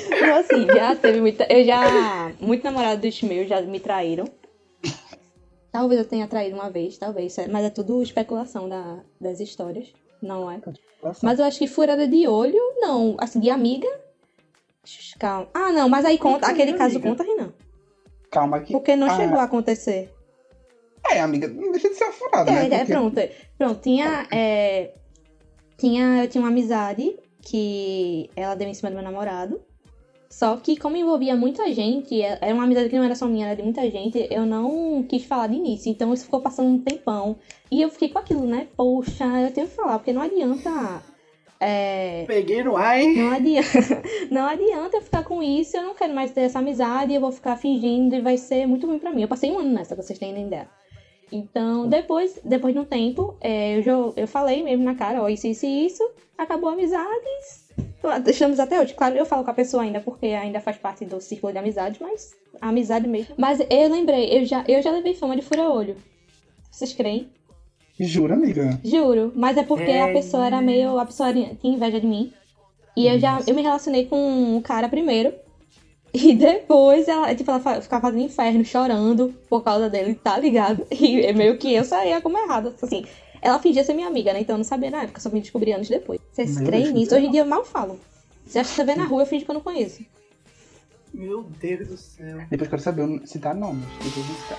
Então, 0.06 0.36
assim, 0.36 0.66
já 0.66 0.94
teve 0.96 1.20
muita. 1.20 1.44
Eu 1.50 1.64
já. 1.64 2.32
Muito 2.40 2.64
namorado 2.64 3.00
dos 3.00 3.22
meus 3.22 3.48
já 3.48 3.60
me 3.62 3.80
traíram. 3.80 4.26
Talvez 5.72 6.00
eu 6.00 6.06
tenha 6.06 6.26
traído 6.26 6.56
uma 6.56 6.70
vez, 6.70 6.96
talvez. 6.96 7.36
Mas 7.50 7.64
é 7.66 7.70
tudo 7.70 8.02
especulação 8.02 8.68
da, 8.68 8.98
das 9.20 9.40
histórias. 9.40 9.92
Não 10.22 10.50
é? 10.50 10.58
Mas 11.22 11.38
eu 11.38 11.44
acho 11.44 11.58
que 11.58 11.66
furada 11.66 12.08
de 12.08 12.26
olho, 12.26 12.58
não. 12.78 13.16
Assim, 13.18 13.40
de 13.40 13.50
amiga. 13.50 13.88
Calma. 15.18 15.48
Ah, 15.52 15.72
não, 15.72 15.88
mas 15.88 16.04
aí 16.04 16.16
conta. 16.16 16.46
Aquele 16.46 16.74
caso 16.74 17.00
conta, 17.00 17.22
Renan. 17.22 17.52
Calma 18.30 18.58
aqui. 18.58 18.72
Porque 18.72 18.96
não 18.96 19.08
Ah, 19.08 19.16
chegou 19.16 19.38
a 19.38 19.42
acontecer. 19.44 20.12
É, 21.10 21.20
amiga, 21.20 21.48
não 21.48 21.72
deixa 21.72 21.88
de 21.88 21.94
ser 21.94 22.10
furado, 22.12 22.50
né? 22.50 22.62
É, 22.62 22.66
é, 22.66 22.78
Porque- 22.78 22.92
pronto. 22.92 23.20
Pronto, 23.58 23.80
tinha. 23.80 24.26
é, 24.32 24.94
tinha. 25.76 26.22
Eu 26.24 26.28
tinha 26.28 26.42
uma 26.42 26.50
amizade 26.50 27.16
que 27.42 28.28
ela 28.34 28.54
deu 28.54 28.68
em 28.68 28.74
cima 28.74 28.90
do 28.90 28.94
meu 28.94 29.04
namorado. 29.04 29.60
Só 30.28 30.56
que, 30.56 30.76
como 30.76 30.96
envolvia 30.96 31.34
muita 31.36 31.72
gente, 31.72 32.20
é- 32.20 32.36
era 32.42 32.52
uma 32.52 32.64
amizade 32.64 32.88
que 32.90 32.96
não 32.96 33.04
era 33.04 33.14
só 33.14 33.26
minha, 33.26 33.46
era 33.46 33.56
de 33.56 33.62
muita 33.62 33.88
gente, 33.90 34.26
eu 34.30 34.44
não 34.44 35.02
quis 35.08 35.24
falar 35.24 35.46
de 35.46 35.54
início. 35.54 35.88
Então 35.90 36.12
isso 36.12 36.24
ficou 36.24 36.40
passando 36.40 36.68
um 36.68 36.78
tempão. 36.78 37.36
E 37.70 37.80
eu 37.80 37.88
fiquei 37.90 38.08
com 38.10 38.18
aquilo, 38.18 38.44
né? 38.46 38.66
Poxa, 38.76 39.24
eu 39.24 39.50
tenho 39.52 39.66
que 39.68 39.74
falar, 39.74 39.98
porque 39.98 40.12
não 40.12 40.20
adianta. 40.22 41.02
É, 41.58 42.24
Peguei 42.26 42.62
no 42.62 42.76
ar, 42.76 43.00
hein? 43.00 43.16
não 43.16 43.32
adianta, 43.32 43.66
não 44.30 44.44
adianta 44.46 44.98
eu 44.98 45.00
ficar 45.00 45.24
com 45.24 45.42
isso, 45.42 45.74
eu 45.74 45.84
não 45.84 45.94
quero 45.94 46.12
mais 46.12 46.30
ter 46.30 46.42
essa 46.42 46.58
amizade, 46.58 47.14
eu 47.14 47.20
vou 47.20 47.32
ficar 47.32 47.56
fingindo 47.56 48.14
e 48.14 48.20
vai 48.20 48.36
ser 48.36 48.66
muito 48.66 48.86
ruim 48.86 48.98
pra 48.98 49.10
mim. 49.10 49.22
Eu 49.22 49.28
passei 49.28 49.50
um 49.50 49.58
ano 49.60 49.70
nessa, 49.70 49.94
pra 49.94 50.04
vocês 50.04 50.18
terem 50.18 50.46
ideia. 50.46 50.68
Então, 51.32 51.88
depois, 51.88 52.38
depois 52.44 52.72
de 52.72 52.80
um 52.80 52.84
tempo, 52.84 53.34
é, 53.40 53.78
eu, 53.78 53.82
jo- 53.82 54.12
eu 54.16 54.28
falei 54.28 54.62
mesmo 54.62 54.84
na 54.84 54.94
cara, 54.94 55.22
ó, 55.22 55.28
isso, 55.28 55.46
isso 55.46 55.66
e 55.66 55.86
isso, 55.86 56.08
acabou 56.38 56.68
a 56.70 56.72
amizade. 56.74 57.06
Estamos 58.28 58.60
até 58.60 58.80
hoje. 58.80 58.94
Claro, 58.94 59.16
eu 59.16 59.26
falo 59.26 59.42
com 59.44 59.50
a 59.50 59.54
pessoa 59.54 59.82
ainda, 59.82 60.00
porque 60.00 60.26
ainda 60.26 60.60
faz 60.60 60.76
parte 60.76 61.04
do 61.04 61.20
círculo 61.20 61.52
de 61.52 61.58
amizade, 61.58 61.98
mas 62.00 62.34
a 62.60 62.68
amizade 62.68 63.08
mesmo. 63.08 63.34
Mas 63.36 63.58
eu 63.60 63.88
lembrei, 63.90 64.28
eu 64.38 64.44
já, 64.44 64.64
eu 64.68 64.80
já 64.80 64.90
levei 64.92 65.14
fama 65.14 65.34
de 65.34 65.42
fura-olho. 65.42 65.96
Vocês 66.70 66.92
creem? 66.92 67.28
Jura, 67.98 68.34
amiga? 68.34 68.78
Juro, 68.84 69.32
mas 69.34 69.56
é 69.56 69.62
porque 69.64 69.90
É. 69.90 70.02
a 70.02 70.12
pessoa 70.12 70.46
era 70.46 70.60
meio. 70.60 70.98
A 70.98 71.06
pessoa 71.06 71.32
tinha 71.32 71.56
inveja 71.64 71.98
de 71.98 72.06
mim. 72.06 72.32
E 72.96 73.08
eu 73.08 73.18
já. 73.18 73.40
Eu 73.46 73.54
me 73.54 73.62
relacionei 73.62 74.04
com 74.06 74.16
um 74.56 74.60
cara 74.60 74.88
primeiro. 74.88 75.32
E 76.18 76.34
depois 76.34 77.06
ela, 77.08 77.34
tipo, 77.34 77.50
ela 77.50 77.60
ficava 77.60 78.00
fazendo 78.00 78.22
inferno, 78.22 78.64
chorando 78.64 79.34
por 79.50 79.62
causa 79.62 79.90
dele, 79.90 80.14
tá 80.14 80.38
ligado? 80.38 80.86
E 80.98 81.26
é 81.26 81.32
meio 81.32 81.58
que 81.58 81.74
eu 81.74 81.84
saía 81.84 82.22
como 82.22 82.38
errada. 82.38 82.74
Assim, 82.80 83.04
ela 83.42 83.58
fingia 83.58 83.84
ser 83.84 83.92
minha 83.92 84.08
amiga, 84.08 84.32
né? 84.32 84.40
Então 84.40 84.54
eu 84.54 84.58
não 84.58 84.64
sabia 84.64 84.90
na 84.90 85.02
época, 85.02 85.20
só 85.20 85.28
vim 85.28 85.40
descobrir 85.40 85.74
anos 85.74 85.90
depois. 85.90 86.18
Vocês 86.32 86.56
Meu 86.56 86.64
creem 86.64 86.90
nisso? 86.92 87.14
Hoje 87.14 87.26
em 87.26 87.30
dia 87.30 87.42
eu 87.42 87.46
mal 87.46 87.66
falo. 87.66 88.00
Se 88.46 88.58
acha 88.58 88.70
que 88.70 88.76
você 88.76 88.84
vê 88.84 88.94
na 88.94 89.04
rua, 89.04 89.22
eu 89.22 89.26
fingo 89.26 89.44
que 89.44 89.50
eu 89.50 89.54
não 89.54 89.60
conheço. 89.60 90.02
Meu 91.12 91.42
Deus 91.60 91.88
do 91.88 91.96
céu. 91.98 92.38
Depois 92.50 92.62
eu 92.62 92.70
quero 92.70 92.82
saber 92.82 93.26
citar 93.26 93.54
nomes. 93.54 93.84
Depois 94.02 94.26
citar. 94.26 94.58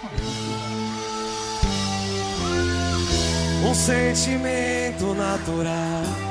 Um 3.68 3.74
sentimento 3.74 5.16
natural 5.16 6.27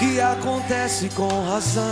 que 0.00 0.20
acontece 0.20 1.08
com 1.10 1.28
razão. 1.28 1.82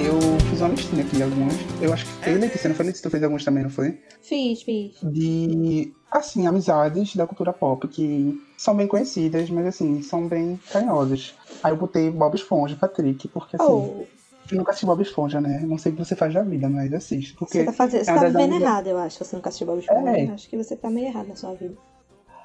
Eu 0.00 0.20
fiz 0.50 0.60
uma 0.60 0.68
listinha 0.68 1.02
aqui 1.02 1.16
de 1.16 1.22
algumas. 1.22 1.54
Eu 1.80 1.92
acho 1.92 2.04
que 2.04 2.10
foi 2.12 2.34
Letícia, 2.34 2.68
não 2.68 2.76
foi 2.76 2.86
Letícia? 2.86 3.08
Tu 3.08 3.10
fez 3.10 3.22
algumas 3.22 3.44
também, 3.44 3.62
não 3.62 3.70
foi? 3.70 3.98
Fiz, 4.22 4.62
fiz. 4.62 4.96
De, 5.02 5.92
assim, 6.10 6.46
amizades 6.46 7.16
da 7.16 7.26
cultura 7.26 7.52
pop 7.52 7.88
que 7.88 8.38
são 8.58 8.76
bem 8.76 8.86
conhecidas, 8.86 9.48
mas 9.50 9.66
assim, 9.66 10.02
são 10.02 10.28
bem 10.28 10.60
carinhosas. 10.70 11.34
Aí 11.62 11.72
eu 11.72 11.76
botei 11.76 12.10
Bob 12.10 12.34
Esponja 12.34 12.76
Patrick, 12.76 13.26
porque 13.28 13.56
assim, 13.56 13.66
Oh, 13.66 14.04
eu 14.52 14.58
nunca 14.58 14.70
assisti 14.70 14.84
Bob 14.86 15.00
Esponja, 15.02 15.40
né? 15.40 15.60
Não 15.66 15.78
sei 15.78 15.92
o 15.92 15.96
que 15.96 16.04
você 16.04 16.14
faz 16.14 16.34
da 16.34 16.42
vida, 16.42 16.68
mas 16.68 16.92
assiste. 16.92 17.32
Porque 17.34 17.58
você 17.60 17.64
tá, 17.64 17.72
fazendo, 17.72 18.04
você 18.04 18.10
é 18.10 18.14
tá 18.14 18.20
vivendo 18.26 18.42
amigas- 18.42 18.60
errado, 18.62 18.86
eu 18.88 18.98
acho. 18.98 19.24
Você 19.24 19.36
nunca 19.36 19.48
assistiu 19.48 19.66
Bob 19.66 19.78
Esponja. 19.80 20.10
É. 20.18 20.26
Acho 20.28 20.48
que 20.50 20.56
você 20.56 20.76
tá 20.76 20.90
meio 20.90 21.06
errado 21.06 21.28
na 21.28 21.36
sua 21.36 21.54
vida. 21.54 21.74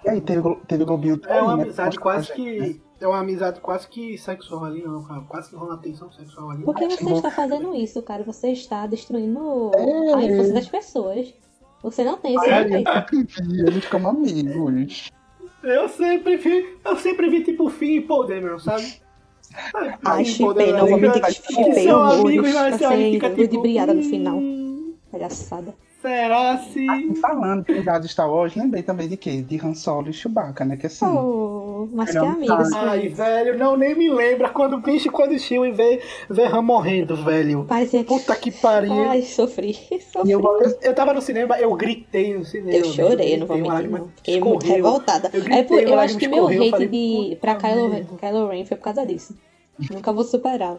E 0.05 0.09
aí 0.09 0.21
teve, 0.21 0.41
teve 0.65 0.85
Globinho 0.85 1.19
É 1.27 1.41
uma 1.41 1.51
também, 1.51 1.57
né? 1.57 1.63
amizade 1.63 1.99
quase 1.99 2.27
gente, 2.27 2.59
né? 2.59 2.75
É 3.01 3.07
uma 3.07 3.19
amizade 3.19 3.59
quase 3.61 3.87
que 3.87 4.17
sexual 4.17 4.65
ali, 4.65 4.83
não, 4.83 5.01
cara. 5.03 5.21
Quase 5.21 5.49
que 5.49 5.55
rola 5.55 5.77
tensão 5.77 6.11
sexual 6.11 6.49
ali. 6.51 6.63
Por 6.63 6.75
que 6.75 6.85
você 6.89 7.03
Bom. 7.03 7.15
está 7.15 7.31
fazendo 7.31 7.73
isso, 7.75 8.01
cara? 8.01 8.23
Você 8.23 8.51
está 8.51 8.85
destruindo 8.87 9.71
É. 9.75 10.13
a 10.15 10.21
infância 10.23 10.53
das 10.53 10.67
pessoas. 10.67 11.33
Você 11.81 12.03
não 12.03 12.17
tem 12.17 12.35
esse 12.35 12.45
vi, 13.41 13.61
eles 13.61 13.85
ficam 13.85 14.05
amigos. 14.09 15.09
Eu 15.63 15.87
sempre 15.87 16.35
vi, 16.37 16.77
eu 16.83 16.95
sempre 16.97 17.29
vi 17.29 17.43
tipo 17.43 17.69
Finn 17.69 17.95
e 17.97 18.01
Paul 18.01 18.27
Dameron, 18.27 18.59
sabe? 18.59 19.01
Ai, 20.05 20.25
chipei, 20.25 20.71
não 20.73 20.87
vou 20.87 20.97
mentir 20.97 21.21
que 21.21 21.33
que 21.41 21.53
chipei 21.53 21.83
são 21.85 21.99
horrores. 22.01 22.19
amigos, 22.25 22.53
mas 22.53 22.75
você 22.75 22.85
olha 22.85 22.95
e 22.95 22.97
Passei 22.97 23.13
fica 23.13 23.29
tipo, 23.29 23.41
ludibriada 23.41 23.93
no 23.93 24.03
final. 24.03 24.37
"Hum, 24.37 24.93
Palhaçada. 25.11 25.73
Será 26.01 26.57
se. 26.59 26.79
E 26.85 27.15
falando 27.15 27.65
de 27.65 27.73
amizade 27.73 28.05
de 28.05 28.11
Star 28.11 28.31
Wars, 28.31 28.55
lembrei 28.55 28.81
também 28.81 29.07
de 29.09 29.17
quê? 29.17 29.41
De 29.41 29.59
Han 29.65 29.73
Solo 29.73 30.09
e 30.09 30.13
Chewbacca, 30.13 30.63
né? 30.63 30.77
Que 30.77 30.87
assim, 30.87 31.05
Oh, 31.05 31.89
mas 31.91 32.11
que 32.11 32.17
amigos. 32.17 32.71
Ai, 32.73 33.09
velho, 33.09 33.57
não 33.57 33.75
nem 33.75 33.95
me 33.95 34.09
lembra 34.09 34.49
quando 34.49 34.77
o 34.77 34.79
bicho, 34.81 35.11
quando 35.11 35.31
o 35.33 35.39
Chewie 35.39 35.71
vê, 35.71 36.01
vê 36.29 36.45
Han 36.45 36.61
morrendo, 36.61 37.15
velho. 37.17 37.65
Parecia. 37.65 38.03
Puta 38.05 38.33
que 38.35 38.49
pariu. 38.49 38.93
Ai, 39.09 39.23
sofri. 39.23 39.77
e 39.91 39.99
sofri. 40.01 40.31
eu 40.31 40.39
gosto 40.39 40.77
Eu 40.81 40.95
tava 40.95 41.13
no 41.13 41.21
cinema, 41.21 41.59
eu 41.59 41.73
gritei 41.75 42.33
no 42.37 42.45
cinema. 42.45 42.77
Eu 42.77 42.85
chorei, 42.85 43.35
eu 43.35 43.39
não 43.39 43.47
vou 43.47 43.57
mentir, 43.57 43.89
não. 43.89 44.07
Fiquei 44.15 44.39
muito 44.39 44.65
revoltada. 44.65 45.29
Eu 45.33 45.41
gritei, 45.41 45.59
É 45.59 45.63
por- 45.63 45.81
eu 45.81 45.99
acho 45.99 46.17
que 46.17 46.27
meu 46.29 46.49
eu 46.49 46.61
hate 46.61 46.71
falei, 46.71 46.87
de, 46.87 47.37
pra 47.41 47.55
"Puta 47.55 47.67
Kylo, 47.67 47.89
merda." 47.89 48.15
Kylo 48.17 48.47
Ren 48.47 48.65
foi 48.65 48.77
por 48.77 48.83
causa 48.83 49.05
disso. 49.05 49.35
Nunca 49.91 50.13
vou 50.13 50.23
superar. 50.23 50.77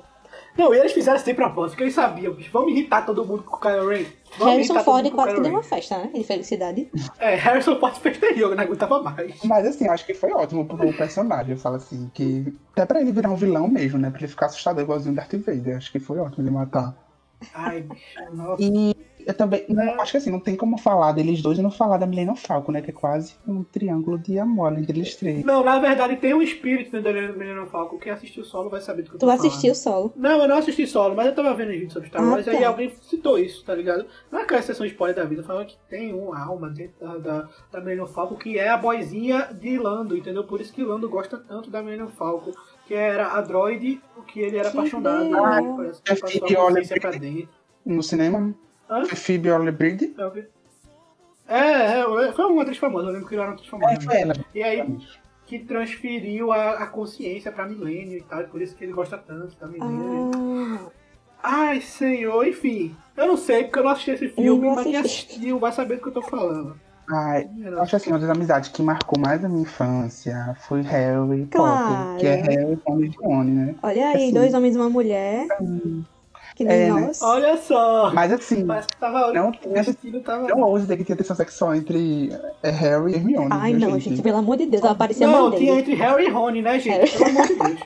Não, 0.60 0.74
eles 0.74 0.92
fizeram 0.92 1.18
sem 1.18 1.34
propósito, 1.34 1.70
porque 1.70 1.84
eles 1.84 1.94
sabiam, 1.94 2.34
bicho. 2.34 2.50
Vamos 2.52 2.70
irritar 2.72 3.06
todo 3.06 3.24
mundo 3.24 3.42
com 3.44 3.56
o 3.56 3.58
Kylo 3.58 3.88
Ren. 3.88 4.04
Vamos 4.36 4.54
Harrison 4.54 4.78
Ford 4.80 5.10
quase 5.10 5.34
que 5.34 5.40
deu 5.40 5.52
uma 5.52 5.62
festa, 5.62 5.96
né? 5.96 6.10
De 6.12 6.22
felicidade. 6.22 6.90
É, 7.18 7.34
Harrison 7.34 7.80
Ford 7.80 7.94
fez 7.96 8.18
terrível, 8.18 8.50
eu 8.50 8.56
não 8.56 8.64
aguentava 8.64 9.02
mais. 9.02 9.42
Mas 9.42 9.66
assim, 9.66 9.88
acho 9.88 10.04
que 10.04 10.12
foi 10.12 10.30
ótimo 10.32 10.66
pro 10.66 10.92
personagem. 10.92 11.52
Eu 11.52 11.58
falo 11.58 11.76
assim, 11.76 12.10
que. 12.12 12.52
Até 12.72 12.84
pra 12.84 13.00
ele 13.00 13.10
virar 13.10 13.30
um 13.30 13.36
vilão 13.36 13.68
mesmo, 13.68 13.98
né? 13.98 14.10
Pra 14.10 14.18
ele 14.18 14.28
ficar 14.28 14.46
assustado 14.46 14.82
igualzinho 14.82 15.14
o 15.14 15.16
Darth 15.16 15.34
Vader. 15.34 15.78
Acho 15.78 15.90
que 15.90 15.98
foi 15.98 16.18
ótimo 16.18 16.44
ele 16.44 16.50
matar. 16.50 16.94
Ai, 17.54 17.80
bicho, 17.80 18.04
nossa. 18.34 18.62
E 18.62 18.94
eu 19.26 19.34
também. 19.34 19.64
não, 19.68 19.82
É. 19.82 20.00
acho 20.00 20.12
que 20.12 20.16
assim, 20.18 20.30
não 20.30 20.40
tem 20.40 20.56
como 20.56 20.76
falar 20.78 21.12
deles 21.12 21.40
dois 21.42 21.58
e 21.58 21.62
não 21.62 21.70
falar 21.70 21.96
da 21.98 22.06
Millennium 22.06 22.36
Falcon, 22.36 22.72
né? 22.72 22.82
Que 22.82 22.90
é 22.90 22.92
quase 22.92 23.34
um 23.46 23.62
triângulo 23.62 24.18
de 24.18 24.38
amor 24.38 24.72
entre 24.78 24.98
eles 24.98 25.14
três. 25.16 25.44
Não, 25.44 25.64
na 25.64 25.78
verdade 25.78 26.16
tem 26.16 26.34
um 26.34 26.42
espírito 26.42 26.96
no 26.96 27.02
Millennium 27.02 27.66
Falcon. 27.66 27.98
Quem 27.98 28.12
assistiu 28.12 28.44
solo 28.44 28.68
vai 28.70 28.80
saber 28.80 29.02
do 29.02 29.10
que 29.10 29.16
eu 29.16 29.18
tô 29.20 29.26
Tu 29.26 29.30
falando. 29.30 29.46
assistiu 29.46 29.74
solo. 29.74 30.12
Não, 30.16 30.42
eu 30.42 30.48
não 30.48 30.56
assisti 30.58 30.86
solo, 30.86 31.14
mas 31.14 31.26
eu 31.26 31.34
tava 31.34 31.54
vendo 31.54 31.70
vídeo 31.70 31.90
sobre 31.92 32.08
Star 32.08 32.22
Ah, 32.22 32.30
Wars 32.30 32.48
aí 32.48 32.60
tá. 32.60 32.68
alguém 32.68 32.90
citou 33.02 33.38
isso, 33.38 33.64
tá 33.64 33.74
ligado? 33.74 34.06
Naquela 34.30 34.62
sessão 34.62 34.84
de 34.86 34.92
spoiler 34.92 35.16
da 35.16 35.24
vida, 35.24 35.42
falando 35.42 35.66
que 35.66 35.76
tem 35.88 36.12
uma 36.14 36.38
alma 36.42 36.68
dentro 36.70 36.94
da, 37.00 37.16
da, 37.18 37.48
da 37.72 37.80
Millennium 37.80 38.06
Falcon 38.06 38.36
que 38.36 38.58
é 38.58 38.68
a 38.68 38.76
boizinha 38.76 39.48
de 39.52 39.78
Lando, 39.78 40.16
entendeu? 40.16 40.44
Por 40.44 40.60
isso 40.60 40.72
que 40.72 40.82
Lando 40.82 41.08
gosta 41.08 41.36
tanto 41.38 41.70
da 41.70 41.82
Millennium 41.82 42.08
Falcon, 42.08 42.52
que 42.86 42.94
era 42.94 43.28
a 43.34 43.40
droid, 43.40 44.00
o 44.16 44.22
que 44.22 44.40
ele 44.40 44.56
era 44.56 44.70
Que 44.70 44.76
apaixonado. 44.78 45.24
legal. 45.24 45.46
né? 45.46 45.74
Parece 45.76 46.02
que 46.02 46.12
É 46.12 46.16
passou 46.16 46.68
a 46.68 47.00
pra 47.00 47.10
dentro. 47.12 47.48
No 47.86 48.02
cinema, 48.02 48.54
Hã? 48.90 49.04
foi 49.04 49.16
Phoebe 49.16 49.50
Waller-Bridge. 49.50 50.14
É, 50.18 50.30
vi. 50.30 50.44
É, 51.48 52.00
é, 52.00 52.32
foi 52.32 52.44
uma 52.46 52.62
atriz 52.62 52.78
famosa, 52.78 53.08
eu 53.08 53.12
lembro 53.12 53.28
que 53.28 53.34
ele 53.34 53.40
era 53.42 53.50
uma 53.50 53.54
atriz 53.54 53.68
famosa. 53.70 53.94
É, 53.94 54.00
foi 54.00 54.16
ela. 54.20 54.34
E 54.54 54.62
aí, 54.62 54.98
que 55.46 55.58
transferiu 55.60 56.52
a, 56.52 56.72
a 56.74 56.86
consciência 56.86 57.50
pra 57.50 57.66
Millennium 57.66 58.18
e 58.18 58.22
tal, 58.22 58.40
e 58.40 58.44
por 58.44 58.60
isso 58.62 58.74
que 58.76 58.84
ele 58.84 58.92
gosta 58.92 59.16
tanto 59.18 59.56
da 59.58 59.66
Millennium. 59.66 60.30
Ah, 60.34 60.90
Ai, 61.42 61.80
senhor, 61.80 62.46
enfim. 62.46 62.94
Eu 63.16 63.26
não 63.26 63.36
sei 63.36 63.64
porque 63.64 63.78
eu 63.78 63.84
não 63.84 63.90
assisti 63.92 64.10
esse 64.10 64.28
filme, 64.28 64.68
mas 64.68 64.82
quem 64.84 64.96
assisti. 64.96 65.26
assistiu 65.32 65.58
vai 65.58 65.72
saber 65.72 65.96
do 65.96 66.02
que 66.02 66.08
eu 66.08 66.12
tô 66.12 66.22
falando. 66.22 66.78
Ai, 67.08 67.48
eu 67.64 67.80
acho 67.82 67.96
assim, 67.96 68.10
uma 68.10 68.18
das 68.20 68.30
amizades 68.30 68.68
que 68.68 68.82
marcou 68.82 69.18
mais 69.18 69.44
a 69.44 69.48
minha 69.48 69.62
infância 69.62 70.54
foi 70.68 70.82
Harry 70.82 71.42
e 71.42 71.46
Claro. 71.46 71.96
Potter, 71.96 72.20
que 72.20 72.26
é 72.26 72.34
Harry 72.36 72.78
e 73.02 73.06
e 73.06 73.16
Rony, 73.16 73.50
né? 73.50 73.74
olha 73.82 74.08
aí, 74.10 74.14
Assim. 74.16 74.32
dois 74.32 74.54
homens 74.54 74.76
e 74.76 74.78
uma 74.78 74.90
mulher. 74.90 75.46
Que 76.60 76.64
nem 76.64 76.76
É, 76.76 76.92
né? 76.92 77.00
nós. 77.06 77.22
Olha 77.22 77.56
só! 77.56 78.12
Mas 78.12 78.30
assim, 78.30 78.66
Parece 78.66 78.88
que 78.88 78.96
tava. 78.98 79.32
Não, 79.32 79.48
o 79.48 79.68
destino 79.72 80.20
tava. 80.20 80.46
não 80.46 80.60
ouso 80.60 80.82
dizer 80.82 80.98
que 80.98 81.04
tinha 81.04 81.16
tensão 81.16 81.34
sexual 81.34 81.74
entre 81.74 82.30
é, 82.62 82.68
Harry 82.68 83.12
e 83.12 83.14
Hermione. 83.14 83.48
Ai, 83.50 83.72
não, 83.72 83.98
gente, 83.98 84.20
pelo 84.20 84.36
amor 84.36 84.58
de 84.58 84.66
Deus, 84.66 84.84
ela 84.84 84.94
parecia 84.94 85.26
Não, 85.26 85.50
tinha 85.52 85.78
entre 85.78 85.94
Harry 85.94 86.26
e 86.26 86.28
Rony, 86.28 86.60
né, 86.60 86.78
gente? 86.78 87.16
Pelo 87.16 87.30
amor 87.30 87.46
de 87.46 87.54
Deus. 87.54 87.80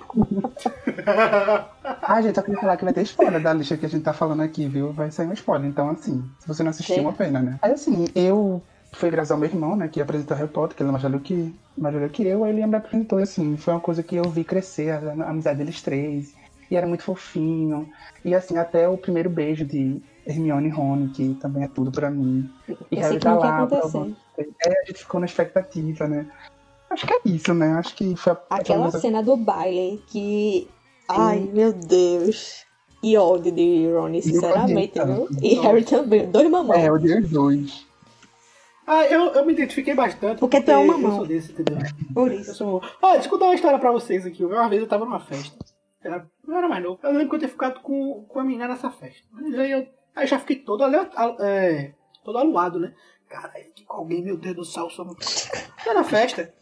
Ah, 2.03 2.21
gente, 2.21 2.35
só 2.35 2.43
queria 2.43 2.61
falar 2.61 2.77
que 2.77 2.85
vai 2.85 2.93
ter 2.93 3.03
spoiler 3.03 3.41
da 3.41 3.53
lista 3.53 3.77
que 3.77 3.87
a 3.87 3.89
gente 3.89 4.03
tá 4.03 4.13
falando 4.13 4.43
aqui, 4.43 4.67
viu? 4.67 4.93
Vai 4.93 5.13
sair 5.13 5.29
um 5.29 5.33
spoiler. 5.35 5.69
Então, 5.69 5.89
assim, 5.91 6.25
se 6.41 6.49
você 6.49 6.65
não 6.65 6.71
assistiu, 6.71 7.01
uma 7.01 7.13
pena, 7.13 7.41
né? 7.41 7.59
Aí, 7.63 7.71
assim, 7.71 8.09
eu 8.13 8.61
fui 8.91 9.09
graças 9.09 9.31
ao 9.31 9.39
meu 9.39 9.49
irmão, 9.49 9.77
né, 9.77 9.87
que 9.87 10.01
apresentou 10.01 10.37
Harry 10.37 10.49
Potter, 10.49 10.77
que 10.77 10.83
ele 10.83 10.89
é 10.89 10.93
mais 10.93 11.03
velho 11.05 11.21
que, 11.21 11.55
mais 11.79 11.95
velho 11.95 12.11
que 12.11 12.27
eu, 12.27 12.43
aí 12.43 12.51
ele 12.51 12.67
me 12.67 12.77
apresentou, 12.77 13.19
assim, 13.21 13.57
foi 13.57 13.75
uma 13.75 13.81
coisa 13.81 14.03
que 14.03 14.17
eu 14.17 14.25
vi 14.25 14.43
crescer, 14.43 14.91
a, 14.91 14.99
a 15.25 15.31
amizade 15.31 15.59
deles 15.59 15.81
três, 15.83 16.35
e 16.75 16.77
era 16.77 16.87
muito 16.87 17.05
fofinho. 17.05 17.89
E, 18.25 18.35
assim, 18.35 18.57
até 18.59 18.89
o 18.89 18.97
primeiro 18.99 19.31
beijo 19.31 19.65
de 19.65 20.01
Hermione 20.27 20.69
e 20.69 20.71
Rony, 20.71 21.09
que 21.09 21.35
também 21.41 21.65
é 21.65 21.69
tudo 21.69 21.91
pra 21.93 22.11
mim. 22.11 22.51
E 22.91 22.97
ia 22.97 23.07
acontecer. 23.09 23.67
provando- 23.67 24.17
É, 24.37 24.81
a 24.83 24.85
gente 24.87 24.99
ficou 24.99 25.21
na 25.21 25.27
expectativa, 25.27 26.07
né? 26.09 26.27
Acho 26.91 27.07
que 27.07 27.15
é 27.15 27.21
isso, 27.25 27.55
né? 27.55 27.73
Acho 27.75 27.95
que 27.95 28.15
foi 28.17 28.33
a 28.33 28.39
Aquela 28.57 28.91
foi 28.91 28.99
a- 28.99 29.03
cena 29.03 29.23
do 29.23 29.37
baile 29.37 30.03
que. 30.09 30.69
Ai, 31.09 31.41
meu 31.53 31.73
Deus. 31.73 32.65
E 33.03 33.17
ódio 33.19 33.53
de 33.53 33.87
Ronnie, 33.93 34.23
sinceramente, 34.23 34.99
viu? 34.99 35.29
E 35.43 35.55
Harry 35.57 35.85
também, 35.85 36.27
dois 36.31 36.49
mamão. 36.51 36.75
É, 36.75 36.89
eu 36.89 36.99
dei 36.99 37.19
os 37.21 37.29
dois. 37.31 37.87
Ah, 38.87 39.05
eu, 39.07 39.27
eu 39.35 39.45
me 39.47 39.53
identifiquei 39.53 39.95
bastante. 39.95 40.39
Porque 40.41 40.61
tu 40.61 40.71
é 40.71 40.79
um 40.79 40.87
mamão. 40.87 41.11
Eu 41.11 41.17
sou 41.19 41.27
desse, 41.27 41.53
entendeu? 41.53 41.79
Por 42.15 42.33
Eu 42.33 42.41
isso. 42.41 42.55
sou. 42.55 42.83
Olha, 43.03 43.13
deixa 43.15 43.27
eu 43.27 43.31
contar 43.31 43.45
uma 43.47 43.55
história 43.55 43.79
pra 43.79 43.93
vocês 43.93 44.25
aqui. 44.27 44.45
Uma 44.45 44.69
vez 44.69 44.81
eu 44.83 44.89
tava 44.89 45.05
numa 45.05 45.21
festa. 45.21 45.57
Era- 46.05 46.27
Eu 46.47 46.55
era 46.57 46.69
mais 46.69 46.83
novo. 46.85 46.99
Eu 47.03 47.13
lembro 47.13 47.31
que 47.31 47.35
eu 47.37 47.41
ter 47.41 47.49
ficado 47.49 47.81
com, 47.81 48.25
com 48.29 48.41
a 48.41 48.45
menina 48.45 48.69
nessa 48.69 48.91
festa. 48.91 49.23
Mas 49.33 49.59
aí 49.59 49.71
eu, 49.71 49.79
aí 50.15 50.25
eu 50.25 50.27
já 50.27 50.39
fiquei 50.39 50.57
todo, 50.57 50.85
alea- 50.85 51.11
al- 51.17 51.37
é, 51.41 51.95
todo 52.25 52.39
aluado, 52.39 52.79
né? 52.79 52.93
Caralho, 53.29 53.65
fiquei 53.65 53.85
com 53.87 53.97
alguém, 53.97 54.23
meu 54.23 54.37
Deus 54.37 54.55
do 54.57 54.65
céu. 54.65 54.89
Só... 54.91 55.05
Tá 55.85 55.95
na 55.95 56.05
festa. 56.05 56.53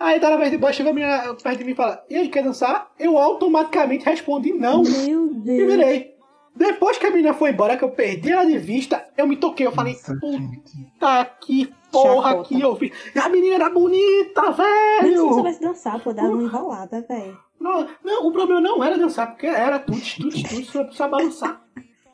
Aí 0.00 0.20
tá 0.20 0.30
na 0.30 0.36
vez 0.36 0.50
de 0.50 0.56
boa, 0.58 0.72
chegou 0.72 0.92
a 0.92 0.94
menina 0.94 1.34
perto 1.34 1.58
de 1.58 1.64
mim 1.64 1.72
e 1.72 1.74
fala: 1.74 2.04
E 2.08 2.14
aí, 2.14 2.28
quer 2.28 2.44
dançar? 2.44 2.92
Eu 2.98 3.18
automaticamente 3.18 4.04
respondi 4.04 4.52
não. 4.52 4.82
Meu 4.82 5.26
E 5.26 5.34
Deus. 5.34 5.72
virei. 5.72 6.16
Depois 6.54 6.98
que 6.98 7.06
a 7.06 7.10
menina 7.10 7.34
foi 7.34 7.50
embora, 7.50 7.76
que 7.76 7.84
eu 7.84 7.90
perdi 7.90 8.32
ela 8.32 8.44
de 8.44 8.58
vista, 8.58 9.04
eu 9.16 9.26
me 9.28 9.36
toquei. 9.36 9.66
Eu 9.66 9.72
falei, 9.72 9.92
Nossa, 9.94 10.12
gente. 10.14 10.76
puta 10.98 11.24
que 11.40 11.72
porra 11.92 12.30
Chacota. 12.30 12.48
que 12.48 12.60
eu 12.60 12.76
fiz. 12.76 12.92
E 13.14 13.18
a 13.18 13.28
menina 13.28 13.54
era 13.56 13.70
bonita, 13.70 14.42
Mas 14.42 14.56
se 14.56 14.62
eu 14.62 14.66
velho! 15.02 15.34
soubesse 15.34 15.60
dançar, 15.60 16.02
pô, 16.02 16.12
dava 16.12 16.28
uma 16.28 16.42
enrolada, 16.42 17.00
velho. 17.08 17.38
Não, 17.60 17.88
não, 18.04 18.26
o 18.26 18.32
problema 18.32 18.60
não 18.60 18.82
era 18.84 18.96
dançar, 18.96 19.28
porque 19.30 19.46
era 19.46 19.78
tudo, 19.78 20.00
tudo, 20.16 20.42
tudo, 20.48 20.64
só, 20.64 20.90
só 20.90 21.08
balançar. 21.08 21.64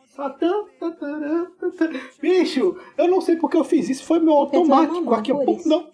Só 0.06 0.30
tan, 0.30 0.64
tan, 0.78 0.92
taran, 0.92 1.46
tan, 1.58 1.70
tan. 1.72 1.90
Bicho, 2.20 2.76
eu 2.96 3.08
não 3.08 3.20
sei 3.20 3.36
porque 3.36 3.56
eu 3.56 3.64
fiz 3.64 3.88
isso, 3.90 4.04
foi 4.04 4.20
meu 4.20 4.32
automático. 4.34 5.12
Aqui 5.14 5.32
eu, 5.32 5.42
isso. 5.48 5.68
não, 5.68 5.90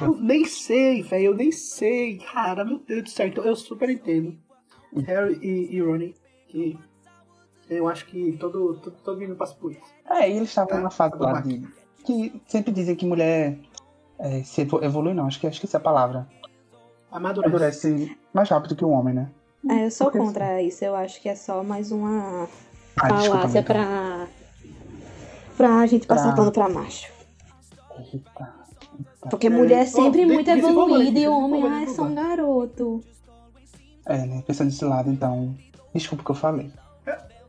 eu 0.00 0.14
nem 0.16 0.44
sei, 0.44 1.02
velho, 1.02 1.24
eu 1.26 1.34
nem 1.34 1.50
sei. 1.50 2.18
Cara, 2.18 2.64
meu 2.64 2.78
Deus 2.78 3.02
do 3.04 3.08
céu, 3.10 3.26
então 3.26 3.44
eu 3.44 3.56
super 3.56 3.88
entendo. 3.90 4.36
Harry 5.06 5.38
e, 5.42 5.74
e 5.74 5.80
Ronnie, 5.80 6.14
que 6.48 6.78
eu 7.70 7.88
acho 7.88 8.04
que 8.06 8.32
todo, 8.38 8.74
todo, 8.74 8.94
todo 9.02 9.18
menino 9.18 9.36
passa 9.36 9.54
por 9.54 9.72
isso. 9.72 9.80
É, 10.10 10.30
e 10.30 10.36
eles 10.36 10.50
estavam 10.50 10.68
Tá, 10.68 10.76
numa 10.78 10.90
fase 10.90 11.16
lá 11.18 11.32
vamos 11.40 11.48
de. 11.48 11.66
Que 12.04 12.42
sempre 12.46 12.72
dizem 12.72 12.94
que 12.94 13.06
mulher 13.06 13.58
é, 14.18 14.42
se 14.42 14.60
evo- 14.60 14.84
evolui, 14.84 15.14
não, 15.14 15.26
acho 15.26 15.40
que, 15.40 15.46
acho 15.46 15.58
que 15.58 15.66
essa 15.66 15.78
é 15.78 15.80
a 15.80 15.82
palavra. 15.82 16.28
Amadurece. 17.10 17.48
Amadurece 17.88 18.18
mais 18.32 18.48
rápido 18.48 18.74
que 18.76 18.84
o 18.84 18.90
homem, 18.90 19.14
né? 19.14 19.28
É, 19.70 19.86
eu 19.86 19.90
sou 19.90 20.06
Porque 20.10 20.18
contra 20.18 20.60
isso. 20.62 20.84
Eu 20.84 20.94
acho 20.96 21.20
que 21.20 21.28
é 21.28 21.34
só 21.36 21.62
mais 21.62 21.92
uma 21.92 22.48
Ah, 23.00 23.08
falácia 23.08 23.62
pra. 23.62 24.26
pra 25.56 25.86
gente 25.86 26.06
passar 26.06 26.28
Pra- 26.28 26.36
pano 26.36 26.52
pra 26.52 26.68
macho. 26.68 27.10
Eita, 28.12 28.62
Porque 29.30 29.46
É, 29.46 29.50
mulher 29.50 29.82
é 29.82 29.86
sempre 29.86 30.24
ó, 30.24 30.28
muito 30.28 30.50
de- 30.52 30.58
evoluída 30.58 31.18
e 31.18 31.28
o 31.28 31.32
homem, 31.38 31.64
ah, 31.64 31.82
é 31.82 31.86
só 31.86 32.02
um 32.02 32.14
garoto. 32.14 33.00
É, 34.04 34.18
né? 34.26 34.42
Pensando 34.44 34.70
desse 34.70 34.84
lado, 34.84 35.10
então. 35.10 35.54
Desculpa 35.94 36.22
o 36.22 36.24
que 36.24 36.30
eu 36.32 36.34
falei. 36.34 36.70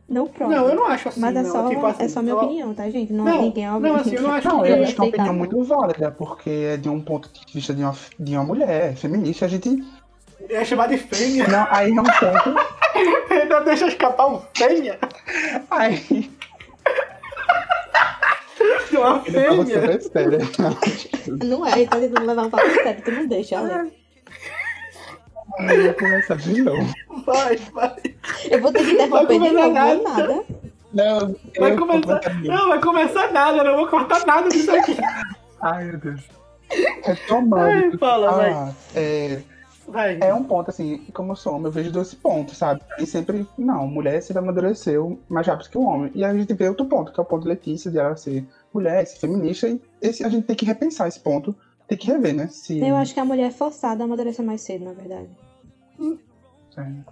Não, 0.06 0.26
pronto. 0.28 0.50
Não, 0.52 0.68
eu 0.68 0.74
não 0.76 0.86
acho 0.86 1.08
assim. 1.08 1.18
Mas 1.18 1.34
é 1.34 1.42
não. 1.42 1.50
só, 1.50 1.66
Tipo 1.68 1.86
assim, 1.86 2.02
é 2.04 2.08
só 2.08 2.20
minha 2.22 2.34
eu- 2.34 2.38
opinião, 2.38 2.74
tá, 2.74 2.88
gente? 2.90 3.10
Não, 3.12 3.24
Não, 3.24 3.40
ninguém 3.42 3.64
é 3.64 3.70
não, 3.70 3.94
assim, 3.96 4.14
eu 4.14 4.22
não 4.22 4.30
acho 4.32 4.46
Não, 4.48 4.62
que 4.62 4.68
eu 4.68 4.74
é 4.76 4.82
acho 4.82 4.94
que 4.94 5.00
é 5.00 5.02
uma 5.04 5.08
opinião 5.08 5.34
muito 5.34 5.64
válida, 5.64 6.10
porque 6.12 6.50
é 6.50 6.76
de 6.76 6.88
um 6.90 7.00
ponto 7.00 7.30
de 7.32 7.52
vista 7.54 7.72
de 7.74 7.82
uma, 7.82 7.94
de 8.20 8.36
uma 8.36 8.44
mulher 8.44 8.94
feminista, 8.96 9.46
a 9.46 9.48
gente. 9.48 9.82
É 10.48 10.64
chamar 10.64 10.88
de 10.88 10.98
fêmea. 10.98 11.46
Não, 11.48 11.66
aí 11.70 11.90
é 11.90 12.00
um 12.00 12.04
ponto. 12.04 13.32
Ainda 13.32 13.60
deixa 13.60 13.86
escapar 13.88 14.26
um 14.28 14.42
fêmea. 14.54 14.98
Aí. 15.70 16.30
De 18.90 18.96
uma 18.96 19.20
fêmea. 19.20 20.00
sério. 20.00 20.38
Não 21.44 21.66
é, 21.66 21.72
ele 21.72 21.86
tá 21.88 21.98
tentando 21.98 22.26
levar 22.26 22.42
um 22.46 22.50
papo 22.50 22.70
sério, 22.82 23.02
tu 23.02 23.10
não 23.12 23.26
deixa, 23.26 23.60
olha. 23.60 23.90
Aí 25.58 25.76
eu 25.78 25.84
vou 25.84 25.94
começar 25.94 26.36
de 26.36 26.62
novo. 26.62 26.92
Vai, 27.26 27.56
vai. 27.72 27.94
Eu 28.50 28.60
vou 28.60 28.72
ter 28.72 28.84
que 28.84 28.92
interromper 28.92 29.38
de 29.40 29.50
novo, 29.50 29.72
nada. 29.72 29.94
não 29.94 30.02
nada. 30.02 30.44
Não, 30.92 31.36
Vai 31.58 31.76
começar. 31.76 32.20
Não, 32.42 32.68
vai 32.68 32.80
começar 32.80 33.32
nada, 33.32 33.58
eu 33.58 33.64
não 33.64 33.76
vou 33.76 33.88
cortar 33.88 34.24
nada 34.26 34.48
disso 34.48 34.70
aqui. 34.74 34.96
Ai, 35.60 35.84
meu 35.84 35.98
Deus. 35.98 36.20
Retomando. 37.04 37.62
Ai, 37.64 37.98
fala, 37.98 38.32
vai. 38.32 38.52
ah, 38.52 38.72
é, 38.94 39.38
Vai. 39.86 40.18
é 40.20 40.32
um 40.32 40.44
ponto, 40.44 40.70
assim, 40.70 40.98
como 41.12 41.32
eu 41.32 41.36
sou 41.36 41.54
homem, 41.54 41.66
eu 41.66 41.72
vejo 41.72 41.92
dois 41.92 42.14
pontos, 42.14 42.56
sabe? 42.56 42.80
E 42.98 43.06
sempre, 43.06 43.46
não, 43.58 43.86
mulher 43.86 44.22
sempre 44.22 44.42
amadureceu 44.42 45.18
mais 45.28 45.46
rápido 45.46 45.68
que 45.68 45.78
o 45.78 45.84
homem. 45.84 46.10
E 46.14 46.24
a 46.24 46.32
gente 46.34 46.52
vê 46.54 46.68
outro 46.68 46.86
ponto, 46.86 47.12
que 47.12 47.20
é 47.20 47.22
o 47.22 47.26
ponto 47.26 47.42
de 47.42 47.48
Letícia, 47.48 47.90
de 47.90 47.98
ela 47.98 48.16
ser 48.16 48.44
mulher, 48.72 49.06
ser 49.06 49.18
feminista, 49.18 49.68
e 49.68 49.80
esse, 50.00 50.24
a 50.24 50.28
gente 50.28 50.46
tem 50.46 50.56
que 50.56 50.64
repensar 50.64 51.06
esse 51.08 51.20
ponto, 51.20 51.54
tem 51.86 51.98
que 51.98 52.06
rever, 52.06 52.34
né? 52.34 52.48
Se, 52.48 52.80
Eu 52.80 52.96
acho 52.96 53.14
que 53.14 53.20
a 53.20 53.24
mulher 53.24 53.48
é 53.48 53.50
forçada 53.50 54.02
a 54.02 54.06
amadurecer 54.06 54.44
mais 54.44 54.62
cedo, 54.62 54.84
na 54.84 54.92
verdade. 54.92 55.28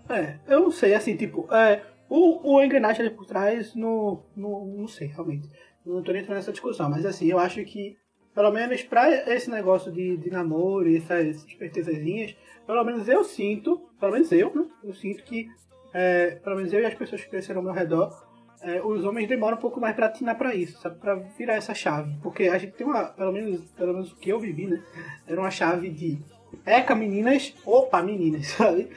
é, 0.08 0.14
É, 0.14 0.38
eu 0.48 0.60
não 0.60 0.70
sei, 0.70 0.94
assim, 0.94 1.16
tipo, 1.16 1.46
é, 1.54 1.82
o, 2.08 2.54
o 2.54 2.62
engrenagem 2.62 3.06
ali 3.06 3.14
por 3.14 3.26
trás, 3.26 3.74
no, 3.74 4.20
no, 4.36 4.66
não 4.76 4.88
sei, 4.88 5.08
realmente. 5.08 5.48
Não 5.84 6.02
tô 6.02 6.12
nem 6.12 6.22
entrando 6.22 6.36
nessa 6.36 6.52
discussão, 6.52 6.88
mas 6.90 7.04
assim, 7.04 7.26
eu 7.26 7.38
acho 7.38 7.64
que, 7.64 7.96
pelo 8.34 8.52
menos 8.52 8.82
pra 8.82 9.10
esse 9.34 9.50
negócio 9.50 9.90
de, 9.90 10.16
de 10.16 10.30
namoro 10.30 10.88
e 10.88 10.98
essas 10.98 11.44
espertezazinhas, 11.44 12.36
pelo 12.66 12.84
menos 12.84 13.08
eu 13.08 13.24
sinto, 13.24 13.80
pelo 13.98 14.12
menos 14.12 14.30
eu, 14.32 14.54
né? 14.54 14.64
Eu 14.84 14.94
sinto 14.94 15.22
que, 15.24 15.48
é, 15.92 16.32
pelo 16.42 16.56
menos 16.56 16.72
eu 16.72 16.80
e 16.80 16.86
as 16.86 16.94
pessoas 16.94 17.22
que 17.22 17.30
cresceram 17.30 17.60
ao 17.60 17.64
meu 17.64 17.72
redor, 17.72 18.26
é, 18.62 18.80
os 18.80 19.04
homens 19.04 19.28
demoram 19.28 19.56
um 19.56 19.60
pouco 19.60 19.80
mais 19.80 19.94
pra 19.94 20.06
atinar 20.06 20.36
pra 20.38 20.54
isso, 20.54 20.80
sabe? 20.80 20.98
Pra 20.98 21.16
virar 21.16 21.54
essa 21.54 21.74
chave. 21.74 22.16
Porque 22.22 22.44
a 22.44 22.58
gente 22.58 22.74
tem 22.74 22.86
uma, 22.86 23.06
pelo 23.06 23.32
menos, 23.32 23.60
pelo 23.72 23.92
menos 23.92 24.12
o 24.12 24.16
que 24.16 24.30
eu 24.30 24.38
vivi, 24.38 24.66
né? 24.68 24.80
Era 25.26 25.40
uma 25.40 25.50
chave 25.50 25.90
de 25.90 26.18
Eca, 26.64 26.94
meninas, 26.94 27.54
opa, 27.64 28.02
meninas, 28.02 28.46
sabe? 28.54 28.88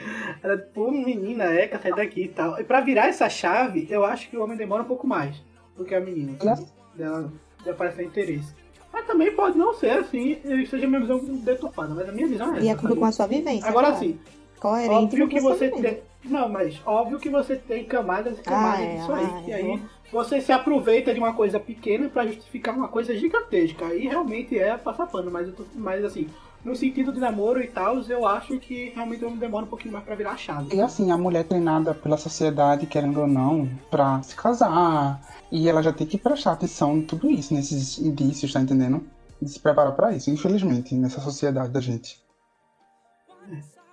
Era 0.43 0.57
pô, 0.57 0.91
menina, 0.91 1.45
Eca, 1.45 1.79
sai 1.79 1.93
daqui 1.93 2.23
e 2.23 2.27
tal. 2.27 2.59
E 2.59 2.63
pra 2.63 2.81
virar 2.81 3.07
essa 3.07 3.27
chave, 3.27 3.87
eu 3.89 4.05
acho 4.05 4.29
que 4.29 4.37
o 4.37 4.43
homem 4.43 4.57
demora 4.57 4.83
um 4.83 4.87
pouco 4.87 5.07
mais 5.07 5.41
do 5.75 5.83
que 5.83 5.95
a 5.95 5.99
menina. 5.99 6.37
sabe? 6.39 6.67
Dela, 6.95 7.33
de 7.63 7.69
aparecer 7.69 8.05
interesse. 8.05 8.53
Mas 8.95 9.05
também 9.07 9.29
pode 9.35 9.57
não 9.57 9.73
ser 9.73 9.89
assim, 9.89 10.37
seja 10.69 10.87
minha 10.87 11.01
visão 11.01 11.19
deturpada, 11.19 11.93
mas 11.93 12.07
a 12.07 12.13
minha 12.13 12.27
visão 12.27 12.47
é 12.47 12.51
essa. 12.51 12.65
E 12.65 12.69
é 12.69 12.75
sabe? 12.77 12.95
com 12.95 13.03
a 13.03 13.11
sua 13.11 13.27
vivência. 13.27 13.67
Agora 13.67 13.87
claro. 13.87 14.05
sim, 14.05 14.17
Coerente 14.57 14.93
óbvio 14.93 15.27
que 15.27 15.39
você 15.41 15.69
tem. 15.69 15.99
Não, 16.23 16.47
mas 16.47 16.81
óbvio 16.85 17.19
que 17.19 17.29
você 17.29 17.57
tem 17.57 17.83
camadas 17.83 18.39
e 18.39 18.41
camadas 18.41 18.79
Ah, 18.79 18.83
é, 18.83 18.95
disso 18.95 19.11
aí. 19.11 19.25
ah, 19.25 19.43
e 19.45 19.51
é, 19.51 19.55
aí 19.55 19.81
você 20.09 20.39
se 20.39 20.53
aproveita 20.53 21.13
de 21.13 21.19
uma 21.19 21.33
coisa 21.33 21.59
pequena 21.59 22.07
pra 22.07 22.25
justificar 22.25 22.73
uma 22.73 22.87
coisa 22.87 23.13
gigantesca. 23.13 23.87
Aí 23.87 24.07
realmente 24.07 24.57
é 24.57 24.77
passar 24.77 25.07
pano, 25.07 25.29
mas 25.29 25.49
eu 25.49 25.53
tô 25.53 25.65
mais 25.75 26.01
assim. 26.05 26.29
No 26.65 26.75
sentido 26.75 27.13
de 27.13 27.19
namoro 27.19 27.61
e 27.61 27.67
tal, 27.67 28.01
eu 28.09 28.25
acho 28.25 28.59
que 28.59 28.89
realmente 28.89 29.21
eu 29.21 29.29
demoro 29.29 29.67
um 29.67 29.69
pouquinho 29.69 29.93
mais 29.93 30.03
pra 30.03 30.15
virar 30.15 30.31
a 30.31 30.37
chave. 30.37 30.75
E 30.75 30.81
assim, 30.81 31.11
a 31.11 31.17
mulher 31.17 31.43
treinada 31.43 31.93
pela 31.93 32.17
sociedade, 32.17 32.87
querendo 32.87 33.21
ou 33.21 33.27
não, 33.27 33.69
pra 33.91 34.19
se 34.23 34.35
casar. 34.35 35.21
E 35.51 35.69
ela 35.69 35.83
já 35.83 35.93
tem 35.93 36.07
que 36.07 36.17
prestar 36.17 36.53
atenção 36.53 36.97
em 36.97 37.03
tudo 37.03 37.29
isso, 37.29 37.53
nesses 37.53 37.99
indícios, 37.99 38.51
tá 38.51 38.59
entendendo? 38.59 39.03
E 39.39 39.47
se 39.47 39.59
preparar 39.59 39.95
pra 39.95 40.11
isso, 40.11 40.31
infelizmente, 40.31 40.95
nessa 40.95 41.21
sociedade 41.21 41.71
da 41.71 41.79
gente. 41.79 42.19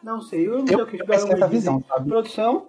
Não 0.02 0.22
sei, 0.22 0.48
eu 0.48 0.60
não 0.60 0.66
sei 0.66 0.76
Eu 0.76 0.84
o 0.84 0.86
que 0.86 1.02
essa 1.12 1.26
biólogos 1.26 1.50
visão, 1.50 1.84
sabe? 1.86 2.08
Produção? 2.08 2.68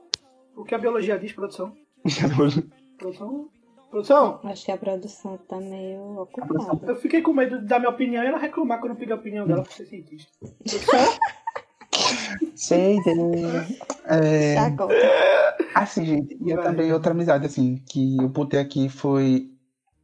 O 0.53 0.65
que 0.65 0.75
a 0.75 0.79
biologia 0.79 1.17
diz, 1.17 1.31
produção? 1.31 1.73
Produção? 2.99 3.47
Produção? 3.93 4.39
Acho 4.43 4.65
que 4.65 4.71
a 4.71 4.77
produção 4.77 5.37
tá 5.47 5.59
meio 5.59 6.19
ocupada. 6.21 6.87
Eu 6.87 6.95
fiquei 6.95 7.21
com 7.21 7.31
medo 7.31 7.59
de 7.59 7.67
dar 7.67 7.77
minha 7.77 7.91
opinião 7.91 8.23
e 8.23 8.25
ela 8.25 8.39
reclamar 8.39 8.79
quando 8.79 8.93
eu 8.93 8.97
pedi 8.97 9.11
a 9.11 9.15
opinião 9.15 9.45
dela 9.45 9.61
pra 9.61 9.71
ser 9.71 9.85
cientista. 9.85 10.31
Produção? 10.39 10.99
Sei, 12.55 12.99
Deus. 13.03 13.79
É, 14.05 14.55
Chacota. 14.55 14.95
assim, 15.75 16.05
gente, 16.05 16.35
e 16.41 16.55
Vai. 16.55 16.63
também 16.63 16.91
outra 16.91 17.11
amizade, 17.11 17.45
assim, 17.45 17.83
que 17.87 18.17
eu 18.17 18.29
botei 18.29 18.59
aqui 18.59 18.89
foi 18.89 19.51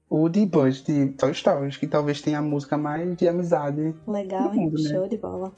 o 0.07 0.29
de 0.29 0.45
Buzz, 0.45 0.83
de 0.83 1.07
Toy 1.13 1.33
Stories, 1.33 1.77
que 1.77 1.87
talvez 1.87 2.21
tenha 2.21 2.37
a 2.37 2.43
música 2.43 2.77
mais 2.77 3.17
de 3.17 3.27
amizade. 3.27 3.95
Legal, 4.07 4.53
hein? 4.53 4.59
mundo, 4.59 4.83
né? 4.83 4.87
Show 4.87 5.07
de 5.07 5.17
bola. 5.17 5.51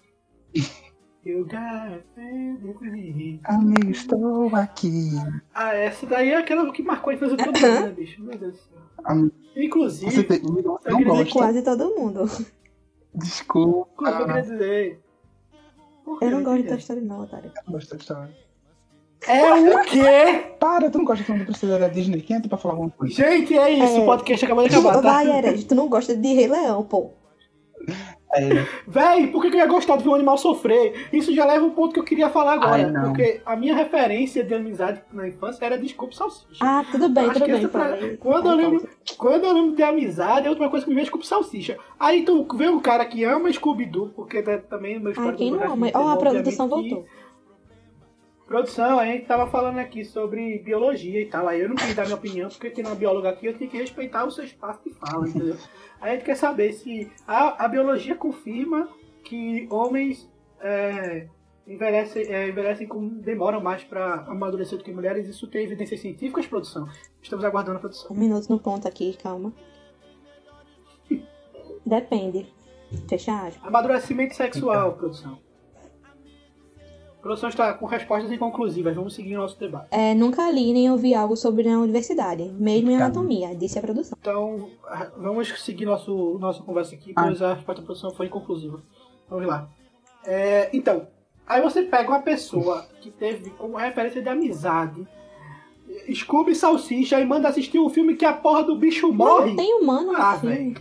You 1.24 1.46
got 1.46 2.04
me. 2.18 3.40
Amigo, 3.44 3.92
estou 3.92 4.56
aqui. 4.56 5.12
Ah, 5.54 5.74
essa 5.76 6.06
daí 6.08 6.30
é 6.30 6.38
aquela 6.38 6.72
que 6.72 6.82
marcou 6.82 7.12
a 7.12 7.14
infância 7.14 7.38
de 7.38 7.44
todo 7.44 7.60
mundo, 7.60 7.82
né, 7.82 7.90
bicho? 7.90 8.24
Meu 8.24 8.38
Deus 8.38 8.54
do 8.54 8.58
céu. 8.58 8.78
Amigo, 9.04 9.34
Inclusive, 9.56 10.12
Você 10.12 10.24
tem, 10.24 10.42
não, 10.42 10.80
eu 10.84 11.00
não 11.00 11.04
gosta. 11.04 11.32
Quase 11.32 11.62
todo 11.62 11.96
mundo. 11.96 12.24
Desculpa. 13.14 14.10
eu 14.10 14.26
queria 14.26 14.42
dizer. 14.42 15.00
Eu 16.22 16.32
não 16.32 16.44
gosto 16.44 16.64
de. 16.64 16.68
Toy 16.70 16.78
Story 16.78 17.02
não, 17.02 17.22
otário. 17.22 17.52
Eu 17.56 17.64
não 17.68 17.74
gosto 17.74 17.90
da 17.92 17.98
história. 17.98 18.38
É 19.28 19.54
o 19.54 19.84
quê? 19.84 20.56
Para, 20.60 20.90
tu 20.90 20.98
não 20.98 21.06
gosta 21.06 21.22
de 21.22 21.26
filme 21.26 21.42
do 21.42 21.46
Princesa 21.46 21.78
da 21.78 21.88
Disney? 21.88 22.22
Quem 22.22 22.38
é 22.38 22.40
tu 22.40 22.50
pra 22.50 22.58
falar 22.58 22.74
alguma 22.74 22.90
coisa? 22.90 23.14
Gente, 23.14 23.56
é 23.56 23.70
isso. 23.70 23.98
É. 23.98 24.00
O 24.00 24.06
podcast 24.06 24.46
acabou 24.46 24.68
de 24.68 24.76
acabar, 24.76 24.94
tá? 24.96 25.02
vai, 25.02 25.38
Herege, 25.38 25.66
tu 25.66 25.76
não 25.76 25.88
gosta 25.88 26.16
de 26.16 26.34
Rei 26.34 26.48
Leão, 26.48 26.84
pô. 26.84 27.12
É, 28.34 28.66
Véi, 28.88 29.28
por 29.28 29.42
que 29.42 29.48
eu 29.50 29.54
ia 29.56 29.66
gostar 29.66 29.98
de 29.98 30.04
ver 30.04 30.10
um 30.10 30.16
animal 30.16 30.38
sofrer? 30.38 31.08
Isso 31.12 31.34
já 31.34 31.46
leva 31.46 31.66
um 31.66 31.72
ponto 31.72 31.94
que 31.94 32.00
eu 32.00 32.04
queria 32.04 32.30
falar 32.30 32.54
agora. 32.54 32.86
Ai, 32.96 33.04
porque 33.06 33.42
a 33.46 33.56
minha 33.56 33.76
referência 33.76 34.44
de 34.44 34.54
amizade 34.54 35.02
na 35.12 35.28
infância 35.28 35.66
era 35.66 35.78
Desculpe 35.78 36.16
Salsicha. 36.16 36.60
Ah, 36.62 36.84
tudo 36.92 37.10
bem, 37.10 37.26
Acho 37.26 37.34
tudo 37.34 37.46
que 37.46 37.52
bem. 37.52 37.68
pra- 37.68 37.98
quando, 38.20 38.50
eu 38.50 38.56
lembro, 38.56 38.88
quando 39.18 39.44
eu 39.44 39.54
lembro 39.54 39.76
de 39.76 39.84
amizade, 39.84 40.48
é 40.48 40.50
outra 40.50 40.70
coisa 40.70 40.86
que 40.86 40.90
me 40.90 40.96
vem 40.96 41.04
Desculpe 41.04 41.28
Salsicha. 41.28 41.78
Aí 42.00 42.24
tu 42.24 42.48
vê 42.56 42.70
um 42.70 42.80
cara 42.80 43.06
que 43.06 43.24
ama 43.24 43.52
Scooby-Doo, 43.52 44.12
porque 44.16 44.38
é 44.38 44.58
também 44.58 44.98
meu 45.00 45.10
Ah, 45.10 45.12
história 45.12 45.38
quem 45.38 45.52
do 45.52 45.58
não 45.60 45.74
ama? 45.74 45.88
Ó, 45.94 46.08
a 46.10 46.18
produção 46.18 46.68
que- 46.70 46.76
voltou. 46.76 47.06
Produção, 48.52 49.00
a 49.00 49.06
gente 49.06 49.26
tava 49.26 49.50
falando 49.50 49.78
aqui 49.78 50.04
sobre 50.04 50.60
biologia 50.60 51.22
e 51.22 51.26
tal. 51.26 51.48
Aí 51.48 51.62
eu 51.62 51.70
não 51.70 51.76
queria 51.78 51.96
dar 51.96 52.04
minha 52.04 52.18
opinião, 52.18 52.50
porque 52.50 52.70
tem 52.70 52.86
uma 52.86 52.96
bióloga 52.96 53.30
aqui, 53.30 53.46
eu 53.46 53.58
tenho 53.58 53.72
que 53.72 53.78
respeitar 53.78 54.26
o 54.26 54.32
seu 54.32 54.44
espaço 54.44 54.82
de 54.84 54.94
fala, 54.94 55.26
entendeu? 55.26 55.56
Aí 56.02 56.12
a 56.12 56.14
gente 56.16 56.26
quer 56.26 56.36
saber 56.36 56.74
se 56.74 57.10
a, 57.26 57.64
a 57.64 57.68
biologia 57.70 58.14
confirma 58.14 58.90
que 59.24 59.70
homens 59.72 60.30
é, 60.60 61.28
envelhecem, 61.66 62.24
é, 62.24 62.50
envelhecem 62.50 62.86
com, 62.90 63.08
demoram 63.08 63.62
mais 63.62 63.86
para 63.86 64.16
amadurecer 64.28 64.78
do 64.78 64.84
que 64.84 64.92
mulheres. 64.92 65.30
Isso 65.30 65.48
tem 65.48 65.64
evidências 65.64 66.02
científicas, 66.02 66.46
produção? 66.46 66.90
Estamos 67.22 67.46
aguardando 67.46 67.78
a 67.78 67.80
produção. 67.80 68.12
Um 68.12 68.20
minuto 68.20 68.50
no 68.50 68.60
ponto 68.60 68.86
aqui, 68.86 69.16
calma. 69.24 69.54
Depende. 71.86 72.54
Fecha 73.08 73.32
aspas. 73.48 73.66
Amadurecimento 73.66 74.36
sexual, 74.36 74.92
produção. 74.98 75.40
A 77.22 77.24
produção 77.24 77.50
está 77.50 77.72
com 77.76 77.86
respostas 77.86 78.32
inconclusivas. 78.32 78.96
Vamos 78.96 79.14
seguir 79.14 79.36
o 79.36 79.42
nosso 79.42 79.60
debate. 79.60 79.90
É, 79.92 80.16
nunca 80.16 80.50
li 80.50 80.74
nem 80.74 80.90
ouvi 80.90 81.14
algo 81.14 81.38
sobre 81.38 81.70
a 81.70 81.78
universidade, 81.78 82.50
mesmo 82.58 82.90
em 82.90 82.96
anatomia, 82.96 83.56
disse 83.56 83.78
a 83.78 83.82
produção. 83.82 84.18
Então, 84.20 84.70
ah, 84.88 85.08
vamos 85.16 85.48
seguir 85.62 85.86
nosso, 85.86 86.40
nossa 86.40 86.64
conversa 86.64 86.96
aqui, 86.96 87.14
Ah. 87.16 87.26
pois 87.26 87.40
a 87.40 87.54
resposta 87.54 87.80
da 87.82 87.86
produção 87.86 88.10
foi 88.10 88.26
inconclusiva. 88.26 88.82
Vamos 89.30 89.46
lá. 89.46 89.70
É, 90.26 90.72
então, 90.74 91.06
aí 91.46 91.62
você 91.62 91.84
pega 91.84 92.10
uma 92.10 92.24
pessoa 92.24 92.88
que 93.02 93.12
teve 93.12 93.52
como 93.52 93.78
referência 93.78 94.20
de 94.20 94.28
amizade 94.28 95.08
Scooby 96.12 96.56
Salsicha 96.56 97.20
e 97.20 97.26
manda 97.26 97.50
assistir 97.50 97.78
um 97.78 97.90
filme 97.90 98.16
que 98.16 98.26
a 98.26 98.34
porra 98.34 98.64
do 98.64 98.76
bicho 98.76 99.14
morre. 99.14 99.50
Não 99.50 99.56
tem 99.58 99.76
humano 99.76 100.14
Ah, 100.16 100.32
assim. 100.32 100.74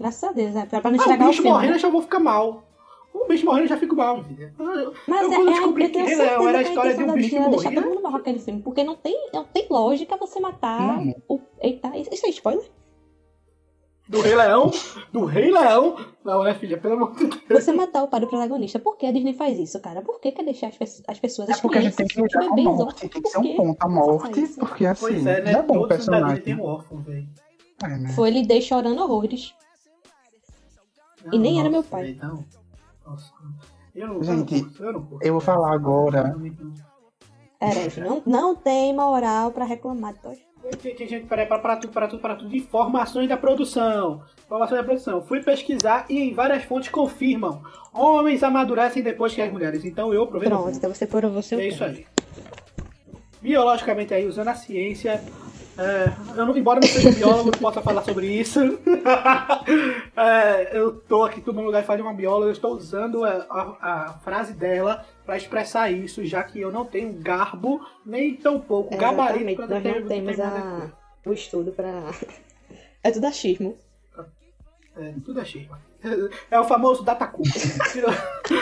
Graças 0.00 0.24
a 0.24 0.32
Deus, 0.32 0.56
é 0.56 0.66
pra 0.66 0.80
não 0.80 0.90
Ah, 0.90 0.92
o 0.92 0.96
estragar 0.96 1.26
o 1.26 1.30
bicho 1.30 1.42
filme. 1.42 1.50
morrendo 1.54 1.70
né? 1.70 1.76
eu 1.76 1.80
já 1.80 1.88
vou 1.88 2.02
ficar 2.02 2.18
mal. 2.18 2.64
O 3.14 3.26
bicho 3.28 3.46
morrendo 3.46 3.64
eu 3.64 3.68
já 3.68 3.76
fico 3.78 3.94
mal, 3.94 4.22
filha. 4.24 4.52
Mas 5.06 5.22
eu 5.22 5.32
é, 5.32 5.36
quando 5.36 5.48
é, 5.48 5.52
descobri 5.52 5.84
eu 5.84 5.90
que 5.90 5.98
certeza 5.98 6.22
Leão 6.24 6.48
era 6.48 6.58
a 6.58 6.62
história 6.62 6.94
de 6.96 7.04
um 7.04 7.12
bicho 7.14 7.36
é 7.36 7.48
deixar 7.48 7.64
morria. 7.70 7.82
todo 7.82 7.90
mundo 7.94 8.02
morrer 8.02 8.18
aquele 8.18 8.38
filme, 8.40 8.60
porque 8.62 8.82
não 8.84 8.96
tem, 8.96 9.30
não 9.32 9.44
tem 9.44 9.66
lógica 9.70 10.16
você 10.16 10.40
matar 10.40 11.00
o... 11.28 11.40
Eita, 11.60 11.96
isso 11.96 12.26
é 12.26 12.28
spoiler? 12.30 12.68
Do 14.06 14.20
Rei 14.20 14.34
Leão? 14.34 14.70
Do 15.12 15.24
Rei 15.24 15.50
Leão? 15.50 15.96
Não, 16.22 16.42
né, 16.42 16.54
filha? 16.54 16.76
Pelo 16.76 16.94
amor 16.94 17.14
de 17.16 17.24
Deus. 17.26 17.64
Você 17.64 17.72
matar 17.72 18.02
o 18.02 18.08
pai 18.08 18.20
do 18.20 18.26
protagonista. 18.26 18.78
Por 18.78 18.98
que 18.98 19.06
a 19.06 19.12
Disney 19.12 19.32
faz 19.32 19.58
isso, 19.58 19.80
cara? 19.80 20.02
Por 20.02 20.20
que 20.20 20.30
quer 20.30 20.44
deixar 20.44 20.66
as, 20.66 20.76
pe- 20.76 21.04
as 21.08 21.18
pessoas, 21.18 21.48
É 21.48 21.52
as 21.52 21.60
porque 21.62 21.78
a 21.78 21.80
gente 21.80 21.96
tem 21.96 22.06
que 22.06 22.20
lidar 22.20 22.46
com 22.48 22.52
a 22.52 22.62
morte. 22.74 23.08
Tem 23.08 23.22
que 23.22 23.28
ser 23.30 23.38
um 23.38 23.56
ponto 23.56 23.76
a 23.82 23.88
morte, 23.88 24.46
porque 24.58 24.84
assim, 24.84 25.06
Pois 25.06 25.26
é, 25.26 25.40
né? 25.40 25.52
não 25.52 25.60
é 25.60 25.62
bom 25.62 25.78
o 25.78 25.88
personagem. 25.88 26.42
tem 26.42 26.54
um 26.54 26.64
órfão, 26.64 26.98
velho. 27.00 27.26
É, 27.82 27.88
né? 27.96 28.08
Foi 28.10 28.28
ele 28.28 28.44
dei 28.46 28.60
chorando 28.60 29.00
horrores. 29.00 29.54
E 31.32 31.38
nem 31.38 31.58
era 31.60 31.70
meu 31.70 31.82
pai. 31.82 32.18
Não. 32.22 32.44
Nossa. 33.06 33.32
Eu 33.94 34.08
não, 34.08 34.22
Gente, 34.22 34.28
eu 34.30 34.36
não 34.36 34.46
curto, 34.46 34.84
eu 34.84 34.92
não 34.92 35.02
curto. 35.04 35.26
Eu 35.26 35.32
vou 35.32 35.40
falar 35.40 35.74
agora. 35.74 36.22
Realmente 36.22 38.00
não. 38.00 38.22
Não, 38.26 38.54
tem 38.54 38.94
moral 38.94 39.50
pra 39.50 39.64
reclamar 39.64 40.14
de 40.14 40.20
Toy 40.20 40.32
Story. 40.32 40.96
Gente, 40.98 41.26
peraí, 41.26 41.46
para, 41.46 41.58
para 41.58 41.76
tudo, 41.76 41.92
para 41.92 42.08
tudo, 42.08 42.20
para 42.20 42.36
tudo. 42.36 42.56
Informações 42.56 43.28
da 43.28 43.36
produção. 43.36 44.22
Informações 44.44 44.78
da 44.78 44.84
produção. 44.84 45.22
Fui 45.22 45.42
pesquisar 45.42 46.06
e 46.08 46.18
em 46.18 46.34
várias 46.34 46.64
fontes 46.64 46.88
confirmam. 46.88 47.62
Homens 47.92 48.42
amadurecem 48.42 49.02
depois 49.02 49.34
que 49.34 49.42
as 49.42 49.52
mulheres. 49.52 49.84
Então 49.84 50.12
eu 50.12 50.22
aproveito. 50.22 50.50
Pronto, 50.50 50.76
então 50.76 50.92
você 50.92 51.06
provou 51.06 51.42
seu 51.42 51.60
É 51.60 51.68
isso 51.68 51.84
aí. 51.84 52.06
Biologicamente 53.40 54.14
aí, 54.14 54.26
usando 54.26 54.48
a 54.48 54.54
ciência. 54.54 55.22
É, 55.78 56.12
eu 56.38 56.46
não, 56.46 56.56
embora 56.56 56.80
não 56.80 56.88
seja 56.88 57.10
biólogo, 57.10 57.50
não 57.52 57.58
possa 57.58 57.80
falar 57.82 58.02
sobre 58.02 58.26
isso. 58.26 58.60
É, 60.16 60.70
eu 60.78 60.92
tô 61.00 61.24
aqui 61.24 61.40
tomando 61.40 61.66
lugar 61.66 61.82
de 61.84 62.02
uma 62.02 62.14
bióloga, 62.14 62.46
eu 62.46 62.52
estou 62.52 62.72
usando 62.74 63.24
a, 63.24 63.30
a- 63.50 63.76
a 63.80 64.12
frase 64.20 64.52
dela 64.52 65.04
para 65.26 65.36
expressar 65.36 65.90
isso, 65.90 66.24
já 66.24 66.42
que 66.44 66.60
eu 66.60 66.70
não 66.70 66.84
tenho 66.84 67.12
garbo, 67.14 67.84
nem 68.06 68.34
tão 68.36 68.60
pouco 68.60 68.96
gabarito 68.96 69.56
para 69.56 69.66
nós 69.80 69.82
não 70.00 70.06
temos 70.08 70.38
a, 70.40 70.90
o 71.26 71.32
estudo 71.32 71.72
pra... 71.72 71.90
É 73.02 73.10
tudo 73.10 73.26
achismo. 73.26 73.76
É, 74.96 75.12
tudo 75.24 75.40
é 75.40 75.44
cheio. 75.44 75.68
É 76.50 76.58
o 76.60 76.64
famoso 76.64 77.02
datacu. 77.02 77.42
Tirou, 77.92 78.10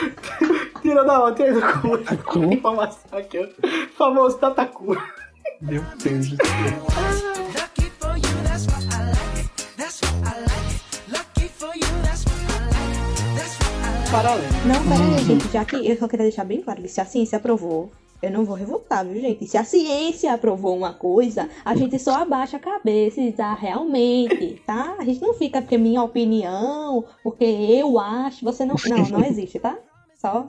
tirou 0.81 1.05
da 1.05 1.23
onde? 1.23 1.35
Tirou 1.43 1.97
do 1.97 2.17
cu. 2.23 2.39
Informação 2.53 3.17
aqui. 3.19 3.55
Famoso 3.95 4.37
datacu. 4.39 4.97
Meu 5.63 5.81
Deus 6.03 6.29
do 6.29 6.35
céu. 6.35 6.83
Lucky 7.55 7.89
for 7.99 8.15
you, 8.17 8.43
that's 8.43 8.65
what 8.67 8.83
I 8.93 8.99
like. 9.09 9.49
That's 9.77 10.01
what 10.01 10.15
I 10.27 10.39
like. 10.39 10.81
Lucky 11.11 11.47
for 11.49 11.73
you, 11.75 11.87
that's 12.03 12.25
what 12.25 12.41
I 12.49 12.65
like. 12.67 13.35
That's 13.37 13.55
what 13.59 13.73
I 13.83 13.99
like. 13.99 14.11
Paralelo. 14.11 14.47
Não, 14.67 14.83
pera 14.89 15.03
Uhum. 15.03 15.15
aí, 15.15 15.23
gente, 15.23 15.47
já 15.51 15.65
que 15.65 15.75
eu 15.87 15.97
só 15.97 16.07
queria 16.07 16.25
deixar 16.25 16.43
bem 16.43 16.61
claro 16.61 16.81
que 16.81 16.87
se 16.87 16.99
a 17.01 17.05
ciência 17.05 17.37
aprovou, 17.37 17.91
eu 18.21 18.31
não 18.31 18.45
vou 18.45 18.55
revoltar, 18.55 19.05
viu, 19.05 19.19
gente? 19.21 19.47
Se 19.47 19.57
a 19.57 19.63
ciência 19.63 20.33
aprovou 20.33 20.75
uma 20.77 20.93
coisa, 20.93 21.49
a 21.65 21.75
gente 21.75 21.97
só 21.99 22.21
abaixa 22.21 22.57
a 22.57 22.59
cabeça 22.59 23.19
e 23.21 23.31
diz, 23.31 23.39
ah, 23.39 23.53
realmente, 23.53 24.61
tá? 24.65 24.95
A 24.99 25.03
gente 25.03 25.21
não 25.21 25.33
fica 25.33 25.61
porque 25.61 25.77
minha 25.77 26.01
opinião, 26.03 27.05
porque 27.23 27.43
eu 27.45 27.99
acho, 27.99 28.43
você 28.45 28.65
não. 28.65 28.75
Não, 28.87 29.19
não 29.19 29.25
existe, 29.25 29.59
tá? 29.59 29.77
Só. 30.19 30.47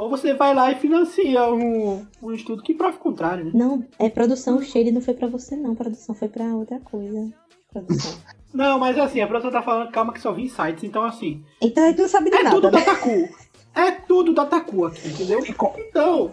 Ou 0.00 0.08
você 0.08 0.32
vai 0.32 0.54
lá 0.54 0.72
e 0.72 0.76
financia 0.76 1.46
um, 1.52 2.06
um 2.22 2.32
estudo 2.32 2.62
que 2.62 2.72
prova 2.72 2.96
o 2.96 3.00
contrário, 3.00 3.44
né? 3.44 3.50
Não, 3.54 3.84
é 3.98 4.08
produção 4.08 4.62
shade 4.62 4.90
não 4.90 5.02
foi 5.02 5.12
pra 5.12 5.28
você, 5.28 5.54
não. 5.54 5.74
Produção 5.74 6.14
foi 6.14 6.26
pra 6.26 6.44
outra 6.54 6.80
coisa. 6.80 7.30
Produção. 7.70 8.14
Não, 8.54 8.78
mas 8.78 8.98
assim, 8.98 9.20
a 9.20 9.26
produção 9.26 9.50
tá 9.52 9.60
falando, 9.60 9.90
calma 9.92 10.14
que 10.14 10.20
só 10.22 10.32
vi 10.32 10.44
insights, 10.44 10.84
então 10.84 11.02
assim, 11.04 11.44
Então 11.60 11.84
aí 11.84 11.92
tu 11.92 12.00
não 12.00 12.08
sabe 12.08 12.30
de 12.30 12.36
é 12.36 12.42
nada, 12.42 12.56
tudo 12.56 12.70
né? 12.70 12.78
datacu. 12.82 13.28
É 13.74 13.90
tudo 13.90 14.32
datacu 14.32 14.86
aqui, 14.86 15.06
entendeu? 15.06 15.44
E 15.44 15.52
com- 15.52 15.74
Então, 15.76 16.32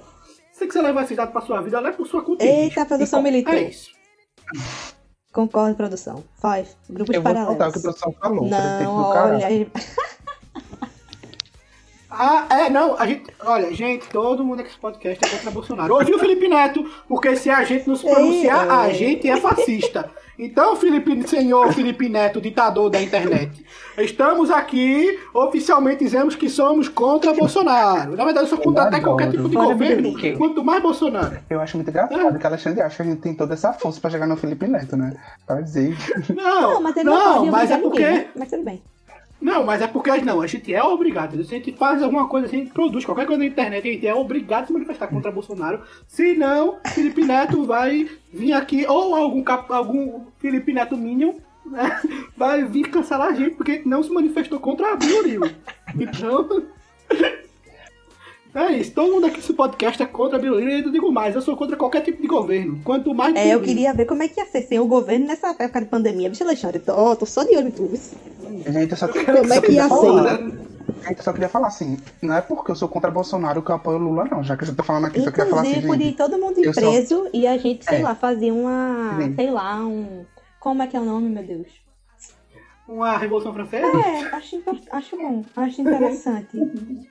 se 0.53 0.65
você 0.65 0.82
levar 0.82 1.03
esses 1.03 1.18
dados 1.18 1.34
pra 1.34 1.41
sua 1.41 1.59
vida, 1.61 1.78
leva 1.82 1.97
por 1.97 2.07
sua 2.07 2.22
conta. 2.24 2.45
Eita, 2.45 2.84
a 2.84 2.86
produção 2.86 3.22
militar. 3.22 3.53
É 3.53 3.63
isso. 3.63 3.91
Concordo, 5.34 5.76
produção. 5.76 6.24
Five. 6.41 6.70
Grupos 6.89 7.13
Eu 7.15 7.22
vou 7.22 7.34
contar 7.34 7.43
o 7.43 7.47
que 7.47 7.51
a 7.51 7.57
paralelos. 7.57 7.82
produção 7.82 8.11
falou. 8.13 8.45
Não, 8.47 8.95
olha. 8.95 9.68
Ah, 12.10 12.45
é, 12.49 12.70
não, 12.70 12.97
a 12.97 13.05
gente. 13.05 13.26
Olha, 13.45 13.74
gente, 13.74 14.08
todo 14.08 14.43
mundo 14.43 14.60
aqui 14.60 14.70
nesse 14.70 14.80
podcast 14.80 15.26
é 15.26 15.30
contra 15.30 15.51
Bolsonaro. 15.51 15.93
Ouviu, 15.93 16.18
Felipe 16.18 16.47
Neto? 16.47 16.89
Porque 17.08 17.36
se 17.36 17.49
a 17.49 17.64
gente 17.64 17.88
não 17.88 17.95
se 17.95 18.10
pronunciar, 18.10 18.66
Ei, 18.66 18.72
a 18.72 18.88
ei. 18.89 18.93
gente 18.95 19.30
é 19.30 19.38
fascista. 19.38 20.10
Então, 20.39 20.76
Felipe, 20.76 21.28
senhor 21.28 21.74
Felipe 21.74 22.08
Neto, 22.08 22.39
ditador 22.39 22.91
da 22.91 23.01
internet, 23.01 23.66
estamos 23.97 24.51
aqui, 24.51 25.20
oficialmente 25.34 26.03
dizemos 26.03 26.36
que 26.36 26.47
somos 26.47 26.88
contra 26.88 27.34
Bolsonaro. 27.34 28.16
Na 28.16 28.24
verdade, 28.24 28.45
eu 28.45 28.49
sou 28.49 28.60
contra 28.60 28.84
até 28.84 28.99
qualquer 28.99 29.32
tipo 29.32 29.49
de 29.49 29.55
governo, 29.55 30.10
o 30.10 30.38
quanto 30.38 30.64
mais 30.64 30.82
Bolsonaro. 30.82 31.39
Eu 31.49 31.60
acho 31.60 31.76
muito 31.76 31.89
engraçado 31.89 32.38
que 32.38 32.45
a 32.45 32.49
Alexandre 32.49 32.82
acha 32.82 32.97
que 32.97 33.01
a 33.01 33.05
gente 33.05 33.22
tem 33.22 33.34
toda 33.34 33.55
essa 33.55 33.74
força 33.74 33.99
pra 33.99 34.12
chegar 34.12 34.28
no 34.28 34.38
Felipe 34.38 34.68
Neto, 34.68 34.95
né? 34.95 35.16
Pra 35.45 35.60
dizer. 35.60 35.97
Não, 36.30 36.74
Não, 36.74 36.82
mas 36.82 36.95
ele 36.95 37.05
não, 37.05 37.45
não, 37.45 37.51
mas 37.51 37.72
é 37.72 37.78
porque... 37.80 37.99
ninguém, 37.99 38.18
né? 38.18 38.28
Mas 38.36 38.49
tudo 38.49 38.64
bem. 38.64 38.82
Não, 39.40 39.64
mas 39.64 39.82
é 39.82 39.88
porque 39.88 40.10
não, 40.22 40.42
a 40.42 40.48
gente 40.48 40.74
é 40.74 40.84
obrigado. 40.84 41.44
Se 41.44 41.54
a 41.54 41.58
gente 41.58 41.72
faz 41.74 42.02
alguma 42.02 42.28
coisa, 42.28 42.48
se 42.48 42.56
a 42.56 42.60
gente 42.60 42.72
produz 42.72 43.06
qualquer 43.06 43.26
coisa 43.26 43.40
na 43.40 43.46
internet, 43.46 43.88
a 43.88 43.92
gente 43.92 44.08
é 44.08 44.14
obrigado 44.14 44.64
a 44.64 44.68
se 44.68 44.74
manifestar 44.74 45.08
contra 45.08 45.32
Bolsonaro. 45.32 45.82
Se 46.08 46.34
não, 46.34 46.80
Felipe 46.94 47.24
Neto 47.24 47.64
vai 47.64 48.10
vir 48.34 48.54
aqui, 48.54 48.86
ou 48.88 49.16
algum, 49.16 49.44
algum 49.70 50.26
Felipe 50.40 50.74
Neto 50.74 50.98
Minion, 50.98 51.34
né, 51.66 52.02
vai 52.36 52.66
vir 52.66 52.90
cancelar 52.90 53.30
a 53.30 53.34
gente, 53.34 53.56
porque 53.56 53.84
não 53.86 54.02
se 54.02 54.12
manifestou 54.12 54.60
contra 54.60 54.94
a 54.94 54.96
Bioril. 54.96 55.42
Então. 55.96 56.64
É 58.56 58.72
isso, 58.72 58.91
todo 58.91 59.12
mundo 59.14 59.28
aqui 59.28 59.38
nesse 59.38 59.54
podcast 59.54 60.02
é 60.02 60.06
contra 60.06 60.38
a 60.38 60.41
Bioril 60.41 60.68
e 60.70 60.82
eu 60.84 60.91
digo 60.91 61.12
mais, 61.12 61.36
eu 61.36 61.41
sou 61.41 61.56
contra 61.56 61.76
qualquer 61.76 62.02
tipo 62.02 62.20
de 62.22 62.28
governo. 62.28 62.80
Quanto 62.84 63.14
mais. 63.14 63.36
É, 63.36 63.54
eu 63.54 63.62
queria 63.62 63.93
ver 63.93 64.06
como 64.06 64.24
é 64.24 64.28
que 64.28 64.39
ia 64.39 64.45
ser 64.48 64.64
sem 64.64 64.80
o 64.80 64.88
governo 64.88 65.28
nessa 65.28 65.50
época 65.60 65.82
de 65.82 65.88
pandemia. 65.88 66.30
Bicho, 66.30 66.43
Alexandre, 66.43 66.80
tô, 66.80 67.16
tô 67.16 67.26
só 67.26 67.43
de 67.43 67.56
olho 67.56 67.68
em 67.68 67.72
tudo. 67.72 67.95
Gente, 67.95 68.91
eu 68.91 68.98
só, 68.98 69.08
Como 69.08 69.20
é 69.54 69.62
que 69.62 69.68
queria 69.68 69.84
ia 69.84 69.89
falar. 69.89 70.38
ser? 70.38 70.43
Gente, 71.08 71.18
eu 71.20 71.24
só 71.24 71.34
queria 71.34 71.50
falar 71.50 71.68
assim, 71.68 71.98
não 72.22 72.34
é 72.36 72.41
porque 72.41 72.72
eu 72.72 72.76
sou 72.76 72.88
contra 72.88 73.12
Bolsonaro 73.12 73.62
que 73.62 73.70
eu 73.70 73.76
apoio 73.76 73.98
o 73.98 74.02
Lula, 74.02 74.26
não. 74.26 74.43
Já 74.43 74.58
que 74.58 74.66
você 74.66 74.74
tá 74.74 74.82
falando 74.84 75.06
aqui, 75.06 75.22
só 75.22 75.30
queria 75.30 75.45
falar 75.50 75.62
assim, 75.62 75.72
Inclusive, 75.78 75.88
podia 76.14 76.14
todo 76.14 76.41
mundo 76.41 76.60
ir 76.60 76.74
preso 76.74 77.28
e 77.34 77.45
a 77.45 77.58
gente, 77.58 77.86
sei 77.86 78.00
É. 78.00 78.04
lá, 78.04 78.16
fazer 78.16 78.52
uma. 78.52 79.18
Sim. 79.22 79.36
Sei 79.36 79.52
lá, 79.52 79.86
um. 79.86 80.26
Como 80.60 80.82
é 80.82 80.88
que 80.88 80.98
é 80.98 81.00
o 81.00 81.06
nome, 81.06 81.30
meu 81.30 81.43
Deus? 81.43 81.68
Uma 82.88 83.18
Revolução 83.18 83.54
Francesa? 83.54 83.86
É, 83.86 84.36
acho, 84.36 84.64
acho 84.92 85.18
bom, 85.18 85.44
acho 85.58 85.82
interessante. 85.82 86.48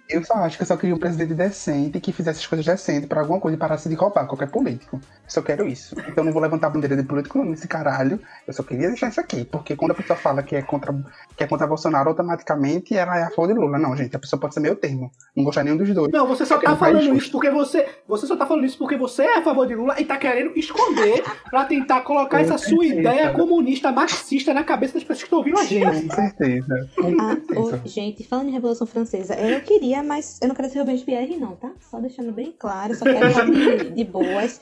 Eu 0.09 0.25
só 0.25 0.35
acho 0.35 0.57
que 0.57 0.63
eu 0.63 0.67
só 0.67 0.77
queria 0.77 0.95
um 0.95 0.99
presidente 0.99 1.35
decente 1.35 2.01
que 2.01 2.13
fizesse 2.13 2.41
as 2.41 2.47
coisas 2.47 2.65
decentes 2.65 3.07
pra 3.07 3.21
alguma 3.21 3.39
coisa 3.39 3.57
e 3.57 3.61
parasse 3.61 3.87
de 3.87 3.95
roubar 3.95 4.27
qualquer 4.27 4.51
político. 4.51 4.97
Eu 4.97 5.31
só 5.31 5.43
quero 5.43 5.69
isso. 5.69 5.95
Então 5.99 6.15
eu 6.17 6.25
não 6.25 6.33
vou 6.33 6.41
levantar 6.41 6.69
a 6.69 6.71
bandeira 6.71 6.97
de 6.97 7.03
político 7.03 7.45
nesse 7.45 7.69
caralho. 7.69 8.19
Eu 8.47 8.55
só 8.55 8.63
queria 8.63 8.89
deixar 8.89 9.09
isso 9.09 9.21
aqui. 9.21 9.45
Porque 9.45 9.77
quando 9.77 9.91
a 9.91 9.95
pessoa 9.95 10.17
fala 10.17 10.43
que 10.43 10.57
é 10.57 10.63
contra, 10.63 10.95
que 11.37 11.45
é 11.45 11.47
contra 11.47 11.67
Bolsonaro, 11.67 12.09
automaticamente 12.09 12.97
ela 12.97 13.19
é 13.19 13.25
a 13.25 13.31
favor 13.31 13.49
de 13.49 13.55
Lula. 13.55 13.79
Não, 13.79 13.95
gente, 13.95 14.17
a 14.17 14.19
pessoa 14.19 14.41
pode 14.41 14.55
ser 14.55 14.61
meio 14.61 14.77
termo. 14.77 15.11
Não 15.37 15.45
gostar 15.45 15.63
nenhum 15.63 15.77
dos 15.77 15.93
dois. 15.93 16.11
Não, 16.11 16.27
você 16.27 16.47
só 16.47 16.57
tá 16.59 16.75
falando 16.75 17.03
justo. 17.03 17.17
isso 17.19 17.33
porque 17.33 17.51
você. 17.51 17.87
Você 18.09 18.27
só 18.27 18.35
tá 18.35 18.47
falando 18.47 18.65
isso 18.65 18.79
porque 18.79 18.97
você 18.97 19.25
é 19.25 19.39
a 19.39 19.43
favor 19.43 19.67
de 19.67 19.75
Lula 19.75 20.01
e 20.01 20.07
tá 20.07 20.17
querendo 20.17 20.57
esconder 20.57 21.23
pra 21.51 21.67
tentar 21.67 22.01
colocar 22.01 22.39
Com 22.39 22.43
essa 22.45 22.57
sua 22.57 22.87
ideia 22.87 23.31
comunista 23.33 23.93
marxista 23.93 24.55
na 24.55 24.65
cabeça 24.65 24.95
das 24.95 25.03
pessoas 25.03 25.19
que 25.19 25.27
estão 25.27 25.39
ouvindo 25.39 25.59
a 25.59 25.66
gente. 25.67 26.09
Com 26.09 26.15
certeza. 26.15 26.91
Com 26.97 27.21
Ah, 27.21 27.37
certeza. 27.37 27.83
gente, 27.87 28.25
falando 28.25 28.49
em 28.49 28.53
Revolução 28.53 28.87
Francesa, 28.87 29.35
eu 29.35 29.61
queria, 29.61 30.03
mas 30.03 30.39
eu 30.43 30.49
não 30.49 30.55
quero 30.55 30.69
ser 30.71 30.79
Robespierre, 30.81 31.37
não, 31.37 31.57
tá? 31.57 31.71
Só 31.91 31.99
deixando 32.01 32.33
bem 32.33 32.55
claro, 32.59 32.95
só 32.95 33.05
quero 33.05 33.51
de, 33.53 33.91
de 33.91 34.05
boas, 34.05 34.61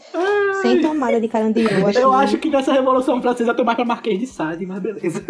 sem 0.63 0.81
tomada 0.81 1.21
de 1.21 1.29
carandiru. 1.29 1.91
Eu 1.91 2.13
acho 2.13 2.39
que 2.39 2.49
nessa 2.51 2.73
Revolução 2.73 3.21
Francesa 3.23 3.51
eu 3.53 3.57
tô 3.57 3.65
mais 3.65 3.77
pra 3.77 3.85
Marquês 3.85 4.19
de 4.19 4.27
Sade, 4.27 4.65
mas 4.67 4.81
beleza. 4.81 5.25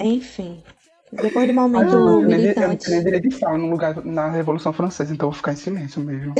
Enfim, 0.00 0.62
depois 1.12 1.46
do 1.48 1.54
momento 1.54 1.92
Eu 1.92 1.98
nem- 1.98 1.98
eu 1.98 2.04
não 2.04 2.22
militante. 2.22 2.90
nem 2.90 3.02
direito 3.04 3.28
de 3.28 3.34
fala 3.36 3.58
no 3.58 3.70
lugar 3.70 4.04
na 4.04 4.30
Revolução 4.30 4.72
Francesa, 4.72 5.12
então 5.12 5.26
eu 5.28 5.30
vou 5.32 5.36
ficar 5.36 5.52
em 5.52 5.56
silêncio 5.56 6.00
mesmo. 6.00 6.34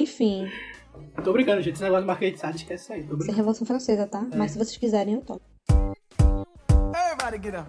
Enfim, 0.00 0.48
Eu 1.18 1.24
tô 1.24 1.32
brincando, 1.32 1.60
gente. 1.60 1.74
Esse 1.74 1.82
negócio 1.82 2.06
de 2.06 2.30
de 2.30 2.38
Sade, 2.38 2.56
esquece 2.58 2.84
isso 2.84 2.92
aí. 2.92 3.00
Tô 3.00 3.06
isso 3.06 3.12
é 3.14 3.16
brincando. 3.16 3.36
Revolução 3.38 3.66
Francesa, 3.66 4.06
tá? 4.06 4.24
Mas 4.36 4.52
se 4.52 4.58
vocês 4.58 4.76
quiserem, 4.76 5.14
eu 5.14 5.20
topo. 5.20 5.40
Everybody 6.94 7.42
get 7.42 7.54
up. 7.58 7.66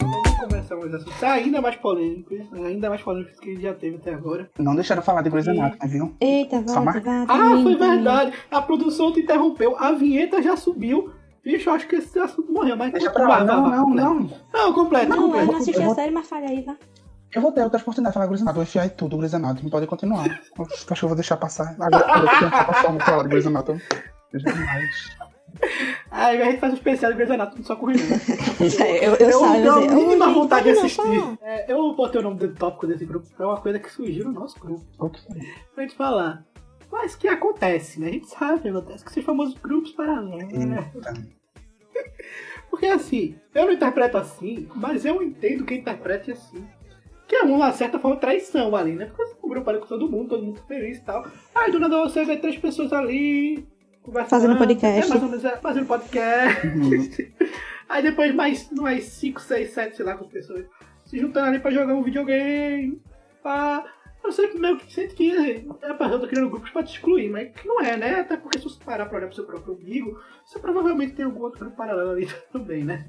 Vamos 0.00 0.30
começar 0.40 0.76
mais 0.76 0.94
assuntos 0.94 1.22
ainda 1.22 1.60
mais 1.60 1.76
polêmicos, 1.76 2.40
ainda 2.54 2.88
mais 2.88 3.02
polêmicos 3.02 3.38
que 3.38 3.60
já 3.60 3.74
teve 3.74 3.96
até 3.96 4.14
agora. 4.14 4.50
Não 4.58 4.74
deixaram 4.74 5.02
falar 5.02 5.20
de 5.20 5.28
Grey's 5.28 5.46
Anatomy, 5.46 5.92
viu? 5.92 6.16
Eita, 6.18 6.66
Só 6.66 6.80
volta, 6.80 7.00
mar- 7.02 7.26
vai. 7.26 7.26
Ah, 7.28 7.62
foi 7.62 7.76
verdade. 7.76 8.32
A 8.50 8.62
produção 8.62 9.12
te 9.12 9.20
interrompeu, 9.20 9.76
a 9.78 9.92
vinheta 9.92 10.40
já 10.42 10.56
subiu. 10.56 11.10
Bicho, 11.44 11.68
eu 11.68 11.74
acho 11.74 11.86
que 11.86 11.96
esse 11.96 12.18
assunto 12.18 12.50
morreu, 12.50 12.74
mas 12.78 12.90
Deixa 12.92 13.10
pra 13.10 13.28
lá. 13.28 13.44
vai, 13.44 13.46
vai, 13.46 13.56
Não, 13.56 13.62
vai, 13.68 13.78
não, 13.78 14.14
não. 14.20 14.30
Não, 14.54 14.72
completa, 14.72 15.06
Não, 15.08 15.16
eu 15.16 15.22
completa. 15.24 15.52
não 15.52 15.56
assisti 15.58 15.82
a 15.82 15.94
série, 15.94 16.10
mas 16.10 16.26
falha 16.26 16.48
aí, 16.48 16.62
vai. 16.62 16.76
Eu 17.34 17.42
vou 17.42 17.52
ter 17.52 17.62
outra 17.62 17.80
oportunidade 17.80 18.12
de 18.12 18.14
falar 18.14 18.26
Grey's 18.26 18.42
Anatomy. 18.42 18.58
Eu 18.60 18.62
enfiar 18.62 18.90
tudo 18.90 19.16
Grey's 19.16 19.34
Anatomy. 19.34 19.70
Pode 19.70 19.86
continuar. 19.86 20.24
Acho 20.24 20.86
que 20.86 21.04
eu 21.04 21.08
vou 21.08 21.16
deixar 21.16 21.36
passar. 21.36 21.74
Agora 21.80 22.06
eu 22.06 22.20
vou 22.20 22.38
tentar 22.38 22.64
passar 22.64 22.88
uma 22.88 23.00
falar 23.00 23.22
de 23.24 23.28
Grey's 23.28 23.46
Anatomy. 23.46 23.82
Jamais. 24.32 25.16
Aí 26.10 26.42
a 26.42 26.44
gente 26.46 26.60
faz 26.60 26.72
um 26.72 26.76
especial 26.76 27.12
de 27.12 27.16
Grey's 27.16 27.30
Anatomy 27.30 27.64
só 27.64 27.76
com 27.76 27.86
o. 27.86 27.90
É, 27.90 29.06
eu, 29.06 29.14
eu, 29.14 29.30
Eu 29.30 29.40
saio, 29.40 29.52
tenho 29.62 29.72
a 29.72 29.80
dizer, 29.80 29.94
mínima 29.94 30.24
"Ô, 30.24 30.28
gente, 30.28 30.34
vontade 30.38 30.64
de 30.64 30.70
assistir. 30.70 30.96
fala." 30.96 31.38
É, 31.42 31.72
eu 31.72 31.94
botei 31.94 32.20
o 32.20 32.24
nome 32.24 32.38
do 32.38 32.54
tópico 32.54 32.86
desse 32.86 33.04
grupo, 33.04 33.26
é 33.38 33.46
uma 33.46 33.60
coisa 33.60 33.78
que 33.78 33.90
surgiu 33.90 34.24
no 34.24 34.32
nosso 34.32 34.58
grupo. 34.58 34.84
O 34.98 35.10
que 35.10 35.20
Pra 35.74 35.84
gente 35.84 35.96
falar. 35.96 36.44
Mas 36.90 37.16
que 37.16 37.26
acontece, 37.26 37.98
né? 38.00 38.08
A 38.08 38.12
gente 38.12 38.28
sabe 38.28 38.60
que 38.60 38.68
acontece, 38.68 39.04
que 39.04 39.10
esses 39.10 39.24
famosos 39.24 39.54
grupos 39.58 39.90
paralelos, 39.92 40.52
né? 40.52 40.92
Porque 42.70 42.86
assim, 42.86 43.36
eu 43.54 43.66
não 43.66 43.72
interpreto 43.72 44.16
assim, 44.16 44.68
mas 44.74 45.04
eu 45.04 45.22
entendo 45.22 45.64
que 45.64 45.74
interprete 45.74 46.32
assim. 46.32 46.64
Que 47.26 47.36
é 47.36 47.42
uma 47.42 47.72
certa 47.72 47.98
forma 47.98 48.16
traição 48.16 48.74
ali, 48.76 48.92
né? 48.92 49.06
Porque 49.06 49.36
o 49.42 49.48
grupo 49.48 49.70
ali 49.70 49.78
com 49.78 49.86
todo 49.86 50.10
mundo, 50.10 50.28
todo 50.28 50.44
mundo 50.44 50.60
feliz 50.68 50.98
e 50.98 51.04
tal. 51.04 51.26
Aí 51.54 51.70
do 51.70 51.78
nada 51.78 51.98
você 51.98 52.24
vê 52.24 52.36
três 52.36 52.56
pessoas 52.58 52.92
ali. 52.92 53.66
Fazendo 54.28 54.58
podcast. 54.58 55.06
É 55.06 55.08
mais 55.08 55.22
ou 55.22 55.28
menos, 55.28 55.44
é, 55.44 55.56
fazendo 55.56 55.86
podcast. 55.86 57.34
Aí 57.88 58.02
depois 58.02 58.34
mais, 58.34 58.70
mais 58.70 59.04
5, 59.04 59.40
6, 59.40 59.70
7, 59.70 59.96
sei 59.96 60.04
lá, 60.04 60.16
com 60.16 60.26
pessoas 60.26 60.66
se 61.06 61.18
juntando 61.18 61.48
ali 61.48 61.58
pra 61.58 61.70
jogar 61.70 61.94
um 61.94 62.02
videogame. 62.02 63.00
Pá. 63.42 63.84
Eu 64.22 64.32
sempre 64.32 64.58
meio 64.58 64.78
que 64.78 64.90
sinto 64.90 65.14
que 65.14 65.30
é 65.30 65.90
a 65.90 65.94
pessoa 65.94 66.18
tá 66.18 66.26
criando 66.26 66.48
grupos 66.48 66.70
pra 66.70 66.82
te 66.82 66.94
excluir, 66.94 67.28
mas 67.30 67.52
que 67.52 67.68
não 67.68 67.82
é, 67.82 67.94
né? 67.94 68.20
Até 68.20 68.38
porque 68.38 68.58
se 68.58 68.64
você 68.64 68.82
parar 68.82 69.04
pra 69.04 69.18
olhar 69.18 69.26
pro 69.26 69.36
seu 69.36 69.44
próprio 69.44 69.74
umbigo, 69.74 70.18
você 70.46 70.58
provavelmente 70.58 71.12
tem 71.12 71.26
algum 71.26 71.42
outro 71.42 71.60
grupo 71.60 71.76
paralelo 71.76 72.10
ali 72.10 72.26
também, 72.50 72.84
né? 72.84 73.06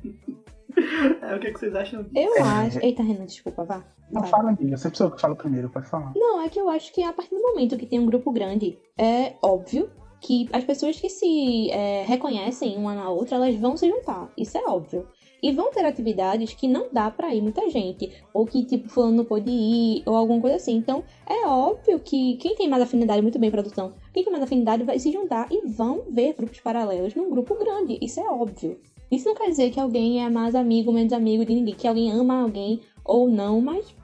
É, 1.21 1.35
o 1.35 1.39
que, 1.39 1.47
é 1.47 1.51
que 1.51 1.59
vocês 1.59 1.75
acham 1.75 2.03
disso? 2.03 2.13
Eu 2.15 2.43
acho. 2.43 2.79
Eita, 2.83 3.03
Renan, 3.03 3.25
desculpa, 3.25 3.63
vá. 3.63 3.83
Não 4.11 4.21
Vai. 4.21 4.29
fala, 4.29 4.49
amiga. 4.49 4.73
Eu 4.73 4.77
sempre 4.77 4.97
sou 4.97 5.07
eu 5.07 5.11
que 5.11 5.21
falo 5.21 5.35
primeiro. 5.35 5.69
Pode 5.69 5.87
falar. 5.87 6.11
Não, 6.15 6.41
é 6.41 6.49
que 6.49 6.59
eu 6.59 6.69
acho 6.69 6.93
que 6.93 7.03
a 7.03 7.13
partir 7.13 7.35
do 7.35 7.41
momento 7.41 7.77
que 7.77 7.85
tem 7.85 7.99
um 7.99 8.05
grupo 8.05 8.31
grande, 8.31 8.77
é 8.97 9.33
óbvio 9.41 9.89
que 10.21 10.49
as 10.51 10.63
pessoas 10.63 10.99
que 10.99 11.09
se 11.09 11.69
é, 11.71 12.03
reconhecem 12.03 12.77
uma 12.77 12.95
na 12.95 13.09
outra, 13.09 13.35
elas 13.35 13.55
vão 13.55 13.77
se 13.77 13.87
juntar. 13.89 14.31
Isso 14.37 14.57
é 14.57 14.65
óbvio. 14.65 15.07
E 15.41 15.51
vão 15.51 15.69
ter 15.69 15.85
atividades 15.85 16.53
que 16.55 16.67
não 16.67 16.87
dá 16.91 17.11
pra 17.11 17.33
ir 17.35 17.41
muita 17.41 17.69
gente. 17.69 18.11
Ou 18.33 18.45
que, 18.45 18.65
tipo, 18.65 18.89
fulano 18.89 19.17
não 19.17 19.25
pode 19.25 19.51
ir, 19.51 20.01
ou 20.05 20.15
alguma 20.15 20.41
coisa 20.41 20.55
assim. 20.55 20.75
Então, 20.75 21.03
é 21.27 21.45
óbvio 21.45 21.99
que 21.99 22.37
quem 22.37 22.55
tem 22.55 22.67
mais 22.67 22.81
afinidade, 22.81 23.21
muito 23.21 23.37
bem, 23.37 23.51
produção, 23.51 23.93
quem 24.11 24.23
tem 24.23 24.31
mais 24.31 24.43
afinidade 24.43 24.83
vai 24.83 24.97
se 24.97 25.11
juntar 25.11 25.47
e 25.51 25.67
vão 25.67 26.05
ver 26.09 26.33
grupos 26.33 26.59
paralelos 26.59 27.13
num 27.13 27.29
grupo 27.29 27.53
grande. 27.55 27.99
Isso 28.01 28.19
é 28.19 28.23
óbvio. 28.23 28.79
Isso 29.11 29.27
não 29.27 29.35
quer 29.35 29.49
dizer 29.49 29.69
que 29.71 29.79
alguém 29.79 30.23
é 30.25 30.29
mais 30.29 30.55
amigo, 30.55 30.91
menos 30.91 31.13
amigo 31.13 31.45
de 31.45 31.53
ninguém, 31.53 31.75
que 31.75 31.87
alguém 31.87 32.11
ama 32.11 32.41
alguém 32.41 32.81
ou 33.03 33.29
não, 33.29 33.61
mas 33.61 33.95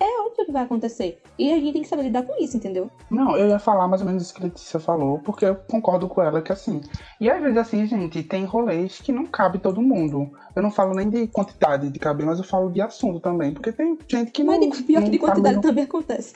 é 0.00 0.20
óbvio 0.20 0.44
que 0.46 0.52
vai 0.52 0.62
acontecer. 0.62 1.20
E 1.38 1.52
a 1.52 1.56
gente 1.56 1.72
tem 1.72 1.82
que 1.82 1.88
saber 1.88 2.02
lidar 2.04 2.22
com 2.24 2.34
isso, 2.42 2.56
entendeu? 2.56 2.90
Não, 3.10 3.36
eu 3.36 3.48
ia 3.48 3.58
falar 3.58 3.86
mais 3.88 4.00
ou 4.00 4.06
menos 4.06 4.22
isso 4.24 4.34
que 4.34 4.40
a 4.40 4.44
Letícia 4.44 4.78
falou, 4.80 5.18
porque 5.20 5.44
eu 5.44 5.54
concordo 5.54 6.08
com 6.08 6.20
ela 6.22 6.42
que 6.42 6.52
assim. 6.52 6.80
E 7.20 7.30
às 7.30 7.40
vezes, 7.40 7.56
assim, 7.56 7.86
gente, 7.86 8.22
tem 8.22 8.44
rolês 8.44 9.00
que 9.00 9.12
não 9.12 9.24
cabe 9.26 9.58
todo 9.58 9.80
mundo. 9.82 10.28
Eu 10.54 10.62
não 10.62 10.70
falo 10.70 10.94
nem 10.94 11.08
de 11.08 11.26
quantidade 11.28 11.90
de 11.90 11.98
caber, 11.98 12.26
mas 12.26 12.38
eu 12.38 12.44
falo 12.44 12.70
de 12.70 12.80
assunto 12.80 13.20
também. 13.20 13.52
Porque 13.52 13.72
tem 13.72 13.96
gente 14.08 14.30
que 14.32 14.42
Mas 14.44 14.60
não. 14.60 14.68
de, 14.68 14.82
pior 14.82 14.98
não 15.00 15.04
que 15.06 15.12
de 15.12 15.18
tá 15.18 15.26
quantidade 15.26 15.56
no- 15.56 15.62
também 15.62 15.84
acontece. 15.84 16.34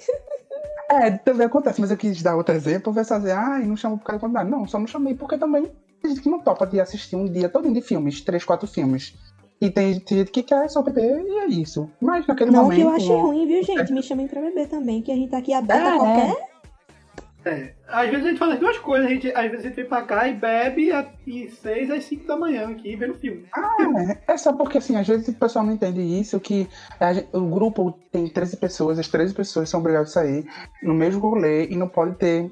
É, 0.91 1.11
também 1.11 1.47
acontece, 1.47 1.81
mas 1.81 1.91
eu 1.91 1.97
quis 1.97 2.21
dar 2.23 2.37
outro 2.37 2.55
exemplo, 2.55 2.93
ver 2.93 3.05
fazer, 3.07 3.33
ai, 3.33 3.65
não 3.65 3.77
chamou 3.77 3.97
por 3.99 4.05
causa 4.05 4.19
da 4.19 4.27
quantidade. 4.27 4.51
Não, 4.51 4.67
só 4.67 4.79
não 4.79 4.87
chamei 4.87 5.15
porque 5.15 5.39
também 5.39 5.71
tem 6.03 6.11
gente 6.11 6.23
que 6.23 6.29
não 6.31 6.41
topa 6.41 6.67
de 6.67 6.81
assistir 6.81 7.17
um 7.17 7.25
dia 7.27 7.49
todo 7.49 7.73
de 7.73 7.81
filmes, 7.81 8.21
três, 8.21 8.45
quatro 8.45 8.67
filmes. 8.67 9.15
E 9.61 9.71
tem 9.71 9.95
gente 9.95 10.25
que 10.27 10.43
quer 10.43 10.69
só 10.69 10.83
beber 10.83 11.21
e 11.25 11.39
é 11.39 11.47
isso. 11.47 11.89
Mas 12.01 12.27
naquele 12.27 12.51
Não 12.51 12.65
momento. 12.65 12.77
que 12.79 12.83
eu 12.83 12.91
ache 12.91 13.11
ó, 13.13 13.21
ruim, 13.23 13.47
viu, 13.47 13.63
gente? 13.63 13.93
Me 13.93 14.03
chamem 14.03 14.27
pra 14.27 14.41
beber 14.41 14.67
também, 14.69 15.01
que 15.01 15.13
a 15.13 15.15
gente 15.15 15.31
tá 15.31 15.39
aqui 15.39 15.53
aberto 15.55 15.87
É, 15.87 15.89
a 15.89 15.97
qualquer. 15.97 16.53
É, 17.45 17.73
às 17.89 18.09
vezes 18.09 18.25
a 18.25 18.29
gente 18.29 18.39
faz 18.39 18.53
as 18.53 18.61
duas 18.61 18.79
coisas, 18.79 19.07
a 19.07 19.11
gente, 19.13 19.29
às 19.33 19.51
vezes 19.51 19.61
a 19.65 19.69
gente 19.69 19.75
vem 19.75 19.85
pra 19.87 20.03
cá 20.03 20.29
e 20.29 20.35
bebe 20.35 20.91
e 21.27 21.49
6 21.51 21.91
às 21.91 22.05
5 22.05 22.25
da 22.25 22.37
manhã 22.37 22.69
aqui 22.71 22.95
vendo 22.95 23.15
filme. 23.15 23.47
É, 24.27 24.33
é 24.35 24.37
só 24.37 24.53
porque 24.53 24.79
assim, 24.79 24.97
às 24.97 25.07
vezes 25.09 25.27
o 25.27 25.33
pessoal 25.35 25.65
não 25.65 25.73
entende 25.73 26.01
isso, 26.01 26.39
que 26.39 26.69
a 27.01 27.13
gen- 27.13 27.27
o 27.33 27.41
grupo 27.47 27.99
tem 28.13 28.29
13 28.29 28.57
pessoas, 28.57 28.97
as 28.97 29.09
13 29.09 29.35
pessoas 29.35 29.69
são 29.69 29.81
obrigadas 29.81 30.11
a 30.11 30.23
sair 30.23 30.45
no 30.85 30.95
mesmo 30.95 31.21
rolê 31.21 31.67
e 31.67 31.75
não 31.77 31.89
pode 31.89 32.15
ter 32.15 32.49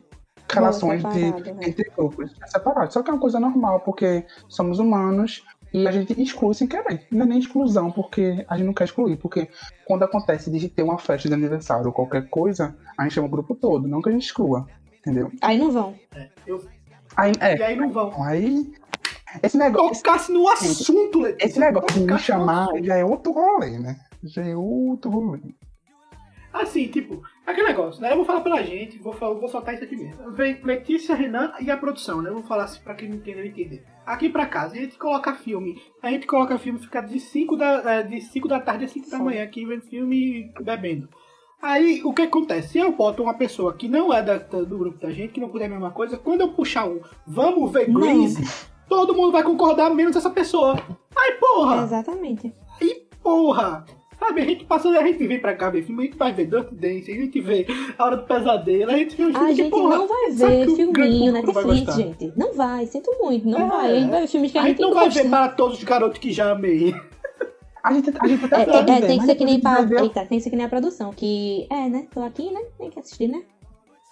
relações 0.55 1.03
de, 1.03 1.13
separado, 1.13 1.55
né? 1.55 1.69
entre 1.69 1.91
grupos. 1.97 2.33
É 2.43 2.47
separado. 2.47 2.93
Só 2.93 3.03
que 3.03 3.11
é 3.11 3.13
uma 3.13 3.21
coisa 3.21 3.41
normal, 3.41 3.81
porque 3.81 4.25
somos 4.49 4.79
humanos 4.79 5.45
e 5.73 5.87
a 5.87 5.93
gente 5.93 6.21
exclui 6.21 6.55
sem 6.55 6.67
querer. 6.67 7.07
Não 7.11 7.23
é 7.23 7.29
nem 7.29 7.39
exclusão, 7.39 7.91
porque 7.91 8.45
a 8.49 8.57
gente 8.57 8.67
não 8.67 8.75
quer 8.75 8.85
excluir, 8.85 9.17
porque 9.17 9.49
quando 9.87 10.03
acontece 10.03 10.51
de 10.51 10.69
ter 10.69 10.83
uma 10.83 10.99
festa 10.99 11.29
de 11.29 11.35
aniversário 11.35 11.87
ou 11.87 11.93
qualquer 11.93 12.29
coisa, 12.29 12.77
a 12.99 13.03
gente 13.05 13.15
chama 13.15 13.29
o 13.29 13.31
grupo 13.31 13.55
todo, 13.55 13.87
não 13.87 14.03
que 14.03 14.09
a 14.09 14.13
gente 14.13 14.25
exclua. 14.27 14.67
Entendeu? 14.99 15.31
Aí 15.41 15.57
não 15.59 15.71
vão. 15.71 15.95
Eu, 16.47 16.63
Aí, 17.17 17.33
e 17.33 17.45
é, 17.45 17.67
aí 17.67 17.77
não 17.77 17.91
vão. 17.91 18.23
aí. 18.23 18.73
Esse 19.43 19.57
negócio, 19.57 20.03
Tocasse 20.03 20.33
no 20.33 20.49
assunto, 20.49 21.21
Letícia. 21.21 21.47
esse 21.47 21.61
negócio 21.61 22.01
de 22.01 22.13
me 22.13 22.19
chamar 22.19 22.69
já 22.83 22.97
é 22.97 23.05
outro 23.05 23.33
rolê, 23.33 23.79
né? 23.79 23.97
Já 24.25 24.45
é 24.45 24.57
outro 24.57 25.11
rolê. 25.11 25.41
Assim, 26.53 26.89
tipo, 26.89 27.23
aquele 27.47 27.69
negócio, 27.69 28.03
né? 28.03 28.11
Eu 28.13 28.17
vou 28.17 28.25
falar 28.25 28.41
pela 28.41 28.61
gente, 28.63 28.99
vou, 28.99 29.13
vou 29.13 29.49
soltar 29.49 29.75
isso 29.75 29.85
aqui 29.85 29.97
mesmo. 29.97 30.33
Vem 30.33 30.61
Letícia, 30.65 31.15
Renan 31.15 31.53
e 31.61 31.71
a 31.71 31.77
produção, 31.77 32.21
né? 32.21 32.29
Eu 32.31 32.35
vou 32.35 32.43
falar 32.43 32.65
assim 32.65 32.81
pra 32.83 32.95
quem 32.95 33.09
não 33.09 33.17
entendeu 33.17 33.45
entender. 33.47 33.85
Aqui 34.05 34.29
pra 34.29 34.47
casa, 34.47 34.75
a 34.75 34.79
gente 34.81 34.99
coloca 34.99 35.33
filme. 35.35 35.81
A 36.03 36.11
gente 36.11 36.27
coloca 36.27 36.59
filme, 36.59 36.81
fica 36.81 37.01
de 37.01 37.21
5 37.21 37.57
da, 37.57 37.93
é, 37.95 38.03
de 38.03 38.41
da 38.49 38.59
tarde 38.59 38.85
a 38.85 38.89
5 38.89 39.09
da 39.11 39.19
manhã 39.19 39.45
aqui 39.45 39.65
vendo 39.65 39.83
filme 39.83 40.51
e 40.59 40.63
bebendo. 40.65 41.09
Aí, 41.63 42.01
o 42.05 42.13
que 42.15 42.23
acontece? 42.23 42.69
Se 42.71 42.79
eu 42.79 42.91
boto 42.93 43.23
uma 43.23 43.35
pessoa 43.35 43.75
que 43.75 43.87
não 43.87 44.13
é 44.13 44.23
da- 44.23 44.39
do 44.39 44.79
grupo 44.79 44.99
da 44.99 45.11
gente, 45.13 45.33
que 45.35 45.41
não 45.41 45.51
puder 45.51 45.67
a 45.67 45.69
mesma 45.69 45.91
coisa, 45.91 46.17
quando 46.17 46.41
eu 46.41 46.53
puxar 46.53 46.87
um 46.87 47.01
vamos 47.27 47.71
ver. 47.71 47.89
Grease, 47.93 48.43
todo 48.89 49.15
mundo 49.15 49.31
vai 49.31 49.43
concordar 49.43 49.91
menos 49.91 50.17
essa 50.17 50.31
pessoa. 50.31 50.75
Aí, 51.17 51.33
porra! 51.39 51.83
Exatamente. 51.85 52.53
E 52.81 53.07
porra! 53.23 53.85
Sabe, 54.21 54.43
a 54.43 54.45
gente 54.45 54.65
passa, 54.67 54.89
a 54.91 55.03
gente 55.07 55.27
vem 55.27 55.41
pra 55.41 55.57
cá 55.57 55.71
ver 55.71 55.83
filme, 55.83 56.03
a 56.03 56.07
gente 56.07 56.19
vai 56.19 56.33
ver 56.33 56.47
Dirty 56.47 56.75
Dance, 56.75 57.11
a 57.11 57.15
gente 57.15 57.41
vê 57.41 57.67
A 57.99 58.05
Hora 58.05 58.17
do 58.19 58.25
Pesadelo, 58.25 58.91
a 58.91 58.97
gente 58.99 59.17
vê 59.17 59.25
os 59.25 59.35
A 59.35 59.39
filmes 59.39 59.57
que, 59.57 59.63
gente 59.63 59.71
porra, 59.71 59.97
não 59.97 60.07
vai 60.07 60.31
ver 60.31 60.67
filminho 60.77 61.33
vai 61.33 61.43
Netflix, 61.43 61.65
gostar. 61.87 61.93
gente. 61.93 62.33
Não 62.37 62.53
vai, 62.55 62.87
sinto 62.87 63.11
muito, 63.21 63.49
não 63.49 63.59
É. 63.63 63.67
vai. 63.69 63.91
A 63.91 63.95
gente 64.01 64.11
vai 64.11 64.21
ver 64.21 64.27
filmes 64.29 64.53
que 64.53 64.59
a, 64.59 64.61
A 64.61 64.65
gente 64.67 64.77
gente 64.77 64.87
não 64.87 64.95
vai 64.95 65.09
ver 65.09 65.29
para 65.31 65.49
todos 65.49 65.79
os 65.79 65.85
garotos 65.85 66.19
que 66.19 66.31
já 66.33 66.51
amei. 66.53 66.95
A 67.83 67.95
gente, 67.95 68.13
a 68.21 68.27
gente 68.29 68.45
até 68.45 68.61
É, 68.61 68.65
pode 68.67 68.91
é, 68.93 68.97
é, 68.97 69.01
ver, 69.01 69.07
tem 69.07 69.19
que 69.19 69.25
ser 69.25 69.35
que 69.37 69.45
nem 69.47 69.57
a 69.57 69.61
pra. 69.61 69.81
ver- 69.83 70.03
Eita, 70.03 70.27
tem 70.27 70.37
que 70.39 70.45
ser 70.45 70.51
que 70.51 70.57
nem 70.57 70.67
a 70.67 70.69
produção. 70.69 71.11
Que. 71.17 71.67
É, 71.71 71.89
né? 71.89 72.07
Tô 72.13 72.21
aqui, 72.23 72.51
né? 72.53 72.61
Tem 72.77 72.91
que 72.91 73.01
assistir, 73.01 73.27
né? 73.27 73.41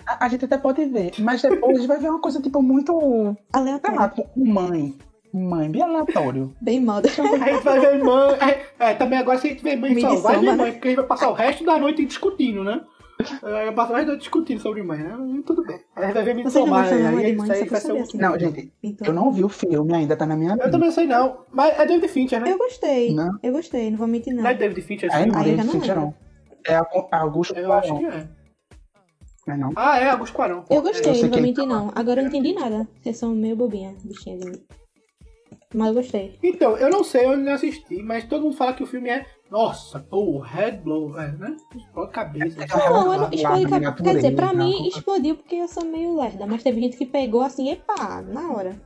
A, 0.06 0.24
a 0.24 0.28
gente 0.30 0.46
até 0.46 0.56
pode 0.56 0.82
ver, 0.86 1.12
mas 1.18 1.42
depois 1.42 1.84
vai 1.84 1.98
ver 1.98 2.08
uma 2.08 2.18
coisa 2.20 2.40
tipo 2.40 2.62
muito. 2.62 2.92
Sei 2.98 3.36
Aleatório. 3.60 3.98
lá, 4.00 4.14
mãe. 4.36 4.94
Mãe, 5.32 5.70
bem 5.70 5.82
aleatório. 5.82 6.54
Bem 6.60 6.80
moda. 6.80 7.08
A 7.08 7.50
gente 7.52 7.62
vai 7.64 7.80
ver 7.80 8.02
mãe. 8.02 8.36
É, 8.78 8.90
é, 8.90 8.94
também 8.94 9.18
agora 9.18 9.38
se 9.38 9.46
a 9.46 9.50
gente 9.50 9.62
ver 9.62 9.76
mãe, 9.76 9.98
só 10.00 10.16
vai 10.16 10.38
ver 10.40 10.56
mãe, 10.56 10.72
porque 10.72 10.88
a 10.88 10.90
gente 10.90 10.98
vai 11.00 11.06
passar 11.06 11.28
o 11.30 11.34
resto 11.34 11.64
da 11.64 11.78
noite 11.78 12.04
discutindo, 12.04 12.64
né? 12.64 12.80
É, 13.42 13.64
Vai 13.66 13.72
passar 13.74 13.92
o 13.92 13.96
resto 13.96 14.06
da 14.06 14.12
noite 14.12 14.20
discutindo 14.20 14.60
sobre 14.60 14.82
mãe, 14.82 14.98
né? 15.00 15.16
Tudo 15.44 15.64
bem. 15.66 15.80
A 15.96 16.02
gente 16.04 16.14
vai 16.14 16.22
ver 16.22 16.30
já 16.30 16.36
Midsommar, 16.36 16.82
gostou 16.88 16.98
aí 16.98 17.16
aí 17.26 17.32
isso 17.34 17.52
aí 17.52 17.64
vai 17.64 17.80
ser 17.80 17.92
um... 17.92 18.00
assim. 18.02 18.18
Não, 18.18 18.38
gente, 18.38 18.72
Então, 18.82 19.06
eu 19.08 19.12
não 19.12 19.32
vi 19.32 19.42
o 19.44 19.48
filme 19.48 19.92
ainda, 19.94 20.16
tá 20.16 20.24
na 20.24 20.36
minha 20.36 20.52
Eu 20.52 20.70
também 20.70 20.88
não 20.88 20.92
sei 20.92 21.06
não, 21.06 21.40
mas 21.52 21.78
é 21.78 21.84
David 21.84 22.08
Fincher, 22.08 22.40
né? 22.40 22.52
Eu 22.52 22.58
gostei. 22.58 23.12
Não. 23.14 23.36
Eu 23.42 23.52
gostei, 23.52 23.90
não 23.90 23.98
vou 23.98 24.06
mentir, 24.06 24.32
não. 24.32 24.44
Não 24.44 24.50
é 24.50 24.54
David 24.54 24.80
Fincher 24.82 25.08
esse 25.08 25.18
É, 25.18 25.26
não, 25.26 25.34
Aí 25.40 25.50
eu 25.50 25.56
David 25.56 25.64
não 25.66 25.72
Fincher 25.72 25.94
lembro. 25.96 26.00
não. 26.02 26.14
É 26.66 26.74
Augu- 26.76 27.08
Augusto 27.10 27.54
Eu 27.58 27.72
acho 27.72 27.88
Cuarón, 27.88 27.98
que 28.10 28.16
é. 28.16 28.28
não 29.48 29.54
é 29.54 29.56
não? 29.58 29.72
Ah, 29.74 29.98
é, 29.98 30.10
Augusto 30.10 30.34
Cuarón. 30.36 30.62
Eu 30.70 30.76
Eu 30.76 30.82
gostei, 30.82 31.14
sei 31.14 31.22
não 31.24 31.30
vou 31.30 31.40
mentir, 31.40 31.66
não. 31.66 31.90
Agora 31.96 32.20
eu 32.20 32.24
não 32.24 32.28
entendi 32.30 32.54
nada. 32.54 32.86
Vocês 33.02 33.16
são 33.16 33.34
meio 33.34 33.56
bobinha, 33.56 33.94
bichinha 34.04 34.38
de 34.38 34.46
mim. 34.50 34.56
Mas 35.74 35.88
eu 35.88 35.94
gostei. 35.94 36.38
Então, 36.42 36.76
eu 36.78 36.88
não 36.88 37.04
sei, 37.04 37.26
eu 37.26 37.36
não 37.36 37.52
assisti, 37.52 38.02
mas 38.02 38.24
todo 38.24 38.42
mundo 38.42 38.56
fala 38.56 38.72
que 38.72 38.82
o 38.82 38.86
filme 38.86 39.10
é. 39.10 39.26
Nossa, 39.50 39.98
pô, 40.00 40.40
Head 40.40 40.78
Blow, 40.78 41.18
é, 41.18 41.30
né? 41.32 41.56
Explode 41.76 42.12
cabeça. 42.12 42.62
É, 42.62 42.66
Não, 42.66 43.12
eu 43.12 43.20
não, 43.20 43.80
na 43.80 43.92
Quer 43.92 44.14
dizer, 44.14 44.34
pra 44.34 44.52
mim 44.54 44.88
explodiu 44.88 45.36
porque 45.36 45.56
eu 45.56 45.68
sou 45.68 45.84
meio 45.84 46.18
lerda. 46.18 46.46
Mas 46.46 46.62
teve 46.62 46.80
gente 46.80 46.96
que 46.96 47.06
pegou 47.06 47.42
assim, 47.42 47.70
epa, 47.70 48.22
na 48.22 48.52
hora. 48.52 48.80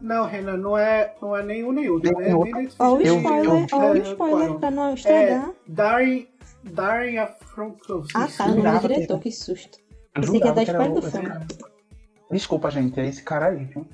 Não, 0.00 0.26
Renan, 0.26 0.56
não 0.56 0.78
é, 0.78 1.12
não 1.20 1.36
é 1.36 1.42
nenhum 1.42 1.72
nem 1.72 1.90
outro, 1.90 2.12
Nem 2.16 2.28
né? 2.28 2.34
Ó 2.78 2.92
o 2.94 3.00
spoiler, 3.02 3.66
ó 3.72 3.90
o 3.90 3.96
É, 3.96 3.98
spoiler 3.98 4.54
pra 4.54 4.70
não 4.70 4.90
É 4.90 4.94
estragar. 4.94 5.50
Darren, 5.66 6.28
Darren 6.62 7.18
Aronofsky. 7.18 8.12
Ah, 8.14 8.28
tá, 8.28 8.44
o 8.44 8.48
nome 8.48 8.60
jurava 8.60 8.80
do 8.80 8.88
que 8.88 8.94
diretor, 8.94 9.20
que 9.20 9.32
susto. 9.32 9.78
Pensei 10.14 10.40
que 10.40 10.46
ia 10.46 10.52
dar 10.52 10.62
spoiler 10.62 10.92
do 10.92 11.02
filme. 11.02 11.28
Desculpa, 12.30 12.70
gente, 12.70 13.00
é 13.00 13.06
esse 13.06 13.24
cara 13.24 13.46
aí, 13.46 13.64
viu? 13.64 13.84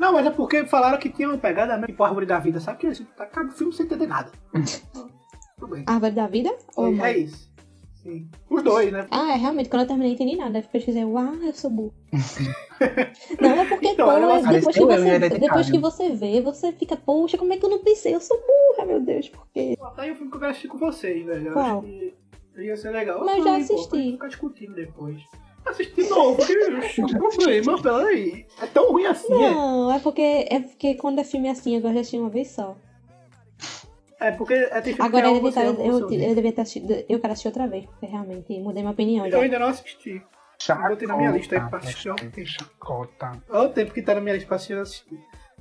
Não, 0.00 0.14
mas 0.14 0.24
é 0.24 0.30
porque 0.30 0.64
falaram 0.64 0.98
que 0.98 1.10
tinha 1.10 1.28
uma 1.28 1.36
pegada 1.36 1.76
meio 1.76 1.88
tipo 1.88 2.02
Árvore 2.02 2.24
da 2.24 2.38
Vida, 2.38 2.58
sabe? 2.58 2.78
Que 2.78 2.86
assim, 2.86 3.06
acaba 3.18 3.50
o 3.50 3.52
filme 3.52 3.70
sem 3.70 3.84
entender 3.84 4.06
nada. 4.06 4.32
Tudo 5.58 5.72
bem. 5.74 5.84
Árvore 5.86 6.12
da 6.12 6.26
vida? 6.26 6.56
Ou 6.74 6.86
é, 6.86 6.90
mãe? 6.90 7.20
isso. 7.24 7.50
Sim. 8.02 8.30
Os 8.48 8.62
dois, 8.62 8.90
né? 8.90 9.06
Ah, 9.10 9.34
é 9.34 9.36
realmente, 9.36 9.68
quando 9.68 9.82
eu 9.82 9.88
terminei, 9.88 10.14
entendi 10.14 10.36
nada. 10.36 10.56
Aí 10.56 10.64
pesquisei, 10.64 11.04
uau, 11.04 11.34
eu 11.42 11.52
sou 11.52 11.68
burro. 11.68 11.92
não, 13.38 13.50
é 13.50 13.68
porque 13.68 13.88
Então, 13.88 14.06
pô, 14.06 14.12
é 14.12 14.42
depois, 14.42 14.74
que 14.74 14.82
eu, 14.82 14.86
você, 14.86 15.18
depois 15.18 15.70
que 15.70 15.78
você 15.78 16.08
vê, 16.08 16.40
você 16.40 16.72
fica, 16.72 16.96
poxa, 16.96 17.36
como 17.36 17.52
é 17.52 17.58
que 17.58 17.66
eu 17.66 17.68
não 17.68 17.80
pensei? 17.80 18.14
Eu 18.14 18.20
sou 18.20 18.38
burra, 18.38 18.86
meu 18.86 19.00
Deus, 19.02 19.28
por 19.28 19.46
quê? 19.52 19.76
Pô, 19.78 19.86
Tá 19.90 20.00
aí 20.00 20.12
o 20.12 20.16
filme 20.16 20.32
que 20.32 20.66
eu 20.66 20.70
com 20.70 20.78
vocês, 20.78 21.26
velho. 21.26 21.48
Eu 21.48 21.52
Qual? 21.52 21.78
acho 21.80 21.86
que 21.86 22.14
ia 22.62 22.76
ser 22.78 22.90
legal. 22.90 23.22
Mas 23.22 23.36
Eu 23.36 23.44
já 23.44 23.50
pô, 23.50 23.56
assisti. 23.56 23.96
gente 23.98 24.12
ficar 24.12 24.28
discutindo 24.28 24.74
depois. 24.74 25.22
Assistir 25.66 26.04
de 26.04 26.08
novo, 26.08 26.36
porque 26.36 26.52
eu 26.52 27.18
problema, 27.18 27.72
mas 27.72 27.82
peraí. 27.82 28.46
É 28.62 28.66
tão 28.66 28.90
ruim 28.90 29.06
assim, 29.06 29.32
é? 29.32 29.50
Não, 29.50 29.92
é 29.92 29.98
porque, 29.98 30.46
é 30.50 30.60
porque 30.60 30.94
quando 30.94 31.18
é 31.20 31.24
filme 31.24 31.48
assim, 31.48 31.76
eu 31.76 31.80
gosto 31.80 31.94
de 31.94 32.00
assistir 32.00 32.18
uma 32.18 32.30
vez 32.30 32.50
só. 32.50 32.76
É 34.18 34.30
porque 34.32 34.54
é, 34.54 34.80
tem 34.80 34.94
filme 34.94 35.08
Agora, 35.08 35.28
que 35.28 35.34
é 35.34 35.36
eu, 35.36 35.40
você 35.40 35.60
eu, 35.60 35.74
eu, 35.74 36.10
eu 36.10 36.34
devia 36.34 36.52
ter 36.52 36.62
assistido, 36.62 36.92
eu 37.08 37.20
quero 37.20 37.32
assistir 37.32 37.48
outra 37.48 37.66
vez, 37.66 37.86
porque 37.86 38.06
realmente 38.06 38.58
mudei 38.60 38.82
minha 38.82 38.92
opinião 38.92 39.30
já. 39.30 39.36
Eu 39.36 39.42
ainda 39.42 39.58
não 39.58 39.68
assisti. 39.68 40.22
Chacota. 40.58 40.88
Botei 40.90 41.08
na 41.08 41.16
minha 41.16 41.30
lista 41.30 41.54
aí 41.56 41.68
pra 41.68 41.78
assistir 41.78 42.10
ontem. 42.10 42.44
Chacota. 42.44 43.32
Olha 43.48 43.68
o 43.68 43.72
tempo 43.72 43.94
que 43.94 44.02
tá 44.02 44.14
na 44.14 44.20
minha 44.20 44.34
lista 44.34 44.46
pra 44.46 44.56
assistir, 44.56 44.74
eu. 44.74 44.84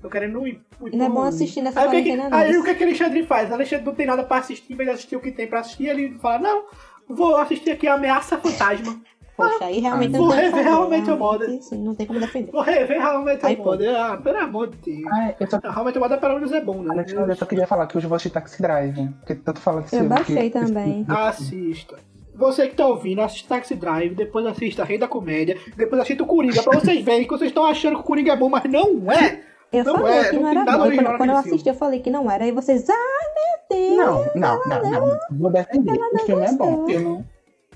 Tô 0.02 0.10
querendo 0.10 0.48
ir. 0.48 0.62
ir 0.86 0.96
Não 0.96 1.06
é 1.06 1.10
bom 1.10 1.24
assistir 1.24 1.62
nessa 1.62 1.82
Aí, 1.82 1.88
o 1.88 1.92
que 1.92 2.02
que, 2.04 2.10
quarentena, 2.10 2.30
não. 2.30 2.38
aí 2.38 2.58
o 2.58 2.64
que, 2.64 2.76
que 2.76 2.84
o 2.84 2.88
Alexandre 2.88 3.26
faz? 3.26 3.52
Alexandre 3.52 3.86
não 3.86 3.96
tem 3.96 4.06
nada 4.06 4.24
pra 4.24 4.38
assistir, 4.38 4.72
em 4.72 4.76
vez 4.76 4.90
de 4.90 4.96
assistir 4.96 5.16
o 5.16 5.20
que 5.20 5.32
tem 5.32 5.48
pra 5.48 5.60
assistir, 5.60 5.88
ele 5.88 6.18
fala, 6.20 6.40
não, 6.40 6.66
vou 7.08 7.36
assistir 7.36 7.72
aqui 7.72 7.88
a 7.88 7.96
Ameaça 7.96 8.38
Fantasma. 8.38 9.02
Poxa, 9.48 9.66
aí 9.66 9.80
realmente 9.80 10.12
Vou 10.18 10.28
não 10.28 10.30
tem 10.30 10.38
o 10.38 10.42
que 10.42 10.46
rever 10.46 10.52
fazer, 10.64 10.70
realmente 10.70 11.10
moda. 11.12 11.48
Não 11.74 11.96
tem 11.96 12.06
como 12.08 12.20
defender. 12.20 12.52
Vou 12.52 12.62
rever 12.62 12.98
realmente 13.00 13.46
Aí 13.46 13.56
a 13.56 13.58
moda. 13.64 14.04
Ah, 14.06 14.18
pelo 14.18 14.38
amor 14.38 14.68
de 14.70 14.78
Deus. 14.78 15.12
Ah, 15.14 15.34
eu 15.40 15.48
só, 15.50 15.60
Realmente 15.64 15.98
a 15.98 16.02
moda 16.02 16.18
pelo 16.18 16.34
menos 16.36 16.52
é 16.52 16.62
bom, 16.62 16.82
né? 16.82 16.92
Alexandre, 16.94 17.32
eu 17.32 17.36
só 17.36 17.46
queria 17.46 17.68
falar 17.68 17.88
que 17.88 17.98
hoje 17.98 18.06
eu 18.06 18.10
vou 18.10 18.16
assistir 18.16 18.34
Taxi 18.34 18.62
Drive. 18.62 19.10
Porque 19.20 19.36
tanto 19.36 19.60
fala 19.60 19.82
desse 19.82 19.96
Eu 19.96 20.00
filme 20.02 20.16
baixei 20.16 20.50
que- 20.50 20.60
também. 20.60 21.06
Assista. 21.08 21.96
Você 22.36 22.68
que 22.70 22.76
tá 22.76 22.88
ouvindo, 22.88 23.22
assista 23.22 23.56
Taxi 23.56 23.76
Drive, 23.76 24.16
depois 24.16 24.46
assista 24.46 24.84
Rei 24.86 24.98
da 24.98 25.08
Comédia, 25.10 25.58
depois 25.76 26.02
assista 26.02 26.24
o 26.24 26.26
Coringa, 26.26 26.64
pra 26.64 26.80
vocês 26.80 27.04
verem 27.04 27.24
que 27.26 27.30
vocês 27.30 27.50
estão 27.52 27.66
achando 27.66 27.96
que 27.96 28.02
o 28.02 28.04
Coringa 28.06 28.32
é 28.32 28.36
bom, 28.38 28.48
mas 28.50 28.64
não 28.64 29.12
é! 29.12 29.42
Eu 29.72 29.84
Não 29.84 29.98
falei 30.00 30.14
é, 30.18 30.30
que 30.30 30.36
não 30.36 30.42
não 30.42 30.50
tem 30.52 30.62
era 30.62 30.72
bom. 30.78 30.84
Original 30.84 31.06
Quando, 31.12 31.18
quando 31.18 31.30
eu 31.30 31.38
assisti, 31.38 31.70
eu 31.70 31.76
falei 31.76 32.00
que 32.00 32.10
não 32.10 32.32
era. 32.32 32.44
Aí 32.46 32.52
vocês, 32.52 32.90
ah, 32.90 32.94
meu 33.36 33.78
Deus. 33.78 33.98
Não, 33.98 34.26
não, 34.36 34.66
não, 34.66 34.92
não. 35.10 35.20
Vou 35.32 35.52
defender. 35.52 35.92
O 35.92 36.18
filme 36.26 36.46
é 36.46 36.52
bom. 36.54 36.76
gostou. 36.78 36.90
Eu 36.90 37.02
não... 37.02 37.26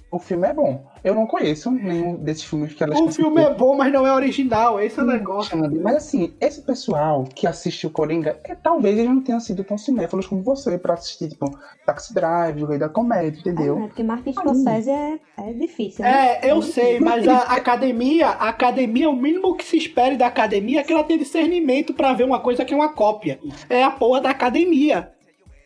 O 0.10 0.18
filme 0.20 0.48
é 0.48 0.54
bom. 0.54 0.86
Eu 1.04 1.14
não 1.14 1.28
conheço 1.28 1.70
nenhum 1.70 2.16
desses 2.16 2.44
filmes 2.44 2.74
que 2.74 2.84
ela 2.84 2.96
O 2.96 3.12
filme 3.12 3.42
é 3.42 3.54
bom, 3.54 3.76
mas 3.76 3.92
não 3.92 4.08
é 4.08 4.14
original, 4.14 4.80
esse 4.80 5.00
é 5.00 5.04
o 5.04 5.06
negócio. 5.06 5.58
Mas 5.82 5.98
assim, 5.98 6.34
esse 6.40 6.62
pessoal 6.62 7.26
que 7.36 7.46
assistiu 7.46 7.90
Coringa, 7.90 8.40
é, 8.44 8.56
talvez 8.56 8.98
eles 8.98 9.10
não 9.10 9.22
tenham 9.22 9.40
sido 9.40 9.64
tão 9.64 9.78
cinéfilos 9.78 10.28
como 10.28 10.42
você 10.42 10.78
pra 10.78 10.94
assistir, 10.94 11.30
tipo, 11.30 11.58
Taxi 11.86 12.14
Drive, 12.14 12.64
O 12.64 12.66
Rei 12.66 12.80
da 12.80 12.88
Comédia, 12.88 13.40
entendeu? 13.40 13.78
É, 13.78 13.88
porque 13.88 14.04
Martin 14.04 14.32
Scorsese 14.32 14.90
é, 14.90 15.20
é 15.38 15.54
difícil, 15.54 16.06
né? 16.06 16.40
É, 16.42 16.52
eu 16.52 16.62
sei, 16.62 17.00
mas 17.00 17.28
a 17.28 17.40
academia, 17.54 18.30
a 18.30 18.50
academia, 18.50 19.10
o 19.10 19.16
mínimo 19.16 19.56
que 19.56 19.66
se 19.66 19.78
espere 19.78 20.16
da 20.16 20.28
academia 20.28 20.80
é 20.80 20.84
que 20.84 20.94
ela 20.94 21.04
tenha 21.04 21.20
discernimento 21.20 21.94
pra 21.94 22.14
ver 22.14 22.24
uma 22.24 22.40
coisa 22.40 22.64
que 22.64 22.74
é 22.74 22.78
uma 22.78 22.94
cópia. 22.94 23.40
É 23.70 23.84
a 23.84 23.92
porra 23.92 24.22
da 24.22 24.30
academia. 24.30 25.12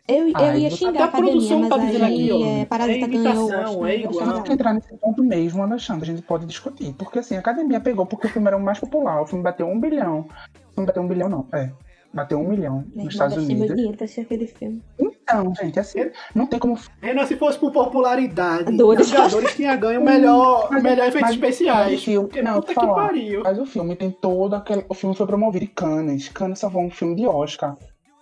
Eu, 0.08 0.30
eu 0.30 0.56
ia 0.58 0.70
xingar 0.70 1.02
a 1.02 1.06
Até 1.06 1.18
a 1.18 1.22
produção 1.22 1.64
academia, 1.66 1.70
tá 1.70 1.78
mas 1.78 1.88
dizendo 1.88 2.06
aí 2.06 2.32
aqui, 2.32 2.32
ó, 2.32 2.46
é, 2.62 2.66
Parasita 2.66 3.06
é 3.06 3.08
ganhou, 3.10 3.26
eu 3.26 3.32
imitação, 3.34 3.60
acho, 3.62 3.86
é 3.86 3.96
igual. 3.98 4.14
Temos 4.14 4.28
xingar. 4.30 4.44
que 4.44 4.54
entrar 4.54 4.74
nesse 4.74 4.98
ponto 4.98 5.24
mesmo, 5.24 5.64
Alexandre, 5.64 6.04
a 6.12 6.16
gente 6.16 6.26
pode 6.26 6.46
discutir. 6.46 6.94
Porque 6.94 7.20
assim, 7.20 7.36
a 7.36 7.40
academia 7.40 7.80
pegou 7.82 8.06
porque 8.06 8.28
o 8.28 8.30
filme 8.30 8.48
era 8.48 8.56
o 8.56 8.64
mais 8.64 8.80
popular, 8.80 9.22
o 9.22 9.26
filme 9.28 9.44
bateu 9.44 9.68
um 9.68 9.80
bilhão. 9.80 10.20
O 10.72 10.74
filme 10.76 10.88
bateu 10.88 11.04
um 11.04 11.08
bilhão, 11.08 11.28
não, 11.28 11.46
é. 11.54 11.72
Bateu 12.14 12.40
um 12.40 12.48
milhão 12.48 12.86
Meu 12.96 13.04
nos 13.04 13.14
Estados 13.14 13.36
meu 13.36 13.44
Unidos. 13.46 13.76
dinheiro 13.76 13.98
pra 13.98 14.06
assistir 14.06 14.22
aquele 14.22 14.48
filme. 14.48 14.82
Então, 14.98 15.54
gente, 15.62 15.78
assim, 15.78 16.10
não 16.34 16.48
tem 16.48 16.58
como. 16.58 16.80
Renan, 17.02 17.26
se 17.26 17.36
fosse 17.36 17.60
por 17.60 17.70
popularidade, 17.74 18.72
Doido. 18.78 19.04
Vingadores 19.04 19.56
tinha 19.56 19.76
ganho 19.76 20.02
melhor, 20.02 20.70
Mas- 20.72 20.84
melhor 20.84 21.08
efeitos 21.10 21.22
mas- 21.22 21.32
especiais. 21.32 21.92
mas 21.92 22.00
o 22.02 22.04
filme- 22.06 22.28
Porque 22.30 22.42
não, 22.42 22.54
puta 22.56 22.68
que 22.68 22.74
falar. 22.76 22.96
pariu. 23.08 23.42
Mas 23.44 23.60
o 23.60 23.66
filme 23.66 23.94
tem 23.98 24.10
todo 24.10 24.56
aquele. 24.56 24.86
O 24.88 24.94
filme 24.94 25.14
foi 25.18 25.28
promovido 25.28 25.66
em 25.66 25.68
Cannes. 25.68 26.30
Cannes 26.30 26.60
salvou 26.60 26.82
um 26.82 26.90
filme 26.90 27.14
de 27.14 27.28
Oscar. 27.28 27.76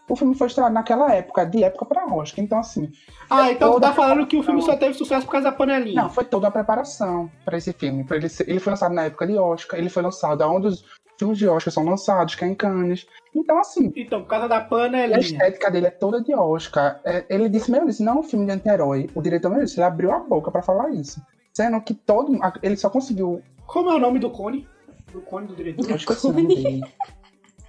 O 0.08 0.16
filme 0.16 0.36
foi 0.36 0.48
estreado 0.48 0.74
naquela 0.74 1.12
época, 1.14 1.46
de 1.46 1.64
época 1.64 1.86
pra 1.86 2.06
Oscar. 2.06 2.44
Então, 2.44 2.60
assim, 2.60 2.92
Ah, 3.30 3.52
então 3.52 3.74
tu 3.74 3.82
tá 3.82 3.92
falando 3.94 4.28
que 4.28 4.38
o 4.38 4.44
filme 4.44 4.62
só 4.62 4.76
teve 4.76 4.94
sucesso 4.94 5.26
por 5.26 5.32
causa 5.32 5.50
da 5.50 5.56
panelinha. 5.56 6.04
Não, 6.04 6.10
foi 6.10 6.24
toda 6.26 6.48
a 6.48 6.52
preparação 6.52 7.30
para 7.44 7.58
esse 7.58 7.74
filme. 7.74 8.04
Pra 8.04 8.18
ele, 8.18 8.30
ser- 8.30 8.48
ele 8.48 8.60
foi 8.60 8.72
lançado 8.72 8.94
na 8.94 9.06
época 9.06 9.26
de 9.26 9.36
Oscar, 9.38 9.80
ele 9.80 9.90
foi 9.90 10.04
lançado 10.04 10.42
aonde 10.44 10.68
os 10.68 10.86
filmes 11.18 11.38
de 11.40 11.48
Oscar 11.48 11.74
são 11.74 11.84
lançados, 11.86 12.36
que 12.36 12.46
é 12.46 12.48
em 12.48 12.54
Cannes. 12.54 13.08
Então, 13.34 13.58
assim, 13.58 13.92
Então, 13.96 14.22
por 14.22 14.28
causa 14.28 14.48
da 14.48 14.58
a 14.58 14.62
panelinha. 14.62 15.18
estética 15.20 15.72
dele 15.72 15.88
é 15.88 15.92
toda 15.92 16.22
de 16.22 16.36
Oscar. 16.36 17.00
É, 17.04 17.26
ele 17.30 17.50
disse 17.50 17.72
mesmo 17.72 17.90
isso, 17.90 18.04
não 18.04 18.14
é 18.14 18.20
um 18.20 18.24
filme 18.24 18.46
de 18.46 18.52
anti-herói. 18.52 19.10
O 19.16 19.22
diretor 19.22 19.50
mesmo 19.50 19.66
disse, 19.66 19.78
ele 19.80 19.86
abriu 19.88 20.12
a 20.12 20.20
boca 20.20 20.52
para 20.52 20.62
falar 20.62 20.92
isso. 20.92 21.20
Sendo 21.54 21.82
que 21.82 21.94
todo. 21.96 22.38
a- 22.44 22.54
Ele 22.62 22.76
só 22.78 22.90
conseguiu. 22.90 23.42
Como 23.66 23.90
é 23.90 23.96
o 23.96 24.00
nome 24.00 24.20
do 24.20 24.30
cone? 24.30 24.68
Do 25.12 25.22
cone 25.22 25.48
do 25.48 25.56
diretor? 25.56 25.90
Eu 25.90 25.96
esqueci 25.96 26.28
o 26.28 26.32
nome 26.34 26.48
dele. 26.48 26.82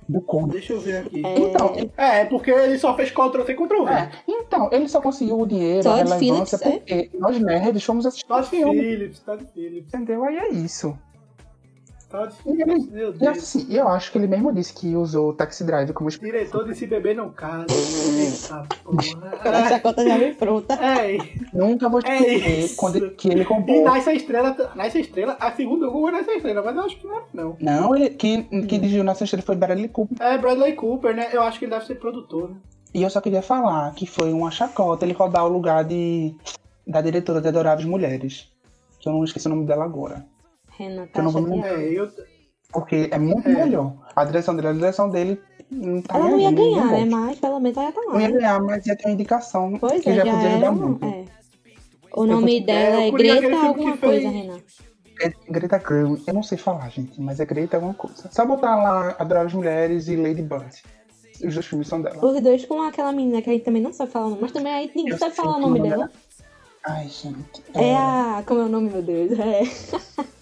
Do 0.09 0.21
Conde. 0.21 0.53
Deixa 0.53 0.73
eu 0.73 0.81
ver 0.81 0.99
aqui. 0.99 1.21
Então, 1.25 1.75
É, 1.97 2.25
porque 2.25 2.51
ele 2.51 2.79
só 2.79 2.95
fez 2.95 3.11
Ctrl 3.11 3.43
C 3.45 3.55
Ctrl 3.55 3.85
V. 3.85 3.93
É, 3.93 4.11
então, 4.29 4.69
ele 4.73 4.89
só 4.89 5.01
conseguiu 5.01 5.41
o 5.41 5.47
dinheiro, 5.47 5.83
Todd 5.83 6.01
a 6.01 6.17
relevância, 6.17 6.59
Phillips, 6.59 6.89
é? 6.89 6.99
porque 6.99 7.19
nós 7.19 7.39
nerds 7.41 7.85
fomos 7.85 8.07
assistir 8.07 8.27
Todd. 8.27 8.49
Phillips, 8.49 9.19
Todd 9.21 9.45
Phillips. 9.53 9.93
Entendeu? 9.93 10.25
Aí 10.25 10.37
é 10.37 10.49
isso. 10.51 10.97
Todd 12.09 12.33
E 12.47 12.63
ele- 12.63 12.87
Meu 12.91 13.11
E 13.11 13.13
Deus. 13.19 13.39
assim, 13.39 13.67
eu 13.69 13.89
acho 13.89 14.13
que 14.13 14.19
ele 14.19 14.29
mesmo 14.29 14.53
disse 14.53 14.73
que 14.73 14.95
usou 14.95 15.31
o 15.31 15.33
Taxi 15.33 15.65
Drive 15.65 15.93
como 15.93 16.09
Diretor 16.09 16.65
desse 16.65 16.87
bebê 16.87 17.15
não 17.15 17.31
casa. 17.31 17.67
Eita 17.69 18.57
A 18.61 18.65
porra. 18.85 19.69
chacota 19.69 20.05
já 20.09 20.17
vem 20.17 20.33
pronta. 20.35 20.75
É, 20.75 21.19
Nunca 21.53 21.89
vou 21.89 22.01
É 22.05 22.17
esquecer 22.17 22.59
isso. 22.61 22.77
quando 22.77 22.97
ele- 22.97 23.11
que 23.11 23.29
ele 23.29 23.43
e 23.43 23.45
comprou. 23.45 23.85
Nasce 23.85 24.11
a 24.11 24.15
Estrela, 24.15 24.73
Nasce 24.77 24.99
a 24.99 25.01
Estrela, 25.01 25.37
a 25.41 25.51
segunda 25.53 25.87
Google 25.87 26.09
é 26.11 26.13
Nasce 26.13 26.31
a 26.31 26.37
Estrela, 26.37 26.63
mas 26.63 26.77
eu 26.77 26.83
acho 26.83 26.97
que 27.01 27.07
não 27.09 27.17
é, 27.19 27.23
não. 27.35 27.57
Não, 27.61 27.97
ele, 27.97 28.11
que, 28.11 28.43
que 28.45 28.79
dirigiu 28.79 29.03
nossa 29.03 29.25
estrela 29.25 29.43
foi 29.45 29.57
Bradley 29.57 29.89
Cooper. 29.89 30.17
É 30.25 30.39
Bradley 30.39 30.75
Cooper, 30.75 31.15
né? 31.15 31.29
Eu 31.33 31.43
acho 31.43 31.59
que 31.59 31.65
ele 31.65 31.73
deve 31.73 31.87
ser 31.87 31.97
produtor, 31.97 32.51
né? 32.51 32.57
E 32.95 33.03
eu 33.03 33.11
só 33.11 33.21
queria 33.21 33.43
falar 33.43 33.93
que 33.95 34.07
foi 34.07 34.33
uma 34.33 34.51
chacota 34.53 35.05
ele 35.05 35.13
roubar 35.13 35.45
o 35.45 35.49
lugar 35.49 35.85
de, 35.85 36.35
da 36.87 37.01
diretora 37.03 37.41
de 37.41 37.49
Adoráveis 37.49 37.87
Mulheres. 37.87 38.49
Que 39.01 39.09
eu 39.09 39.13
não 39.13 39.25
esqueci 39.25 39.47
o 39.47 39.51
nome 39.51 39.67
dela 39.67 39.85
agora. 39.85 40.25
Renan, 40.79 41.03
Eu 41.03 41.09
tá 41.09 41.23
não 41.23 41.31
vou 41.31 41.43
chateada. 41.47 41.83
É, 41.83 41.89
eu. 41.93 42.09
Porque 42.73 43.09
é 43.11 43.19
muito 43.19 43.49
É. 43.49 43.53
melhor. 43.55 43.95
A 44.15 44.25
direção 44.25 44.55
dele, 44.57 44.69
a 44.69 44.73
direção 44.73 45.09
dele. 45.11 45.41
Não 45.71 46.01
tá 46.03 46.17
Ela 46.19 46.29
não 46.31 46.39
ia 46.39 46.51
ganhar, 46.53 46.87
né? 46.87 47.05
Mas 47.05 47.39
pelo 47.41 47.59
menos 47.61 47.77
ela 47.77 47.87
ia 47.87 47.93
tá 47.93 48.01
lá. 48.01 48.13
Não 48.13 48.21
ia 48.21 48.29
né? 48.29 48.35
ganhar, 48.35 48.61
mas 48.63 48.87
ia 48.87 48.97
ter 48.97 49.07
uma 49.07 49.15
indicação 49.15 49.77
Pois 49.81 50.03
que 50.03 50.11
é, 50.11 50.15
já 50.15 50.25
já 50.25 50.33
podia 50.33 50.47
era. 50.49 50.53
ajudar 50.57 50.71
um- 50.71 50.75
muito. 50.75 51.05
É. 51.05 51.25
O 52.15 52.25
nome 52.25 52.61
dela 52.65 52.97
É, 53.01 53.05
é 53.05 53.07
eu 53.09 53.11
curti 53.11 53.31
aquele 53.31 53.47
Greta 53.49 53.67
alguma 53.67 53.97
coisa, 53.97 54.29
Renan. 54.29 54.59
É 55.21 55.33
Greta 55.51 55.79
Gerwig, 55.79 56.23
eu 56.27 56.35
não 56.35 56.43
sei 56.43 56.59
falar, 56.59 56.89
gente, 56.91 57.21
mas 57.21 57.41
é 57.41 57.45
Greta 57.47 57.77
alguma 57.79 57.95
coisa. 57.95 58.29
Só 58.31 58.45
botar 58.47 58.77
lá 58.77 59.17
Adoráveis 59.19 59.55
Mulheres 59.55 60.09
e 60.09 60.17
Lady 60.17 60.43
Bird. 60.43 60.83
Os 61.45 61.53
dois 61.55 61.67
filmes 61.67 61.89
são 61.89 62.01
dela. 62.01 62.25
Os 62.25 62.41
dois 62.41 62.65
com 62.65 62.81
aquela 62.83 63.13
menina 63.13 63.43
que 63.43 63.51
a 63.51 63.53
gente 63.53 63.65
também 63.65 63.83
não 63.83 63.93
sabe 63.93 64.11
falar 64.13 64.27
o 64.27 64.31
nome, 64.31 64.43
mas 64.43 64.53
também 64.53 64.73
aí 64.73 64.91
ninguém 64.95 65.13
Eu 65.13 65.19
sabe 65.19 65.35
falar 65.35 65.57
o 65.57 65.61
nome 65.61 65.79
o 65.81 65.83
nome 65.83 65.89
dela. 65.91 66.11
Ai, 66.89 67.09
gente. 67.09 67.63
É 67.75 67.97
a. 67.97 68.43
Como 68.47 68.61
é 68.61 68.65
o 68.65 68.69
nome, 68.69 68.91
meu 68.91 69.03
Deus? 69.03 69.33
É. 69.39 69.63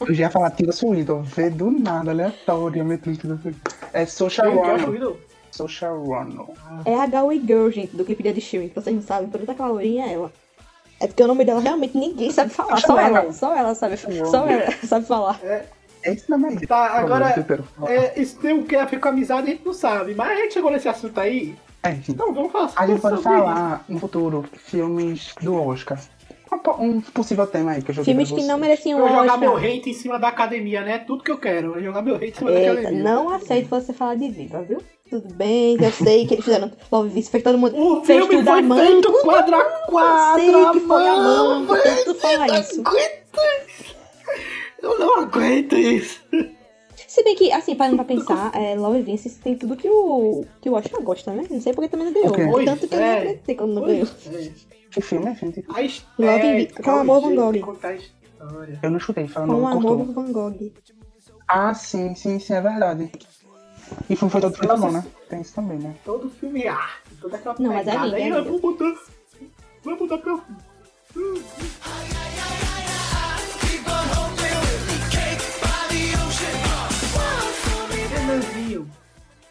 Eu 0.00 0.12
já 0.14 0.24
ia 0.24 0.30
falar 0.30 0.50
Tilda 0.50 0.72
Swinton, 0.72 1.22
vê 1.22 1.48
do 1.48 1.70
nada, 1.70 2.10
aleatoriamente 2.10 3.08
no 3.08 3.16
Tilda 3.16 3.38
Swinton. 3.40 3.70
É 3.92 4.04
Social. 4.04 4.52
Widow. 4.90 5.16
Social 5.50 6.02
Runner. 6.02 6.46
É 6.84 6.94
a 7.00 7.06
Galway 7.06 7.40
Girl, 7.40 7.70
gente, 7.70 7.96
do 7.96 8.04
que 8.04 8.14
pedia 8.14 8.32
de 8.34 8.40
Shirley, 8.40 8.68
que 8.70 8.74
vocês 8.74 8.94
não 8.94 9.02
sabem, 9.02 9.30
toda 9.30 9.50
aquela 9.50 9.68
lourinha 9.68 10.04
é 10.06 10.12
ela. 10.14 10.32
É 11.00 11.06
porque 11.06 11.22
o 11.22 11.26
nome 11.28 11.44
dela 11.44 11.60
realmente 11.60 11.96
ninguém 11.96 12.30
sabe 12.32 12.50
falar, 12.50 12.80
só 12.80 12.98
ela, 12.98 13.32
só 13.32 13.56
ela 13.56 13.74
sabe, 13.74 13.96
só 13.96 14.46
ela 14.48 14.72
sabe 14.84 15.06
falar. 15.06 15.40
É 15.44 15.64
esse 16.12 16.28
nome 16.28 16.48
aí. 16.48 16.66
Tá, 16.66 16.98
agora- 16.98 17.32
Por. 17.76 17.90
É, 17.90 18.20
isso 18.20 18.36
tem 18.38 18.52
o 18.58 18.64
que 18.64 18.74
a 18.76 18.84
ver 18.84 18.98
com 19.00 19.08
amizade, 19.08 19.46
a 19.48 19.50
gente 19.50 19.64
não 19.64 19.72
sabe. 19.72 20.14
Mas 20.14 20.32
a 20.32 20.34
gente 20.42 20.54
chegou 20.54 20.70
nesse 20.70 20.88
assunto 20.88 21.18
aí. 21.18 21.56
É, 21.82 21.92
gente. 21.92 22.12
Então 22.12 22.32
vamos 22.34 22.50
falar 22.50 22.70
A 22.76 22.86
gente 22.86 23.00
pode 23.00 23.22
sobre 23.22 23.38
falar 23.38 23.84
no 23.88 23.98
futuro 24.00 24.44
filmes 24.54 25.34
do 25.40 25.54
Oscar. 25.54 25.98
Um 26.54 26.58
po- 27.00 27.12
possível 27.12 27.46
tema 27.46 27.72
aí 27.72 27.82
que 27.82 27.90
eu 27.90 27.94
joguei 27.94 28.14
Filmes 28.14 28.30
que 28.30 28.42
não 28.46 28.58
mereciam 28.58 28.98
Eu 28.98 29.04
o 29.04 29.08
vou 29.08 29.18
jogar 29.18 29.36
meu 29.38 29.52
Oscar. 29.52 29.70
hate 29.70 29.90
em 29.90 29.92
cima 29.94 30.18
da 30.18 30.28
academia, 30.28 30.82
né? 30.82 30.98
Tudo 30.98 31.22
que 31.24 31.30
eu 31.30 31.38
quero. 31.38 31.78
É 31.78 31.82
jogar 31.82 32.02
meu 32.02 32.14
hate 32.16 32.28
em 32.30 32.34
cima 32.34 32.50
da 32.52 32.60
Eita, 32.60 32.72
academia. 32.80 33.02
não 33.02 33.28
aceito 33.30 33.68
você 33.68 33.92
falar 33.92 34.14
de 34.14 34.28
Viva, 34.30 34.62
viu? 34.62 34.80
Tudo 35.10 35.32
bem, 35.34 35.76
eu 35.82 35.90
sei 35.92 36.26
que 36.26 36.34
eles 36.34 36.44
fizeram 36.44 36.72
Love 36.90 37.10
Vice, 37.10 37.30
fez 37.30 37.44
todo 37.44 37.58
mundo. 37.58 37.76
O 37.76 38.04
fez 38.04 38.18
filme 38.20 38.36
tudo 38.36 38.46
foi 38.50 38.58
amando. 38.60 38.82
feito 38.86 39.12
quadra 39.22 39.56
a 39.56 39.60
Eu 39.60 39.86
quadra, 39.86 40.42
sei 40.42 40.70
que 40.72 40.80
foi 40.80 41.08
amando, 41.08 41.72
velho. 41.74 41.82
tanto 42.04 42.14
falar 42.14 42.60
isso. 42.60 42.82
Eu 44.82 44.98
não 44.98 45.20
aguento 45.20 45.76
isso. 45.76 46.20
Se 47.06 47.22
bem 47.22 47.36
que, 47.36 47.52
assim, 47.52 47.74
parando 47.76 47.96
pra 47.96 48.04
pensar, 48.04 48.50
é, 48.54 48.74
Love 48.74 49.02
Vince 49.02 49.30
tem 49.38 49.54
tudo 49.56 49.76
que 49.76 49.88
o, 49.88 50.44
que 50.60 50.68
o 50.68 50.74
Oscar 50.74 51.00
gosta, 51.02 51.30
né? 51.32 51.44
Não 51.48 51.60
sei 51.60 51.72
porque 51.72 51.88
também 51.88 52.06
não 52.06 52.12
ganhou. 52.12 52.30
O 52.30 52.34
quê? 52.34 52.42
O 52.42 52.64
tanto 52.64 52.88
que 52.88 52.94
eu 52.94 52.98
nem 52.98 53.08
Pois 53.08 53.16
é. 53.16 53.18
acreditei 53.18 53.54
quando 53.54 53.74
não 53.74 53.82
ganhou. 53.82 54.06
É. 54.06 54.50
Que 54.94 55.00
filme 55.00 55.26
é, 55.28 55.34
gente? 55.34 55.64
A 55.74 55.82
estética, 55.82 56.80
com 56.80 56.90
amor, 56.92 57.16
o 57.16 57.20
Van 57.22 57.34
Gogh. 57.34 57.76
Eu 58.80 58.90
não 58.92 59.00
chutei, 59.00 59.26
falando 59.26 59.50
Com 59.50 59.62
o 59.62 59.66
amor 59.66 60.04
Van 60.12 60.30
Gogh. 60.30 60.72
Ah, 61.48 61.74
sim, 61.74 62.14
sim, 62.14 62.38
sim, 62.38 62.54
é 62.54 62.60
verdade. 62.60 63.10
E 64.08 64.14
o 64.14 64.16
filme 64.16 64.30
foi 64.30 64.40
todo 64.40 64.56
feito 64.56 64.70
à 64.70 64.76
mão, 64.76 64.92
né? 64.92 65.04
Tem 65.28 65.40
isso 65.40 65.52
também, 65.52 65.78
né? 65.78 65.96
Todo 66.04 66.30
filme 66.30 66.62
é 66.62 66.68
arte, 66.68 67.16
toda 67.20 67.36
aquela 67.36 67.56
Não, 67.58 67.72
mas 67.72 67.88
é 67.88 67.96
lindo, 67.96 68.16
é 68.16 68.20
lindo. 68.20 68.44
vamos 68.44 68.60
botar... 68.60 68.94
Vamos 69.82 69.98
botar 69.98 70.18
pra... 70.18 70.40
Renanzinho, 78.10 78.88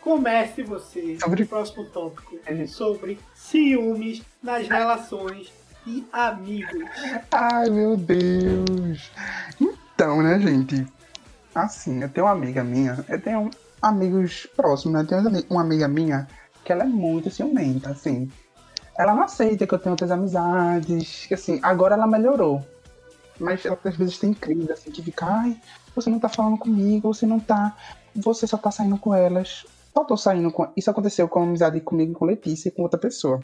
comece 0.03 0.63
você 0.63 1.17
Sobre- 1.19 1.43
o 1.43 1.47
próximo 1.47 1.85
tópico 1.85 2.37
É. 2.45 2.67
sobre 2.67 3.17
ciúmes 3.33 4.21
nas 4.41 4.67
relações 4.67 5.49
e 5.87 6.05
amigos. 6.11 6.83
Ai, 7.31 7.69
meu 7.69 7.95
Deus. 7.95 9.09
Então, 9.61 10.21
né, 10.21 10.39
gente? 10.39 10.85
Assim, 11.55 12.01
eu 12.01 12.09
tenho 12.09 12.25
uma 12.27 12.33
amiga 12.33 12.63
minha, 12.63 13.03
eu 13.07 13.21
tenho 13.21 13.49
amigos 13.81 14.45
próximos, 14.57 14.93
né? 14.95 15.01
Eu 15.01 15.07
tenho 15.07 15.21
uma 15.21 15.29
ami- 15.29 15.45
uma 15.49 15.61
amiga 15.61 15.87
minha 15.87 16.27
que 16.65 16.71
ela 16.71 16.83
é 16.83 16.87
muito 16.87 17.29
ciumenta, 17.31 17.91
assim. 17.91 18.29
Ela 18.97 19.15
não 19.15 19.23
aceita 19.23 19.65
que 19.65 19.73
eu 19.73 19.79
tenho 19.79 19.93
outras 19.93 20.11
amizades, 20.11 21.25
que 21.27 21.33
assim, 21.33 21.59
agora 21.63 21.95
ela 21.95 22.07
melhorou. 22.07 22.65
Mas 23.39 23.65
ela 23.65 23.77
às 23.83 23.95
vezes 23.95 24.17
tem 24.17 24.33
crise, 24.33 24.71
assim, 24.71 24.91
que 24.91 25.01
fica, 25.01 25.25
ai, 25.25 25.57
você 25.95 26.09
não 26.09 26.19
tá 26.19 26.29
falando 26.29 26.57
comigo, 26.57 27.13
você 27.13 27.25
não 27.25 27.39
tá. 27.39 27.75
Você 28.15 28.45
só 28.45 28.57
tá 28.57 28.69
saindo 28.69 28.97
com 28.97 29.13
elas. 29.13 29.65
Só 29.93 30.03
tô 30.03 30.17
saindo 30.17 30.51
com. 30.51 30.67
Isso 30.75 30.89
aconteceu 30.89 31.27
com 31.27 31.39
a 31.39 31.43
amizade 31.43 31.79
comigo, 31.81 32.13
com 32.13 32.25
Letícia 32.25 32.69
e 32.69 32.71
com 32.71 32.81
outra 32.81 32.99
pessoa. 32.99 33.39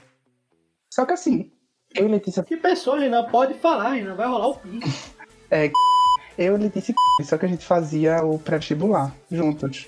Só 0.91 1.05
que 1.05 1.13
assim, 1.13 1.51
eu 1.95 2.07
e 2.07 2.09
Letícia 2.09 2.43
Que 2.43 2.57
pessoa, 2.57 2.99
Renan, 2.99 3.25
pode 3.25 3.53
falar, 3.55 3.93
Renan, 3.93 4.15
vai 4.15 4.27
rolar 4.27 4.47
o 4.47 4.55
pique. 4.55 4.89
Eu, 6.37 6.55
Letícia 6.55 6.95
e 7.19 7.23
só 7.25 7.37
que 7.37 7.45
a 7.45 7.49
gente 7.49 7.65
fazia 7.65 8.23
o 8.23 8.39
pré-vestibular 8.39 9.13
juntos. 9.29 9.87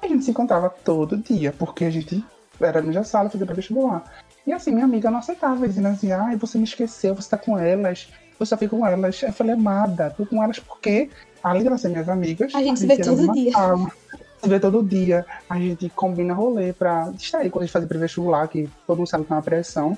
A 0.00 0.06
gente 0.06 0.24
se 0.24 0.30
encontrava 0.30 0.70
todo 0.70 1.16
dia, 1.16 1.52
porque 1.58 1.84
a 1.84 1.90
gente 1.90 2.24
era 2.60 2.80
na 2.80 2.86
mesma 2.86 3.02
sala, 3.02 3.28
fazia 3.28 3.44
pré-vestibular. 3.44 4.04
E 4.46 4.52
assim, 4.52 4.70
minha 4.70 4.84
amiga 4.84 5.10
não 5.10 5.18
aceitava, 5.18 5.66
dizendo 5.66 5.88
assim, 5.88 6.12
ai, 6.12 6.36
você 6.36 6.56
me 6.56 6.64
esqueceu, 6.64 7.16
você 7.16 7.30
tá 7.30 7.36
com 7.36 7.58
elas, 7.58 8.08
você 8.38 8.50
só 8.50 8.56
fica 8.56 8.76
com 8.76 8.86
elas. 8.86 9.20
Eu 9.22 9.32
falei, 9.32 9.54
amada, 9.54 10.10
tô 10.10 10.24
com 10.24 10.42
elas 10.42 10.60
porque, 10.60 11.10
além 11.42 11.62
de 11.62 11.68
elas 11.68 11.80
serem 11.80 11.96
minhas 11.96 12.08
amigas, 12.08 12.54
A 12.54 12.62
gente 12.62 12.78
se 12.78 12.86
vê 12.86 12.96
todo 12.98 13.32
dia. 13.32 13.52
sala. 13.52 13.90
Se 14.42 14.48
vê 14.48 14.58
todo 14.58 14.82
dia. 14.82 15.24
A 15.48 15.58
gente 15.58 15.88
combina 15.90 16.34
rolê 16.34 16.72
pra 16.72 17.10
distrair 17.10 17.48
quando 17.50 17.62
a 17.62 17.66
gente 17.66 17.72
fazia 17.72 17.88
pré-vestibular, 17.88 18.48
que 18.48 18.68
todo 18.86 18.98
mundo 18.98 19.06
sabe 19.06 19.24
que 19.24 19.32
é 19.32 19.36
uma 19.36 19.42
pressão. 19.42 19.96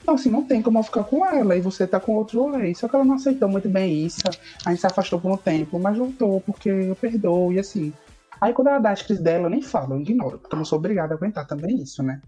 Então, 0.00 0.14
assim, 0.14 0.30
não 0.30 0.44
tem 0.44 0.60
como 0.62 0.78
eu 0.78 0.82
ficar 0.82 1.02
com 1.02 1.26
ela 1.26 1.56
e 1.56 1.60
você 1.60 1.86
tá 1.86 1.98
com 1.98 2.12
outro 2.12 2.42
rolê. 2.42 2.74
Só 2.74 2.86
que 2.86 2.94
ela 2.94 3.04
não 3.04 3.14
aceitou 3.14 3.48
muito 3.48 3.68
bem 3.68 4.04
isso. 4.04 4.22
A 4.64 4.70
gente 4.70 4.80
se 4.80 4.86
afastou 4.86 5.18
por 5.18 5.32
um 5.32 5.36
tempo, 5.36 5.78
mas 5.78 5.96
voltou 5.96 6.40
porque 6.42 6.68
eu 6.68 6.94
perdoo 6.94 7.52
e 7.52 7.58
assim. 7.58 7.92
Aí 8.40 8.52
quando 8.52 8.68
ela 8.68 8.78
dá 8.78 8.90
as 8.90 9.02
crises 9.02 9.22
dela, 9.22 9.46
eu 9.46 9.50
nem 9.50 9.62
falo, 9.62 9.94
eu 9.94 10.00
ignoro, 10.00 10.38
porque 10.38 10.54
eu 10.54 10.58
não 10.58 10.64
sou 10.64 10.78
obrigada 10.78 11.14
a 11.14 11.16
aguentar 11.16 11.46
também 11.46 11.80
isso, 11.80 12.02
né? 12.02 12.20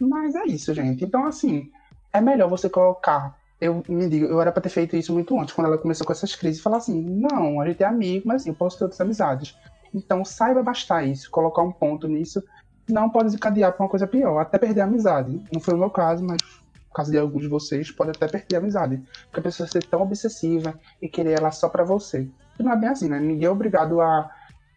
Mas 0.00 0.34
é 0.34 0.44
isso, 0.46 0.74
gente. 0.74 1.04
Então, 1.04 1.24
assim, 1.26 1.70
é 2.12 2.20
melhor 2.20 2.48
você 2.50 2.68
colocar. 2.68 3.38
Eu 3.60 3.82
me 3.88 4.08
digo, 4.08 4.26
eu 4.26 4.40
era 4.40 4.50
pra 4.50 4.60
ter 4.60 4.68
feito 4.68 4.96
isso 4.96 5.12
muito 5.12 5.38
antes, 5.38 5.54
quando 5.54 5.68
ela 5.68 5.78
começou 5.78 6.04
com 6.04 6.12
essas 6.12 6.34
crises, 6.34 6.60
falar 6.60 6.78
assim: 6.78 7.00
não, 7.00 7.60
a 7.60 7.66
gente 7.68 7.82
é 7.82 7.86
amigo, 7.86 8.26
mas 8.26 8.42
assim, 8.42 8.50
eu 8.50 8.56
posso 8.56 8.76
ter 8.76 8.84
outras 8.84 9.00
amizades. 9.00 9.56
Então, 9.94 10.24
saiba 10.24 10.62
bastar 10.62 11.04
isso, 11.04 11.30
colocar 11.30 11.62
um 11.62 11.70
ponto 11.70 12.08
nisso, 12.08 12.42
não 12.88 13.08
pode 13.08 13.26
desencadear 13.26 13.72
pra 13.72 13.84
uma 13.84 13.88
coisa 13.88 14.06
pior, 14.06 14.38
até 14.40 14.58
perder 14.58 14.80
a 14.80 14.84
amizade. 14.84 15.40
Não 15.52 15.60
foi 15.60 15.74
o 15.74 15.78
meu 15.78 15.90
caso, 15.90 16.24
mas 16.24 16.38
no 16.42 16.94
caso 16.94 17.10
de 17.10 17.18
alguns 17.18 17.42
de 17.42 17.48
vocês, 17.48 17.90
pode 17.90 18.10
até 18.10 18.26
perder 18.26 18.56
a 18.56 18.58
amizade. 18.58 19.02
Porque 19.26 19.40
a 19.40 19.42
pessoa 19.42 19.68
ser 19.68 19.84
tão 19.84 20.02
obsessiva 20.02 20.78
e 21.00 21.08
querer 21.08 21.38
ela 21.38 21.50
só 21.50 21.68
pra 21.68 21.84
você. 21.84 22.28
E 22.58 22.62
não 22.62 22.72
é 22.72 22.76
bem 22.76 22.88
assim, 22.88 23.08
né? 23.08 23.18
Ninguém 23.20 23.46
é 23.46 23.50
obrigado 23.50 24.00
a 24.00 24.30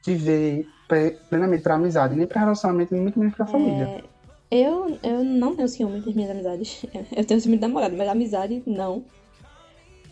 viver 0.05 0.67
plenamente 1.29 1.63
pra 1.63 1.75
amizade, 1.75 2.15
nem 2.15 2.25
pra 2.25 2.39
relacionamento, 2.39 2.93
nem 2.93 3.01
muito 3.01 3.19
menos 3.19 3.35
pra 3.35 3.45
família. 3.45 3.83
É, 3.83 4.03
eu, 4.49 4.97
eu 5.03 5.23
não 5.23 5.55
tenho 5.55 5.67
ciúme 5.67 5.99
das 5.99 6.13
minhas 6.13 6.31
amizades. 6.31 6.85
Eu 7.15 7.25
tenho 7.25 7.41
ciúme 7.41 7.57
de 7.57 7.61
namorado, 7.61 7.97
mas 7.97 8.07
amizade 8.07 8.63
não. 8.65 9.03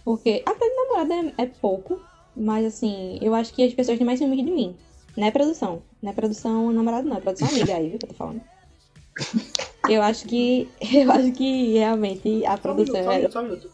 Porque 0.03 0.44
até 0.45 0.68
de 0.68 0.76
namorado 0.76 1.14
é, 1.38 1.44
é 1.44 1.45
pouco, 1.45 1.99
mas 2.36 2.65
assim, 2.65 3.18
eu 3.22 3.34
acho 3.34 3.53
que 3.53 3.64
as 3.64 3.73
pessoas 3.73 3.98
têm 3.98 4.06
mais 4.06 4.19
ciúme 4.19 4.36
de 4.36 4.44
mim. 4.44 4.76
Não 5.15 5.27
é 5.27 5.31
produção. 5.31 5.81
Não 6.01 6.11
é 6.11 6.13
produção 6.13 6.71
namorado, 6.71 7.07
não. 7.07 7.17
É 7.17 7.21
produção 7.21 7.47
amiga 7.47 7.75
aí, 7.75 7.89
viu 7.89 7.99
que 7.99 8.05
eu 8.05 8.09
tô 8.09 8.15
falando. 8.15 8.41
Eu 9.89 10.01
acho 10.01 10.25
que. 10.27 10.67
Eu 10.93 11.11
acho 11.11 11.31
que 11.31 11.77
realmente 11.77 12.45
a 12.45 12.57
Só 12.57 12.73
minuto, 12.73 12.91
produção 12.91 13.03
só 13.03 13.09
um 13.09 13.15
minuto, 13.15 13.31
só 13.31 13.39
um 13.39 13.43
minuto. 13.43 13.71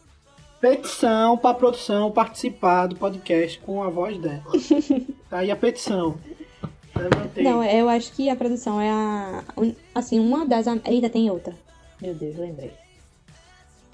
Petição 0.60 1.38
pra 1.38 1.54
produção 1.54 2.12
participar 2.12 2.88
do 2.88 2.96
podcast 2.96 3.60
com 3.60 3.82
a 3.82 3.90
voz 3.90 4.18
dela. 4.20 4.44
Tá 5.30 5.40
aí 5.40 5.50
a 5.50 5.56
petição. 5.56 6.18
Levantei. 6.96 7.44
Não, 7.44 7.64
eu 7.64 7.90
acho 7.90 8.12
que 8.14 8.30
a 8.30 8.36
produção 8.36 8.80
é 8.80 8.90
a. 8.92 9.44
Assim, 9.96 10.20
uma 10.20 10.46
das. 10.46 10.68
Eita, 10.86 11.10
tem 11.10 11.32
outra. 11.32 11.56
Meu 12.00 12.14
Deus, 12.14 12.38
lembrei. 12.38 12.74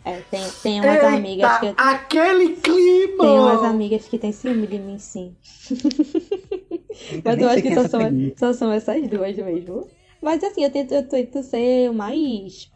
É, 0.03 0.22
tem, 0.32 0.41
tem 0.64 0.80
umas 0.80 0.95
Eita, 0.95 1.07
amigas 1.07 1.60
que 1.60 1.65
eu 1.65 1.74
aquele 1.76 2.56
clima! 2.56 3.24
Tem 3.24 3.40
umas 3.40 3.64
amigas 3.64 4.07
que 4.07 4.18
têm 4.18 4.32
ciúme 4.32 4.65
de 4.65 4.80
mim, 4.80 4.98
sim. 4.98 5.36
Mas 7.24 7.40
eu 7.40 7.50
acho 7.50 7.62
que 7.62 7.74
só 7.74 7.88
são, 7.88 8.02
só 8.38 8.54
são 8.54 8.72
essas 8.72 9.08
duas 9.08 9.36
mesmo. 9.36 9.88
Mas 10.22 10.44
assim, 10.44 10.64
eu 10.64 10.72
tento, 10.72 10.94
eu 10.94 11.08
tento 11.08 11.44
ser 11.44 11.90
o 11.90 11.94
mais 11.94 12.72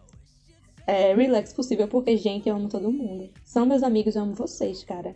é, 0.86 1.14
relax 1.16 1.54
possível, 1.54 1.88
porque, 1.88 2.16
gente, 2.18 2.48
eu 2.50 2.56
amo 2.56 2.68
todo 2.70 2.92
mundo. 2.92 3.30
São 3.44 3.66
meus 3.66 3.84
amigos, 3.84 4.16
eu 4.16 4.24
amo 4.24 4.34
vocês, 4.34 4.84
cara. 4.84 5.16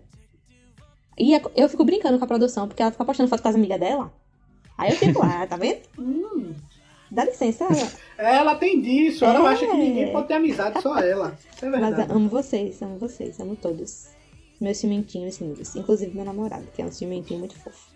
E 1.18 1.34
é- 1.36 1.42
eu 1.56 1.70
fico 1.70 1.84
brincando 1.84 2.18
com 2.18 2.26
a 2.26 2.28
produção, 2.28 2.68
porque 2.68 2.82
ela 2.82 2.92
fica 2.92 3.06
postando 3.06 3.30
foto 3.30 3.42
com 3.42 3.50
as 3.50 3.56
amigas 3.56 3.80
dela. 3.80 4.12
Aí 4.78 4.92
eu 4.92 4.98
fico 4.98 5.20
lá, 5.20 5.46
tá 5.48 5.56
vendo? 5.58 5.80
Hum, 5.98 6.54
Dá 7.12 7.24
licença, 7.24 7.66
ela 8.18 8.56
tem 8.56 8.82
disso, 8.82 9.24
ela 9.24 9.50
É. 9.50 9.54
acha 9.54 9.68
que 9.68 9.78
ninguém 9.78 10.12
pode 10.12 10.28
ter 10.28 10.34
amizade, 10.34 10.82
só 10.82 10.98
ela. 10.98 11.38
É 11.62 11.66
mas 11.70 11.82
verdade. 11.82 12.12
amo 12.12 12.28
vocês, 12.28 12.82
amo 12.82 12.98
vocês, 12.98 13.40
amo 13.40 13.56
todos. 13.56 14.08
Meus 14.60 14.78
cimentinhos 14.78 15.38
lindos. 15.40 15.76
Inclusive 15.76 16.14
meu 16.16 16.26
namorado, 16.26 16.66
que 16.74 16.82
é 16.82 16.86
um 16.86 16.92
cimentinho 16.92 17.40
muito 17.40 17.56
fofo. 17.60 17.88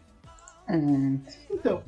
Então, 1.50 1.84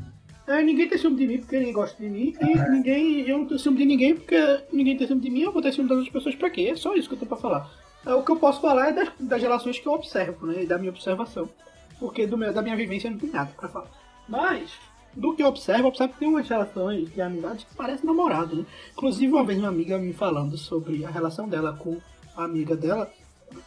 é, 0.48 0.62
ninguém 0.64 0.88
tem 0.88 0.98
ciúme 0.98 1.18
de 1.18 1.28
mim 1.28 1.38
porque 1.38 1.58
ninguém 1.58 1.74
gosta 1.74 2.02
de 2.02 2.10
mim. 2.10 2.34
E 2.42 2.70
ninguém, 2.70 3.22
eu 3.22 3.38
não 3.38 3.46
tenho 3.46 3.60
ciúme 3.60 3.78
de 3.78 3.86
ninguém 3.86 4.16
porque 4.16 4.36
ninguém 4.72 4.98
tem 4.98 5.08
ciúme 5.08 5.22
de 5.22 5.30
mim. 5.30 5.42
Eu 5.42 5.52
vou 5.52 5.62
ter 5.62 5.72
ciúme 5.72 5.88
das 5.88 6.00
outras 6.00 6.14
pessoas 6.14 6.36
pra 6.36 6.50
quê? 6.50 6.70
É 6.72 6.76
só 6.76 6.94
isso 6.96 7.08
que 7.08 7.16
eu 7.16 7.20
tenho 7.20 7.30
pra 7.30 7.38
falar. 7.38 7.72
É, 8.06 8.14
o 8.14 8.24
que 8.24 8.32
eu 8.32 8.38
posso 8.38 8.60
falar 8.60 8.90
é 8.90 8.94
das, 8.94 9.10
das 9.20 9.42
relações 9.42 9.80
que 9.80 9.88
eu 9.88 9.94
observo, 9.94 10.48
né? 10.48 10.64
E 10.64 10.66
da 10.66 10.78
minha 10.78 10.92
observação. 10.92 11.48
Porque 12.00 12.26
do 12.26 12.38
meu, 12.38 12.52
da 12.52 12.62
minha 12.62 12.76
vivência 12.76 13.10
não 13.10 13.18
tem 13.18 13.30
nada 13.30 13.54
pra 13.56 13.70
falar. 13.70 13.92
Mas, 14.28 14.72
do 15.14 15.36
que 15.36 15.44
eu 15.44 15.48
observo, 15.48 15.84
eu 15.84 15.88
observo 15.88 16.14
que 16.14 16.20
tem 16.20 16.28
umas 16.28 16.50
relações 16.50 17.14
de 17.14 17.22
amizade 17.22 17.66
que 17.66 17.76
parecem 17.76 18.06
namorado, 18.06 18.56
né? 18.56 18.66
Inclusive, 18.94 19.32
uma 19.32 19.46
vez 19.46 19.60
uma 19.60 19.68
amiga 19.68 19.98
me 20.00 20.14
falando 20.14 20.58
sobre 20.58 21.06
a 21.06 21.10
relação 21.10 21.48
dela 21.48 21.78
com 21.78 21.98
a 22.36 22.44
amiga 22.44 22.76
dela. 22.76 23.12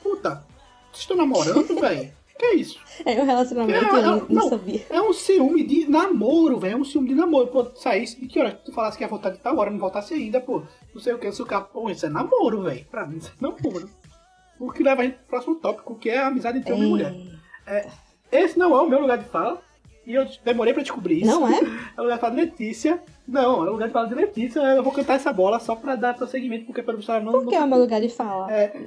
Puta, 0.02 0.44
vocês 0.90 1.02
estão 1.02 1.16
namorando, 1.16 1.74
velho? 1.80 2.12
Que 2.38 2.44
é 2.46 2.54
isso? 2.56 2.80
É 3.06 3.22
um 3.22 3.24
relacionamento, 3.24 3.78
É, 3.84 3.88
eu 3.88 3.96
é, 3.96 4.02
não, 4.02 4.16
não 4.18 4.26
não. 4.28 4.48
sabia. 4.48 4.84
É 4.90 5.00
um 5.00 5.12
ciúme 5.12 5.62
de 5.64 5.88
namoro, 5.88 6.58
velho. 6.58 6.72
É 6.72 6.76
um 6.76 6.84
ciúme 6.84 7.08
de 7.08 7.14
namoro. 7.14 7.46
Pô, 7.46 7.64
tu 7.64 7.78
saísse 7.78 8.20
de 8.20 8.26
que 8.26 8.40
hora? 8.40 8.50
Tu 8.64 8.72
falasse 8.72 8.98
que 8.98 9.04
ia 9.04 9.08
voltar 9.08 9.30
de 9.30 9.38
tal 9.38 9.56
hora, 9.56 9.70
não 9.70 9.78
voltasse 9.78 10.14
ainda, 10.14 10.40
pô. 10.40 10.62
Não 10.92 11.00
sei 11.00 11.12
o 11.14 11.18
que, 11.18 11.30
se 11.30 11.40
o 11.42 11.46
cara. 11.46 11.62
Pô, 11.64 11.88
isso 11.88 12.04
é 12.06 12.08
namoro, 12.08 12.62
velho. 12.62 12.84
Pra 12.90 13.06
mim, 13.06 13.18
isso 13.18 13.28
é 13.30 13.32
namoro. 13.40 13.88
O 14.58 14.70
que 14.72 14.82
leva 14.82 15.02
a 15.02 15.04
gente 15.04 15.14
pro 15.16 15.26
próximo 15.28 15.54
tópico, 15.56 15.94
que 15.96 16.10
é 16.10 16.18
a 16.18 16.26
amizade 16.28 16.58
entre 16.58 16.72
homem 16.72 16.86
e 16.86 16.90
mulher. 16.90 17.14
É, 17.66 17.86
Esse 18.32 18.58
não 18.58 18.76
é 18.76 18.80
o 18.82 18.88
meu 18.88 19.00
lugar 19.00 19.18
de 19.18 19.24
fala. 19.26 19.60
E 20.06 20.14
eu 20.14 20.26
demorei 20.44 20.74
pra 20.74 20.82
descobrir 20.82 21.22
isso. 21.22 21.30
Não 21.30 21.48
é? 21.48 21.60
É 21.96 22.00
o 22.00 22.02
lugar 22.02 22.16
de 22.16 22.20
fala 22.20 22.34
de 22.34 22.40
Letícia. 22.42 23.00
Não, 23.26 23.64
é 23.64 23.70
o 23.70 23.72
lugar 23.72 23.86
de 23.88 23.92
fala 23.94 24.08
de 24.08 24.14
Letícia. 24.14 24.60
Eu 24.60 24.82
vou 24.82 24.92
cantar 24.92 25.14
essa 25.14 25.32
bola 25.32 25.58
só 25.60 25.74
pra 25.76 25.94
dar 25.96 26.14
prosseguimento, 26.14 26.66
porque 26.66 26.82
para 26.82 26.94
você 26.96 27.12
não. 27.20 27.32
Por 27.32 27.42
não 27.44 27.48
que 27.50 27.54
é 27.54 27.60
o 27.62 27.66
meu 27.68 27.78
lugar 27.78 28.00
de 28.00 28.08
fala? 28.08 28.52
é, 28.52 28.86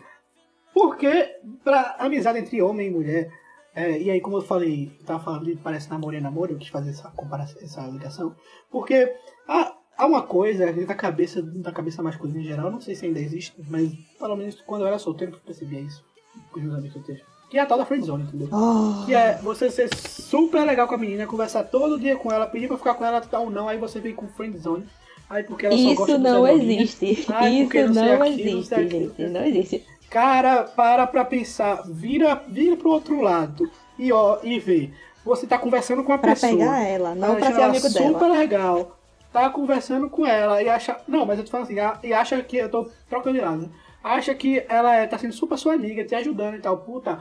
porque 0.78 1.36
pra 1.64 1.96
amizade 1.98 2.38
entre 2.38 2.62
homem 2.62 2.88
e 2.88 2.92
mulher, 2.92 3.32
é, 3.76 4.00
e 4.00 4.12
aí 4.12 4.22
como 4.22 4.38
eu 4.38 4.42
falei, 4.42 4.92
eu 5.00 5.06
tava 5.06 5.24
falando 5.24 5.46
de 5.46 5.56
parece 5.56 5.90
namoro 5.90 6.16
e 6.16 6.22
namoro, 6.22 6.54
eu 6.54 6.58
quis 6.58 6.68
fazer 6.68 6.92
essa 6.92 7.10
comparação, 7.10 7.60
essa 7.62 7.82
ligação, 7.88 8.36
porque 8.72 9.12
há, 9.48 9.74
há 9.98 10.06
uma 10.06 10.22
coisa 10.22 10.72
da 10.72 10.96
cabeça, 10.96 11.42
da 11.42 11.72
cabeça 11.72 12.04
masculina 12.04 12.40
em 12.40 12.44
geral, 12.44 12.70
não 12.72 12.80
sei 12.80 12.94
se 12.96 13.06
ainda 13.08 13.20
existe, 13.20 13.56
mas 13.68 13.92
pelo 14.20 14.36
menos 14.36 14.62
quando 14.62 14.82
eu 14.82 14.88
era 14.88 15.00
solteiro 15.00 15.34
eu 15.34 15.40
percebia 15.40 15.80
isso, 15.80 16.04
com 16.52 16.60
os 16.60 16.66
meus 16.66 16.76
amigos 16.78 16.94
solteiros, 16.94 17.24
que 17.50 17.58
é 17.58 17.62
a 17.62 17.66
tal 17.66 17.78
da 17.78 17.86
friendzone, 17.86 18.24
entendeu? 18.24 18.50
Oh, 18.52 19.06
Que 19.06 19.16
é 19.16 19.40
você 19.42 19.72
ser 19.72 19.90
super 19.96 20.64
legal 20.64 20.88
com 20.88 20.96
a 20.96 20.98
menina, 20.98 21.26
conversar 21.26 21.64
todo 21.64 22.00
dia 22.00 22.16
com 22.18 22.32
ela, 22.32 22.46
pedir 22.46 22.68
pra 22.68 22.78
ficar 22.78 22.94
com 22.94 23.06
ela, 23.06 23.20
tal 23.22 23.46
ou 23.46 23.50
não, 23.50 23.68
aí 23.68 23.78
você 23.80 24.00
vem 24.00 24.14
com 24.14 24.28
friendzone, 24.28 24.86
aí 25.30 25.44
porque 25.44 25.66
ela 25.66 25.76
só 25.78 25.94
gosta 25.96 26.12
isso 26.14 26.22
não 26.22 26.48
existe. 26.48 27.26
Ai, 27.32 27.54
Isso 27.54 27.74
não 27.74 27.94
não 27.94 28.22
aquilo, 28.22 28.28
não 28.28 28.28
existe, 28.28 28.90
gente. 28.90 29.24
Não 29.24 29.46
existe. 29.46 29.86
Cara, 30.10 30.64
para 30.64 31.06
pra 31.06 31.26
pensar, 31.26 31.84
vira, 31.86 32.42
vira 32.48 32.78
pro 32.78 32.90
outro 32.92 33.20
lado 33.22 33.70
e 34.00 34.12
ó, 34.12 34.38
e 34.44 34.60
vê. 34.60 34.90
Você 35.26 35.46
tá 35.46 35.58
conversando 35.58 36.04
com 36.04 36.14
a 36.14 36.18
Pra 36.18 36.32
pessoa. 36.32 36.52
pegar 36.54 36.80
ela, 36.84 37.14
não 37.14 37.36
pra 37.36 37.52
ser 37.54 37.62
amigo 37.62 37.88
super 37.90 38.20
dela. 38.20 38.38
legal. 38.38 38.98
Tá 39.34 39.50
conversando 39.50 40.10
com 40.10 40.26
ela 40.26 40.64
e 40.64 40.70
acha. 40.70 40.98
Não, 41.08 41.26
mas 41.26 41.38
eu 41.38 41.44
tô 41.46 41.52
falando 41.52 41.66
assim, 41.70 42.08
e 42.08 42.14
acha 42.14 42.42
que. 42.42 42.56
Eu 42.58 42.70
tô 42.70 42.90
trocando 43.10 43.38
de 43.38 43.44
lado. 43.44 43.64
né? 43.64 43.70
Acha 44.02 44.34
que 44.34 44.64
ela 44.70 44.96
é, 44.96 45.06
tá 45.06 45.18
sendo 45.18 45.34
super 45.34 45.58
sua 45.58 45.74
amiga, 45.74 46.06
te 46.06 46.16
ajudando 46.16 46.56
e 46.56 46.60
tal. 46.60 46.78
Puta, 46.78 47.20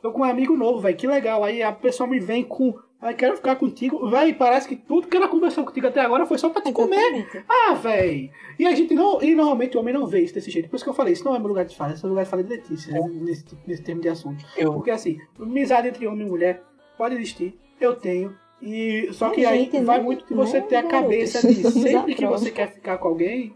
tô 0.00 0.12
com 0.12 0.20
um 0.20 0.24
amigo 0.24 0.56
novo, 0.56 0.78
velho, 0.80 0.96
que 0.96 1.06
legal. 1.08 1.42
Aí 1.42 1.60
a 1.62 1.72
pessoa 1.72 2.08
me 2.08 2.20
vem 2.20 2.44
com. 2.44 2.74
Aí 3.00 3.14
quero 3.14 3.36
ficar 3.36 3.54
contigo. 3.56 4.10
Véi, 4.10 4.34
parece 4.34 4.66
que 4.68 4.74
tudo 4.74 5.06
que 5.06 5.16
ela 5.16 5.28
conversou 5.28 5.64
contigo 5.64 5.86
até 5.86 6.00
agora 6.00 6.26
foi 6.26 6.36
só 6.36 6.50
pra 6.50 6.60
te 6.60 6.72
comer. 6.72 7.44
Ah, 7.48 7.74
véi! 7.74 8.30
E 8.58 8.66
a 8.66 8.74
gente 8.74 8.92
não. 8.92 9.22
E 9.22 9.34
normalmente 9.34 9.76
o 9.76 9.80
homem 9.80 9.94
não 9.94 10.06
vê 10.06 10.20
isso 10.20 10.34
desse 10.34 10.50
jeito. 10.50 10.68
Por 10.68 10.76
isso 10.76 10.84
que 10.84 10.90
eu 10.90 10.94
falei, 10.94 11.12
isso 11.12 11.24
não 11.24 11.34
é 11.34 11.38
meu 11.38 11.48
lugar 11.48 11.64
de 11.64 11.76
fala, 11.76 11.92
esse 11.92 12.04
é 12.04 12.06
o 12.06 12.10
lugar 12.10 12.24
de 12.24 12.30
fala 12.30 12.42
de 12.42 12.48
Letícia, 12.48 12.92
né, 12.92 13.00
nesse, 13.08 13.44
nesse 13.66 13.82
termo 13.82 14.02
de 14.02 14.08
assunto. 14.08 14.44
eu, 14.56 14.72
Porque 14.72 14.90
assim, 14.90 15.18
amizade 15.38 15.88
entre 15.88 16.06
homem 16.08 16.26
e 16.26 16.30
mulher 16.30 16.64
pode 16.96 17.14
existir, 17.14 17.56
eu 17.80 17.94
tenho. 17.94 18.36
E 18.60 19.08
só 19.12 19.30
que 19.30 19.46
aí 19.46 19.60
gente, 19.60 19.80
vai 19.84 20.02
muito 20.02 20.26
de 20.26 20.34
você 20.34 20.60
ter 20.60 20.76
a 20.76 20.82
cabeça 20.82 21.46
de 21.46 21.70
sempre 21.70 22.16
que 22.16 22.26
você 22.26 22.50
quer 22.50 22.72
ficar 22.72 22.98
com 22.98 23.06
alguém, 23.06 23.54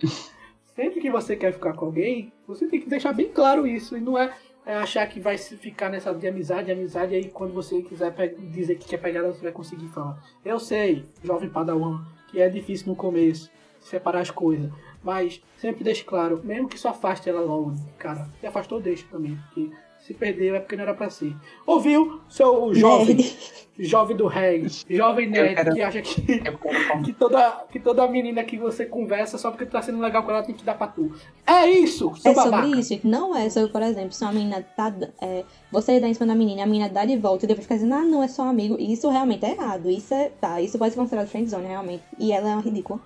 sempre 0.77 1.01
que 1.01 1.11
você 1.11 1.35
quer 1.35 1.53
ficar 1.53 1.73
com 1.73 1.87
alguém, 1.87 2.33
você 2.47 2.67
tem 2.67 2.81
que 2.81 2.89
deixar 2.89 3.13
bem 3.13 3.29
claro 3.29 3.67
isso. 3.67 3.97
E 3.97 4.01
não 4.01 4.17
é, 4.17 4.33
é 4.65 4.75
achar 4.75 5.07
que 5.09 5.21
vai 5.21 5.37
ficar 5.37 5.89
nessa 5.89 6.15
de 6.15 6.27
amizade, 6.27 6.71
amizade, 6.71 7.15
aí 7.15 7.29
quando 7.29 7.53
você 7.53 7.83
quiser 7.83 8.13
dizer 8.51 8.77
que 8.77 8.89
quer 8.89 8.99
pegar 8.99 9.23
você 9.23 9.43
vai 9.43 9.53
conseguir 9.53 9.89
falar. 9.89 10.23
Eu 10.45 10.59
sei, 10.59 11.05
jovem 11.23 11.49
padawan, 11.49 12.05
que 12.29 12.41
é 12.41 12.49
difícil 12.49 12.89
no 12.89 12.97
começo 12.97 13.51
separar 13.81 14.21
as 14.21 14.31
coisas. 14.31 14.71
Mas 15.03 15.43
sempre 15.57 15.83
deixe 15.83 16.05
claro, 16.05 16.41
mesmo 16.45 16.69
que 16.69 16.79
só 16.79 16.91
afaste 16.91 17.29
ela 17.29 17.41
logo, 17.41 17.75
cara. 17.99 18.29
Se 18.41 18.47
afastou, 18.47 18.81
deixa 18.81 19.05
também. 19.11 19.37
Porque 19.47 19.71
se 20.13 20.19
perdeu 20.19 20.55
é 20.55 20.61
porque 20.61 20.77
não 20.77 20.83
era 20.85 20.95
pra 20.95 21.09
ser. 21.11 21.35
Ouviu, 21.67 22.21
seu 22.29 22.75
jovem, 22.75 23.17
Nerd. 23.17 23.37
jovem 23.79 24.17
do 24.17 24.27
reggae, 24.27 24.69
jovem 24.91 25.29
nerd 25.31 25.55
quero- 25.55 25.75
que 25.75 25.83
acha 25.83 26.03
que, 26.03 26.23
que, 27.05 27.13
toda, 27.13 27.51
que 27.71 27.81
toda 27.81 28.07
menina 28.09 28.45
que 28.45 28.57
você 28.59 28.85
conversa 28.85 29.39
só 29.39 29.51
porque 29.51 29.65
tu 29.67 29.73
tá 29.73 29.81
sendo 29.83 29.99
legal 30.01 30.23
com 30.23 30.31
ela 30.31 30.43
tem 30.43 30.55
que 30.55 30.65
dar 30.65 30.75
pra 30.75 30.87
tu. 30.87 31.13
É 31.47 31.67
isso, 31.69 32.15
seu 32.17 32.33
É 32.33 32.35
babaca. 32.35 32.63
sobre 32.67 32.81
isso, 32.81 33.01
não 33.05 33.35
é 33.37 33.49
sobre, 33.49 33.71
por 33.73 33.83
exemplo, 33.83 34.13
se 34.13 34.23
uma 34.23 34.33
menina 34.33 34.65
tá. 34.77 34.93
É, 35.21 35.45
você 35.71 35.99
dá 35.99 36.09
em 36.09 36.15
cima 36.15 36.27
da 36.27 36.35
menina, 36.35 36.63
a 36.63 36.67
menina 36.67 36.89
dá 36.89 37.05
de 37.05 37.17
volta 37.17 37.45
e 37.45 37.49
depois 37.49 37.65
fica 37.65 37.75
dizendo, 37.77 37.95
ah, 37.95 38.03
não, 38.05 38.23
é 38.23 38.29
só 38.29 38.43
um 38.45 38.51
amigo. 38.51 38.77
Isso 38.79 39.09
realmente 39.09 39.45
é 39.47 39.53
errado. 39.53 39.91
Isso 39.91 40.13
é. 40.13 40.31
Tá, 40.41 40.61
isso 40.61 40.79
pode 40.79 40.93
ser 40.93 41.01
considerado 41.01 41.29
friendzone, 41.29 41.67
realmente. 41.67 42.03
E 42.19 42.33
ela 42.33 42.51
é 42.51 42.53
uma 42.55 42.63
ridícula. 42.63 43.01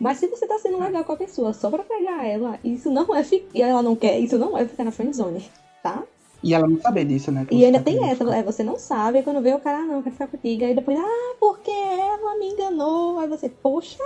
Mas 0.00 0.18
se 0.18 0.28
você 0.28 0.46
tá 0.46 0.56
sendo 0.60 0.78
legal 0.78 1.02
com 1.04 1.12
a 1.12 1.16
pessoa 1.16 1.52
só 1.52 1.68
pra 1.70 1.82
pegar 1.82 2.24
ela, 2.24 2.56
isso 2.62 2.88
não 2.88 3.12
é 3.16 3.24
fi- 3.24 3.44
e 3.52 3.60
ela 3.60 3.82
não 3.82 3.96
quer, 3.96 4.16
isso 4.20 4.38
não 4.38 4.56
é 4.56 4.64
ficar 4.64 4.84
na 4.84 4.92
friendzone, 4.92 5.44
tá? 5.82 6.02
E 6.42 6.54
ela 6.54 6.68
não 6.68 6.80
saber 6.80 7.04
disso, 7.04 7.32
né? 7.32 7.46
E 7.50 7.64
ainda 7.64 7.78
tá 7.78 7.84
tem 7.84 8.08
essa, 8.08 8.22
é, 8.34 8.42
você 8.42 8.62
não 8.62 8.78
sabe, 8.78 9.18
aí 9.18 9.24
quando 9.24 9.40
vê 9.42 9.52
o 9.54 9.58
cara, 9.60 9.78
ah, 9.78 9.84
não, 9.84 10.02
quer 10.02 10.12
ficar 10.12 10.28
contigo, 10.28 10.64
aí 10.64 10.74
depois, 10.74 10.96
ah, 10.98 11.34
porque 11.40 11.70
ela 11.70 12.38
me 12.38 12.48
enganou, 12.52 13.18
aí 13.18 13.28
você, 13.28 13.48
poxa. 13.48 14.02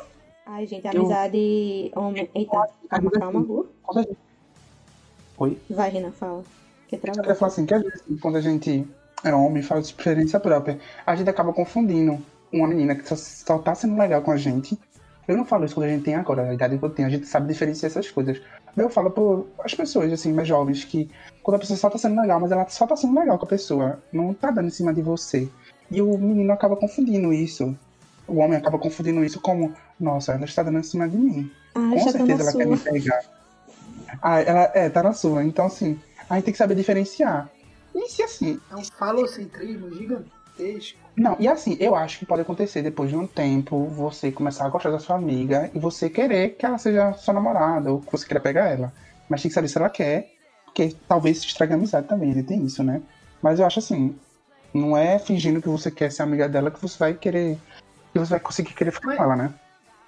Ai, 0.47 0.67
gente, 0.67 0.87
Eu- 0.87 1.03
amizade 1.03 1.93
homem. 1.95 2.29
Eita, 2.35 2.69
calma, 2.89 3.11
calma, 3.11 3.47
gente- 3.95 4.17
Oi? 5.39 5.59
Vai, 5.71 5.91
Renan, 5.91 6.13
fala. 6.13 6.43
Que 6.89 6.97
Eu 6.97 7.01
travou. 7.01 7.23
queria 7.23 7.37
falar 7.37 7.53
assim, 7.53 7.67
que 7.67 7.75
às 7.75 7.83
vezes, 7.83 8.03
quando 8.21 8.37
a 8.37 8.41
gente 8.41 8.87
é 9.25 9.35
homem, 9.35 9.63
fala 9.63 9.81
de 9.81 9.89
experiência 9.89 10.41
própria, 10.41 10.79
a 11.07 11.15
gente 11.15 11.29
acaba 11.29 11.53
confundindo 11.53 12.19
uma 12.53 12.67
menina 12.69 12.95
que 12.95 13.07
só, 13.09 13.17
só 13.17 13.59
tá 13.59 13.75
sendo 13.75 13.97
legal 13.99 14.23
com 14.23 14.31
a 14.31 14.37
gente. 14.37 14.79
Eu 15.27 15.37
não 15.37 15.45
falo 15.45 15.65
isso 15.65 15.75
quando 15.75 15.87
a 15.87 15.91
gente 15.91 16.05
tem 16.05 16.15
agora, 16.15 16.43
a 16.43 16.55
idade 16.55 16.77
que 16.79 16.85
eu 16.85 16.91
tenho, 16.91 17.09
a 17.09 17.11
gente 17.11 17.27
sabe 17.27 17.47
diferenciar 17.49 17.91
essas 17.91 18.11
coisas. 18.11 18.41
Mas 18.75 18.85
eu 18.85 18.91
falo 18.91 19.11
por 19.11 19.47
as 19.65 19.75
pessoas, 19.75 20.13
assim, 20.13 20.33
mais 20.33 20.49
jovens, 20.49 20.85
que 20.85 21.09
quando 21.43 21.57
a 21.57 21.59
pessoa 21.59 21.77
só 21.77 21.89
tá 21.89 21.99
sendo 21.99 22.21
legal, 22.21 22.41
mas 22.41 22.51
ela 22.51 22.69
só 22.69 22.87
tá 22.87 22.97
sendo 22.97 23.19
legal 23.19 23.39
com 23.39 23.45
a 23.45 23.49
pessoa, 23.49 24.03
não 24.13 24.35
tá 24.35 24.51
dando 24.51 24.69
em 24.69 24.71
cima 24.71 24.93
de 24.93 25.03
você. 25.03 25.49
E 25.91 26.01
o 26.01 26.19
menino 26.19 26.53
acaba 26.53 26.75
confundindo 26.77 27.33
isso. 27.33 27.77
O 28.27 28.39
homem 28.39 28.57
acaba 28.57 28.79
confundindo 28.79 29.25
isso 29.25 29.41
como, 29.41 29.75
nossa, 30.01 30.33
ela 30.33 30.45
está 30.45 30.63
dando 30.63 30.79
em 30.79 30.83
cima 30.83 31.09
de 31.09 31.17
mim. 31.17 31.51
Ai, 31.75 31.99
Com 31.99 32.05
tá 32.05 32.13
certeza 32.13 32.43
ela 32.43 32.53
quer 32.53 32.67
me 32.67 32.77
sua. 32.77 32.93
pegar. 32.93 33.21
Ah, 34.21 34.41
ela 34.41 34.71
é, 34.75 34.89
tá 34.89 35.03
na 35.03 35.13
sua. 35.13 35.45
Então, 35.45 35.67
assim, 35.67 36.01
a 36.29 36.35
gente 36.37 36.45
tem 36.45 36.53
que 36.53 36.59
saber 36.59 36.75
diferenciar. 36.75 37.51
E 37.95 38.09
se 38.09 38.23
assim. 38.23 38.59
É 38.71 38.77
um 38.77 38.85
falocentrismo 38.85 39.91
gigantesco. 40.57 40.99
Não, 41.17 41.37
e 41.39 41.47
assim, 41.47 41.77
eu 41.79 41.95
acho 41.95 42.19
que 42.19 42.27
pode 42.27 42.43
acontecer 42.43 42.83
depois 42.83 43.11
de 43.11 43.17
um 43.17 43.27
tempo 43.27 43.85
você 43.87 44.33
começar 44.33 44.65
a 44.67 44.69
gostar 44.69 44.91
da 44.91 44.99
sua 44.99 45.17
amiga 45.17 45.71
e 45.75 45.79
você 45.79 46.09
querer 46.09 46.57
que 46.57 46.65
ela 46.65 46.79
seja 46.79 47.13
sua 47.15 47.35
namorada 47.35 47.93
ou 47.93 48.01
que 48.01 48.11
você 48.11 48.27
queira 48.27 48.41
pegar 48.41 48.69
ela. 48.69 48.93
Mas 49.29 49.43
tem 49.43 49.49
que 49.51 49.55
saber 49.55 49.69
se 49.69 49.79
ela 49.79 49.91
quer, 49.91 50.31
porque 50.65 50.97
talvez 51.07 51.39
se 51.41 51.47
estrague 51.47 51.73
a 51.73 51.77
amizade 51.77 52.07
também, 52.09 52.35
né? 52.35 52.43
tem 52.43 52.65
isso, 52.65 52.83
né? 52.83 53.03
Mas 53.43 53.61
eu 53.61 53.67
acho 53.67 53.79
assim, 53.79 54.17
não 54.73 54.97
é 54.97 55.19
fingindo 55.19 55.61
que 55.61 55.69
você 55.69 55.91
quer 55.91 56.11
ser 56.11 56.23
amiga 56.23 56.49
dela 56.49 56.71
que 56.71 56.81
você 56.81 56.99
vai 56.99 57.15
querer. 57.15 57.59
que 58.13 58.19
você 58.19 58.31
vai 58.31 58.41
conseguir 58.41 58.75
querer 58.75 58.91
ficar 58.91 59.09
Mas- 59.09 59.17
com 59.19 59.25
ela, 59.25 59.37
né? 59.37 59.55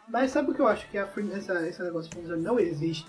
Mas 0.09 0.31
sabe 0.33 0.51
o 0.51 0.55
que 0.55 0.61
eu 0.61 0.69
acho 0.69 0.87
que 0.91 0.99
a 0.99 1.09
essa, 1.35 1.67
esse 1.67 1.83
negócio 1.83 2.11
de 2.11 2.37
não 2.37 2.59
existe? 2.59 3.07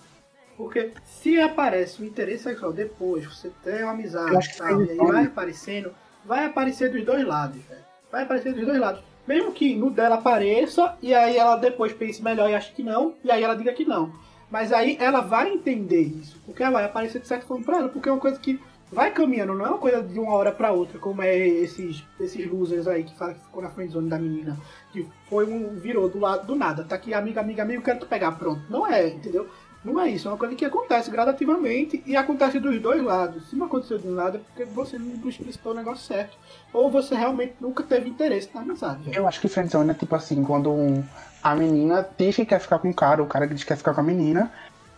Porque 0.55 0.93
se 1.03 1.39
aparece 1.41 2.01
o 2.01 2.05
interesse 2.05 2.43
sexual 2.43 2.71
depois, 2.71 3.25
você 3.25 3.51
tem 3.61 3.83
uma 3.83 3.91
amizade 3.91 4.49
que 4.49 4.63
e 4.63 4.91
aí 4.91 4.97
vai 4.97 5.25
aparecendo, 5.25 5.93
vai 6.25 6.45
aparecer 6.45 6.91
dos 6.91 7.03
dois 7.03 7.25
lados, 7.25 7.61
velho. 7.63 7.81
Vai 8.11 8.23
aparecer 8.23 8.53
dos 8.53 8.65
dois 8.65 8.79
lados. 8.79 9.01
Mesmo 9.27 9.51
que 9.51 9.75
no 9.75 9.89
dela 9.89 10.15
apareça, 10.15 10.95
e 11.01 11.13
aí 11.13 11.37
ela 11.37 11.55
depois 11.55 11.93
pense 11.93 12.21
melhor 12.21 12.49
e 12.49 12.55
ache 12.55 12.73
que 12.73 12.83
não, 12.83 13.15
e 13.23 13.31
aí 13.31 13.43
ela 13.43 13.55
diga 13.55 13.73
que 13.73 13.85
não. 13.85 14.11
Mas 14.49 14.71
aí 14.71 14.97
ela 14.99 15.21
vai 15.21 15.51
entender 15.51 16.01
isso, 16.01 16.39
porque 16.45 16.61
ela 16.61 16.73
vai 16.73 16.85
aparecer 16.85 17.19
de 17.19 17.27
certa 17.27 17.45
forma 17.45 17.65
pra 17.65 17.77
ela, 17.77 17.89
porque 17.89 18.07
é 18.07 18.11
uma 18.11 18.21
coisa 18.21 18.39
que 18.39 18.59
vai 18.91 19.11
caminhando, 19.11 19.55
não 19.55 19.65
é 19.65 19.69
uma 19.69 19.79
coisa 19.79 20.03
de 20.03 20.19
uma 20.19 20.33
hora 20.33 20.51
pra 20.51 20.71
outra, 20.71 20.99
como 20.99 21.21
é 21.23 21.35
esses, 21.35 22.03
esses 22.19 22.47
losers 22.47 22.87
aí 22.87 23.03
que 23.03 23.17
falam 23.17 23.33
que 23.33 23.41
ficou 23.41 23.63
na 23.63 23.69
friendzone 23.69 24.07
da 24.07 24.19
menina 24.19 24.55
que 24.95 25.05
foi 25.29 25.45
um 25.45 25.75
virou 25.75 26.07
do 26.07 26.19
lado 26.19 26.47
do 26.47 26.55
nada, 26.55 26.85
tá 26.85 26.95
aqui 26.95 27.13
amiga, 27.13 27.41
amiga, 27.41 27.63
amigo, 27.63 27.83
quero 27.83 27.99
te 27.99 28.05
pegar, 28.05 28.31
pronto. 28.33 28.61
Não 28.69 28.87
é, 28.87 29.09
entendeu? 29.09 29.49
Não 29.85 29.99
é 30.01 30.09
isso, 30.09 30.27
é 30.27 30.31
uma 30.31 30.37
coisa 30.37 30.55
que 30.55 30.65
acontece 30.65 31.11
gradativamente 31.11 32.01
e 32.07 32.17
acontece 32.17 32.59
dos 32.59 32.81
dois 32.81 33.01
lados. 33.03 33.49
Se 33.49 33.55
não 33.55 33.67
aconteceu 33.67 33.97
de 33.99 34.07
um 34.07 34.15
lado, 34.15 34.37
é 34.37 34.39
porque 34.39 34.65
você 34.65 34.97
não 34.97 35.29
explicitou 35.29 35.71
o 35.73 35.75
negócio 35.75 36.03
certo. 36.05 36.35
Ou 36.73 36.89
você 36.89 37.13
realmente 37.13 37.53
nunca 37.61 37.83
teve 37.83 38.09
interesse 38.09 38.49
na 38.53 38.61
amizade. 38.61 39.11
Eu 39.13 39.27
acho 39.27 39.39
que 39.39 39.47
friendzone 39.47 39.91
é 39.91 39.93
tipo 39.93 40.15
assim, 40.15 40.43
quando 40.43 40.71
um- 40.71 41.03
a 41.43 41.55
menina 41.55 42.05
diz 42.17 42.35
que 42.35 42.45
quer 42.45 42.59
ficar 42.59 42.79
com 42.79 42.89
o 42.89 42.93
cara, 42.93 43.21
o 43.21 43.27
cara 43.27 43.47
diz 43.47 43.61
que 43.61 43.67
quer 43.67 43.77
ficar 43.77 43.93
com 43.93 44.01
a 44.01 44.03
menina, 44.03 44.51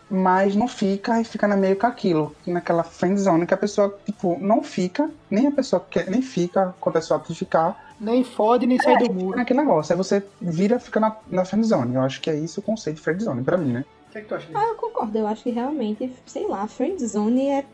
mas 0.09 0.55
não 0.55 0.67
fica 0.69 1.19
e 1.19 1.25
fica 1.25 1.47
na 1.49 1.57
meio 1.57 1.75
com 1.75 1.85
aquilo, 1.85 2.33
naquela 2.45 2.81
friendzone 2.83 3.45
que 3.45 3.53
a 3.53 3.57
pessoa, 3.57 3.93
tipo, 4.05 4.37
não 4.39 4.63
fica, 4.63 5.09
nem 5.29 5.47
a 5.47 5.51
pessoa 5.51 5.85
quer, 5.89 6.09
nem 6.09 6.21
fica, 6.21 6.69
acontece 6.69 7.11
o 7.11 7.15
ato 7.17 7.31
de 7.33 7.37
ficar, 7.37 7.93
Nem 7.99 8.23
fode, 8.23 8.65
nem 8.65 8.79
sai 8.79 8.95
do 8.97 9.05
fica 9.05 9.13
muro. 9.13 9.37
naquele 9.37 9.59
negócio. 9.59 9.91
Aí 9.91 9.97
você 9.97 10.23
vira 10.39 10.79
fica 10.79 10.99
na, 10.99 11.13
na 11.29 11.43
friendzone. 11.43 11.95
Eu 11.95 12.01
acho 12.01 12.21
que 12.21 12.29
é 12.29 12.35
isso 12.35 12.61
o 12.61 12.63
conceito 12.63 12.97
de 12.97 13.01
friendzone 13.01 13.43
pra 13.43 13.57
mim, 13.57 13.73
né? 13.73 13.85
O 14.07 14.11
que, 14.11 14.17
é 14.17 14.21
que 14.21 14.27
tu 14.27 14.35
acha? 14.35 14.47
Ah, 14.53 14.67
eu 14.69 14.75
concordo. 14.75 15.17
Eu 15.17 15.27
acho 15.27 15.43
que 15.43 15.49
realmente, 15.49 16.11
sei 16.25 16.47
lá, 16.47 16.67
friendzone 16.67 17.47
é. 17.49 17.65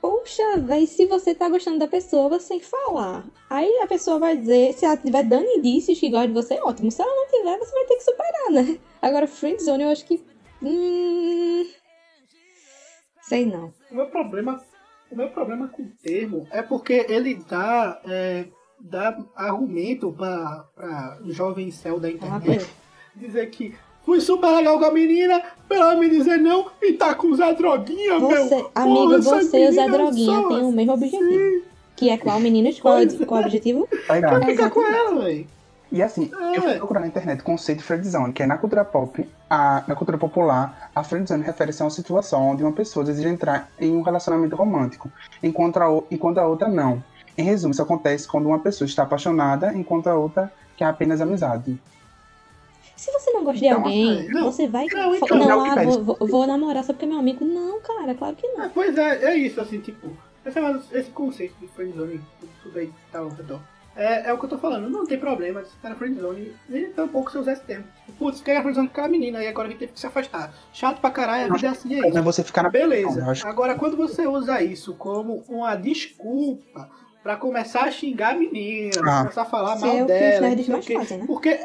Poxa, 0.00 0.58
véi, 0.58 0.86
se 0.86 1.06
você 1.06 1.34
tá 1.34 1.48
gostando 1.48 1.78
da 1.78 1.88
pessoa, 1.88 2.28
você 2.28 2.50
tem 2.50 2.60
que 2.60 2.66
falar. 2.66 3.24
Aí 3.50 3.80
a 3.82 3.86
pessoa 3.86 4.18
vai 4.18 4.36
dizer, 4.36 4.72
se 4.72 4.84
ela 4.84 4.94
estiver 4.94 5.24
dando 5.24 5.46
indícios 5.46 5.98
que 5.98 6.08
gosta 6.08 6.28
de 6.28 6.34
você, 6.34 6.54
ótimo. 6.62 6.90
Se 6.90 7.02
ela 7.02 7.14
não 7.14 7.26
tiver, 7.28 7.58
você 7.58 7.72
vai 7.72 7.84
ter 7.84 7.96
que 7.96 8.04
superar, 8.04 8.50
né? 8.50 8.78
Agora, 9.02 9.26
friendzone, 9.26 9.82
eu 9.82 9.90
acho 9.90 10.06
que. 10.06 10.24
Hum. 10.62 11.66
Sei 13.22 13.44
não. 13.44 13.74
O 13.90 13.94
meu 13.94 14.06
problema, 14.06 14.62
o 15.10 15.16
meu 15.16 15.28
problema 15.30 15.68
com 15.68 15.82
o 15.82 15.90
termo 16.02 16.46
é 16.50 16.62
porque 16.62 17.04
ele 17.08 17.34
dá, 17.34 18.00
é, 18.06 18.46
dá 18.80 19.18
argumento 19.34 20.12
para 20.12 21.18
jovem 21.26 21.70
céu 21.70 22.00
da 22.00 22.08
Ah, 22.08 22.12
internet 22.12 22.66
dizer 23.14 23.50
que 23.50 23.74
fui 24.08 24.20
super 24.22 24.48
legal 24.50 24.78
com 24.78 24.86
a 24.86 24.90
menina, 24.90 25.42
pra 25.68 25.76
ela 25.76 25.94
me 25.96 26.08
dizer 26.08 26.38
não 26.38 26.66
e 26.82 26.94
tá 26.94 27.14
com 27.14 27.34
Zé 27.34 27.52
Droguinha, 27.52 28.18
meu. 28.18 28.28
Você, 28.48 28.66
amigo, 28.74 29.00
Porra, 29.00 29.18
você 29.20 29.64
e 29.64 29.68
o 29.68 29.72
Zé 29.72 29.82
meninas 29.82 29.90
Droguinha 29.92 30.48
têm 30.48 30.62
o 30.64 30.72
mesmo 30.72 30.92
objetivo. 30.94 31.22
assim. 31.24 31.62
Que 31.94 32.08
é 32.10 32.16
qual? 32.16 32.40
Qual, 32.80 32.94
Pois 32.94 33.20
é. 33.20 33.26
qual 33.26 33.40
o 33.40 33.44
objetivo? 33.44 33.88
Tá 34.06 34.14
ligado? 34.14 34.44
Fica 34.46 34.70
com 34.70 34.82
ela, 34.86 35.22
velho. 35.22 35.46
E 35.90 36.02
assim, 36.02 36.30
eu 36.54 36.62
fui 36.62 36.70
É. 36.72 36.76
procurar 36.76 37.00
na 37.00 37.06
internet 37.06 37.40
o 37.40 37.44
conceito 37.44 37.78
de 37.78 37.84
friendzone, 37.84 38.32
que 38.32 38.42
é 38.42 38.46
na 38.46 38.56
cultura 38.58 38.84
pop, 38.84 39.26
a, 39.48 39.84
na 39.86 39.94
cultura 39.94 40.16
popular, 40.18 40.90
a 40.94 41.02
friendzone 41.04 41.42
refere-se 41.42 41.82
a 41.82 41.84
uma 41.86 41.90
situação 41.90 42.50
onde 42.50 42.62
uma 42.62 42.72
pessoa 42.72 43.04
deseja 43.04 43.28
entrar 43.28 43.70
em 43.80 43.94
um 43.96 44.02
relacionamento 44.02 44.54
romântico, 44.56 45.10
enquanto 45.42 45.78
a, 45.78 46.02
enquanto 46.10 46.38
a 46.38 46.46
outra 46.46 46.68
não. 46.68 47.02
Em 47.36 47.42
resumo, 47.42 47.72
isso 47.72 47.82
acontece 47.82 48.26
quando 48.28 48.46
uma 48.46 48.58
pessoa 48.58 48.86
está 48.86 49.02
apaixonada, 49.04 49.72
enquanto 49.74 50.08
a 50.08 50.14
outra 50.14 50.52
quer 50.76 50.84
apenas 50.86 51.20
amizade. 51.20 51.78
Se 52.98 53.12
você 53.12 53.30
não 53.30 53.44
gosta 53.44 53.60
de 53.60 53.70
Não, 53.70 53.76
alguém, 53.76 54.28
não, 54.28 54.44
você 54.52 54.66
vai. 54.66 54.86
não, 54.86 55.14
então, 55.14 55.36
é 55.40 55.46
não, 55.46 55.62
que 55.62 55.68
ah, 55.70 55.74
pede. 55.76 55.86
vou, 55.98 56.02
vou- 56.16 56.28
vou 56.28 56.46
namorar 56.46 56.82
só 56.82 56.92
porque 56.92 57.04
é 57.04 57.08
meu 57.08 57.18
amigo. 57.18 57.44
Não, 57.44 57.80
cara, 57.80 58.12
claro 58.14 58.34
que 58.34 58.46
não. 58.48 58.64
É, 58.64 58.68
pois 58.68 58.98
é, 58.98 59.24
é 59.24 59.36
isso, 59.36 59.60
assim, 59.60 59.78
tipo, 59.78 60.08
esse, 60.44 60.58
esse 60.98 61.10
conceito 61.10 61.54
de 61.60 61.68
friendzone, 61.68 62.20
tudo 62.62 62.78
aí 62.78 62.88
que 62.88 62.92
tá 63.12 63.20
ao 63.20 63.28
redor. 63.28 63.60
É, 63.94 64.28
é 64.30 64.32
o 64.32 64.38
que 64.38 64.44
eu 64.44 64.48
tô 64.48 64.58
falando, 64.58 64.88
não 64.90 65.04
tem 65.06 65.18
problema 65.18 65.60
de 65.62 65.68
você 65.68 65.76
estar 65.76 65.88
na 65.90 65.94
friendzone, 65.96 66.52
nem 66.68 66.90
tampouco 66.90 67.30
você 67.32 67.38
usar 67.38 67.52
esse 67.52 67.62
termo. 67.62 67.84
Putz, 68.18 68.40
quer 68.40 68.60
friendzone 68.62 68.88
com 68.88 68.92
aquela 68.92 69.08
menina, 69.08 69.42
e 69.42 69.46
agora 69.48 69.68
a 69.68 69.70
gente 69.70 69.80
teve 69.80 69.92
que 69.92 70.00
se 70.00 70.06
afastar. 70.06 70.52
Chato 70.72 71.00
pra 71.00 71.10
caralho, 71.10 71.52
a 71.52 71.54
vida 71.56 71.68
é 71.68 71.70
assim, 71.70 71.94
é 71.94 71.98
Não 72.00 72.06
é 72.06 72.10
isso. 72.10 72.22
você 72.22 72.42
ficar 72.44 72.62
na 72.64 72.68
Beleza, 72.70 73.20
Eu 73.20 73.30
acho- 73.30 73.46
agora 73.46 73.74
quando 73.76 73.96
você 73.96 74.26
usa 74.26 74.60
isso 74.62 74.94
como 74.94 75.44
uma 75.48 75.74
desculpa 75.76 76.88
pra 77.22 77.36
começar 77.36 77.82
a 77.84 77.90
xingar 77.90 78.34
a 78.34 78.38
menina, 78.38 78.90
Ah. 79.04 79.18
começar 79.22 79.42
a 79.42 79.44
falar 79.44 79.76
Isso 79.76 79.86
mal 79.86 79.96
é 79.96 80.02
o 80.02 80.06
que 80.06 80.12
os 80.12 80.18
dela, 80.18 80.46
nerds 80.48 80.68
não 80.68 80.82
sei 80.82 80.94
o 80.96 80.98
mais 80.98 81.08
quê, 81.08 81.08
fazem, 81.08 81.18
né? 81.18 81.24
porque 81.26 81.60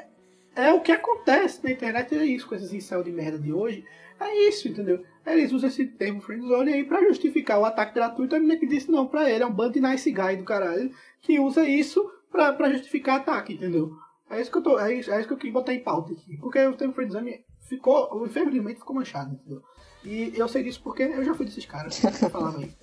é 0.56 0.74
o 0.74 0.82
que 0.82 0.92
acontece 0.92 1.64
na 1.64 1.72
internet, 1.72 2.16
é 2.16 2.26
isso, 2.26 2.48
com 2.48 2.56
esses 2.56 2.74
incel 2.74 3.04
de 3.04 3.12
merda 3.12 3.38
de 3.38 3.52
hoje. 3.52 3.86
É 4.20 4.48
isso, 4.48 4.68
entendeu? 4.68 5.04
Eles 5.26 5.52
usam 5.52 5.70
esse 5.70 5.86
termo 5.86 6.22
friendzone 6.22 6.74
aí 6.74 6.84
pra 6.84 7.04
justificar 7.04 7.60
o 7.60 7.66
ataque 7.66 7.96
gratuito. 7.96 8.36
A 8.36 8.40
menina 8.40 8.60
que 8.60 8.68
disse 8.68 8.92
não 8.92 9.08
pra 9.08 9.30
ele, 9.30 9.44
é 9.44 9.48
um 9.48 9.54
bando 9.54 9.74
de 9.74 9.82
nice 9.82 10.12
guy 10.12 10.38
do 10.38 10.44
caralho, 10.44 10.92
que 11.22 11.40
usa 11.40 11.68
isso 11.68 12.10
pra, 12.32 12.54
pra 12.54 12.72
justificar 12.72 13.18
ataque, 13.18 13.54
entendeu? 13.54 13.96
É 14.30 14.42
isso 14.42 14.52
que 14.52 14.58
eu 14.58 14.64
tô, 14.64 14.80
é 14.80 14.94
isso, 14.94 15.12
é 15.12 15.20
isso 15.20 15.28
que 15.28 15.34
eu 15.34 15.38
queria 15.38 15.54
botar 15.54 15.74
em 15.74 15.84
pauta 15.84 16.14
aqui. 16.14 16.38
Porque 16.38 16.60
o 16.66 16.76
termo 16.76 16.94
friendzone 16.94 17.44
ficou, 17.68 18.26
infelizmente 18.26 18.80
ficou 18.80 18.96
manchado, 18.96 19.34
entendeu? 19.34 19.62
E 20.04 20.34
eu 20.36 20.48
sei 20.48 20.64
disso 20.64 20.82
porque 20.84 21.04
eu 21.04 21.24
já 21.24 21.34
fui 21.34 21.46
desses 21.46 21.66
caras 21.66 22.00
que 22.00 22.30
falavam 22.30 22.62
isso. 22.62 22.83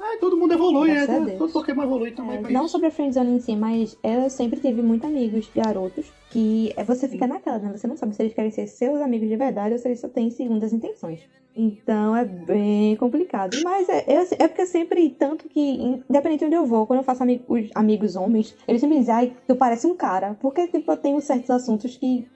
É, 0.00 0.16
todo 0.18 0.36
mundo 0.36 0.54
evolui, 0.54 0.90
a 0.90 1.06
né? 1.06 1.36
Todo 1.36 1.52
Pokémon 1.52 1.82
evolui 1.82 2.12
também 2.12 2.36
É, 2.36 2.40
não 2.40 2.64
isso. 2.64 2.72
sobre 2.72 2.86
a 2.86 2.90
friendzone 2.90 3.32
em 3.32 3.40
si, 3.40 3.56
mas 3.56 3.98
eu 4.02 4.30
sempre 4.30 4.60
tive 4.60 4.80
muitos 4.80 5.08
amigos 5.08 5.50
garotos 5.54 6.12
que 6.30 6.72
é 6.76 6.84
você 6.84 7.08
fica 7.08 7.26
naquela, 7.26 7.58
né? 7.58 7.76
Você 7.76 7.86
não 7.86 7.96
sabe 7.96 8.14
se 8.14 8.22
eles 8.22 8.34
querem 8.34 8.50
ser 8.50 8.66
seus 8.66 9.00
amigos 9.00 9.28
de 9.28 9.36
verdade 9.36 9.72
ou 9.72 9.78
se 9.78 9.88
eles 9.88 10.00
só 10.00 10.08
têm 10.08 10.30
segundas 10.30 10.72
intenções. 10.72 11.20
Então 11.56 12.14
é 12.14 12.24
bem 12.24 12.94
complicado. 12.96 13.56
Mas 13.64 13.88
é, 13.88 14.04
é, 14.06 14.44
é 14.44 14.48
porque 14.48 14.66
sempre, 14.66 15.10
tanto 15.10 15.48
que, 15.48 15.60
independente 15.60 16.40
de 16.40 16.44
onde 16.46 16.54
eu 16.54 16.66
vou, 16.66 16.86
quando 16.86 17.00
eu 17.00 17.04
faço 17.04 17.24
amigos, 17.24 17.68
amigos 17.74 18.14
homens, 18.14 18.54
eles 18.68 18.80
sempre 18.80 18.98
dizem, 18.98 19.14
ai, 19.14 19.36
tu 19.46 19.56
parece 19.56 19.84
um 19.86 19.96
cara. 19.96 20.36
Porque, 20.40 20.68
tipo, 20.68 20.92
eu 20.92 20.96
tenho 20.96 21.20
certos 21.20 21.50
assuntos 21.50 21.96
que. 21.96 22.28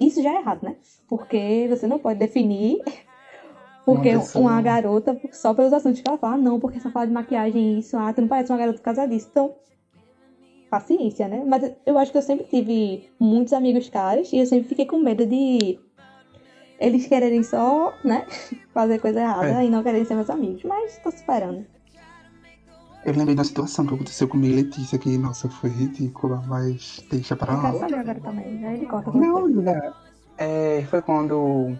Isso 0.00 0.22
já 0.22 0.32
é 0.32 0.40
errado, 0.40 0.62
né? 0.62 0.76
Porque 1.08 1.66
você 1.68 1.86
não 1.86 1.98
pode 1.98 2.18
definir 2.18 2.80
porque 3.84 4.10
Uma 4.34 4.60
garota, 4.62 5.18
só 5.32 5.52
pelos 5.54 5.72
assuntos 5.72 6.00
que 6.00 6.08
ela 6.08 6.18
fala, 6.18 6.34
ah, 6.34 6.38
não, 6.38 6.60
porque 6.60 6.80
só 6.80 6.90
fala 6.90 7.06
de 7.06 7.12
maquiagem 7.12 7.74
e 7.74 7.78
isso, 7.80 7.96
ah, 7.96 8.12
tu 8.12 8.20
não 8.20 8.28
parece 8.28 8.52
uma 8.52 8.58
garota 8.58 8.78
por 8.78 8.84
causa 8.84 9.06
disso. 9.06 9.28
Então, 9.30 9.54
paciência, 10.70 11.26
né? 11.28 11.42
Mas 11.46 11.72
eu 11.84 11.98
acho 11.98 12.12
que 12.12 12.18
eu 12.18 12.22
sempre 12.22 12.46
tive 12.46 13.10
muitos 13.18 13.52
amigos 13.52 13.88
caras 13.88 14.32
e 14.32 14.38
eu 14.38 14.46
sempre 14.46 14.68
fiquei 14.68 14.86
com 14.86 14.98
medo 14.98 15.26
de 15.26 15.78
eles 16.78 17.06
quererem 17.06 17.42
só, 17.42 17.92
né, 18.04 18.24
fazer 18.72 18.98
coisa 19.00 19.20
errada 19.20 19.62
É. 19.62 19.66
e 19.66 19.68
não 19.70 19.82
quererem 19.82 20.04
ser 20.06 20.14
meus 20.14 20.30
amigos. 20.30 20.62
Mas 20.64 20.98
tô 20.98 21.10
superando. 21.10 21.66
Eu 23.04 23.14
lembrei 23.14 23.34
da 23.34 23.44
situação 23.44 23.86
que 23.86 23.94
aconteceu 23.94 24.28
comigo 24.28 24.52
e 24.52 24.62
Letícia, 24.62 24.98
que, 24.98 25.16
nossa, 25.16 25.48
foi 25.48 25.70
ridícula, 25.70 26.42
mas 26.46 27.02
deixa 27.10 27.34
pra 27.34 27.52
Eu 27.54 27.56
lá. 27.58 27.62
quero 27.70 27.78
saber 27.80 27.94
agora 27.96 28.20
também. 28.20 28.66
Aí 28.66 28.76
ele 28.76 28.86
corta 28.86 29.10
com 29.10 29.18
Não, 29.18 29.40
você. 29.42 29.52
Lila, 29.54 29.96
é, 30.36 30.84
foi 30.88 31.00
quando 31.02 31.74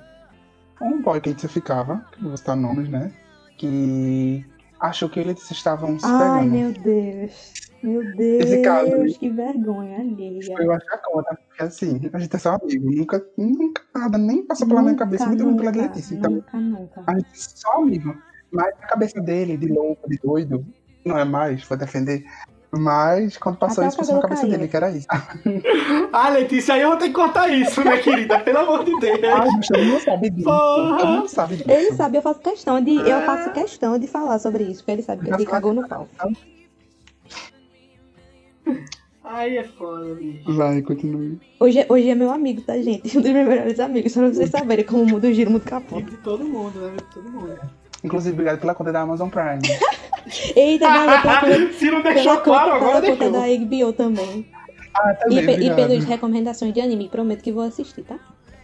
um 0.81 1.03
boy 1.03 1.21
que 1.21 1.29
a 1.29 1.33
Letícia 1.33 1.49
ficava, 1.49 2.05
que 2.13 2.21
não 2.23 2.29
vou 2.29 2.37
citar 2.37 2.57
nomes, 2.57 2.89
né? 2.89 3.13
Que 3.59 4.45
achou 4.81 5.09
que 5.09 5.21
ele 5.21 5.31
e 5.31 5.33
Letícia 5.33 5.53
estavam 5.53 5.99
se 5.99 6.07
Ai, 6.07 6.41
pegando. 6.41 6.51
meu 6.53 6.73
Deus. 6.73 7.53
Meu 7.83 8.03
Esse 8.19 8.63
caso. 8.63 8.91
Deus, 8.91 9.17
que 9.17 9.31
vergonha 9.31 9.99
alheia. 10.01 10.41
Eu 10.59 10.73
acho 10.73 10.87
que 10.87 10.95
a 10.95 10.99
conta, 10.99 11.39
porque 11.49 11.63
assim, 11.63 12.11
a 12.13 12.19
gente 12.19 12.37
é 12.37 12.39
só 12.39 12.57
amigo, 12.57 12.91
nunca, 12.91 13.25
nunca 13.39 13.83
nada, 13.95 14.19
nem 14.19 14.47
passou 14.47 14.69
pela 14.69 14.83
minha 14.83 14.95
cabeça, 14.97 15.27
muito 15.27 15.45
menos 15.45 15.61
pela 15.61 15.87
Letícia. 15.87 16.15
Então, 16.15 16.31
Nunca, 16.31 16.57
nunca. 16.59 17.05
a 17.07 17.15
gente 17.15 17.31
é 17.31 17.35
só 17.35 17.73
amigo. 17.77 18.15
Mas 18.53 18.69
a 18.83 18.87
cabeça 18.87 19.21
dele, 19.21 19.57
de 19.57 19.69
louco, 19.69 20.09
de 20.09 20.19
doido, 20.19 20.67
não 21.05 21.17
é 21.17 21.25
mais, 21.25 21.65
vou 21.65 21.79
defender. 21.79 22.25
Mas 22.73 23.37
quando 23.37 23.57
passou 23.59 23.83
Até 23.83 23.89
isso, 23.89 23.97
passou 23.97 24.15
na 24.15 24.23
cabeça 24.23 24.47
dele, 24.47 24.69
que 24.69 24.77
era 24.77 24.91
isso. 24.91 25.07
Ah, 26.13 26.29
Letícia, 26.29 26.75
aí 26.75 26.83
eu 26.83 26.91
vou 26.91 26.97
ter 26.99 27.09
que 27.09 27.15
cortar 27.15 27.49
isso, 27.49 27.81
minha 27.81 27.99
querida, 28.01 28.39
pelo 28.41 28.59
amor 28.59 28.85
de 28.85 28.99
Deus. 29.01 29.21
Ai, 29.25 29.49
mas 29.57 29.67
todo 29.69 29.83
mundo 29.85 30.01
sabe 30.01 30.31
disso. 30.31 30.45
Porra. 30.49 30.99
Todo 30.99 31.09
mundo 31.09 31.29
sabe 31.29 31.57
disso. 31.57 31.71
Ele 31.71 31.93
sabe, 31.95 32.19
eu 32.19 32.23
faço 32.23 32.41
questão 32.41 32.81
de. 32.81 32.95
Eu 32.97 33.23
faço 33.23 33.53
questão 33.53 33.99
de 33.99 34.07
falar 34.07 34.39
sobre 34.39 34.65
isso, 34.65 34.81
porque 34.81 34.93
ele 34.93 35.03
sabe 35.03 35.25
que 35.25 35.33
ele 35.35 35.47
cagou 35.47 35.73
no 35.73 35.89
pau. 35.89 36.07
Aí 39.25 39.59
é 39.59 39.65
foda, 39.65 40.15
bicho. 40.15 40.53
Vai, 40.55 40.83
continue. 40.83 41.39
Hoje, 41.61 41.79
é- 41.81 41.87
hoje 41.89 42.09
é 42.09 42.15
meu 42.17 42.33
amigo, 42.33 42.63
tá, 42.63 42.77
gente? 42.81 43.07
Um 43.17 43.21
dos 43.23 43.31
meus 43.31 43.49
melhores 43.49 43.79
amigos, 43.79 44.13
só 44.13 44.21
pra 44.21 44.29
vocês 44.31 44.51
saberem 44.51 44.85
como 44.85 45.07
muda 45.07 45.29
o 45.29 45.33
giro, 45.33 45.51
muda 45.51 45.65
o 45.65 45.69
capô. 45.69 46.01
De 46.03 46.17
todo 46.19 46.45
mundo, 46.45 46.79
né? 46.81 46.93
De 46.97 47.05
todo 47.15 47.31
mundo. 47.31 47.61
Inclusive, 48.03 48.33
obrigado 48.35 48.61
pela 48.61 48.75
conta 48.75 48.93
da 48.93 49.01
Amazon 49.01 49.29
Prime. 49.29 49.61
Eita, 50.57 50.87
valeu 50.91 51.21
pela 51.23 51.41
conta, 51.41 51.73
Se 51.75 51.91
não 51.91 52.03
pela 52.03 52.15
deixou 52.15 52.33
conta, 52.37 52.45
claro, 52.45 52.65
pela 52.73 52.77
agora 52.77 53.07
conta 53.07 53.31
deixou. 53.31 53.33
da 53.33 53.87
HBO 53.87 53.93
também. 53.93 54.47
Ah, 54.95 55.13
E, 55.13 55.17
também, 55.17 55.47
pe- 55.47 55.53
e 55.53 55.55
obrigado. 55.55 55.77
pelas 55.77 56.05
recomendações 56.05 56.73
de 56.75 56.81
anime, 56.81 57.09
prometo 57.09 57.43
que 57.43 57.53
vou 57.53 57.63
assistir, 57.65 58.03
tá? 58.03 58.19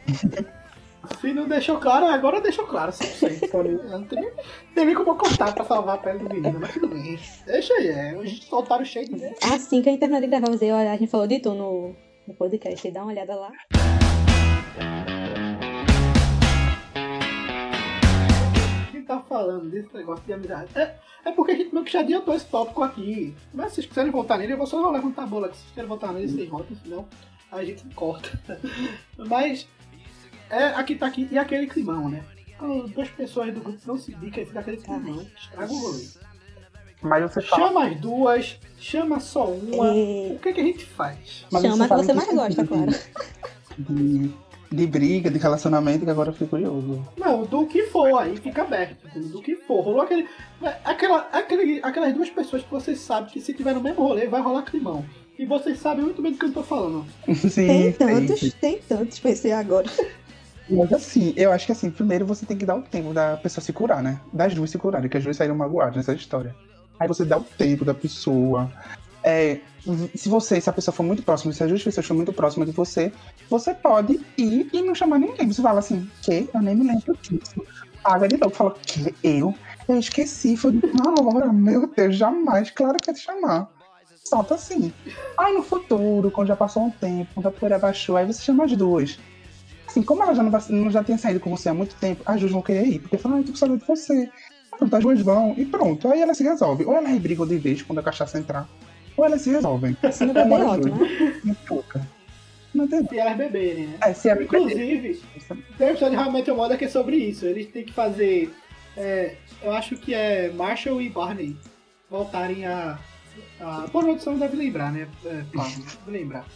Se 1.21 1.33
não 1.33 1.47
deixou 1.47 1.79
claro, 1.79 2.07
agora 2.07 2.41
deixou 2.41 2.67
claro, 2.67 2.91
100%. 2.91 3.85
Não 3.91 4.03
tem, 4.03 4.21
nem- 4.21 4.31
tem 4.75 4.87
nem 4.87 4.95
como 4.95 5.11
eu 5.11 5.15
contar 5.15 5.55
pra 5.55 5.65
salvar 5.65 5.95
a 5.95 5.99
pele 5.99 6.19
do 6.19 6.29
menino, 6.35 6.59
mas 6.61 6.73
tudo 6.73 6.89
bem. 6.89 7.17
Deixa 7.47 7.73
aí, 7.75 7.87
é. 7.89 8.17
Hoje 8.17 8.43
soltaram 8.43 8.85
cheio 8.85 9.07
de 9.09 9.25
Assim 9.53 9.83
que 9.83 9.89
a 9.89 9.93
internet 9.93 10.23
de 10.23 10.27
gravar, 10.27 10.49
você, 10.51 10.71
olha, 10.73 10.91
a 10.93 10.97
gente 10.97 11.09
falou 11.11 11.29
de 11.29 11.39
tu 11.39 11.55
no, 11.55 11.95
no 12.27 12.35
podcast, 12.35 12.91
dá 12.91 13.03
uma 13.03 13.13
olhada 13.13 13.37
lá. 13.37 13.53
Tá 19.07 19.21
falando 19.21 19.69
desse 19.71 19.95
negócio 19.95 20.25
de 20.25 20.33
amizade. 20.33 20.71
É, 20.75 20.95
é 21.25 21.33
porque 21.33 21.53
a 21.53 21.57
gente 21.57 21.73
meio 21.73 21.85
que 21.85 21.93
já 21.93 22.01
adiantou 22.01 22.35
esse 22.35 22.47
tópico 22.47 22.83
aqui. 22.83 23.35
Mas 23.55 23.69
se 23.71 23.75
vocês 23.77 23.87
quiserem 23.87 24.11
voltar 24.11 24.39
nele, 24.39 24.53
eu 24.53 24.57
vou 24.59 24.67
só 24.67 24.91
levantar 24.91 25.23
a 25.25 25.27
bola 25.27 25.47
aqui. 25.47 25.57
Se 25.57 25.63
vocês 25.63 25.71
quiserem 25.71 25.89
voltar 25.89 26.13
nele, 26.13 26.29
vocês 26.29 26.49
voltam, 26.49 26.77
senão 26.83 27.09
a 27.53 27.65
gente 27.65 27.85
corta. 27.95 28.61
Mas 29.17 29.67
é, 30.51 30.65
aqui 30.69 30.95
tá 30.97 31.07
aqui, 31.07 31.29
e 31.31 31.39
aquele 31.39 31.67
climão, 31.67 32.09
né? 32.09 32.23
Quando 32.59 32.89
duas 32.89 33.09
pessoas 33.11 33.53
do 33.53 33.61
grupo 33.61 33.79
não 33.87 33.99
se 33.99 34.15
bicam, 34.15 34.45
fica 34.47 34.61
aquele 34.61 34.79
climão, 34.79 35.27
estraga 35.37 35.73
o 35.73 35.77
rolê. 35.79 36.05
Mas 37.03 37.23
você 37.23 37.43
fala. 37.43 37.67
Chama 37.69 37.87
as 37.89 38.01
duas, 38.01 38.59
chama 38.79 39.21
só 39.21 39.51
uma. 39.51 39.89
É, 39.89 40.33
O 40.33 40.39
que, 40.41 40.53
que 40.55 40.61
a 40.61 40.65
gente 40.65 40.85
faz? 40.87 41.45
mas 41.53 41.63
Chama 41.63 41.87
fala 41.87 42.01
que 42.01 42.07
você 42.07 42.13
mais 42.15 42.35
gosta, 42.35 42.67
claro. 42.67 42.91
de- 43.79 44.35
de- 44.71 44.87
briga, 44.87 45.31
de 45.31 45.39
relacionamento, 45.39 46.05
que 46.05 46.11
agora 46.11 46.31
eu 46.31 46.35
fico 46.35 46.51
curioso. 46.51 47.03
Não, 47.17 47.45
do 47.45 47.67
que 47.67 47.85
for, 47.87 48.19
aí 48.19 48.37
fica 48.37 48.63
aberto. 48.63 49.07
Do 49.29 49.41
que 49.43 49.57
for. 49.57 49.81
Rolou 49.83 50.03
aquele. 50.03 50.27
Aquela, 50.85 51.29
aquele, 51.33 51.81
aquelas 51.83 52.15
duas 52.15 52.31
pessoas 52.31 52.63
que 52.63 52.71
vocês 52.71 52.99
sabem 53.01 53.31
que 53.31 53.41
se 53.41 53.53
tiver 53.55 53.75
no 53.75 53.81
mesmo 53.81 54.03
rolê 54.03 54.27
vai 54.27 54.41
rolar 54.41 54.63
climão. 54.63 55.05
E 55.39 55.45
vocês 55.45 55.79
sabem 55.79 56.03
muito 56.05 56.23
bem 56.23 56.33
do 56.33 56.39
que 56.39 56.47
eu 56.47 56.53
tô 56.53 56.63
falando. 56.63 57.05
Sim, 57.35 57.67
Tem 57.67 57.93
sim. 57.93 57.99
tantos, 57.99 58.53
tem 58.55 58.79
tantos, 58.89 59.19
pensei 59.19 59.53
agora. 59.53 59.87
Mas 60.69 60.93
assim, 60.93 61.33
eu 61.37 61.53
acho 61.53 61.67
que 61.67 61.73
assim, 61.73 61.91
primeiro 61.91 62.25
você 62.27 62.45
tem 62.47 62.57
que 62.57 62.65
dar 62.67 62.75
o 62.75 62.83
tempo 62.83 63.13
da 63.13 63.37
pessoa 63.37 63.63
se 63.63 63.73
curar, 63.73 64.03
né? 64.03 64.19
Das 64.33 64.55
duas 64.55 64.71
se 64.71 64.79
curarem, 64.79 65.09
que 65.11 65.17
as 65.17 65.23
duas 65.23 65.37
saíram 65.37 65.55
magoadas 65.55 65.97
nessa 65.97 66.15
história. 66.15 66.55
Aí 66.99 67.07
você 67.07 67.25
dá 67.25 67.37
o 67.39 67.45
tempo 67.45 67.85
da 67.85 67.93
pessoa. 67.95 68.73
É, 69.27 69.59
se 70.15 70.29
você, 70.29 70.61
se 70.61 70.71
a 70.71 70.73
pessoa 70.73 70.95
for 70.95 71.03
muito 71.03 71.21
próxima, 71.25 71.53
se 71.53 71.67
duas 71.67 71.83
pessoas 71.83 72.07
forem 72.07 72.19
muito 72.19 72.33
próximas 72.33 72.69
de 72.69 72.75
você, 72.75 73.13
você 73.51 73.75
pode 73.75 74.21
ir 74.39 74.69
e 74.73 74.83
não 74.83 74.95
chamar 74.95 75.19
ninguém. 75.19 75.53
Você 75.53 75.61
fala 75.61 75.81
assim, 75.81 76.09
que? 76.23 76.49
Eu 76.55 76.63
nem 76.63 76.77
me 76.77 76.87
lembro 76.87 77.19
disso. 77.21 77.61
Paga 78.05 78.29
de 78.29 78.37
novo. 78.37 78.55
Fala, 78.55 78.77
que? 78.87 79.13
Eu? 79.25 79.53
Eu 79.89 79.99
esqueci. 79.99 80.57
Foi 80.57 80.73
na 80.73 81.21
hora. 81.21 81.53
Meu 81.53 81.89
Deus, 81.89 82.15
jamais. 82.17 82.71
Claro 82.71 82.99
que 82.99 83.11
ia 83.11 83.15
te 83.15 83.21
chamar. 83.21 83.69
Solta 84.23 84.55
assim. 84.55 84.93
Aí 85.37 85.53
no 85.55 85.63
futuro, 85.63 86.31
quando 86.31 86.47
já 86.49 86.57
passou 86.57 86.85
um 86.85 86.91
tempo, 86.91 87.31
quando 87.35 87.47
a 87.47 87.51
poeira 87.51 87.79
baixou, 87.81 88.17
aí 88.17 88.27
você 88.27 88.43
chama 88.43 88.65
as 88.65 88.77
duas. 88.77 89.19
Assim, 89.89 90.03
como 90.03 90.23
ela 90.23 90.35
já 90.35 90.43
não, 90.43 90.51
vai- 90.53 90.63
não 90.69 90.91
já 90.91 91.03
tinha 91.03 91.19
saído 91.19 91.41
com 91.41 91.51
você 91.51 91.69
há 91.69 91.75
muito 91.75 91.97
tempo, 91.97 92.23
as 92.27 92.39
duas 92.39 92.53
vão 92.53 92.63
querer 92.63 92.87
ir. 92.87 92.99
Porque 93.01 93.19
falam, 93.19 93.39
ah, 93.39 93.41
eu 93.41 93.45
tô 93.45 93.51
com 93.53 93.59
saudade 93.59 93.81
de 93.81 93.87
você. 93.87 94.31
Pronto, 94.79 94.95
as 94.97 95.03
duas 95.03 95.21
vão 95.21 95.55
e 95.57 95.65
pronto. 95.65 96.09
Aí 96.09 96.21
elas 96.21 96.37
se 96.37 96.45
resolvem. 96.45 96.87
Ou 96.87 96.95
elas 96.95 97.19
brigam 97.19 97.47
de 97.47 97.59
vez 97.59 97.83
quando 97.83 97.99
a 97.99 98.03
cachaça 98.03 98.39
entrar, 98.39 98.69
ou 99.17 99.25
elas 99.25 99.41
se 99.43 99.51
resolvem. 99.51 99.97
Se 100.13 100.25
não 100.27 100.35
das 100.35 100.51
ótimo, 100.51 100.97
duas. 100.97 101.11
né? 101.21 101.41
Não 101.45 101.55
pouca. 101.55 102.07
Não 102.75 102.87
tem. 102.87 103.07
Se 103.07 103.19
elas 103.19 103.37
beberem, 103.37 103.87
né? 103.87 103.99
É, 104.03 104.13
se 104.13 104.29
é 104.29 104.43
Inclusive, 104.43 105.23
tem 105.79 105.87
um 105.87 105.91
episódio 105.91 106.17
de 106.19 106.23
How 106.23 106.29
I 106.29 106.33
Met 106.33 106.49
Your 106.51 106.59
Mother 106.59 106.77
que 106.79 106.85
é 106.85 106.89
sobre 106.89 107.17
isso. 107.17 107.47
Eles 107.47 107.67
têm 107.69 107.85
que 107.85 107.93
fazer. 107.93 108.53
é, 108.97 109.37
eu 109.63 109.73
acho 109.73 109.97
que 109.97 110.13
é 110.15 110.51
Marshall 110.51 111.01
e 111.01 111.09
Barney 111.09 111.57
voltarem 112.11 112.67
a. 112.67 112.99
A 113.61 113.87
produção 113.93 114.39
deve 114.39 114.57
lembrar, 114.57 114.91
né? 114.93 115.07
É, 115.25 115.43
Pablo, 115.55 115.85
deve 116.07 116.19
lembrar. 116.19 116.47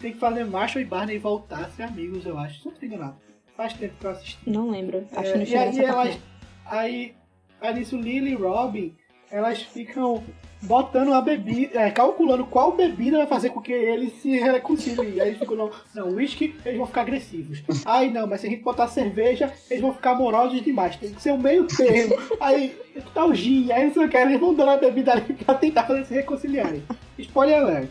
Tem 0.00 0.12
que 0.12 0.18
fazer 0.18 0.44
Marshall 0.44 0.82
e 0.82 0.84
Barney 0.84 1.18
voltar 1.18 1.64
a 1.64 1.70
ser 1.70 1.82
amigos, 1.84 2.24
eu 2.26 2.38
acho. 2.38 2.60
Se 2.60 2.68
eu 2.68 2.72
não 2.72 2.78
tô 2.78 2.86
enganado. 2.86 3.16
Faz 3.56 3.72
tempo 3.72 3.94
que 3.98 4.04
eu 4.06 4.10
assisti. 4.10 4.38
Não 4.46 4.70
lembro. 4.70 5.06
Acho 5.12 5.30
É, 5.30 5.32
que 5.32 5.38
não 5.38 5.44
e 5.46 5.56
aí 5.56 5.78
elas. 5.80 6.18
Aí, 6.66 7.14
aí 7.60 7.74
nisso, 7.74 7.96
Lily 7.96 8.32
e 8.32 8.34
Robin, 8.34 8.94
elas 9.30 9.62
ficam 9.62 10.22
botando 10.62 11.12
a 11.12 11.20
bebida, 11.20 11.80
é, 11.80 11.90
calculando 11.90 12.44
qual 12.44 12.72
bebida 12.72 13.18
vai 13.18 13.26
fazer 13.26 13.50
com 13.50 13.60
que 13.60 13.72
eles 13.72 14.12
se 14.20 14.38
reconciliem. 14.38 15.20
Aí 15.20 15.28
eles 15.28 15.38
ficam, 15.38 15.56
não, 15.56 15.70
não, 15.94 16.08
whisky, 16.14 16.54
eles 16.64 16.78
vão 16.78 16.86
ficar 16.86 17.02
agressivos. 17.02 17.62
Ai, 17.84 18.10
não, 18.10 18.26
mas 18.26 18.40
se 18.40 18.46
a 18.46 18.50
gente 18.50 18.62
botar 18.62 18.88
cerveja, 18.88 19.52
eles 19.70 19.82
vão 19.82 19.94
ficar 19.94 20.12
amorosos 20.12 20.62
demais. 20.62 20.96
Tem 20.96 21.12
que 21.12 21.22
ser 21.22 21.32
o 21.32 21.38
meio 21.38 21.66
termo. 21.66 22.16
Aí, 22.40 22.76
tal 23.14 23.34
gin, 23.34 23.70
aí 23.72 23.86
não 23.86 23.94
sei 23.94 24.04
o 24.04 24.08
que, 24.08 24.16
eles 24.16 24.40
vão 24.40 24.54
dando 24.54 24.70
a 24.70 24.76
bebida 24.76 25.12
ali 25.12 25.34
pra 25.34 25.54
tentar 25.54 25.84
fazer 25.84 26.04
se 26.04 26.14
reconciliarem. 26.14 26.82
Spoiler 27.18 27.58
alert. 27.58 27.90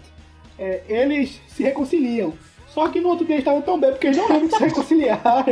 É, 0.58 0.82
eles 0.88 1.42
se 1.48 1.64
reconciliam. 1.64 2.34
Só 2.68 2.90
que 2.90 3.00
no 3.00 3.08
outro 3.08 3.26
dia 3.26 3.36
eles 3.36 3.42
estavam 3.42 3.62
tão 3.62 3.80
bem 3.80 3.92
porque 3.92 4.08
eles 4.08 4.18
não 4.18 4.28
lembram 4.28 4.50
que 4.50 4.58
se 4.58 4.64
reconciliaram 4.66 5.46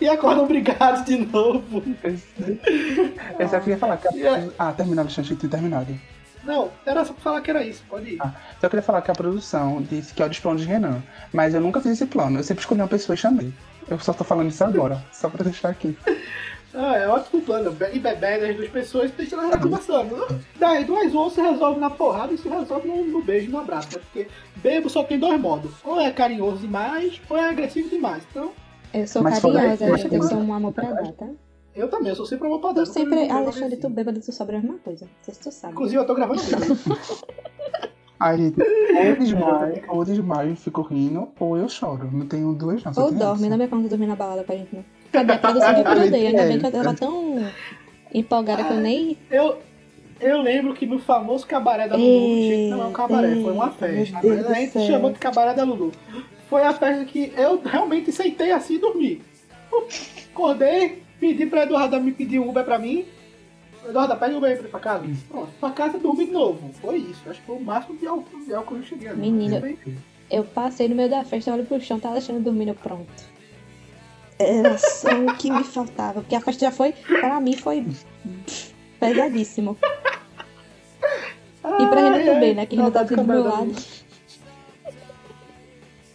e 0.00 0.08
acordam 0.08 0.46
brigados 0.46 1.04
de 1.04 1.18
novo. 1.18 1.82
Eu 3.38 3.48
só 3.48 3.60
queria 3.60 3.76
falar. 3.76 4.00
Yeah. 4.14 4.50
Ah, 4.58 4.72
que 4.72 4.82
tinha 4.82 5.50
terminado. 5.50 5.94
Não, 6.44 6.70
era 6.84 7.04
só 7.04 7.12
pra 7.12 7.22
falar 7.22 7.40
que 7.40 7.50
era 7.50 7.64
isso, 7.64 7.82
pode 7.88 8.10
ir. 8.14 8.18
Ah, 8.20 8.32
só 8.60 8.68
queria 8.68 8.82
falar 8.82 9.02
que 9.02 9.10
a 9.10 9.14
produção 9.14 9.82
disse 9.82 10.12
que 10.14 10.22
é 10.22 10.26
o 10.26 10.28
dos 10.28 10.38
planos 10.38 10.62
de 10.62 10.68
Renan. 10.68 11.02
Mas 11.32 11.54
eu 11.54 11.60
nunca 11.60 11.80
fiz 11.80 11.92
esse 11.92 12.06
plano. 12.06 12.38
Eu 12.38 12.42
sempre 12.44 12.60
escolhi 12.62 12.80
uma 12.80 12.88
pessoa 12.88 13.14
e 13.14 13.18
chamei. 13.18 13.52
Eu 13.88 13.98
só 13.98 14.12
tô 14.12 14.24
falando 14.24 14.50
isso 14.50 14.62
agora, 14.64 15.02
só 15.12 15.28
pra 15.28 15.44
deixar 15.44 15.70
aqui. 15.70 15.96
Ah, 16.74 16.96
é 16.96 17.06
ótimo 17.08 17.40
plano. 17.42 17.76
E 17.92 17.98
beber 17.98 18.40
das 18.40 18.56
duas 18.56 18.68
pessoas 18.68 19.10
deixa 19.12 19.36
elas 19.36 19.60
conversando. 19.60 20.26
Daí 20.58 20.84
duas 20.84 21.14
ou 21.14 21.30
se 21.30 21.40
resolve 21.40 21.78
na 21.78 21.88
porrada 21.90 22.32
e 22.32 22.38
se 22.38 22.48
resolve 22.48 22.88
no, 22.88 23.04
no 23.04 23.22
beijo 23.22 23.46
e 23.46 23.50
no 23.50 23.58
abraço. 23.58 23.88
né? 23.96 24.02
Porque 24.02 24.28
bebo 24.56 24.90
só 24.90 25.04
tem 25.04 25.18
dois 25.18 25.40
modos. 25.40 25.70
Ou 25.84 26.00
é 26.00 26.10
carinhoso 26.10 26.58
demais, 26.58 27.20
ou 27.30 27.36
é 27.36 27.48
agressivo 27.48 27.88
demais. 27.88 28.24
Então, 28.30 28.50
Eu 28.92 29.06
sou 29.06 29.22
Mas 29.22 29.38
carinhosa, 29.38 29.84
isso, 29.84 29.94
acho 29.94 30.08
que 30.08 30.14
eu 30.16 30.22
sou 30.24 30.38
um 30.38 30.52
amor 30.52 30.72
pra 30.72 30.90
dar, 30.90 31.12
tá? 31.12 31.28
Eu 31.74 31.88
também, 31.88 32.08
eu 32.10 32.16
sou 32.16 32.26
sempre 32.26 32.46
uma 32.48 32.58
Tu 32.58 32.62
padrão. 32.62 32.86
sempre, 32.86 33.30
Alexandre, 33.30 33.76
tu 33.76 33.88
bêbado, 33.88 34.20
tu 34.20 34.32
sobra 34.32 34.58
a 34.58 34.60
mesma 34.60 34.78
coisa. 34.78 35.04
Não 35.04 35.12
sei 35.22 35.34
se 35.34 35.40
tu 35.40 35.50
sabe. 35.50 35.72
Inclusive, 35.72 36.00
eu 36.00 36.06
tô 36.06 36.14
gravando 36.14 36.40
vídeo. 36.42 36.76
Aí, 38.20 38.38
gente, 38.38 38.60
ou 38.60 39.16
desmaio, 39.16 39.82
ou 39.88 40.04
desmaio 40.04 40.52
e 40.52 40.56
fico 40.56 40.82
rindo, 40.82 41.28
ou 41.38 41.56
eu 41.58 41.68
choro. 41.68 42.08
Não 42.12 42.26
tenho 42.26 42.54
duas, 42.54 42.82
não. 42.84 42.92
Ou 42.96 43.12
dorme, 43.12 43.48
não 43.48 43.58
me 43.58 43.66
conta 43.68 43.88
dormir 43.88 44.06
na 44.06 44.14
balada 44.16 44.44
pra 44.44 44.56
gente, 44.56 44.74
não. 44.74 44.84
Cadê 45.12 45.32
a 45.32 45.38
produção 45.38 45.72
eu 45.72 46.06
odeio? 46.06 46.28
Ainda 46.28 46.42
bem 46.44 46.58
que 46.58 46.66
eu 46.66 46.72
tava 46.72 46.94
tão 46.94 47.44
empolgada 48.14 48.64
que 48.64 48.72
eu 48.72 48.76
nem. 48.78 49.18
Eu, 49.30 49.58
eu 50.20 50.40
lembro 50.40 50.74
que 50.74 50.86
no 50.86 50.98
famoso 51.00 51.46
cabaré 51.46 51.88
da 51.88 51.96
Lulu, 51.96 52.36
gente, 52.42 52.70
não 52.70 52.82
é 52.82 52.86
um 52.86 52.92
cabaré, 52.92 53.34
foi 53.34 53.52
uma 53.52 53.70
festa. 53.72 54.20
Mas 54.22 54.46
a 54.46 54.54
gente 54.54 54.72
céu. 54.72 54.86
chamou 54.86 55.12
de 55.12 55.18
cabaré 55.18 55.52
da 55.52 55.64
Lulu. 55.64 55.92
Foi 56.48 56.62
a 56.62 56.72
festa 56.72 57.04
que 57.04 57.32
eu 57.36 57.60
realmente 57.62 58.10
sentei 58.12 58.52
assim 58.52 58.74
e 58.74 58.78
dormi. 58.78 59.22
Acordei, 60.32 61.02
pedi 61.20 61.46
pra 61.46 61.62
Eduardo 61.64 62.00
me 62.00 62.12
pedir 62.12 62.38
um 62.38 62.48
Uber 62.48 62.64
pra 62.64 62.78
mim. 62.78 63.04
Eduardo, 63.86 64.16
pede 64.16 64.34
um 64.34 64.38
Uber 64.38 64.50
aí 64.50 64.68
pra 64.68 64.80
casa. 64.80 65.04
Pronto, 65.28 65.50
pra 65.60 65.70
casa 65.70 65.98
dormi 65.98 66.26
de 66.26 66.32
novo. 66.32 66.70
Foi 66.80 66.96
isso. 66.98 67.20
Acho 67.28 67.40
que 67.40 67.46
foi 67.46 67.56
o 67.56 67.60
máximo 67.60 67.96
de 67.98 68.06
álcool, 68.06 68.44
de 68.44 68.54
álcool 68.54 68.74
que 68.76 68.80
eu 68.80 68.84
cheguei 68.86 69.08
ali. 69.08 69.20
Menino. 69.20 69.60
Foi- 69.60 69.78
Eu 70.30 70.44
passei 70.44 70.88
no 70.88 70.94
meio 70.94 71.10
da 71.10 71.22
festa, 71.24 71.52
olho 71.52 71.64
pro 71.66 71.80
chão, 71.80 72.00
tá 72.00 72.08
Alexandre 72.08 72.42
dormindo 72.42 72.74
pronto. 72.74 73.34
Era 74.38 74.76
só 74.78 75.08
o 75.10 75.36
que 75.36 75.50
me 75.50 75.62
faltava. 75.62 76.20
Porque 76.22 76.34
a 76.34 76.40
festa 76.40 76.66
já 76.66 76.72
foi, 76.72 76.92
pra 76.92 77.40
mim, 77.40 77.56
foi 77.56 77.84
pesadíssimo. 78.98 79.76
E 81.80 81.86
pra 81.86 82.00
Renan 82.02 82.24
também, 82.26 82.54
né? 82.54 82.66
Que 82.66 82.76
Renan 82.76 82.90
tá 82.90 83.00
aqui 83.00 83.16
do 83.16 83.24
meu 83.24 83.42
lado. 83.42 83.72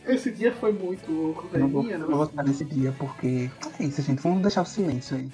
Esse 0.09 0.31
dia 0.31 0.51
foi 0.51 0.71
muito 0.73 1.11
louco, 1.11 1.47
Eu 1.53 1.59
não 1.59 1.67
vou, 1.69 1.83
velho. 1.83 2.01
eu 2.03 2.09
vou 2.09 2.23
estar 2.23 2.43
nesse 2.43 2.65
dia, 2.65 2.93
porque 2.97 3.49
é 3.79 3.83
isso, 3.83 4.01
gente. 4.01 4.21
Vamos 4.21 4.41
deixar 4.41 4.63
o 4.63 4.65
silêncio 4.65 5.15
aí. 5.17 5.29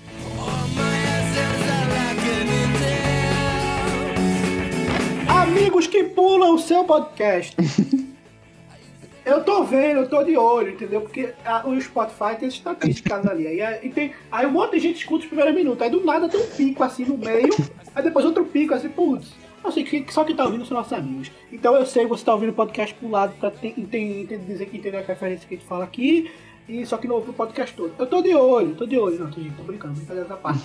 Amigos 5.28 5.88
que 5.88 6.04
pulam 6.04 6.56
o 6.56 6.60
seu 6.60 6.84
podcast. 6.84 7.56
eu 9.26 9.44
tô 9.44 9.64
vendo, 9.64 10.02
eu 10.02 10.10
tô 10.10 10.24
de 10.24 10.38
olho, 10.38 10.72
entendeu? 10.72 11.02
Porque 11.02 11.34
a- 11.44 11.68
o 11.68 11.80
Spotify 11.80 12.36
tem 12.40 12.48
estatísticas 12.48 13.26
ali. 13.26 13.48
Aí, 13.48 13.62
aí 13.62 13.90
tem, 13.90 14.14
aí 14.32 14.46
um 14.46 14.52
monte 14.52 14.74
de 14.74 14.80
gente 14.80 14.98
escuta 15.00 15.24
os 15.24 15.28
primeiros 15.28 15.54
minutos. 15.56 15.82
Aí 15.82 15.90
do 15.90 16.04
nada 16.04 16.30
tem 16.30 16.40
um 16.42 16.48
pico 16.48 16.84
assim 16.84 17.06
no 17.06 17.18
meio. 17.18 17.50
aí 17.94 18.04
depois 18.04 18.26
outro 18.26 18.46
pico 18.46 18.74
assim, 18.74 18.90
putz. 18.90 19.34
Sei 19.72 19.84
que 19.84 20.14
só 20.14 20.24
quem 20.24 20.36
tá 20.36 20.46
ouvindo 20.46 20.66
são 20.66 20.78
nossos 20.78 20.94
amigos. 20.94 21.32
Então 21.52 21.76
eu 21.76 21.86
sei 21.86 22.04
que 22.04 22.10
você 22.10 22.24
tá 22.26 22.34
ouvindo 22.34 22.50
o 22.50 22.54
podcast 22.54 22.94
pulado 22.96 23.34
pra 23.40 23.52
te- 23.52 23.74
enten- 23.78 24.22
enten- 24.22 24.40
dizer 24.40 24.66
que 24.68 24.78
entendeu 24.78 25.00
a 25.00 25.04
referência 25.04 25.48
que 25.48 25.56
a 25.56 25.58
gente 25.58 25.68
fala 25.68 25.84
aqui. 25.84 26.32
E 26.68 26.86
só 26.86 26.98
que 26.98 27.08
não 27.08 27.16
ouve 27.16 27.30
o 27.30 27.34
podcast 27.34 27.76
todo. 27.76 27.94
Eu 28.00 28.08
tô 28.08 28.22
de 28.22 28.34
olho, 28.34 28.74
tô 28.76 28.86
de 28.88 28.98
olho. 28.98 29.20
Não, 29.20 29.30
tô, 29.30 29.40
gente, 29.42 29.56
tô 29.56 29.64
brincando, 29.64 29.94
brincadeira 29.96 30.28
da 30.28 30.36
parte. 30.38 30.64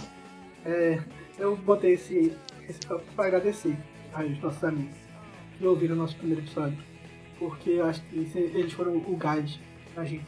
É, 0.65 0.99
eu 1.39 1.57
botei 1.57 1.93
esse, 1.95 2.33
esse 2.69 2.81
pra 3.15 3.27
agradecer 3.27 3.77
aos 4.15 4.41
nossos 4.41 4.65
amigos 4.65 4.95
que 5.59 5.67
ouviram 5.67 5.95
o 5.95 5.99
nosso 5.99 6.17
primeiro 6.17 6.43
episódio. 6.43 6.79
Porque 7.39 7.71
eu 7.71 7.85
acho 7.87 8.03
que 8.03 8.17
eles 8.35 8.73
foram 8.73 8.97
o 8.97 9.17
gás 9.17 9.59
pra 9.95 10.05
gente 10.05 10.25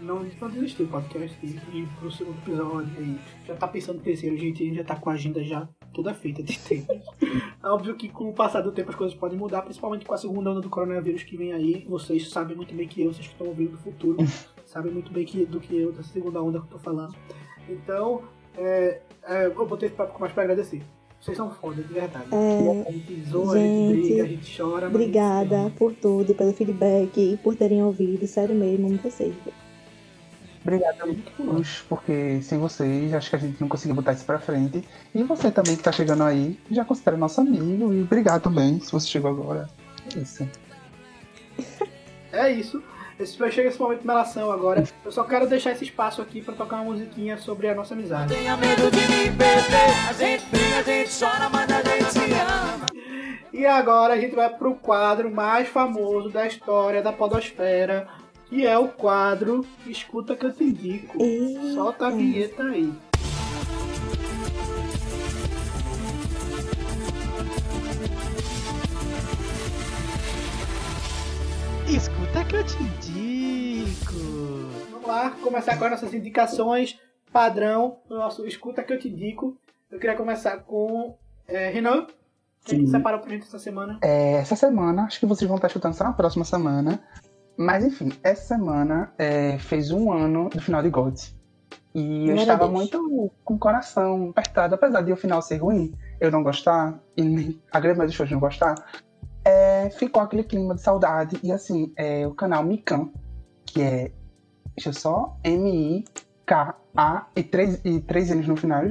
não, 0.00 0.26
não 0.40 0.50
desistir 0.50 0.84
do 0.84 0.88
podcast 0.90 1.36
e 1.42 1.46
ir 1.46 1.88
pro 1.98 2.10
segundo 2.10 2.38
episódio. 2.38 2.90
E 3.02 3.18
já 3.46 3.54
tá 3.54 3.68
pensando 3.68 3.96
no 3.96 4.02
terceiro, 4.02 4.36
gente, 4.36 4.62
a 4.62 4.66
gente 4.66 4.76
já 4.76 4.84
tá 4.84 4.96
com 4.96 5.10
a 5.10 5.14
agenda 5.14 5.42
já 5.42 5.68
toda 5.92 6.12
feita 6.14 6.42
de 6.42 6.58
tempo. 6.58 6.92
É 7.62 7.68
Óbvio 7.68 7.94
que 7.96 8.08
com 8.08 8.28
o 8.28 8.32
passar 8.32 8.60
do 8.60 8.72
tempo 8.72 8.90
as 8.90 8.96
coisas 8.96 9.16
podem 9.16 9.38
mudar, 9.38 9.62
principalmente 9.62 10.04
com 10.04 10.14
a 10.14 10.18
segunda 10.18 10.50
onda 10.50 10.60
do 10.60 10.68
coronavírus 10.68 11.22
que 11.22 11.36
vem 11.36 11.52
aí. 11.52 11.86
Vocês 11.88 12.28
sabem 12.28 12.56
muito 12.56 12.74
bem 12.74 12.86
que 12.86 13.02
eu, 13.02 13.12
vocês 13.12 13.26
que 13.26 13.32
estão 13.32 13.46
ouvindo 13.46 13.72
do 13.72 13.78
futuro, 13.78 14.18
sabem 14.66 14.92
muito 14.92 15.12
bem 15.12 15.24
que, 15.24 15.44
do 15.46 15.60
que 15.60 15.76
eu, 15.76 15.92
dessa 15.92 16.12
segunda 16.12 16.42
onda 16.42 16.60
que 16.60 16.66
eu 16.66 16.70
tô 16.70 16.78
falando. 16.78 17.14
Então, 17.68 18.22
é, 18.56 19.00
é, 19.24 19.46
eu 19.46 19.66
botei 19.66 19.88
esse 19.88 19.96
papo 19.96 20.20
mais 20.20 20.32
pra 20.32 20.44
agradecer. 20.44 20.82
Vocês 21.20 21.36
são 21.36 21.50
foda, 21.50 21.82
de 21.82 21.92
verdade. 21.92 22.26
É, 22.32 22.88
A 22.88 22.92
gente 22.92 23.22
zoa, 23.22 23.54
a 23.54 23.58
gente 23.58 23.94
gente, 23.94 24.00
briga, 24.02 24.22
a 24.22 24.26
gente 24.26 24.56
chora. 24.56 24.86
mas 24.86 24.94
Obrigada 24.94 25.60
a 25.60 25.64
gente 25.64 25.76
por 25.76 25.92
tudo, 25.94 26.34
pelo 26.34 26.52
feedback 26.52 27.18
e 27.18 27.36
por 27.38 27.56
terem 27.56 27.82
ouvido. 27.82 28.26
Sério 28.26 28.54
mesmo, 28.54 28.86
amo 28.86 28.98
vocês. 29.02 29.34
Obrigado 30.66 30.96
a 31.02 31.14
todos, 31.36 31.84
porque 31.88 32.40
sem 32.42 32.58
vocês 32.58 33.14
acho 33.14 33.30
que 33.30 33.36
a 33.36 33.38
gente 33.38 33.60
não 33.60 33.68
conseguiu 33.68 33.94
botar 33.94 34.12
isso 34.12 34.24
pra 34.24 34.40
frente. 34.40 34.82
E 35.14 35.22
você 35.22 35.48
também 35.48 35.76
que 35.76 35.82
tá 35.82 35.92
chegando 35.92 36.24
aí, 36.24 36.58
já 36.68 36.84
considera 36.84 37.16
nosso 37.16 37.40
amigo. 37.40 37.94
E 37.94 38.02
obrigado 38.02 38.42
também, 38.42 38.80
se 38.80 38.90
você 38.90 39.06
chegou 39.06 39.30
agora. 39.30 39.70
É 40.12 40.18
isso. 40.18 40.48
É 42.32 42.50
isso. 42.50 42.82
Esse, 43.18 43.38
vai 43.38 43.50
chegar 43.50 43.70
esse 43.70 43.78
momento 43.78 44.00
de 44.00 44.06
melação 44.06 44.50
agora. 44.50 44.84
Eu 45.04 45.12
só 45.12 45.22
quero 45.22 45.48
deixar 45.48 45.70
esse 45.70 45.84
espaço 45.84 46.20
aqui 46.20 46.42
pra 46.42 46.54
tocar 46.54 46.76
uma 46.76 46.92
musiquinha 46.92 47.38
sobre 47.38 47.68
a 47.68 47.74
nossa 47.74 47.94
amizade. 47.94 48.34
Tenha 48.34 48.56
medo 48.56 48.90
de 48.90 49.00
me 49.00 49.30
perder. 49.30 50.08
A 50.08 50.12
gente 50.12 50.44
briga, 50.50 50.78
a 50.78 50.82
gente 50.82 51.18
chora, 51.18 51.48
mas 51.48 51.70
a 51.70 51.82
gente 51.82 52.12
se 52.12 52.34
ama. 52.34 52.86
E 53.52 53.64
agora 53.64 54.14
a 54.14 54.20
gente 54.20 54.34
vai 54.34 54.50
pro 54.50 54.74
quadro 54.74 55.30
mais 55.30 55.68
famoso 55.68 56.28
da 56.28 56.46
história 56.46 57.00
da 57.00 57.10
podosfera, 57.10 58.06
que 58.48 58.66
é 58.66 58.78
o 58.78 58.88
quadro 58.88 59.66
Escuta 59.86 60.36
que 60.36 60.46
eu 60.46 60.52
te 60.52 60.64
indico. 60.64 61.22
Eita. 61.22 61.74
Solta 61.74 62.06
a 62.06 62.10
vinheta 62.10 62.62
aí. 62.62 62.92
Escuta 71.88 72.44
que 72.44 72.56
eu 72.56 72.64
te 72.64 72.82
indico. 72.82 74.14
Vamos 74.90 75.06
lá, 75.06 75.30
começar 75.30 75.76
com 75.78 75.84
as 75.84 75.90
nossas 75.92 76.14
indicações 76.14 76.98
padrão 77.32 77.98
do 78.08 78.16
nosso 78.16 78.46
Escuta 78.46 78.82
que 78.82 78.92
eu 78.92 78.98
te 78.98 79.08
indico. 79.08 79.56
Eu 79.90 79.98
queria 79.98 80.16
começar 80.16 80.58
com 80.58 81.16
é, 81.46 81.68
Renan. 81.68 82.02
O 82.02 82.06
que 82.64 82.74
a 82.74 82.78
gente 82.78 82.86
Sim. 82.86 82.92
separou 82.92 83.20
pra 83.20 83.30
gente 83.30 83.42
essa 83.42 83.58
semana? 83.58 83.98
É, 84.02 84.32
essa 84.38 84.56
semana, 84.56 85.04
acho 85.04 85.20
que 85.20 85.26
vocês 85.26 85.46
vão 85.46 85.56
estar 85.56 85.68
escutando 85.68 85.94
só 85.94 86.02
na 86.02 86.12
próxima 86.12 86.44
semana. 86.44 87.00
Mas 87.56 87.84
enfim, 87.84 88.12
essa 88.22 88.54
semana 88.54 89.12
é, 89.18 89.58
fez 89.58 89.90
um 89.90 90.12
ano 90.12 90.50
do 90.50 90.60
final 90.60 90.82
de 90.82 90.90
Gods. 90.90 91.34
E 91.94 92.28
eu 92.28 92.34
Glória 92.34 92.40
a 92.40 92.42
estava 92.42 92.68
Deus. 92.68 92.78
muito 92.78 93.32
com 93.42 93.54
o 93.54 93.58
coração 93.58 94.28
apertado, 94.30 94.74
apesar 94.74 95.00
de 95.00 95.12
o 95.12 95.16
final 95.16 95.40
ser 95.40 95.56
ruim, 95.56 95.94
eu 96.20 96.30
não 96.30 96.42
gostar, 96.42 97.00
e 97.16 97.22
nem 97.22 97.62
a 97.72 97.80
grande 97.80 97.98
maioria 97.98 98.06
das 98.08 98.12
pessoas 98.12 98.30
não 98.30 98.40
gostar, 98.40 98.74
é, 99.42 99.88
ficou 99.90 100.22
aquele 100.22 100.44
clima 100.44 100.74
de 100.74 100.82
saudade. 100.82 101.38
E 101.42 101.50
assim, 101.50 101.92
é, 101.96 102.26
o 102.26 102.34
canal 102.34 102.62
Mikan, 102.62 103.08
que 103.64 103.80
é, 103.80 104.12
deixa 104.76 104.90
eu 104.90 104.92
só, 104.92 105.38
M-I-K-A 105.42 107.26
e 107.34 107.42
três, 107.42 107.80
e 107.82 108.00
três 108.00 108.30
N's 108.30 108.46
no 108.46 108.56
final, 108.56 108.84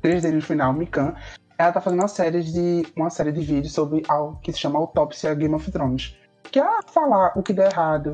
três 0.00 0.22
N's 0.22 0.34
no 0.34 0.42
final, 0.42 0.72
Mikan, 0.72 1.14
ela 1.58 1.72
tá 1.72 1.80
fazendo 1.80 2.00
uma 2.00 2.08
série 2.08 2.42
de, 2.42 2.86
uma 2.94 3.10
série 3.10 3.32
de 3.32 3.40
vídeos 3.40 3.72
sobre 3.72 4.02
algo 4.08 4.38
que 4.40 4.52
se 4.52 4.58
chama 4.60 4.78
Autópsia 4.78 5.34
Game 5.34 5.54
of 5.54 5.70
Thrones. 5.70 6.16
Que 6.52 6.60
é 6.60 6.82
falar 6.86 7.32
o 7.34 7.42
que 7.42 7.52
deu 7.52 7.64
errado, 7.64 8.12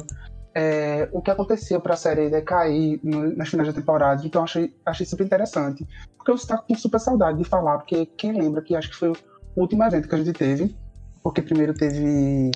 é, 0.54 1.08
o 1.12 1.20
que 1.20 1.30
aconteceu 1.30 1.80
pra 1.80 1.96
série 1.96 2.30
decair 2.30 3.00
no, 3.02 3.36
nas 3.36 3.48
finais 3.48 3.68
da 3.68 3.74
temporada. 3.74 4.24
Então 4.24 4.44
achei, 4.44 4.74
achei 4.86 5.04
super 5.04 5.26
interessante. 5.26 5.86
Porque 6.16 6.32
você 6.32 6.46
tá 6.46 6.56
com 6.56 6.74
super 6.74 7.00
saudade 7.00 7.38
de 7.38 7.44
falar, 7.44 7.78
porque 7.78 8.06
quem 8.06 8.32
lembra 8.32 8.62
que 8.62 8.74
acho 8.74 8.90
que 8.90 8.96
foi 8.96 9.10
o 9.10 9.16
último 9.56 9.82
evento 9.84 10.08
que 10.08 10.14
a 10.14 10.18
gente 10.18 10.32
teve. 10.32 10.76
Porque 11.22 11.42
primeiro 11.42 11.74
teve 11.74 12.52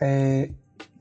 é, 0.00 0.50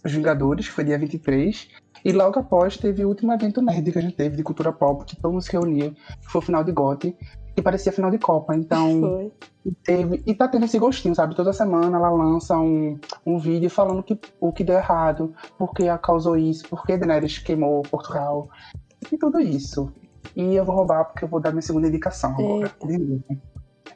Os 0.05 0.11
Vingadores, 0.11 0.67
que 0.67 0.73
foi 0.73 0.83
dia 0.83 0.99
23. 0.99 1.69
E 2.03 2.11
logo 2.11 2.39
após 2.39 2.77
teve 2.77 3.03
o 3.03 3.09
último 3.09 3.33
evento 3.33 3.61
nerd 3.61 3.91
que 3.91 3.99
a 3.99 4.01
gente 4.01 4.15
teve 4.15 4.37
de 4.37 4.43
cultura 4.43 4.71
pop, 4.71 5.03
que 5.03 5.15
todo 5.15 5.31
mundo 5.31 5.41
se 5.41 5.51
reuniu, 5.51 5.91
que 5.91 6.31
foi 6.31 6.39
o 6.39 6.43
final 6.43 6.63
de 6.63 6.71
GOT, 6.71 7.15
que 7.55 7.61
parecia 7.61 7.91
final 7.91 8.11
de 8.11 8.17
Copa. 8.17 8.55
Então, 8.55 8.99
Foi. 9.01 9.31
e 9.65 9.71
teve, 9.71 10.23
e 10.25 10.33
tá 10.33 10.47
tendo 10.47 10.65
esse 10.65 10.79
gostinho, 10.79 11.15
sabe? 11.15 11.35
Toda 11.35 11.53
semana 11.53 11.97
ela 11.97 12.09
lança 12.09 12.57
um, 12.57 12.99
um 13.25 13.37
vídeo 13.37 13.69
falando 13.69 14.03
que, 14.03 14.19
o 14.39 14.51
que 14.51 14.63
deu 14.63 14.77
errado, 14.77 15.33
por 15.57 15.73
que 15.73 15.83
ela 15.83 15.97
causou 15.97 16.37
isso, 16.37 16.67
por 16.67 16.85
que 16.85 16.97
Daenerys 16.97 17.39
queimou 17.39 17.81
Portugal, 17.83 18.49
e 19.11 19.17
tudo 19.17 19.39
isso. 19.39 19.91
E 20.35 20.55
eu 20.55 20.63
vou 20.63 20.75
roubar 20.75 21.05
porque 21.05 21.25
eu 21.25 21.29
vou 21.29 21.39
dar 21.39 21.51
minha 21.51 21.61
segunda 21.61 21.87
indicação 21.87 22.31
agora. 22.31 22.71
de 22.85 22.97
novo. 22.97 23.23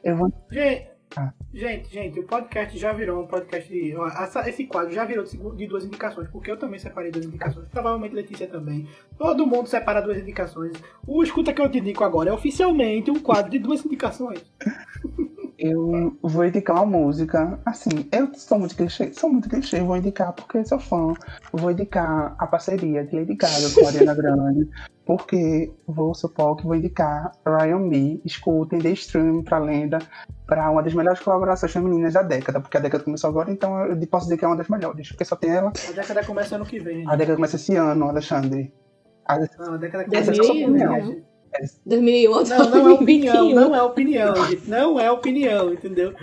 Eu 0.02 0.16
vou. 0.16 0.32
Gente, 0.50 0.88
Ah. 1.16 1.32
gente, 1.52 1.88
gente, 1.92 2.20
o 2.20 2.24
podcast 2.24 2.76
já 2.78 2.92
virou 2.92 3.22
um 3.22 3.26
podcast 3.26 3.68
de. 3.72 3.92
essa- 4.20 4.48
esse 4.48 4.66
quadro 4.66 4.92
já 4.92 5.04
virou 5.04 5.24
de 5.24 5.66
duas 5.66 5.84
indicações, 5.84 6.28
porque 6.28 6.50
eu 6.50 6.58
também 6.58 6.78
separei 6.78 7.10
duas 7.10 7.24
indicações. 7.24 7.66
Provavelmente 7.68 8.14
Letícia 8.14 8.46
também. 8.46 8.86
Todo 9.16 9.46
mundo 9.46 9.66
separa 9.66 10.00
duas 10.02 10.18
indicações. 10.18 10.72
O 11.06 11.22
Escuta 11.22 11.52
que 11.54 11.60
eu 11.60 11.70
te 11.70 11.78
indico 11.78 12.04
agora 12.04 12.30
é 12.30 12.32
oficialmente 12.32 13.10
um 13.10 13.18
quadro 13.18 13.50
de 13.50 13.58
duas 13.58 13.84
indicações. 13.84 14.44
Eu 15.58 16.16
vou 16.22 16.44
indicar 16.44 16.76
uma 16.76 16.98
música. 16.98 17.58
Assim, 17.64 18.08
eu 18.12 18.28
sou 18.34 18.58
muito 18.58 18.76
clichê, 18.76 19.12
sou 19.14 19.30
muito 19.30 19.48
clichê, 19.48 19.80
vou 19.80 19.96
indicar 19.96 20.32
porque 20.32 20.64
sou 20.64 20.78
fã. 20.78 21.14
Vou 21.52 21.70
indicar 21.70 22.34
a 22.38 22.46
parceria 22.46 23.04
de 23.04 23.16
Lady 23.16 23.34
Gaga 23.36 23.70
com 23.74 23.84
a 23.84 23.88
Ariana 23.88 24.14
Grande. 24.14 24.68
Porque 25.06 25.72
vou 25.86 26.14
supor 26.14 26.56
que 26.56 26.64
vou 26.64 26.74
indicar 26.74 27.32
Ryan 27.46 27.88
B. 27.88 28.20
Escutem 28.24 28.80
The 28.80 28.90
Stream 28.90 29.42
pra 29.44 29.58
lenda, 29.58 29.98
pra 30.46 30.70
uma 30.70 30.82
das 30.82 30.92
melhores 30.92 31.20
colaborações 31.20 31.72
femininas 31.72 32.12
da 32.14 32.22
década. 32.22 32.60
Porque 32.60 32.76
a 32.76 32.80
década 32.80 33.04
começou 33.04 33.30
agora, 33.30 33.50
então 33.50 33.84
eu 33.86 34.06
posso 34.08 34.26
dizer 34.26 34.36
que 34.36 34.44
é 34.44 34.48
uma 34.48 34.56
das 34.56 34.68
melhores. 34.68 35.08
Porque 35.08 35.24
só 35.24 35.36
tem 35.36 35.50
ela. 35.50 35.72
A 35.88 35.92
década 35.92 36.24
começa 36.24 36.56
ano 36.56 36.66
que 36.66 36.78
vem. 36.80 36.98
gente. 36.98 37.08
A 37.10 37.16
década 37.16 37.36
começa 37.36 37.56
esse 37.56 37.74
ano, 37.76 38.06
Alexandre. 38.08 38.74
A- 39.24 39.38
Não, 39.58 39.74
a 39.74 39.76
década 39.76 40.04
começa 40.04 40.30
Essa 40.30 40.30
é 40.30 40.32
a 40.32 40.44
sua 40.44 40.54
2001, 40.54 40.66
ano 40.66 40.76
que 40.76 40.84
opinião. 40.84 41.12
vem. 41.14 41.24
2001 41.84 42.30
Não, 42.30 42.70
não 42.70 42.88
é 42.88 42.92
opinião, 42.92 43.34
2021. 43.34 43.54
não 43.54 43.74
é 43.74 43.82
opinião, 43.82 44.46
gente. 44.46 44.70
Não 44.70 45.00
é 45.00 45.10
opinião, 45.10 45.72
entendeu? 45.72 46.14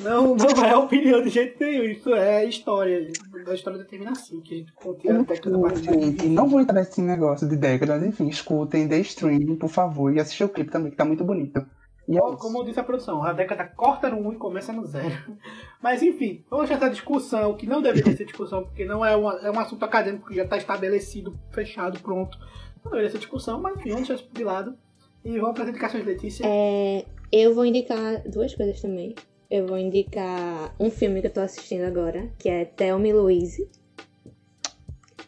Não, 0.00 0.34
não 0.34 0.64
é 0.64 0.76
opinião 0.76 1.22
de 1.22 1.30
jeito 1.30 1.62
nenhum. 1.62 1.84
Isso 1.84 2.14
é 2.14 2.44
história. 2.44 3.04
gente. 3.04 3.20
A 3.46 3.54
história 3.54 3.78
determina 3.78 4.12
assim, 4.12 4.40
que 4.40 4.54
a 4.54 4.58
gente 4.58 4.72
conta 4.72 5.10
a 5.10 5.22
década 5.22 5.74
Gente, 5.76 6.26
não 6.28 6.48
vou 6.48 6.60
entrar 6.60 6.74
nesse 6.74 7.00
negócio 7.00 7.48
de 7.48 7.56
décadas, 7.56 8.02
enfim, 8.02 8.28
escutem 8.28 8.88
The 8.88 8.98
Stream, 9.00 9.56
por 9.56 9.68
favor, 9.68 10.14
e 10.14 10.20
assistam 10.20 10.46
o 10.46 10.48
clipe 10.48 10.70
também, 10.70 10.90
que 10.90 10.96
tá 10.96 11.04
muito 11.04 11.24
bonito. 11.24 11.64
E 12.10 12.16
é. 12.16 12.20
Como 12.20 12.64
disse 12.64 12.80
a 12.80 12.82
produção, 12.82 13.22
a 13.22 13.32
década 13.32 13.64
corta 13.64 14.10
no 14.10 14.28
1 14.28 14.32
e 14.32 14.36
começa 14.36 14.72
no 14.72 14.84
0. 14.84 15.08
Mas 15.80 16.02
enfim, 16.02 16.44
vamos 16.50 16.68
deixar 16.68 16.84
essa 16.84 16.92
discussão, 16.92 17.54
que 17.54 17.66
não 17.66 17.80
deveria 17.80 18.16
ser 18.16 18.24
discussão, 18.24 18.64
porque 18.64 18.84
não 18.84 19.04
é, 19.04 19.14
uma, 19.14 19.34
é 19.40 19.50
um 19.50 19.60
assunto 19.60 19.84
acadêmico 19.84 20.28
que 20.28 20.34
já 20.34 20.42
está 20.42 20.56
estabelecido, 20.56 21.38
fechado, 21.52 22.00
pronto. 22.00 22.36
Não 22.84 22.90
deveria 22.92 23.10
ser 23.10 23.18
discussão, 23.18 23.60
mas 23.60 23.76
enfim, 23.76 23.90
vamos 23.90 24.08
deixar 24.08 24.22
isso 24.22 24.32
de 24.32 24.44
lado. 24.44 24.76
E 25.24 25.38
vamos 25.38 25.54
para 25.54 25.64
as 25.64 25.70
indicações, 25.70 26.04
Letícia. 26.04 26.44
É, 26.46 27.04
eu 27.30 27.54
vou 27.54 27.64
indicar 27.64 28.22
duas 28.28 28.54
coisas 28.54 28.80
também. 28.80 29.14
Eu 29.50 29.66
vou 29.66 29.76
indicar 29.76 30.74
um 30.78 30.90
filme 30.90 31.20
que 31.20 31.26
eu 31.26 31.32
tô 31.32 31.40
assistindo 31.40 31.84
agora, 31.84 32.30
que 32.38 32.48
é 32.48 32.64
Tell 32.64 32.98
Me 32.98 33.12
Louise, 33.12 33.68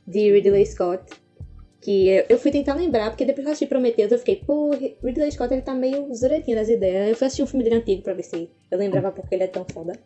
de 0.06 0.32
Ridley 0.32 0.64
Scott. 0.64 1.04
Que 1.80 2.08
eu, 2.08 2.26
eu 2.28 2.38
fui 2.38 2.52
tentar 2.52 2.74
lembrar, 2.74 3.10
porque 3.10 3.24
depois 3.24 3.44
que 3.44 3.48
eu 3.48 3.52
assisti 3.52 3.66
Prometheus, 3.66 4.12
eu 4.12 4.18
fiquei, 4.18 4.36
pô, 4.36 4.70
Ridley 4.70 5.32
Scott 5.32 5.52
ele 5.52 5.62
tá 5.62 5.74
meio 5.74 6.14
zuretinho 6.14 6.56
das 6.56 6.68
ideias. 6.68 7.10
Eu 7.10 7.16
fui 7.16 7.26
assistir 7.26 7.42
um 7.42 7.46
filme 7.46 7.64
dele 7.64 7.76
antigo 7.76 8.02
pra 8.02 8.14
ver 8.14 8.22
se 8.22 8.48
eu 8.70 8.78
lembrava 8.78 9.10
porque 9.10 9.34
ele 9.34 9.44
é 9.44 9.48
tão 9.48 9.64
foda. 9.64 9.98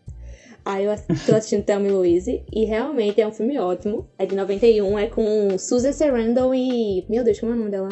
Aí 0.67 0.85
eu 0.85 0.93
tô 1.25 1.37
assistindo 1.37 1.63
Tell 1.63 1.79
Me 1.79 1.93
Louise, 1.93 2.43
e 2.53 2.65
realmente 2.65 3.21
é 3.21 3.27
um 3.27 3.31
filme 3.31 3.57
ótimo. 3.57 4.11
É 4.19 4.27
de 4.27 4.35
91, 4.35 4.99
é 4.99 5.07
com 5.07 5.57
Susan 5.57 5.93
Sarandon 5.93 6.53
e. 6.53 7.07
Meu 7.09 7.23
Deus, 7.23 7.39
como 7.39 7.53
é 7.53 7.55
o 7.55 7.59
nome 7.59 7.71
dela? 7.71 7.89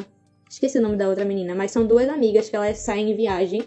Esqueci 0.51 0.79
o 0.79 0.83
nome 0.83 0.97
da 0.97 1.09
outra 1.09 1.25
menina, 1.25 1.55
mas 1.55 1.71
são 1.71 1.87
duas 1.87 2.09
amigas 2.09 2.51
que 2.51 2.57
elas 2.57 2.79
saem 2.79 3.13
em 3.13 3.15
viagem 3.15 3.63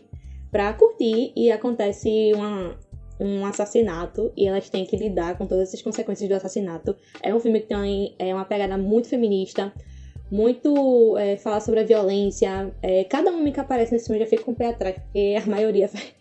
pra 0.51 0.73
curtir 0.73 1.31
e 1.37 1.49
acontece 1.49 2.33
uma, 2.35 2.77
um 3.17 3.45
assassinato 3.45 4.33
e 4.35 4.45
elas 4.45 4.69
têm 4.69 4.85
que 4.85 4.97
lidar 4.97 5.37
com 5.37 5.47
todas 5.47 5.73
as 5.73 5.81
consequências 5.81 6.27
do 6.27 6.35
assassinato. 6.35 6.93
É 7.23 7.33
um 7.33 7.39
filme 7.39 7.61
que 7.61 7.67
tem 7.67 8.13
é 8.19 8.33
uma 8.33 8.43
pegada 8.43 8.77
muito 8.77 9.07
feminista, 9.07 9.71
muito 10.29 11.17
é, 11.17 11.37
fala 11.37 11.61
sobre 11.61 11.79
a 11.79 11.83
violência. 11.83 12.73
É, 12.81 13.05
cada 13.05 13.31
homem 13.31 13.53
que 13.53 13.59
aparece 13.61 13.93
nesse 13.93 14.07
filme 14.07 14.19
já 14.19 14.29
fica 14.29 14.43
com 14.43 14.51
o 14.51 14.55
pé 14.55 14.67
atrás, 14.67 14.97
porque 14.97 15.37
a 15.41 15.49
maioria 15.49 15.87
faz, 15.89 16.13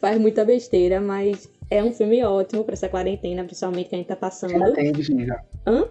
faz 0.00 0.20
muita 0.20 0.44
besteira, 0.44 1.00
mas 1.00 1.48
é 1.76 1.82
um 1.84 1.92
filme 1.92 2.22
ótimo 2.24 2.64
pra 2.64 2.74
essa 2.74 2.88
quarentena, 2.88 3.44
principalmente 3.44 3.88
que 3.88 3.94
a 3.94 3.98
gente 3.98 4.06
tá 4.08 4.16
passando. 4.16 4.50
Jenna 4.50 4.70
Davis, 4.72 5.10
amiga. 5.10 5.44
Hã? 5.66 5.88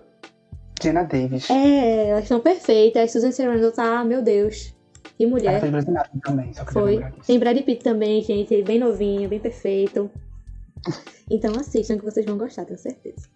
Jenna 0.82 1.04
Davis. 1.04 1.50
É, 1.50 2.10
elas 2.10 2.24
estão 2.24 2.40
perfeitas. 2.40 3.12
Susan 3.12 3.32
Sarandon 3.32 3.72
tá, 3.72 4.04
meu 4.04 4.22
Deus, 4.22 4.74
que 5.18 5.24
Ela 5.24 5.32
mulher. 5.32 5.60
fez 5.60 5.72
Grey's 5.72 5.88
Anatomy 5.88 6.22
também, 6.22 6.54
só 6.54 6.66
queria 6.66 6.82
Foi. 6.82 7.06
Tem 7.26 7.40
Brad 7.40 7.58
Pitt 7.64 7.84
também, 7.84 8.22
gente, 8.22 8.62
bem 8.64 8.80
novinho, 8.80 9.30
bem 9.30 9.40
perfeito. 9.40 10.10
Então 11.30 11.56
assistam 11.56 11.98
que 11.98 12.04
vocês 12.04 12.26
vão 12.26 12.38
gostar, 12.38 12.66
tenho 12.66 12.78
certeza. 12.78 13.30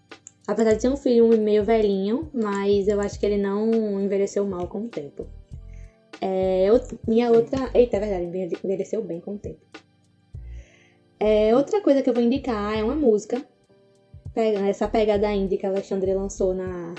Apesar 0.45 0.73
de 0.73 0.81
ser 0.81 0.89
um 0.89 0.97
filme 0.97 1.37
meio 1.37 1.63
velhinho, 1.63 2.29
mas 2.33 2.89
eu 2.89 2.99
acho 2.99 3.17
que 3.17 3.25
ele 3.25 3.37
não 3.41 4.01
envelheceu 4.01 4.45
mal 4.45 4.67
com 4.67 4.79
o 4.79 4.87
tempo. 4.89 5.25
É, 6.19 6.67
out- 6.67 6.99
minha 7.07 7.31
outra. 7.31 7.69
Eita, 7.73 7.95
é 7.95 7.99
verdade, 8.01 8.57
envelheceu 8.63 9.01
bem 9.01 9.21
com 9.21 9.35
o 9.35 9.37
tempo. 9.37 9.59
É, 11.19 11.55
outra 11.55 11.81
coisa 11.81 12.01
que 12.01 12.09
eu 12.09 12.13
vou 12.13 12.23
indicar 12.23 12.77
é 12.77 12.83
uma 12.83 12.95
música. 12.95 13.41
Essa 14.35 14.87
pegada 14.87 15.31
indie 15.31 15.57
que 15.57 15.65
a 15.65 15.69
Alexandre 15.69 16.13
lançou 16.13 16.53
na, 16.53 16.93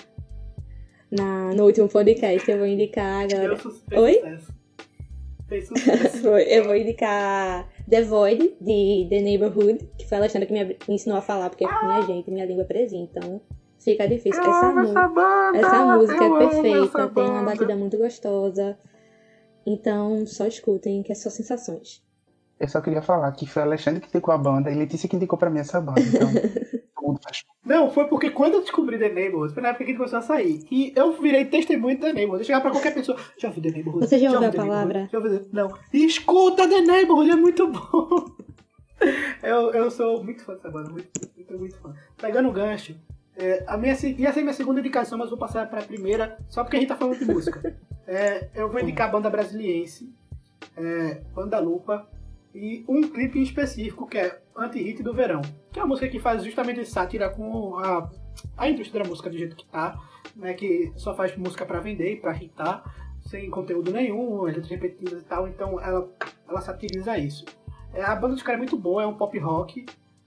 na, 1.10 1.52
no 1.54 1.64
último 1.64 1.88
podcast. 1.88 2.50
Eu 2.50 2.58
vou 2.58 2.66
indicar 2.66 3.24
agora. 3.24 3.58
Oi? 3.94 4.22
Eu 6.48 6.64
vou 6.64 6.74
indicar 6.74 7.68
The 7.88 8.02
Void, 8.02 8.56
de 8.60 9.06
The 9.08 9.20
Neighborhood, 9.20 9.88
que 9.96 10.04
foi 10.08 10.16
a 10.16 10.20
Alexandra 10.22 10.46
que 10.48 10.52
me 10.52 10.76
ensinou 10.88 11.18
a 11.18 11.22
falar, 11.22 11.50
porque 11.50 11.64
minha 11.64 12.02
gente, 12.02 12.30
minha 12.32 12.44
língua 12.44 12.62
é 12.64 12.66
presinha, 12.66 13.04
então 13.04 13.40
fica 13.78 14.08
difícil. 14.08 14.42
Essa, 14.42 14.72
mu- 14.72 15.14
banda! 15.14 15.58
essa 15.58 15.96
música 15.96 16.24
eu 16.24 16.36
é 16.36 16.48
perfeita, 16.48 16.78
essa 16.98 17.08
tem 17.08 17.24
uma 17.24 17.44
batida 17.44 17.76
muito 17.76 17.96
gostosa. 17.96 18.76
Então 19.64 20.26
só 20.26 20.46
escutem, 20.46 21.02
que 21.04 21.12
é 21.12 21.14
só 21.14 21.30
sensações. 21.30 22.02
Eu 22.58 22.68
só 22.68 22.80
queria 22.80 23.02
falar 23.02 23.30
que 23.32 23.46
foi 23.46 23.62
a 23.62 23.66
Alexandre 23.66 24.00
que 24.00 24.08
indicou 24.08 24.32
a 24.32 24.38
banda 24.38 24.70
e 24.70 24.74
Letícia 24.74 25.08
que 25.08 25.16
indicou 25.16 25.38
pra 25.38 25.50
mim 25.50 25.58
essa 25.60 25.80
banda. 25.80 26.00
Então, 26.00 26.28
faz. 27.22 27.44
Não, 27.64 27.90
foi 27.90 28.06
porque 28.06 28.30
quando 28.30 28.54
eu 28.54 28.60
descobri 28.60 28.98
The 28.98 29.10
Neighborhood, 29.10 29.52
foi 29.52 29.62
na 29.62 29.70
época 29.70 29.84
que 29.84 29.90
ele 29.90 29.98
começou 29.98 30.18
a 30.18 30.22
sair. 30.22 30.66
E 30.70 30.92
eu 30.96 31.20
virei 31.20 31.44
testemunho 31.44 31.96
de 31.96 32.00
The 32.02 32.12
Neighborhood. 32.12 32.42
Eu 32.42 32.46
chegava 32.46 32.62
pra 32.62 32.70
qualquer 32.70 32.94
pessoa, 32.94 33.18
já 33.38 33.48
ouviu 33.48 33.62
The 33.62 33.70
Neighborhood? 33.70 34.06
Você 34.06 34.18
já 34.18 34.30
ouviu 34.32 34.48
a 34.48 34.52
palavra? 34.52 35.08
Já 35.10 35.18
ouviu 35.18 35.46
Não. 35.52 35.68
E 35.92 36.04
escuta 36.04 36.68
The 36.68 36.80
Neighborhood, 36.80 37.30
é 37.30 37.36
muito 37.36 37.68
bom. 37.68 38.36
Eu, 39.42 39.72
eu 39.72 39.90
sou 39.90 40.24
muito 40.24 40.42
fã 40.42 40.54
dessa 40.54 40.70
banda, 40.70 40.88
muito, 40.88 41.08
muito, 41.36 41.58
muito 41.58 41.76
fã. 41.76 41.94
Pegando 42.16 42.48
o 42.48 42.52
gancho, 42.52 42.96
É, 43.36 43.62
a 43.66 43.76
minha, 43.76 43.92
ia 43.92 44.32
ser 44.32 44.40
minha 44.40 44.54
segunda 44.54 44.80
indicação, 44.80 45.18
mas 45.18 45.28
vou 45.28 45.38
passar 45.38 45.68
para 45.68 45.80
a 45.80 45.84
primeira, 45.84 46.38
só 46.48 46.64
porque 46.64 46.78
a 46.78 46.80
gente 46.80 46.88
tá 46.88 46.96
falando 46.96 47.18
de 47.18 47.26
música. 47.26 47.76
É, 48.06 48.48
eu 48.54 48.70
vou 48.70 48.80
indicar 48.80 49.08
a 49.08 49.12
banda 49.12 49.28
brasiliense, 49.28 50.10
é, 50.74 51.20
Banda 51.34 51.58
Lupa, 51.58 52.08
e 52.56 52.84
um 52.88 53.02
clipe 53.02 53.38
em 53.38 53.42
específico 53.42 54.06
que 54.06 54.16
é 54.16 54.40
Anti-Hit 54.56 55.02
do 55.02 55.12
Verão, 55.12 55.42
que 55.70 55.78
é 55.78 55.82
uma 55.82 55.88
música 55.88 56.08
que 56.08 56.18
faz 56.18 56.42
justamente 56.42 56.84
sátira 56.86 57.28
com 57.28 57.76
a, 57.78 58.10
a 58.56 58.68
indústria 58.70 59.02
da 59.02 59.08
música 59.08 59.28
do 59.28 59.36
jeito 59.36 59.54
que 59.54 59.66
tá, 59.66 60.00
né, 60.34 60.54
que 60.54 60.90
só 60.96 61.14
faz 61.14 61.36
música 61.36 61.66
para 61.66 61.80
vender 61.80 62.14
e 62.14 62.16
para 62.16 62.34
hitar, 62.34 62.82
sem 63.20 63.50
conteúdo 63.50 63.92
nenhum, 63.92 64.42
letras 64.42 64.68
repetidas 64.68 65.20
e 65.20 65.24
tal, 65.24 65.46
então 65.46 65.80
ela, 65.80 66.08
ela 66.48 66.60
satiriza 66.60 67.18
isso. 67.18 67.44
É, 67.92 68.02
a 68.02 68.14
banda 68.14 68.34
dos 68.34 68.42
caras 68.42 68.58
é 68.58 68.62
muito 68.62 68.78
boa, 68.78 69.02
é 69.02 69.06
um 69.06 69.14
pop 69.14 69.38
rock, 69.38 69.84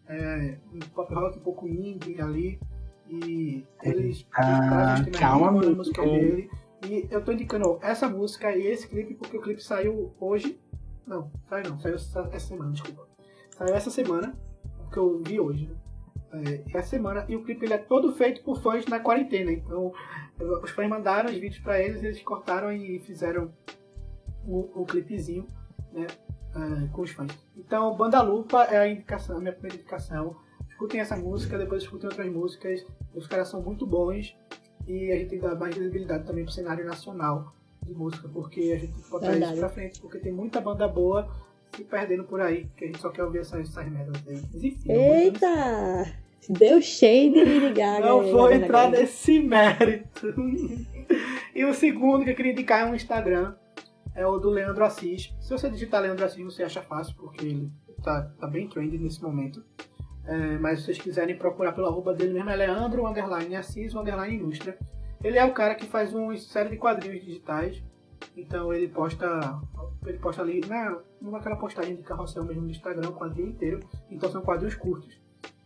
é, 0.07 0.57
um 0.73 0.79
pop 0.93 1.13
rock 1.13 1.37
um 1.37 1.41
pouco 1.41 1.67
indie 1.67 2.21
ali, 2.21 2.59
e 3.09 3.63
eles 3.81 4.25
Ah, 4.33 4.43
trazem 4.43 4.93
os 4.93 5.01
temas 5.05 5.19
calma, 5.19 5.51
música 5.51 6.03
dele. 6.03 6.49
E 6.85 7.07
eu 7.09 7.23
tô 7.23 7.31
indicando 7.31 7.79
essa 7.81 8.07
música 8.07 8.55
e 8.55 8.67
esse 8.67 8.87
clipe 8.87 9.15
porque 9.15 9.37
o 9.37 9.41
clipe 9.41 9.61
saiu 9.63 10.13
hoje. 10.19 10.59
Não, 11.09 11.31
saiu 11.49 11.71
não, 11.71 11.79
saiu 11.79 11.95
essa, 11.95 12.19
essa 12.31 12.47
semana, 12.47 12.71
desculpa. 12.71 13.07
Saiu 13.57 13.73
essa 13.73 13.89
semana, 13.89 14.37
que 14.91 14.97
eu 14.99 15.19
vi 15.23 15.39
hoje, 15.39 15.67
né? 15.67 15.75
É, 16.31 16.77
essa 16.77 16.89
semana, 16.89 17.25
e 17.27 17.35
o 17.35 17.43
clipe 17.43 17.65
ele 17.65 17.73
é 17.73 17.79
todo 17.79 18.13
feito 18.13 18.43
por 18.43 18.61
fãs 18.61 18.85
na 18.85 18.99
quarentena. 18.99 19.51
Então, 19.51 19.91
os 20.63 20.69
fãs 20.69 20.87
mandaram 20.87 21.27
os 21.31 21.35
vídeos 21.35 21.59
pra 21.63 21.81
eles, 21.81 22.03
eles 22.03 22.21
cortaram 22.21 22.71
e 22.71 22.99
fizeram 22.99 23.51
o, 24.45 24.81
o 24.81 24.85
clipezinho, 24.85 25.47
né? 25.91 26.05
é, 26.55 26.87
com 26.89 27.01
os 27.01 27.09
fãs. 27.09 27.35
Então, 27.57 27.95
Banda 27.97 28.21
Lupa 28.21 28.65
é 28.65 28.77
a 28.77 28.87
indicação, 28.87 29.37
a 29.37 29.39
minha 29.39 29.51
primeira 29.51 29.77
indicação. 29.77 30.35
Escutem 30.69 31.01
essa 31.01 31.17
música, 31.17 31.57
depois 31.57 31.81
escutem 31.81 32.07
outras 32.07 32.31
músicas. 32.31 32.85
Os 33.15 33.25
caras 33.25 33.47
são 33.47 33.63
muito 33.63 33.87
bons 33.87 34.37
e 34.87 35.11
a 35.11 35.15
gente 35.15 35.29
tem 35.29 35.39
que 35.39 35.45
dar 35.47 35.55
mais 35.55 35.75
visibilidade 35.75 36.27
também 36.27 36.43
pro 36.43 36.53
cenário 36.53 36.85
nacional 36.85 37.55
de 37.89 37.95
música, 37.95 38.29
porque 38.29 38.73
a 38.75 38.79
gente 38.79 38.93
tem 38.93 39.03
que 39.03 39.09
botar 39.09 39.31
Verdade. 39.31 39.51
isso 39.51 39.61
pra 39.61 39.69
frente, 39.69 39.99
porque 39.99 40.19
tem 40.19 40.31
muita 40.31 40.61
banda 40.61 40.87
boa 40.87 41.27
se 41.75 41.83
perdendo 41.83 42.23
por 42.23 42.41
aí, 42.41 42.67
que 42.75 42.85
a 42.85 42.87
gente 42.87 42.99
só 42.99 43.09
quer 43.09 43.23
ouvir 43.23 43.39
essas, 43.39 43.69
essas 43.69 43.89
merdas 43.89 44.21
aí. 44.27 44.41
Mas 44.53 44.63
enfim, 44.63 44.91
Eita! 44.91 46.13
Deu 46.49 46.81
cheio 46.81 47.33
de 47.33 47.43
Lady 47.43 47.73
Gaga. 47.73 48.05
não 48.05 48.21
aí, 48.21 48.31
vou 48.31 48.51
entrar 48.51 48.89
nesse 48.89 49.39
mérito. 49.39 50.33
e 51.53 51.65
o 51.65 51.73
segundo 51.73 52.23
que 52.23 52.31
eu 52.31 52.35
queria 52.35 52.53
indicar 52.53 52.81
é 52.81 52.89
um 52.89 52.95
Instagram. 52.95 53.53
É 54.15 54.25
o 54.25 54.37
do 54.39 54.49
Leandro 54.49 54.83
Assis. 54.83 55.33
Se 55.39 55.51
você 55.51 55.69
digitar 55.69 56.01
Leandro 56.01 56.25
Assis, 56.25 56.43
você 56.43 56.63
acha 56.63 56.81
fácil, 56.81 57.15
porque 57.15 57.45
ele 57.45 57.71
tá, 58.03 58.31
tá 58.39 58.47
bem 58.47 58.67
trendy 58.67 58.97
nesse 58.97 59.21
momento. 59.21 59.63
É, 60.25 60.57
mas 60.57 60.79
se 60.79 60.85
vocês 60.85 60.97
quiserem 60.97 61.37
procurar 61.37 61.71
pelo 61.71 61.87
arroba 61.87 62.13
dele 62.13 62.33
mesmo, 62.33 62.49
é 62.49 62.55
Leandro, 62.55 63.07
underline 63.07 63.55
Assis, 63.55 63.93
underline 63.95 64.35
Ilustra. 64.35 64.77
Ele 65.23 65.37
é 65.37 65.45
o 65.45 65.53
cara 65.53 65.75
que 65.75 65.85
faz 65.85 66.13
uma 66.13 66.35
série 66.37 66.69
de 66.69 66.77
quadrinhos 66.77 67.23
digitais. 67.23 67.81
Então 68.35 68.73
ele 68.73 68.87
posta. 68.87 69.59
Ele 70.05 70.17
posta 70.17 70.41
ali 70.41 70.61
na, 70.65 70.97
naquela 71.21 71.55
postagem 71.57 71.95
de 71.95 72.03
carrossel 72.03 72.43
mesmo 72.43 72.63
no 72.63 72.71
Instagram, 72.71 73.09
o 73.09 73.13
quadrinho 73.13 73.49
inteiro. 73.49 73.79
Então 74.09 74.31
são 74.31 74.41
quadrinhos 74.41 74.75
curtos. 74.75 75.19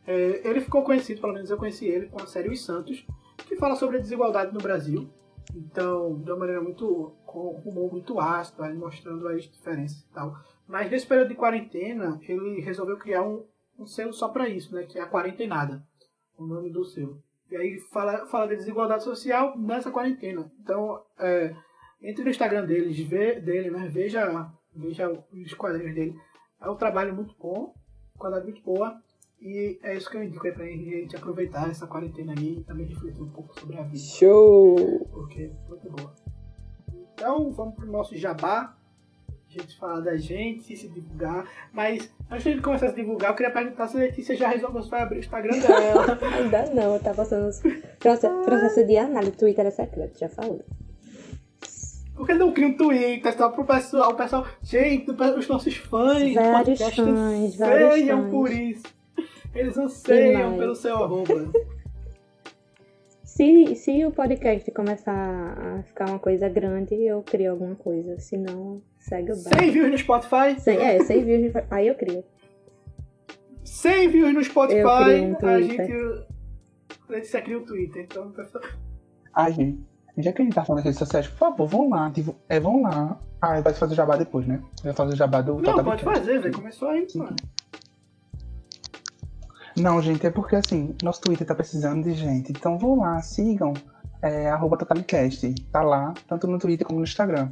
É, 0.05 0.47
ele 0.47 0.61
ficou 0.61 0.83
conhecido, 0.83 1.21
pelo 1.21 1.33
menos 1.33 1.49
eu 1.49 1.57
conheci 1.57 1.85
ele, 1.85 2.07
com 2.07 2.21
a 2.21 2.27
série 2.27 2.49
Os 2.49 2.65
Santos, 2.65 3.05
que 3.37 3.55
fala 3.55 3.75
sobre 3.75 3.97
a 3.97 4.01
desigualdade 4.01 4.53
no 4.53 4.59
Brasil. 4.59 5.09
Então, 5.55 6.19
de 6.19 6.31
uma 6.31 6.39
maneira 6.39 6.61
muito. 6.61 7.13
com 7.25 7.61
um 7.65 7.69
humor 7.69 7.91
muito 7.91 8.19
ácido, 8.19 8.63
aí 8.63 8.73
mostrando 8.73 9.27
as 9.27 9.43
diferenças 9.43 9.99
e 9.99 10.13
tal. 10.13 10.35
Mas 10.67 10.89
nesse 10.89 11.05
período 11.05 11.29
de 11.29 11.35
quarentena, 11.35 12.19
ele 12.27 12.59
resolveu 12.61 12.97
criar 12.97 13.23
um, 13.23 13.45
um 13.77 13.85
selo 13.85 14.13
só 14.13 14.29
pra 14.29 14.49
isso, 14.49 14.73
né? 14.73 14.83
Que 14.83 14.97
é 14.97 15.01
a 15.01 15.09
Quarentenada, 15.09 15.85
o 16.37 16.45
nome 16.45 16.71
do 16.71 16.83
selo. 16.83 17.21
E 17.53 17.55
aí 17.55 17.79
fala, 17.91 18.25
fala 18.25 18.47
de 18.47 18.55
desigualdade 18.55 19.03
social 19.03 19.55
nessa 19.55 19.91
quarentena. 19.91 20.51
Então, 20.59 21.03
é, 21.19 21.55
entre 22.01 22.23
no 22.23 22.31
Instagram 22.31 22.65
deles, 22.65 22.99
vê, 23.01 23.39
dele, 23.39 23.69
né? 23.69 23.87
Veja, 23.89 24.51
veja 24.75 25.07
os 25.31 25.53
quadrinhos 25.53 25.93
dele. 25.93 26.15
É 26.59 26.67
um 26.67 26.75
trabalho 26.75 27.13
muito 27.13 27.35
bom, 27.37 27.75
qualidade 28.17 28.47
muito 28.47 28.63
boa. 28.63 28.99
E 29.39 29.79
é 29.83 29.95
isso 29.95 30.09
que 30.09 30.17
eu 30.17 30.23
indico 30.23 30.47
aí 30.47 30.51
pra 30.51 30.65
gente 30.65 31.15
aproveitar 31.15 31.69
essa 31.69 31.85
quarentena 31.85 32.33
aí 32.35 32.57
e 32.57 32.63
também 32.63 32.87
refletir 32.87 33.21
um 33.21 33.29
pouco 33.29 33.53
sobre 33.59 33.77
a 33.77 33.83
vida. 33.83 33.99
Show! 33.99 35.07
Porque 35.11 35.43
é 35.43 35.69
muito 35.69 35.91
boa. 35.91 36.11
Então, 37.13 37.51
vamos 37.51 37.75
pro 37.75 37.85
nosso 37.85 38.17
jabá. 38.17 38.75
Gente 39.53 39.77
falar 39.77 39.99
da 39.99 40.17
gente, 40.17 40.75
se 40.75 40.87
divulgar. 40.87 41.45
Mas 41.71 42.11
antes 42.31 42.43
de 42.55 42.61
começar 42.61 42.87
a 42.87 42.89
se 42.89 42.95
divulgar, 42.95 43.31
eu 43.31 43.35
queria 43.35 43.51
perguntar 43.51 43.87
se 43.87 43.97
a 43.97 43.99
Letícia 43.99 44.35
já 44.35 44.49
resolveu 44.49 44.83
abrir 44.93 45.17
o 45.17 45.19
Instagram 45.19 45.59
dela. 45.59 46.17
Ainda 46.37 46.65
não, 46.73 46.97
tá 46.99 47.13
passando 47.13 47.47
os 47.49 47.59
proce- 47.99 48.29
processo 48.45 48.85
de 48.85 48.97
análise. 48.97 49.33
Twitter 49.33 49.65
é 49.65 49.71
secreto, 49.71 50.17
já 50.17 50.27
falei. 50.29 50.61
Por 52.15 52.25
que 52.27 52.33
não 52.33 52.51
cria 52.51 52.67
um 52.67 52.77
Twitter 52.77 53.35
só 53.37 53.49
pro 53.49 53.65
pessoal? 53.65 54.11
O 54.11 54.15
pessoal, 54.15 54.47
gente, 54.61 55.09
os 55.11 55.47
nossos 55.47 55.75
fãs 55.77 56.33
Vários 56.33 56.79
fãs, 56.79 57.55
vários 57.57 58.07
fãs. 58.07 58.29
por 58.31 58.51
isso. 58.51 58.83
Eles 59.53 59.77
anseiam 59.77 60.57
pelo 60.57 60.75
seu 60.75 60.95
arroba. 60.95 61.51
Se, 63.23 63.75
se 63.75 64.05
o 64.05 64.11
podcast 64.11 64.69
começar 64.71 65.11
a 65.57 65.81
ficar 65.83 66.07
uma 66.07 66.19
coisa 66.19 66.47
grande, 66.47 66.93
eu 66.93 67.23
crio 67.23 67.49
alguma 67.51 67.73
coisa. 67.75 68.19
Se 68.19 68.37
não, 68.37 68.79
segue 69.03 69.31
o 69.31 69.35
barco. 69.35 69.59
100 69.59 69.71
views 69.71 69.91
no 69.91 69.97
Spotify. 69.97 70.59
Sem, 70.59 70.77
é, 70.77 71.03
sem 71.03 71.23
views. 71.23 71.53
Aí 71.69 71.87
eu 71.87 71.95
crio. 71.95 72.23
100 73.63 74.09
views 74.09 74.33
no 74.33 74.39
Eu 74.39 74.43
Spotify. 74.43 74.81
crio 74.81 75.37
um 75.41 75.47
a 75.47 75.61
gente. 75.61 76.25
A 77.09 77.11
Letícia 77.11 77.41
cria 77.41 77.57
o 77.57 77.61
Twitter. 77.65 78.03
Então, 78.03 78.31
pessoal. 78.31 78.63
Ai, 79.35 79.53
gente, 79.53 79.83
já 80.17 80.31
que 80.31 80.41
a 80.41 80.45
gente 80.45 80.53
tá 80.55 80.63
falando 80.63 80.79
das 80.83 80.85
redes 80.85 80.99
sociais, 80.99 81.27
por 81.27 81.37
favor, 81.37 81.67
vão 81.67 81.89
lá. 81.89 82.09
Tipo, 82.11 82.35
é, 82.47 82.59
vão 82.59 82.81
lá. 82.81 83.19
Ah, 83.41 83.59
vai 83.61 83.73
fazer 83.73 83.93
o 83.93 83.95
jabá 83.95 84.15
depois, 84.15 84.47
né? 84.47 84.61
Vai 84.83 84.93
fazer 84.93 85.13
o 85.13 85.17
jabá 85.17 85.41
do 85.41 85.55
Não, 85.55 85.61
Total 85.61 85.83
pode 85.83 86.03
Podcast. 86.03 86.25
fazer, 86.27 86.39
velho. 86.39 86.55
Começou 86.55 86.89
aí, 86.89 87.05
mano. 87.15 87.35
Não, 89.75 90.01
gente, 90.01 90.25
é 90.25 90.29
porque 90.29 90.55
assim, 90.55 90.95
nosso 91.01 91.19
Twitter 91.21 91.47
tá 91.47 91.55
precisando 91.55 92.03
de 92.03 92.13
gente. 92.13 92.51
Então 92.51 92.77
vão 92.77 92.99
lá, 92.99 93.21
sigam. 93.21 93.73
É, 94.21 94.49
arroba 94.49 94.77
Totalicast. 94.77 95.53
Tá 95.71 95.81
lá, 95.81 96.13
tanto 96.27 96.47
no 96.47 96.57
Twitter 96.57 96.85
como 96.87 96.99
no 96.99 97.03
Instagram. 97.03 97.49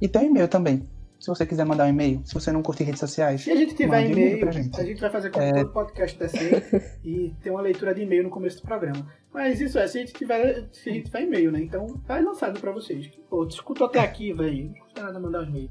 E 0.00 0.08
tem 0.08 0.22
um 0.22 0.30
e-mail 0.30 0.48
também. 0.48 0.88
Se 1.18 1.26
você 1.26 1.44
quiser 1.44 1.64
mandar 1.64 1.84
um 1.86 1.88
e-mail, 1.88 2.20
se 2.24 2.32
você 2.32 2.52
não 2.52 2.62
curte 2.62 2.84
redes 2.84 3.00
sociais. 3.00 3.40
Se 3.42 3.50
a 3.50 3.56
gente 3.56 3.74
tiver 3.74 4.06
um 4.06 4.10
e-mail 4.12 4.38
pra 4.40 4.52
gente. 4.52 4.80
a 4.80 4.84
gente 4.84 5.00
vai 5.00 5.10
fazer 5.10 5.30
como 5.30 5.44
É. 5.44 5.52
todo 5.52 5.72
podcast 5.72 6.16
decente 6.16 6.80
e 7.04 7.34
ter 7.42 7.50
uma 7.50 7.60
leitura 7.60 7.92
de 7.92 8.02
e-mail 8.02 8.22
no 8.22 8.30
começo 8.30 8.58
do 8.58 8.62
programa. 8.62 9.04
Mas 9.34 9.60
isso 9.60 9.78
é, 9.80 9.86
se 9.88 9.98
a 9.98 10.00
gente 10.00 10.12
tiver, 10.12 10.68
se 10.72 10.88
a 10.88 10.92
gente 10.92 11.06
tiver 11.06 11.22
e-mail, 11.22 11.50
né? 11.50 11.60
Então 11.60 11.86
tá 12.06 12.20
lançado 12.20 12.60
pra 12.60 12.70
vocês. 12.70 13.10
Pô, 13.28 13.44
escutou 13.46 13.88
até 13.88 13.98
aqui, 13.98 14.32
velho. 14.32 14.66
Não 14.68 14.74
custa 14.74 15.02
nada 15.02 15.18
mandar 15.18 15.40
um 15.40 15.48
e-mail. 15.48 15.70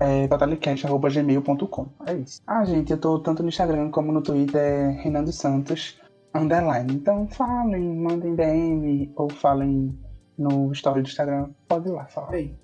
É 0.00 0.28
totalicast.gmail.com. 0.28 1.86
É 2.06 2.14
isso. 2.14 2.40
Ah, 2.46 2.64
gente, 2.64 2.92
eu 2.92 2.98
tô 2.98 3.18
tanto 3.20 3.42
no 3.42 3.48
Instagram 3.48 3.90
como 3.90 4.12
no 4.12 4.22
Twitter, 4.22 4.60
é 4.60 4.90
Renan 5.02 5.26
Santos, 5.26 5.98
underline. 6.34 6.92
Então 6.92 7.26
falem, 7.28 7.96
mandem 7.96 8.34
DM 8.34 9.10
ou 9.16 9.28
falem 9.30 9.98
no 10.36 10.70
story 10.72 11.02
do 11.02 11.08
Instagram. 11.08 11.50
Pode 11.66 11.88
ir 11.88 11.92
lá 11.92 12.04
falar. 12.06 12.28
Bem, 12.30 12.56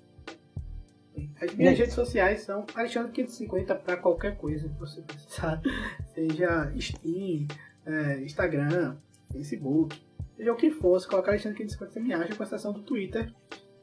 as 1.41 1.53
minhas 1.55 1.77
redes 1.77 1.93
sociais 1.93 2.41
são 2.41 2.65
Alexandre550 2.67 3.77
pra 3.79 3.97
qualquer 3.97 4.37
coisa 4.37 4.67
que 4.67 4.79
você 4.79 5.01
precisar. 5.01 5.61
Seja 6.13 6.73
Steam, 6.79 7.47
é, 7.85 8.21
Instagram, 8.21 8.97
Facebook, 9.31 10.01
seja 10.35 10.51
o 10.51 10.55
que 10.55 10.71
for. 10.71 10.99
Se 10.99 11.07
colocar 11.07 11.33
Alexandre550 11.33 11.91
você 11.91 11.99
me 11.99 12.13
acha, 12.13 12.35
com 12.35 12.43
exceção 12.43 12.73
do 12.73 12.81
Twitter, 12.81 13.33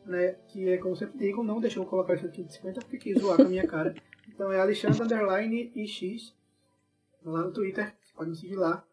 né? 0.05 0.37
Que 0.49 0.71
é 0.71 0.79
como 0.79 0.97
sempre 0.97 1.19
digo, 1.19 1.43
não 1.43 1.61
deixou 1.61 1.83
eu 1.83 1.89
colocar 1.89 2.15
Alexandre550 2.15 2.75
porque 2.81 2.99
quis 2.99 3.21
zoar 3.21 3.37
com 3.37 3.43
a 3.43 3.49
minha 3.49 3.67
cara. 3.67 3.95
Então 4.29 4.53
é 4.53 4.61
Alexandre 4.61 5.03
Underline 5.03 5.73
X 5.87 6.35
lá 7.25 7.43
no 7.43 7.53
Twitter, 7.53 7.95
você 8.01 8.13
pode 8.15 8.31
me 8.31 8.37
seguir 8.37 8.57
lá. 8.57 8.85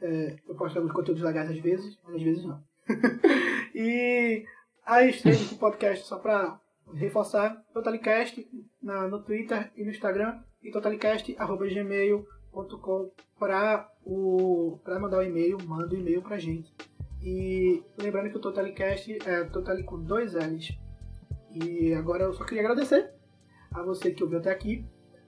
É, 0.00 0.36
eu 0.46 0.54
posto 0.54 0.76
alguns 0.76 0.92
conteúdos 0.92 1.22
legais 1.22 1.50
às 1.50 1.58
vezes, 1.58 1.98
às 2.06 2.22
vezes 2.22 2.44
não. 2.44 2.62
e 3.74 4.44
as 4.84 5.20
redes 5.22 5.50
de 5.50 5.54
podcast, 5.56 6.06
só 6.06 6.18
pra 6.18 6.60
reforçar, 6.94 7.62
Totalicast 7.72 8.46
na, 8.82 9.08
no 9.08 9.22
Twitter 9.22 9.72
e 9.76 9.84
no 9.84 9.90
Instagram, 9.90 10.40
e 10.62 10.70
totalicast.gmail.com 10.70 13.10
para 13.38 13.88
o 14.04 14.78
para 14.82 14.98
mandar 14.98 15.18
o 15.18 15.22
e-mail, 15.22 15.58
manda 15.64 15.94
o 15.94 15.98
e-mail 15.98 16.22
pra 16.22 16.38
gente. 16.38 16.74
E 17.22 17.82
lembrando 18.00 18.30
que 18.30 18.36
o 18.36 18.40
Totalicast 18.40 19.18
é 19.26 19.44
Totali 19.44 19.82
com 19.82 20.02
dois 20.02 20.34
L's. 20.34 20.70
E 21.50 21.92
agora 21.94 22.24
eu 22.24 22.32
só 22.32 22.44
queria 22.44 22.62
agradecer 22.62 23.12
a 23.72 23.82
você 23.82 24.10
que 24.10 24.22
ouviu 24.22 24.38
até 24.38 24.50
aqui. 24.50 24.84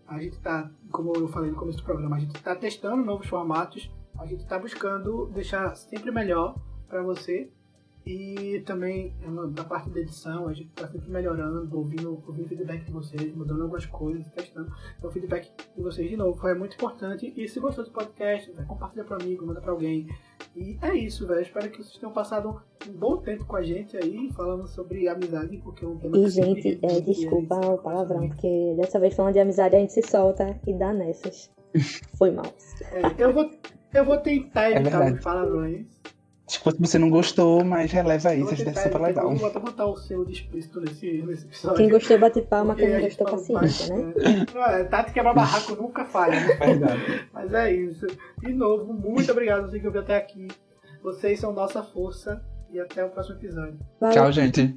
A 0.07 0.21
gente 0.21 0.39
tá, 0.41 0.71
como 0.91 1.15
eu 1.15 1.29
falei 1.29 1.51
no 1.51 1.57
começo 1.57 1.79
do 1.79 1.85
programa, 1.85 2.17
a 2.17 2.21
gente 2.21 2.37
está 2.37 2.55
testando 2.55 3.05
novos 3.05 3.27
formatos. 3.27 3.91
A 4.19 4.27
gente 4.27 4.41
está 4.41 4.59
buscando 4.59 5.27
deixar 5.27 5.75
sempre 5.75 6.11
melhor 6.11 6.59
para 6.89 7.03
você. 7.03 7.51
E 8.09 8.61
também 8.61 9.13
da 9.51 9.65
parte 9.65 9.91
da 9.91 10.01
edição, 10.01 10.49
a 10.49 10.55
gente 10.55 10.71
está 10.71 10.89
sempre 10.89 11.11
melhorando, 11.11 11.77
ouvindo, 11.77 12.23
ouvindo 12.27 12.47
o 12.47 12.49
feedback 12.49 12.83
de 12.87 12.91
vocês, 12.91 13.37
mudando 13.37 13.65
algumas 13.65 13.85
coisas, 13.85 14.27
testando. 14.31 14.73
Então, 14.97 15.11
o 15.11 15.13
feedback 15.13 15.53
de 15.77 15.83
vocês, 15.83 16.09
de 16.09 16.17
novo, 16.17 16.35
foi 16.41 16.55
muito 16.55 16.73
importante. 16.75 17.31
E 17.37 17.47
se 17.47 17.61
gostou 17.61 17.85
do 17.85 17.91
podcast, 17.91 18.51
vai, 18.53 18.65
compartilha 18.65 19.05
para 19.05 19.23
amigo, 19.23 19.45
manda 19.45 19.61
para 19.61 19.73
alguém. 19.73 20.09
E 20.57 20.79
é 20.81 20.95
isso, 20.95 21.27
velho. 21.27 21.43
Espero 21.43 21.71
que 21.71 21.83
vocês 21.83 21.99
tenham 21.99 22.11
passado 22.11 22.63
um 22.89 22.93
bom 22.93 23.19
tempo 23.19 23.45
com 23.45 23.57
a 23.57 23.63
gente 23.63 23.95
aí, 23.95 24.33
falando 24.33 24.67
sobre 24.67 25.07
amizade, 25.07 25.59
porque 25.59 25.85
é 25.85 25.89
um 25.89 25.99
tema 25.99 26.17
E, 26.17 26.31
gente, 26.31 26.79
é, 26.83 27.03
desculpa 27.03 27.57
o 27.57 27.77
palavrão, 27.77 28.27
porque 28.27 28.75
dessa 28.79 28.99
vez 28.99 29.15
falando 29.15 29.35
de 29.35 29.41
amizade 29.41 29.77
a 29.77 29.81
gente 29.81 29.93
se 29.93 30.01
solta 30.01 30.59
e 30.67 30.73
dá 30.73 30.95
nessas. 30.95 31.51
Foi 32.17 32.31
mal. 32.31 32.47
É, 32.91 33.23
eu, 33.23 33.35
vou, 33.35 33.51
eu 33.93 34.05
vou 34.07 34.17
tentar 34.17 34.71
evitar 34.71 34.99
verdade. 34.99 35.19
os 35.19 35.23
palavrões. 35.23 35.98
Tipo, 36.49 36.71
se 36.71 36.79
você 36.81 36.99
não 36.99 37.11
gostou, 37.11 37.63
mas 37.63 37.93
releva 37.93 38.35
Eu 38.35 38.39
isso, 38.39 38.45
vou 38.45 38.53
acho 38.53 38.57
que 38.57 38.65
deve 38.65 38.77
tentar 38.77 38.81
ser 38.81 38.89
super 38.89 39.03
legal. 39.03 39.31
eu 39.31 39.37
vou 39.37 39.49
até 39.49 39.59
botar 39.59 39.87
o 39.87 39.97
selo 39.97 40.25
de 40.25 40.33
explícito 40.33 40.81
nesse, 40.81 41.23
nesse 41.23 41.45
episódio. 41.45 41.77
Quem 41.77 41.89
gostou 41.91 42.19
bate 42.19 42.41
palma, 42.43 42.75
quem 42.75 42.87
a 42.87 42.91
não 42.91 43.01
gente 43.01 43.19
gostou 43.19 43.27
paciência, 43.27 43.95
né? 43.95 44.13
Não, 44.55 44.65
é, 44.65 44.85
Tati 44.85 45.13
quebra 45.13 45.35
barraco 45.35 45.77
nunca 45.77 46.07
falha, 46.07 46.41
né? 46.41 46.55
Verdade. 46.57 47.29
Mas 47.35 47.53
é 47.53 47.73
isso. 47.73 48.07
De 48.39 48.53
novo, 48.53 48.95
muito 48.95 49.31
obrigado 49.31 49.65
a 49.65 49.67
você 49.69 49.79
que 49.79 49.87
até 49.99 50.17
aqui. 50.17 50.49
Vocês 51.03 51.39
são 51.39 51.53
nossa 51.53 51.83
força 51.83 52.43
e 52.73 52.81
até 52.81 53.05
o 53.05 53.11
próximo 53.11 53.37
episódio. 53.37 53.79
Valeu. 54.01 54.15
Tchau, 54.15 54.33
gente. 54.33 54.75